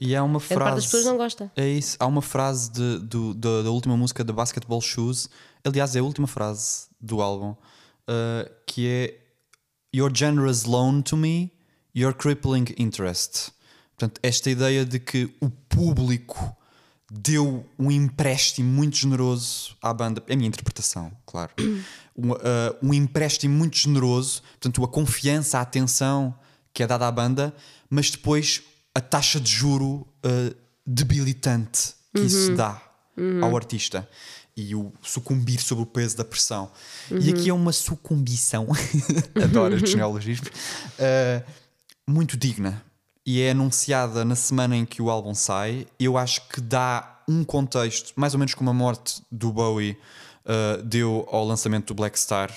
E 0.00 0.14
há 0.14 0.22
uma 0.22 0.38
A 0.38 0.40
maior 0.40 0.48
parte 0.48 0.74
das 0.76 0.84
frase. 0.84 0.86
pessoas 0.86 1.04
não 1.06 1.16
gosta. 1.16 1.50
É 1.56 1.66
isso. 1.68 1.96
Há 1.98 2.06
uma 2.06 2.22
frase 2.22 2.70
de, 2.70 2.98
do- 3.00 3.34
da, 3.34 3.62
da 3.62 3.70
última 3.70 3.96
música 3.96 4.22
da 4.22 4.32
Basketball 4.32 4.80
Shoes. 4.80 5.28
Aliás, 5.64 5.96
é 5.96 6.00
a 6.00 6.02
última 6.02 6.26
frase 6.26 6.86
do 7.00 7.22
álbum. 7.22 7.56
uh, 8.08 8.50
que 8.66 8.88
é 8.88 9.20
Your 9.94 10.10
generous 10.12 10.64
loan 10.64 11.02
to 11.02 11.16
me, 11.16 11.52
your 11.94 12.12
crippling 12.12 12.66
interest. 12.76 13.52
Portanto, 13.96 14.18
esta 14.24 14.50
ideia 14.50 14.84
de 14.84 14.98
que 14.98 15.32
o 15.40 15.48
público 15.48 16.56
deu 17.08 17.64
um 17.78 17.92
empréstimo 17.92 18.68
muito 18.68 18.96
generoso 18.96 19.76
à 19.80 19.94
banda. 19.94 20.20
É 20.26 20.32
a 20.32 20.36
minha 20.36 20.48
interpretação, 20.48 21.12
claro. 21.26 21.52
Um, 22.16 22.30
uh, 22.30 22.36
um 22.80 22.94
empréstimo 22.94 23.52
muito 23.56 23.76
generoso, 23.76 24.40
portanto, 24.52 24.84
a 24.84 24.86
confiança, 24.86 25.58
a 25.58 25.62
atenção 25.62 26.32
que 26.72 26.80
é 26.80 26.86
dada 26.86 27.08
à 27.08 27.10
banda, 27.10 27.52
mas 27.90 28.08
depois 28.08 28.62
a 28.94 29.00
taxa 29.00 29.40
de 29.40 29.50
juro 29.50 30.06
uh, 30.24 30.54
debilitante 30.86 31.92
que 32.14 32.20
isso 32.20 32.54
dá 32.54 32.80
ao 33.42 33.56
artista 33.56 34.08
e 34.56 34.74
o 34.74 34.92
sucumbir 35.02 35.60
sobre 35.60 35.82
o 35.82 35.86
peso 35.86 36.16
da 36.16 36.24
pressão. 36.24 36.70
E 37.10 37.30
aqui 37.30 37.48
é 37.48 37.54
uma 37.54 37.72
sucumbição, 37.72 38.68
adoro 39.42 39.76
estes 39.76 39.94
neologismos, 39.96 40.48
uh, 40.48 41.44
muito 42.06 42.36
digna 42.36 42.82
e 43.26 43.40
é 43.40 43.50
anunciada 43.50 44.24
na 44.24 44.36
semana 44.36 44.76
em 44.76 44.84
que 44.84 45.00
o 45.00 45.08
álbum 45.08 45.34
sai. 45.34 45.86
Eu 45.98 46.18
acho 46.18 46.46
que 46.48 46.60
dá 46.60 47.22
um 47.26 47.42
contexto, 47.42 48.12
mais 48.16 48.34
ou 48.34 48.38
menos 48.38 48.54
como 48.54 48.68
a 48.68 48.74
morte 48.74 49.22
do 49.32 49.50
Bowie 49.50 49.96
uh, 50.44 50.82
deu 50.82 51.26
ao 51.30 51.44
lançamento 51.44 51.88
do 51.88 51.94
Black 51.94 52.18
Star. 52.18 52.52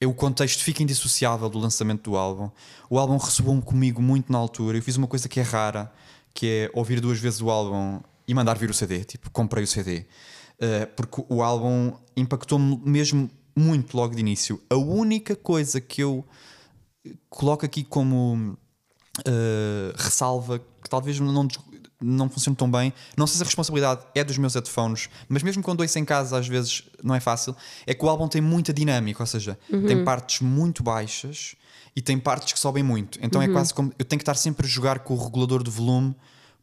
É 0.00 0.06
o 0.06 0.14
contexto 0.14 0.62
fica 0.62 0.82
indissociável 0.82 1.48
do 1.48 1.58
lançamento 1.58 2.10
do 2.10 2.16
álbum. 2.16 2.50
O 2.88 2.98
álbum 2.98 3.16
ressoou 3.16 3.60
comigo 3.60 4.00
muito 4.00 4.30
na 4.30 4.38
altura. 4.38 4.78
Eu 4.78 4.82
fiz 4.82 4.96
uma 4.96 5.06
coisa 5.06 5.28
que 5.28 5.40
é 5.40 5.42
rara, 5.42 5.92
que 6.32 6.46
é 6.46 6.70
ouvir 6.72 7.00
duas 7.00 7.18
vezes 7.18 7.40
o 7.40 7.50
álbum 7.50 8.00
e 8.26 8.34
mandar 8.34 8.56
vir 8.56 8.70
o 8.70 8.74
CD. 8.74 9.04
Tipo, 9.04 9.30
comprei 9.30 9.64
o 9.64 9.66
CD. 9.66 10.06
Uh, 10.54 10.86
porque 10.94 11.24
o 11.28 11.42
álbum 11.42 11.92
impactou-me 12.16 12.80
mesmo 12.84 13.30
muito 13.56 13.96
logo 13.96 14.14
de 14.14 14.20
início. 14.20 14.60
A 14.70 14.76
única 14.76 15.36
coisa 15.36 15.80
que 15.80 16.02
eu 16.02 16.24
coloco 17.28 17.64
aqui 17.64 17.84
como 17.84 18.56
uh, 19.20 19.92
ressalva 19.96 20.58
que 20.58 20.88
talvez 20.88 21.18
não, 21.20 21.48
não 22.00 22.28
funcione 22.28 22.56
tão 22.56 22.70
bem. 22.70 22.92
Não 23.16 23.26
sei 23.26 23.36
se 23.36 23.42
a 23.42 23.46
responsabilidade 23.46 24.02
é 24.14 24.22
dos 24.22 24.36
meus 24.38 24.54
headphones, 24.54 25.08
mas 25.28 25.42
mesmo 25.42 25.62
quando 25.62 25.80
ouço 25.80 25.98
em 25.98 26.04
casa, 26.04 26.38
às 26.38 26.46
vezes 26.46 26.84
não 27.02 27.14
é 27.14 27.20
fácil. 27.20 27.56
É 27.86 27.94
que 27.94 28.04
o 28.04 28.08
álbum 28.08 28.28
tem 28.28 28.40
muita 28.40 28.72
dinâmica, 28.72 29.22
ou 29.22 29.26
seja, 29.26 29.58
tem 29.86 30.04
partes 30.04 30.40
muito 30.40 30.82
baixas 30.82 31.54
e 31.96 32.02
tem 32.02 32.18
partes 32.18 32.52
que 32.52 32.58
sobem 32.58 32.82
muito. 32.82 33.18
Então 33.22 33.40
é 33.40 33.48
quase 33.48 33.72
como 33.72 33.92
eu 33.98 34.04
tenho 34.04 34.18
que 34.18 34.22
estar 34.22 34.34
sempre 34.34 34.66
a 34.66 34.68
jogar 34.68 35.00
com 35.00 35.14
o 35.14 35.24
regulador 35.24 35.62
de 35.62 35.70
volume. 35.70 36.14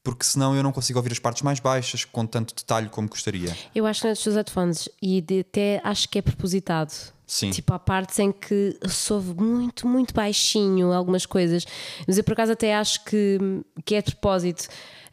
Porque 0.04 0.24
senão 0.26 0.56
eu 0.56 0.64
não 0.64 0.72
consigo 0.72 0.98
ouvir 0.98 1.12
as 1.12 1.20
partes 1.20 1.44
mais 1.44 1.60
baixas 1.60 2.04
com 2.06 2.26
tanto 2.26 2.56
detalhe 2.56 2.90
como 2.90 3.08
gostaria. 3.08 3.56
Eu 3.76 3.86
acho 3.86 4.02
que 4.02 4.06
não 4.08 4.12
é 4.12 4.14
dos 4.16 4.24
teus 4.24 4.36
headphones 4.36 4.90
e 5.02 5.22
de- 5.22 5.42
até 5.42 5.80
acho 5.84 6.10
que 6.10 6.18
é 6.18 6.22
propositado. 6.24 6.92
Sim. 7.28 7.52
Tipo, 7.52 7.74
há 7.74 7.80
partes 7.80 8.18
em 8.20 8.32
que 8.32 8.78
soube 8.90 9.40
muito, 9.42 9.88
muito 9.88 10.14
baixinho 10.14 10.92
algumas 10.92 11.26
coisas. 11.26 11.66
Mas 12.08 12.18
eu 12.18 12.24
por 12.24 12.34
acaso 12.34 12.52
até 12.54 12.76
acho 12.76 13.06
que, 13.06 13.38
que 13.86 13.96
é 13.96 14.02
de 14.02 14.12
propósito. 14.12 14.68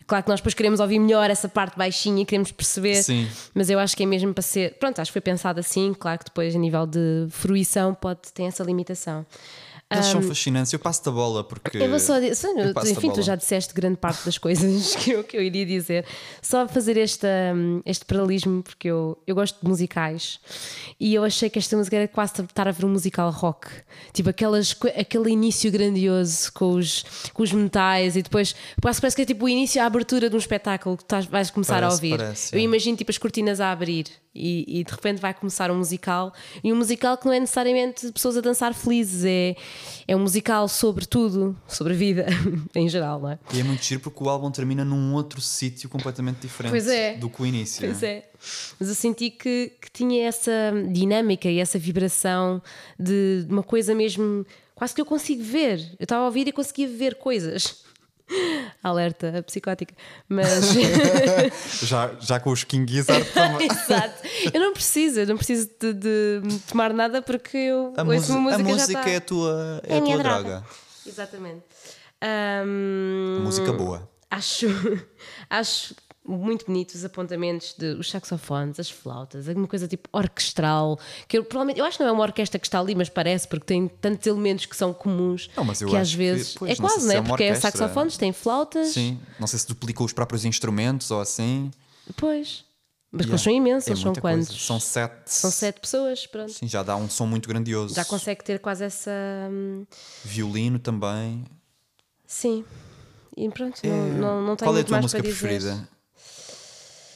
Claro 0.06 0.24
que 0.24 0.30
nós 0.30 0.40
depois 0.40 0.54
queremos 0.54 0.80
ouvir 0.80 0.98
melhor 0.98 1.28
essa 1.30 1.50
parte 1.50 1.76
baixinha, 1.76 2.24
queremos 2.24 2.50
perceber. 2.50 3.02
Sim. 3.02 3.28
Mas 3.54 3.68
eu 3.68 3.78
acho 3.78 3.94
que 3.94 4.02
é 4.02 4.06
mesmo 4.06 4.32
para 4.32 4.40
ser. 4.42 4.72
Pronto, 4.78 5.00
acho 5.00 5.10
que 5.10 5.12
foi 5.12 5.20
pensado 5.20 5.60
assim. 5.60 5.92
Claro 5.92 6.18
que 6.18 6.24
depois, 6.24 6.56
a 6.56 6.58
nível 6.58 6.86
de 6.86 7.26
fruição, 7.28 7.94
pode 7.94 8.20
ter 8.32 8.44
essa 8.44 8.64
limitação. 8.64 9.26
Eles 9.90 10.06
são 10.06 10.20
fascinantes. 10.20 10.72
Eu 10.72 10.78
passo-te 10.78 11.08
a 11.08 11.12
bola 11.12 11.42
porque. 11.42 11.78
Eu 11.78 11.88
vou 11.88 11.98
só 11.98 12.18
dizer, 12.20 12.46
a 12.46 12.90
enfim, 12.90 13.10
tu 13.10 13.22
já 13.22 13.34
disseste 13.34 13.72
grande 13.72 13.96
parte 13.96 14.24
das 14.24 14.36
coisas 14.36 14.94
que 14.96 15.12
eu, 15.12 15.24
que 15.24 15.36
eu 15.36 15.42
iria 15.42 15.64
dizer. 15.64 16.04
Só 16.42 16.68
fazer 16.68 16.98
este, 16.98 17.26
hum, 17.54 17.80
este 17.86 18.04
paralelismo, 18.04 18.62
porque 18.62 18.88
eu, 18.88 19.16
eu 19.26 19.34
gosto 19.34 19.58
de 19.62 19.66
musicais 19.66 20.40
e 21.00 21.14
eu 21.14 21.24
achei 21.24 21.48
que 21.48 21.58
esta 21.58 21.74
música 21.76 21.96
era 21.96 22.08
quase 22.08 22.42
estar 22.42 22.68
a 22.68 22.70
ver 22.70 22.84
um 22.84 22.90
musical 22.90 23.30
rock. 23.30 23.68
Tipo 24.12 24.28
aquelas, 24.28 24.76
aquele 24.98 25.30
início 25.30 25.70
grandioso 25.72 26.52
com 26.52 26.72
os, 26.74 27.04
com 27.32 27.42
os 27.42 27.52
metais 27.52 28.14
e 28.14 28.22
depois 28.22 28.54
quase 28.82 29.00
parece 29.00 29.16
que 29.16 29.22
é 29.22 29.24
tipo 29.24 29.46
o 29.46 29.48
início, 29.48 29.80
a 29.80 29.86
abertura 29.86 30.28
de 30.28 30.36
um 30.36 30.38
espetáculo 30.38 30.96
que 30.98 31.02
estás, 31.02 31.24
vais 31.24 31.50
começar 31.50 31.78
a 31.78 31.88
Parece, 31.88 31.94
ouvir. 31.94 32.18
parece, 32.18 32.54
eu 32.54 32.60
é. 32.60 32.62
imagino 32.62 32.96
tipo 32.96 33.10
as 33.10 33.16
cortinas 33.16 33.58
a 33.60 33.72
abrir 33.72 34.06
E, 34.34 34.80
e, 34.80 34.84
de 34.84 34.92
repente 34.92 35.20
vai 35.20 35.34
começar 35.34 35.70
um 35.70 35.78
musical 35.78 36.32
e 36.62 36.72
um 36.72 36.76
musical 36.76 37.16
que 37.16 37.26
não 37.26 37.32
é 37.32 37.40
necessariamente 37.40 38.12
pessoas 38.12 38.36
a 38.36 38.40
dançar 38.40 38.72
felizes, 38.72 39.24
é, 39.24 39.56
é 40.06 40.14
um 40.14 40.20
musical 40.20 40.68
sobre 40.68 41.06
tudo, 41.06 41.56
sobre 41.66 41.94
a 41.94 41.96
vida 41.96 42.26
em 42.74 42.88
geral, 42.88 43.20
não 43.20 43.30
é? 43.30 43.38
E 43.52 43.60
é 43.60 43.64
muito 43.64 43.82
giro 43.82 44.00
porque 44.00 44.22
o 44.22 44.28
álbum 44.28 44.50
termina 44.50 44.84
num 44.84 45.14
outro 45.14 45.40
sítio 45.40 45.88
completamente 45.88 46.40
diferente 46.40 46.88
é. 46.88 47.16
do 47.16 47.28
que 47.28 47.42
o 47.42 47.46
início. 47.46 47.84
Pois 47.84 48.02
é. 48.02 48.28
Mas 48.78 48.88
eu 48.88 48.94
senti 48.94 49.30
que, 49.30 49.72
que 49.80 49.90
tinha 49.92 50.28
essa 50.28 50.72
dinâmica 50.92 51.48
e 51.48 51.58
essa 51.58 51.78
vibração 51.78 52.62
de 52.98 53.46
uma 53.48 53.62
coisa 53.62 53.94
mesmo 53.94 54.46
quase 54.74 54.94
que 54.94 55.00
eu 55.00 55.06
consigo 55.06 55.42
ver. 55.42 55.80
Eu 55.98 56.04
estava 56.04 56.22
a 56.22 56.26
ouvir 56.26 56.46
e 56.46 56.52
conseguia 56.52 56.86
ver 56.86 57.16
coisas. 57.16 57.82
Alerta 58.82 59.42
psicótica. 59.42 59.94
Mas. 60.28 60.74
já, 61.82 62.10
já 62.20 62.40
com 62.40 62.50
os 62.50 62.64
King 62.64 62.90
Gizzard 62.90 63.26
Exato. 63.60 64.28
Eu 64.52 64.60
não 64.60 64.72
preciso, 64.72 65.20
eu 65.20 65.26
não 65.26 65.36
preciso 65.36 65.70
de, 65.80 65.92
de 65.92 66.58
tomar 66.68 66.92
nada 66.92 67.22
porque 67.22 67.56
eu 67.56 67.92
a 67.96 68.02
ouço 68.02 68.32
uma 68.32 68.40
música. 68.40 68.62
A 68.62 68.64
música 68.64 69.02
tá... 69.02 69.10
é 69.10 69.16
a 69.16 69.20
tua, 69.20 69.80
é, 69.82 69.94
é 69.94 69.98
a 69.98 70.00
tua 70.00 70.18
droga. 70.18 70.42
droga. 70.42 70.64
Exatamente. 71.06 71.62
Um, 72.66 73.40
música 73.42 73.72
boa. 73.72 74.08
Acho, 74.30 74.66
acho 75.48 75.94
muito 76.28 76.66
bonitos 76.66 76.96
os 76.96 77.04
apontamentos 77.04 77.74
de 77.76 77.94
os 77.94 78.10
saxofones, 78.10 78.78
as 78.78 78.90
flautas, 78.90 79.48
alguma 79.48 79.66
coisa 79.66 79.88
tipo 79.88 80.08
orquestral, 80.12 80.98
que 81.26 81.38
eu 81.38 81.44
provavelmente 81.44 81.80
eu 81.80 81.84
acho 81.84 81.96
que 81.96 82.02
não 82.02 82.10
é 82.10 82.12
uma 82.12 82.22
orquestra 82.22 82.58
que 82.58 82.66
está 82.66 82.78
ali, 82.78 82.94
mas 82.94 83.08
parece 83.08 83.48
porque 83.48 83.64
tem 83.64 83.88
tantos 83.88 84.26
elementos 84.26 84.66
que 84.66 84.76
são 84.76 84.92
comuns 84.92 85.50
não, 85.56 85.64
mas 85.64 85.80
eu 85.80 85.88
que 85.88 85.96
às 85.96 86.12
vezes 86.12 86.52
que, 86.52 86.58
pois, 86.58 86.72
é 86.72 86.76
quase, 86.76 87.06
não 87.06 87.14
é? 87.14 87.22
Porque 87.22 87.44
é 87.44 87.54
saxofones, 87.54 88.16
tem 88.16 88.32
flautas. 88.32 88.88
Sim, 88.88 89.18
não 89.40 89.46
sei 89.46 89.58
se 89.58 89.66
duplicou 89.66 90.04
os 90.04 90.12
próprios 90.12 90.44
instrumentos 90.44 91.10
ou 91.10 91.20
assim. 91.20 91.70
Pois. 92.16 92.64
Mas 93.10 93.22
yeah. 93.22 93.32
eles 93.32 93.42
são 93.42 93.52
imensos, 93.52 93.90
é 93.90 93.96
são 93.96 94.12
quantos? 94.14 94.48
Coisa. 94.48 94.60
São 94.60 94.78
sete. 94.78 95.22
São 95.24 95.50
sete 95.50 95.80
pessoas, 95.80 96.26
pronto. 96.26 96.52
Sim, 96.52 96.68
já 96.68 96.82
dá 96.82 96.94
um 96.94 97.08
som 97.08 97.24
muito 97.24 97.48
grandioso. 97.48 97.94
Já 97.94 98.04
consegue 98.04 98.44
ter 98.44 98.58
quase 98.58 98.84
essa. 98.84 99.10
Hum, 99.50 99.86
Violino 100.24 100.78
também. 100.78 101.44
Sim. 102.26 102.64
E 103.34 103.48
pronto, 103.48 103.80
é... 103.82 103.88
não, 103.88 104.18
não, 104.18 104.42
não 104.48 104.56
tenho 104.56 104.70
Qual 104.70 104.76
é 104.76 104.80
a 104.80 104.84
tua 104.84 105.00
música 105.00 105.22
preferida? 105.22 105.88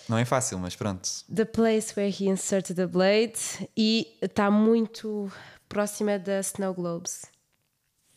Não 0.09 0.19
é 0.19 0.25
fácil, 0.25 0.59
mas 0.59 0.77
pronto. 0.77 1.09
The 1.33 1.45
Place 1.45 1.93
Where 1.97 2.11
He 2.11 2.29
Inserted 2.29 2.75
the 2.75 2.87
Blade 2.87 3.69
e 3.77 4.19
está 4.21 4.51
muito 4.51 5.31
próxima 5.69 6.19
da 6.19 6.41
Snow 6.41 6.75
Globes. 6.75 7.23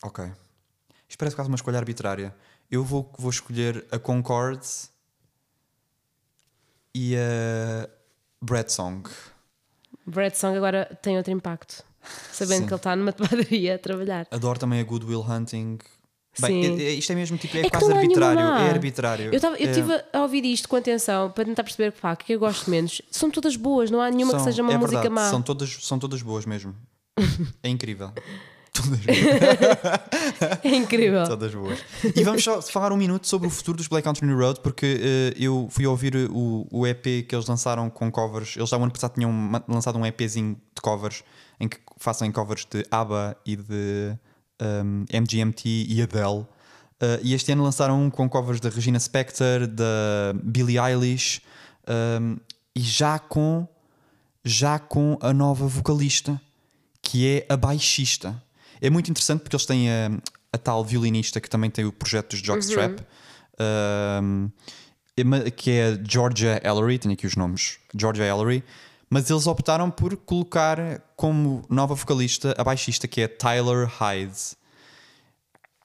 Ok. 0.02 0.24
Isto 1.08 1.18
parece 1.18 1.36
quase 1.36 1.48
uma 1.48 1.56
escolha 1.56 1.78
arbitrária. 1.78 2.34
Eu 2.70 2.84
vou, 2.84 3.12
vou 3.18 3.30
escolher 3.30 3.86
a 3.90 3.98
Concorde 3.98 4.66
e 6.94 7.16
a 7.16 7.88
Bread 8.42 8.70
Song. 8.72 9.08
Bread 10.06 10.36
Song 10.36 10.56
agora 10.56 10.86
tem 11.00 11.16
outro 11.16 11.32
impacto. 11.32 11.84
Sabendo 12.32 12.60
Sim. 12.60 12.66
que 12.66 12.72
ele 12.72 12.76
está 12.76 12.96
numa 12.96 13.12
padaria 13.14 13.74
a 13.74 13.78
trabalhar. 13.78 14.26
Adoro 14.30 14.58
também 14.58 14.80
a 14.80 14.84
Good 14.84 15.06
Will 15.06 15.22
Hunting. 15.22 15.78
Bem, 16.40 16.64
é, 16.64 16.82
é, 16.82 16.92
isto 16.92 17.10
é 17.10 17.14
mesmo 17.14 17.38
tipo, 17.38 17.56
é, 17.56 17.60
é 17.62 17.70
quase 17.70 17.92
arbitrário. 17.92 18.40
É 18.40 18.70
arbitrário. 18.70 19.30
Eu, 19.32 19.54
estive 19.54 19.92
é. 19.92 20.04
a 20.12 20.22
ouvir 20.22 20.44
isto 20.44 20.68
com 20.68 20.76
atenção 20.76 21.30
para 21.30 21.44
tentar 21.44 21.62
perceber 21.62 21.92
pá, 21.92 22.14
que 22.14 22.34
eu 22.34 22.38
gosto 22.38 22.70
menos. 22.70 23.00
São 23.10 23.30
todas 23.30 23.56
boas, 23.56 23.90
não 23.90 24.00
há 24.00 24.10
nenhuma 24.10 24.32
são, 24.32 24.40
que 24.40 24.44
seja 24.44 24.62
uma 24.62 24.72
é 24.72 24.76
música 24.76 25.00
verdade, 25.02 25.14
má. 25.14 25.30
São 25.30 25.40
todas, 25.40 25.78
são 25.80 25.98
todas 25.98 26.22
boas 26.22 26.44
mesmo. 26.44 26.74
é 27.62 27.68
incrível. 27.68 28.12
Todas 28.76 29.00
boas. 29.00 30.60
é 30.62 30.74
incrível. 30.76 31.24
Todas 31.26 31.54
boas. 31.54 31.78
E 32.14 32.22
vamos 32.22 32.44
só 32.44 32.60
falar 32.60 32.92
um 32.92 32.96
minuto 32.98 33.26
sobre 33.26 33.48
o 33.48 33.50
futuro 33.50 33.78
dos 33.78 33.88
Black 33.88 34.04
Country 34.04 34.26
New 34.26 34.38
Road, 34.38 34.60
porque 34.60 35.32
uh, 35.34 35.42
eu 35.42 35.66
fui 35.70 35.86
ouvir 35.86 36.14
o, 36.30 36.66
o 36.70 36.86
EP 36.86 37.26
que 37.26 37.34
eles 37.34 37.46
lançaram 37.46 37.88
com 37.88 38.10
covers. 38.10 38.54
Eles 38.54 38.68
já 38.68 38.76
o 38.76 38.82
ano 38.82 38.92
passado 38.92 39.14
tinham 39.14 39.32
lançado 39.66 39.98
um 39.98 40.04
EPzinho 40.04 40.60
de 40.74 40.82
covers 40.82 41.24
em 41.58 41.68
que 41.68 41.78
façam 41.96 42.30
covers 42.30 42.66
de 42.70 42.84
ABBA 42.90 43.36
e 43.46 43.56
de 43.56 44.18
um, 44.60 45.04
MGMT 45.12 45.86
e 45.88 46.02
Adele. 46.02 46.46
Uh, 47.02 47.20
e 47.22 47.34
este 47.34 47.52
ano 47.52 47.62
lançaram 47.62 48.02
um 48.02 48.10
com 48.10 48.28
covers 48.28 48.60
da 48.60 48.70
Regina 48.70 48.98
Spektor, 48.98 49.66
da 49.66 50.34
Billie 50.42 50.78
Eilish 50.78 51.42
um, 52.20 52.36
e 52.74 52.80
já 52.80 53.18
com, 53.18 53.68
já 54.44 54.78
com 54.78 55.18
a 55.20 55.32
nova 55.32 55.66
vocalista, 55.66 56.40
que 57.02 57.26
é 57.26 57.52
a 57.52 57.56
baixista. 57.56 58.42
É 58.80 58.90
muito 58.90 59.10
interessante 59.10 59.40
porque 59.40 59.56
eles 59.56 59.66
têm 59.66 59.90
a, 59.90 60.10
a 60.52 60.58
tal 60.58 60.84
violinista 60.84 61.40
que 61.40 61.50
também 61.50 61.70
tem 61.70 61.84
o 61.84 61.92
projeto 61.92 62.30
dos 62.30 62.40
Jockstrap, 62.40 63.00
uhum. 63.60 64.50
um, 65.18 65.50
que 65.54 65.70
é 65.70 65.88
a 65.88 65.98
Georgia 66.02 66.60
Ellery, 66.64 66.98
tenho 66.98 67.14
aqui 67.14 67.26
os 67.26 67.36
nomes, 67.36 67.78
Georgia 67.94 68.24
Ellery, 68.24 68.64
mas 69.08 69.30
eles 69.30 69.46
optaram 69.46 69.90
por 69.90 70.16
colocar 70.16 71.00
como 71.16 71.62
nova 71.68 71.94
vocalista 71.94 72.54
a 72.58 72.64
baixista 72.64 73.06
que 73.06 73.20
é 73.20 73.28
Tyler 73.28 73.86
Hyde. 73.86 74.56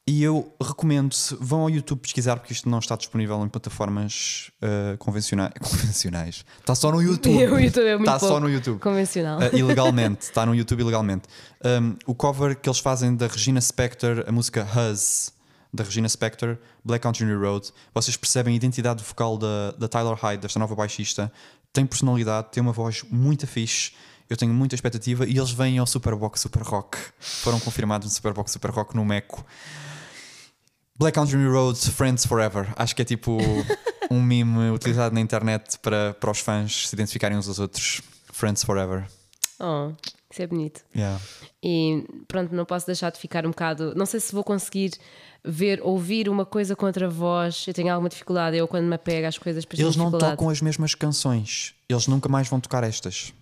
E 0.07 0.23
eu 0.23 0.51
recomendo-se, 0.61 1.37
vão 1.39 1.61
ao 1.61 1.69
YouTube 1.69 1.99
pesquisar, 1.99 2.35
porque 2.35 2.51
isto 2.51 2.67
não 2.67 2.79
está 2.79 2.95
disponível 2.95 3.41
em 3.45 3.47
plataformas 3.47 4.51
uh, 4.61 4.97
convencionais. 4.97 5.53
convencionais. 5.61 6.43
Está 6.59 6.73
só 6.73 6.91
no 6.91 6.99
YouTube. 7.03 7.35
o 7.35 7.59
YouTube 7.59 7.85
é 7.85 7.95
muito 7.95 8.09
está 8.09 8.19
só 8.19 8.39
no 8.39 8.49
YouTube. 8.49 8.79
Convencional. 8.79 9.39
Uh, 9.39 9.55
ilegalmente. 9.55 10.23
está 10.23 10.45
no 10.45 10.55
YouTube 10.55 10.81
ilegalmente. 10.81 11.27
Um, 11.63 11.95
o 12.07 12.15
cover 12.15 12.59
que 12.59 12.67
eles 12.67 12.79
fazem 12.79 13.15
da 13.15 13.27
Regina 13.27 13.61
Spector, 13.61 14.25
a 14.27 14.31
música 14.31 14.67
Huzz, 14.67 15.31
da 15.73 15.83
Regina 15.83 16.09
Spector, 16.09 16.57
Black 16.83 17.01
Country 17.01 17.33
Road, 17.33 17.71
vocês 17.93 18.17
percebem 18.17 18.53
a 18.53 18.57
identidade 18.57 19.03
vocal 19.03 19.37
da, 19.37 19.71
da 19.71 19.87
Tyler 19.87 20.15
Hyde, 20.15 20.41
desta 20.41 20.59
nova 20.59 20.75
baixista. 20.75 21.31
Tem 21.71 21.85
personalidade, 21.85 22.49
tem 22.51 22.61
uma 22.61 22.73
voz 22.73 23.03
muito 23.09 23.47
fixe. 23.47 23.91
Eu 24.29 24.37
tenho 24.37 24.53
muita 24.53 24.75
expectativa 24.75 25.25
e 25.25 25.37
eles 25.37 25.51
vêm 25.51 25.77
ao 25.77 25.87
Superbox 25.87 26.41
Super 26.41 26.61
Rock. 26.63 26.97
Foram 27.19 27.59
confirmados 27.59 28.07
no 28.07 28.13
Superbox 28.13 28.51
Super 28.51 28.71
Rock 28.71 28.95
no 28.95 29.05
Meco. 29.05 29.45
Black 30.97 31.15
Country 31.15 31.47
Roads 31.47 31.87
Friends 31.89 32.25
Forever. 32.25 32.73
Acho 32.75 32.95
que 32.95 33.01
é 33.01 33.05
tipo 33.05 33.37
um 34.11 34.21
meme 34.21 34.69
utilizado 34.71 35.15
na 35.15 35.21
internet 35.21 35.79
para, 35.79 36.13
para 36.13 36.31
os 36.31 36.39
fãs 36.39 36.89
se 36.89 36.95
identificarem 36.95 37.37
uns 37.37 37.47
aos 37.47 37.59
outros. 37.59 38.01
Friends 38.31 38.63
Forever. 38.63 39.05
Oh, 39.59 39.91
isso 40.31 40.41
é 40.41 40.47
bonito. 40.47 40.81
Yeah. 40.95 41.21
E 41.63 42.05
pronto, 42.27 42.53
não 42.53 42.65
posso 42.65 42.85
deixar 42.85 43.11
de 43.11 43.19
ficar 43.19 43.45
um 43.45 43.49
bocado. 43.49 43.93
Não 43.95 44.05
sei 44.05 44.19
se 44.19 44.33
vou 44.33 44.43
conseguir 44.43 44.91
ver, 45.43 45.81
ouvir 45.83 46.29
uma 46.29 46.45
coisa 46.45 46.75
com 46.75 46.85
outra 46.85 47.09
voz. 47.09 47.65
Eu 47.67 47.73
tenho 47.73 47.91
alguma 47.91 48.09
dificuldade. 48.09 48.57
Eu, 48.57 48.67
quando 48.67 48.85
me 48.85 48.95
apego 48.95 49.27
às 49.27 49.37
coisas, 49.37 49.65
Eles 49.77 49.95
não 49.95 50.11
tocam 50.11 50.49
as 50.49 50.61
mesmas 50.61 50.95
canções. 50.95 51.73
Eles 51.89 52.07
nunca 52.07 52.29
mais 52.29 52.47
vão 52.47 52.59
tocar 52.59 52.83
estas 52.83 53.33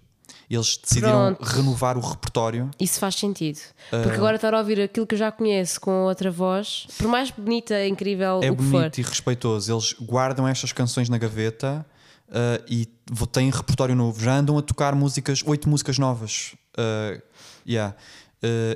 eles 0.49 0.77
decidiram 0.77 1.35
Pronto. 1.35 1.43
renovar 1.43 1.97
o 1.97 2.01
repertório. 2.01 2.71
Isso 2.79 2.99
faz 2.99 3.15
sentido. 3.15 3.59
Porque 3.91 4.09
uh, 4.09 4.13
agora 4.13 4.35
estar 4.35 4.53
a 4.53 4.57
ouvir 4.57 4.81
aquilo 4.81 5.05
que 5.05 5.13
eu 5.13 5.19
já 5.19 5.31
conheço 5.31 5.79
com 5.79 6.05
outra 6.05 6.31
voz, 6.31 6.87
por 6.97 7.07
mais 7.07 7.29
bonita, 7.29 7.85
incrível, 7.85 8.39
é 8.41 8.49
o 8.49 8.55
que 8.55 8.63
bonito 8.63 8.95
for. 8.95 8.99
e 8.99 9.03
respeitoso. 9.03 9.71
Eles 9.71 9.93
guardam 10.01 10.47
estas 10.47 10.73
canções 10.73 11.07
na 11.07 11.19
gaveta 11.19 11.85
uh, 12.29 12.63
e 12.67 12.87
têm 13.31 13.51
repertório 13.51 13.95
novo. 13.95 14.19
Já 14.23 14.37
andam 14.37 14.57
a 14.57 14.61
tocar 14.61 14.95
músicas, 14.95 15.43
oito 15.45 15.69
músicas 15.69 15.99
novas. 15.99 16.55
Uh, 16.79 17.21
yeah. 17.67 17.95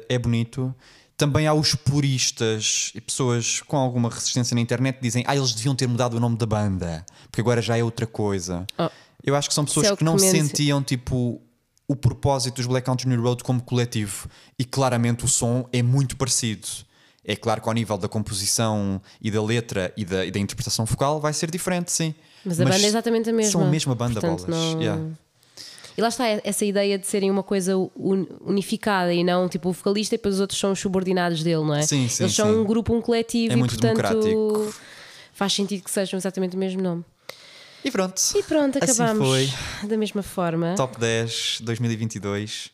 é 0.09 0.17
bonito. 0.19 0.73
Também 1.15 1.47
há 1.47 1.53
os 1.53 1.75
puristas 1.75 2.91
e 2.93 2.99
pessoas 2.99 3.61
com 3.61 3.77
alguma 3.77 4.09
resistência 4.09 4.55
na 4.55 4.61
internet 4.61 4.97
que 4.97 5.01
dizem 5.03 5.23
ah, 5.27 5.35
eles 5.35 5.53
deviam 5.53 5.75
ter 5.75 5.87
mudado 5.87 6.15
o 6.15 6.19
nome 6.19 6.37
da 6.37 6.45
banda, 6.45 7.05
porque 7.23 7.39
agora 7.39 7.61
já 7.61 7.77
é 7.77 7.83
outra 7.83 8.05
coisa. 8.05 8.65
Oh. 8.77 8.89
Eu 9.23 9.35
acho 9.35 9.47
que 9.47 9.55
são 9.55 9.63
pessoas 9.63 9.87
é 9.87 9.89
que, 9.91 9.97
que 9.97 10.03
não 10.03 10.17
sentiam 10.17 10.83
tipo 10.83 11.41
o 11.87 11.95
propósito 11.95 12.55
dos 12.55 12.65
Black 12.65 12.85
Country 12.85 13.07
New 13.07 13.21
Road 13.21 13.43
como 13.43 13.61
coletivo 13.61 14.27
e 14.57 14.65
claramente 14.65 15.23
o 15.25 15.27
som 15.27 15.67
é 15.71 15.81
muito 15.81 16.17
parecido. 16.17 16.67
É 17.25 17.35
claro 17.35 17.61
que 17.61 17.69
ao 17.69 17.73
nível 17.73 17.97
da 17.97 18.09
composição 18.09 19.01
e 19.21 19.31
da 19.31 19.41
letra 19.41 19.93
e 19.95 20.03
da, 20.03 20.25
e 20.25 20.31
da 20.31 20.39
interpretação 20.39 20.83
vocal 20.83 21.21
vai 21.21 21.31
ser 21.31 21.49
diferente, 21.49 21.91
sim. 21.91 22.13
Mas 22.43 22.59
a 22.59 22.65
Mas 22.65 22.75
banda 22.75 22.85
é 22.85 22.89
exatamente 22.89 23.29
a 23.29 23.33
mesma. 23.33 23.51
São 23.51 23.61
a 23.61 23.69
mesma 23.69 23.95
banda, 23.95 24.19
Portanto, 24.19 24.45
bolas. 24.45 24.73
Não... 24.73 24.81
Yeah. 24.81 25.01
E 25.97 26.01
lá 26.01 26.07
está 26.07 26.25
essa 26.27 26.65
ideia 26.65 26.97
de 26.97 27.05
serem 27.05 27.29
uma 27.29 27.43
coisa 27.43 27.73
unificada 27.95 29.13
e 29.13 29.23
não 29.23 29.47
tipo 29.47 29.69
o 29.69 29.71
vocalista 29.71 30.15
e 30.15 30.17
depois 30.17 30.35
os 30.35 30.41
outros 30.41 30.59
são 30.59 30.71
os 30.71 30.79
subordinados 30.79 31.43
dele, 31.43 31.63
não 31.63 31.75
é? 31.75 31.83
Sim, 31.83 32.07
sim, 32.07 32.23
Eles 32.23 32.35
são 32.35 32.51
sim. 32.51 32.59
um 32.59 32.63
grupo, 32.63 32.93
um 32.93 33.01
coletivo 33.01 33.53
é 33.53 33.57
e 33.57 33.59
portanto 33.59 34.73
faz 35.33 35.53
sentido 35.53 35.83
que 35.83 35.91
sejam 35.91 36.17
exatamente 36.17 36.55
o 36.55 36.59
mesmo 36.59 36.81
nome. 36.81 37.03
E 37.83 37.91
pronto. 37.91 38.21
E 38.35 38.43
pronto, 38.43 38.79
assim 38.81 38.91
acabamos 39.01 39.27
foi. 39.27 39.87
da 39.87 39.97
mesma 39.97 40.23
forma. 40.23 40.73
Top 40.75 40.97
10 40.97 41.59
2022. 41.61 42.71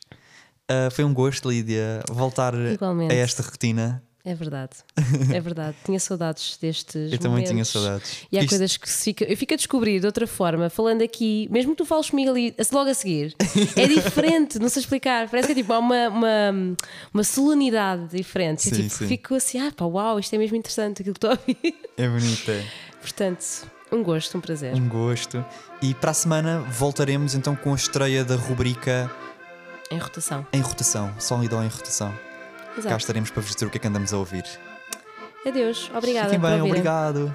Uh, 0.70 0.90
foi 0.92 1.04
um 1.04 1.12
gosto, 1.12 1.50
Lídia, 1.50 2.00
voltar 2.08 2.54
Igualmente. 2.54 3.12
a 3.12 3.16
esta 3.16 3.42
rotina. 3.42 4.02
É 4.24 4.34
verdade, 4.34 4.76
é 5.32 5.40
verdade. 5.40 5.76
tinha 5.84 5.98
saudades 5.98 6.58
destes. 6.60 7.12
Eu 7.12 7.18
também 7.18 7.44
tinha 7.44 7.64
saudades. 7.64 8.26
E 8.30 8.38
há 8.38 8.40
Isto... 8.40 8.50
coisas 8.50 8.76
que 8.76 8.88
se 8.88 9.04
fica, 9.04 9.24
eu 9.24 9.36
fico 9.36 9.54
a 9.54 9.56
descobrir 9.56 10.00
de 10.00 10.06
outra 10.06 10.26
forma, 10.26 10.68
falando 10.68 11.02
aqui, 11.02 11.48
mesmo 11.50 11.72
que 11.72 11.78
tu 11.78 11.86
fales 11.86 12.10
comigo 12.10 12.30
ali 12.30 12.54
logo 12.70 12.90
a 12.90 12.94
seguir, 12.94 13.34
é 13.76 13.86
diferente, 13.88 14.58
não 14.58 14.68
sei 14.68 14.80
explicar. 14.80 15.28
Parece 15.28 15.46
que 15.46 15.52
é 15.52 15.54
tipo, 15.54 15.72
há 15.72 15.78
uma, 15.78 16.08
uma, 16.08 16.76
uma 17.14 17.24
solenidade 17.24 18.08
diferente. 18.08 18.62
Sim, 18.62 18.70
eu 18.70 18.76
tipo, 18.76 18.90
sim. 18.90 19.08
fico 19.08 19.34
assim, 19.34 19.58
ah 19.58 19.72
pá, 19.74 19.86
uau, 19.86 20.18
isto 20.18 20.34
é 20.34 20.38
mesmo 20.38 20.56
interessante 20.56 21.00
aquilo 21.02 21.14
que 21.14 21.26
estou 21.26 21.30
a 21.30 21.38
ouvir. 21.38 21.74
É 21.96 22.08
bonito, 22.08 22.50
é. 22.50 22.64
Portanto, 23.00 23.66
Um 23.92 24.02
gosto, 24.02 24.36
um 24.38 24.40
prazer. 24.40 24.74
Um 24.74 24.88
gosto. 24.88 25.44
E 25.82 25.94
para 25.94 26.10
a 26.10 26.14
semana 26.14 26.60
voltaremos 26.60 27.34
então 27.34 27.56
com 27.56 27.72
a 27.72 27.76
estreia 27.76 28.24
da 28.24 28.36
rubrica 28.36 29.10
Em 29.90 29.98
rotação. 29.98 30.46
Em 30.52 30.60
Rotação, 30.60 31.12
Solidão 31.18 31.64
em 31.64 31.68
Rotação. 31.68 32.14
Cá 32.74 32.78
Exato. 32.78 32.96
estaremos 32.98 33.30
para 33.30 33.42
vos 33.42 33.54
dizer 33.54 33.66
o 33.66 33.70
que 33.70 33.78
é 33.78 33.80
que 33.80 33.86
andamos 33.88 34.12
a 34.12 34.18
ouvir. 34.18 34.44
Adeus. 35.46 35.90
Obrigada. 35.94 36.28
Fiquem 36.28 36.40
bem, 36.40 36.62
obrigado. 36.62 37.34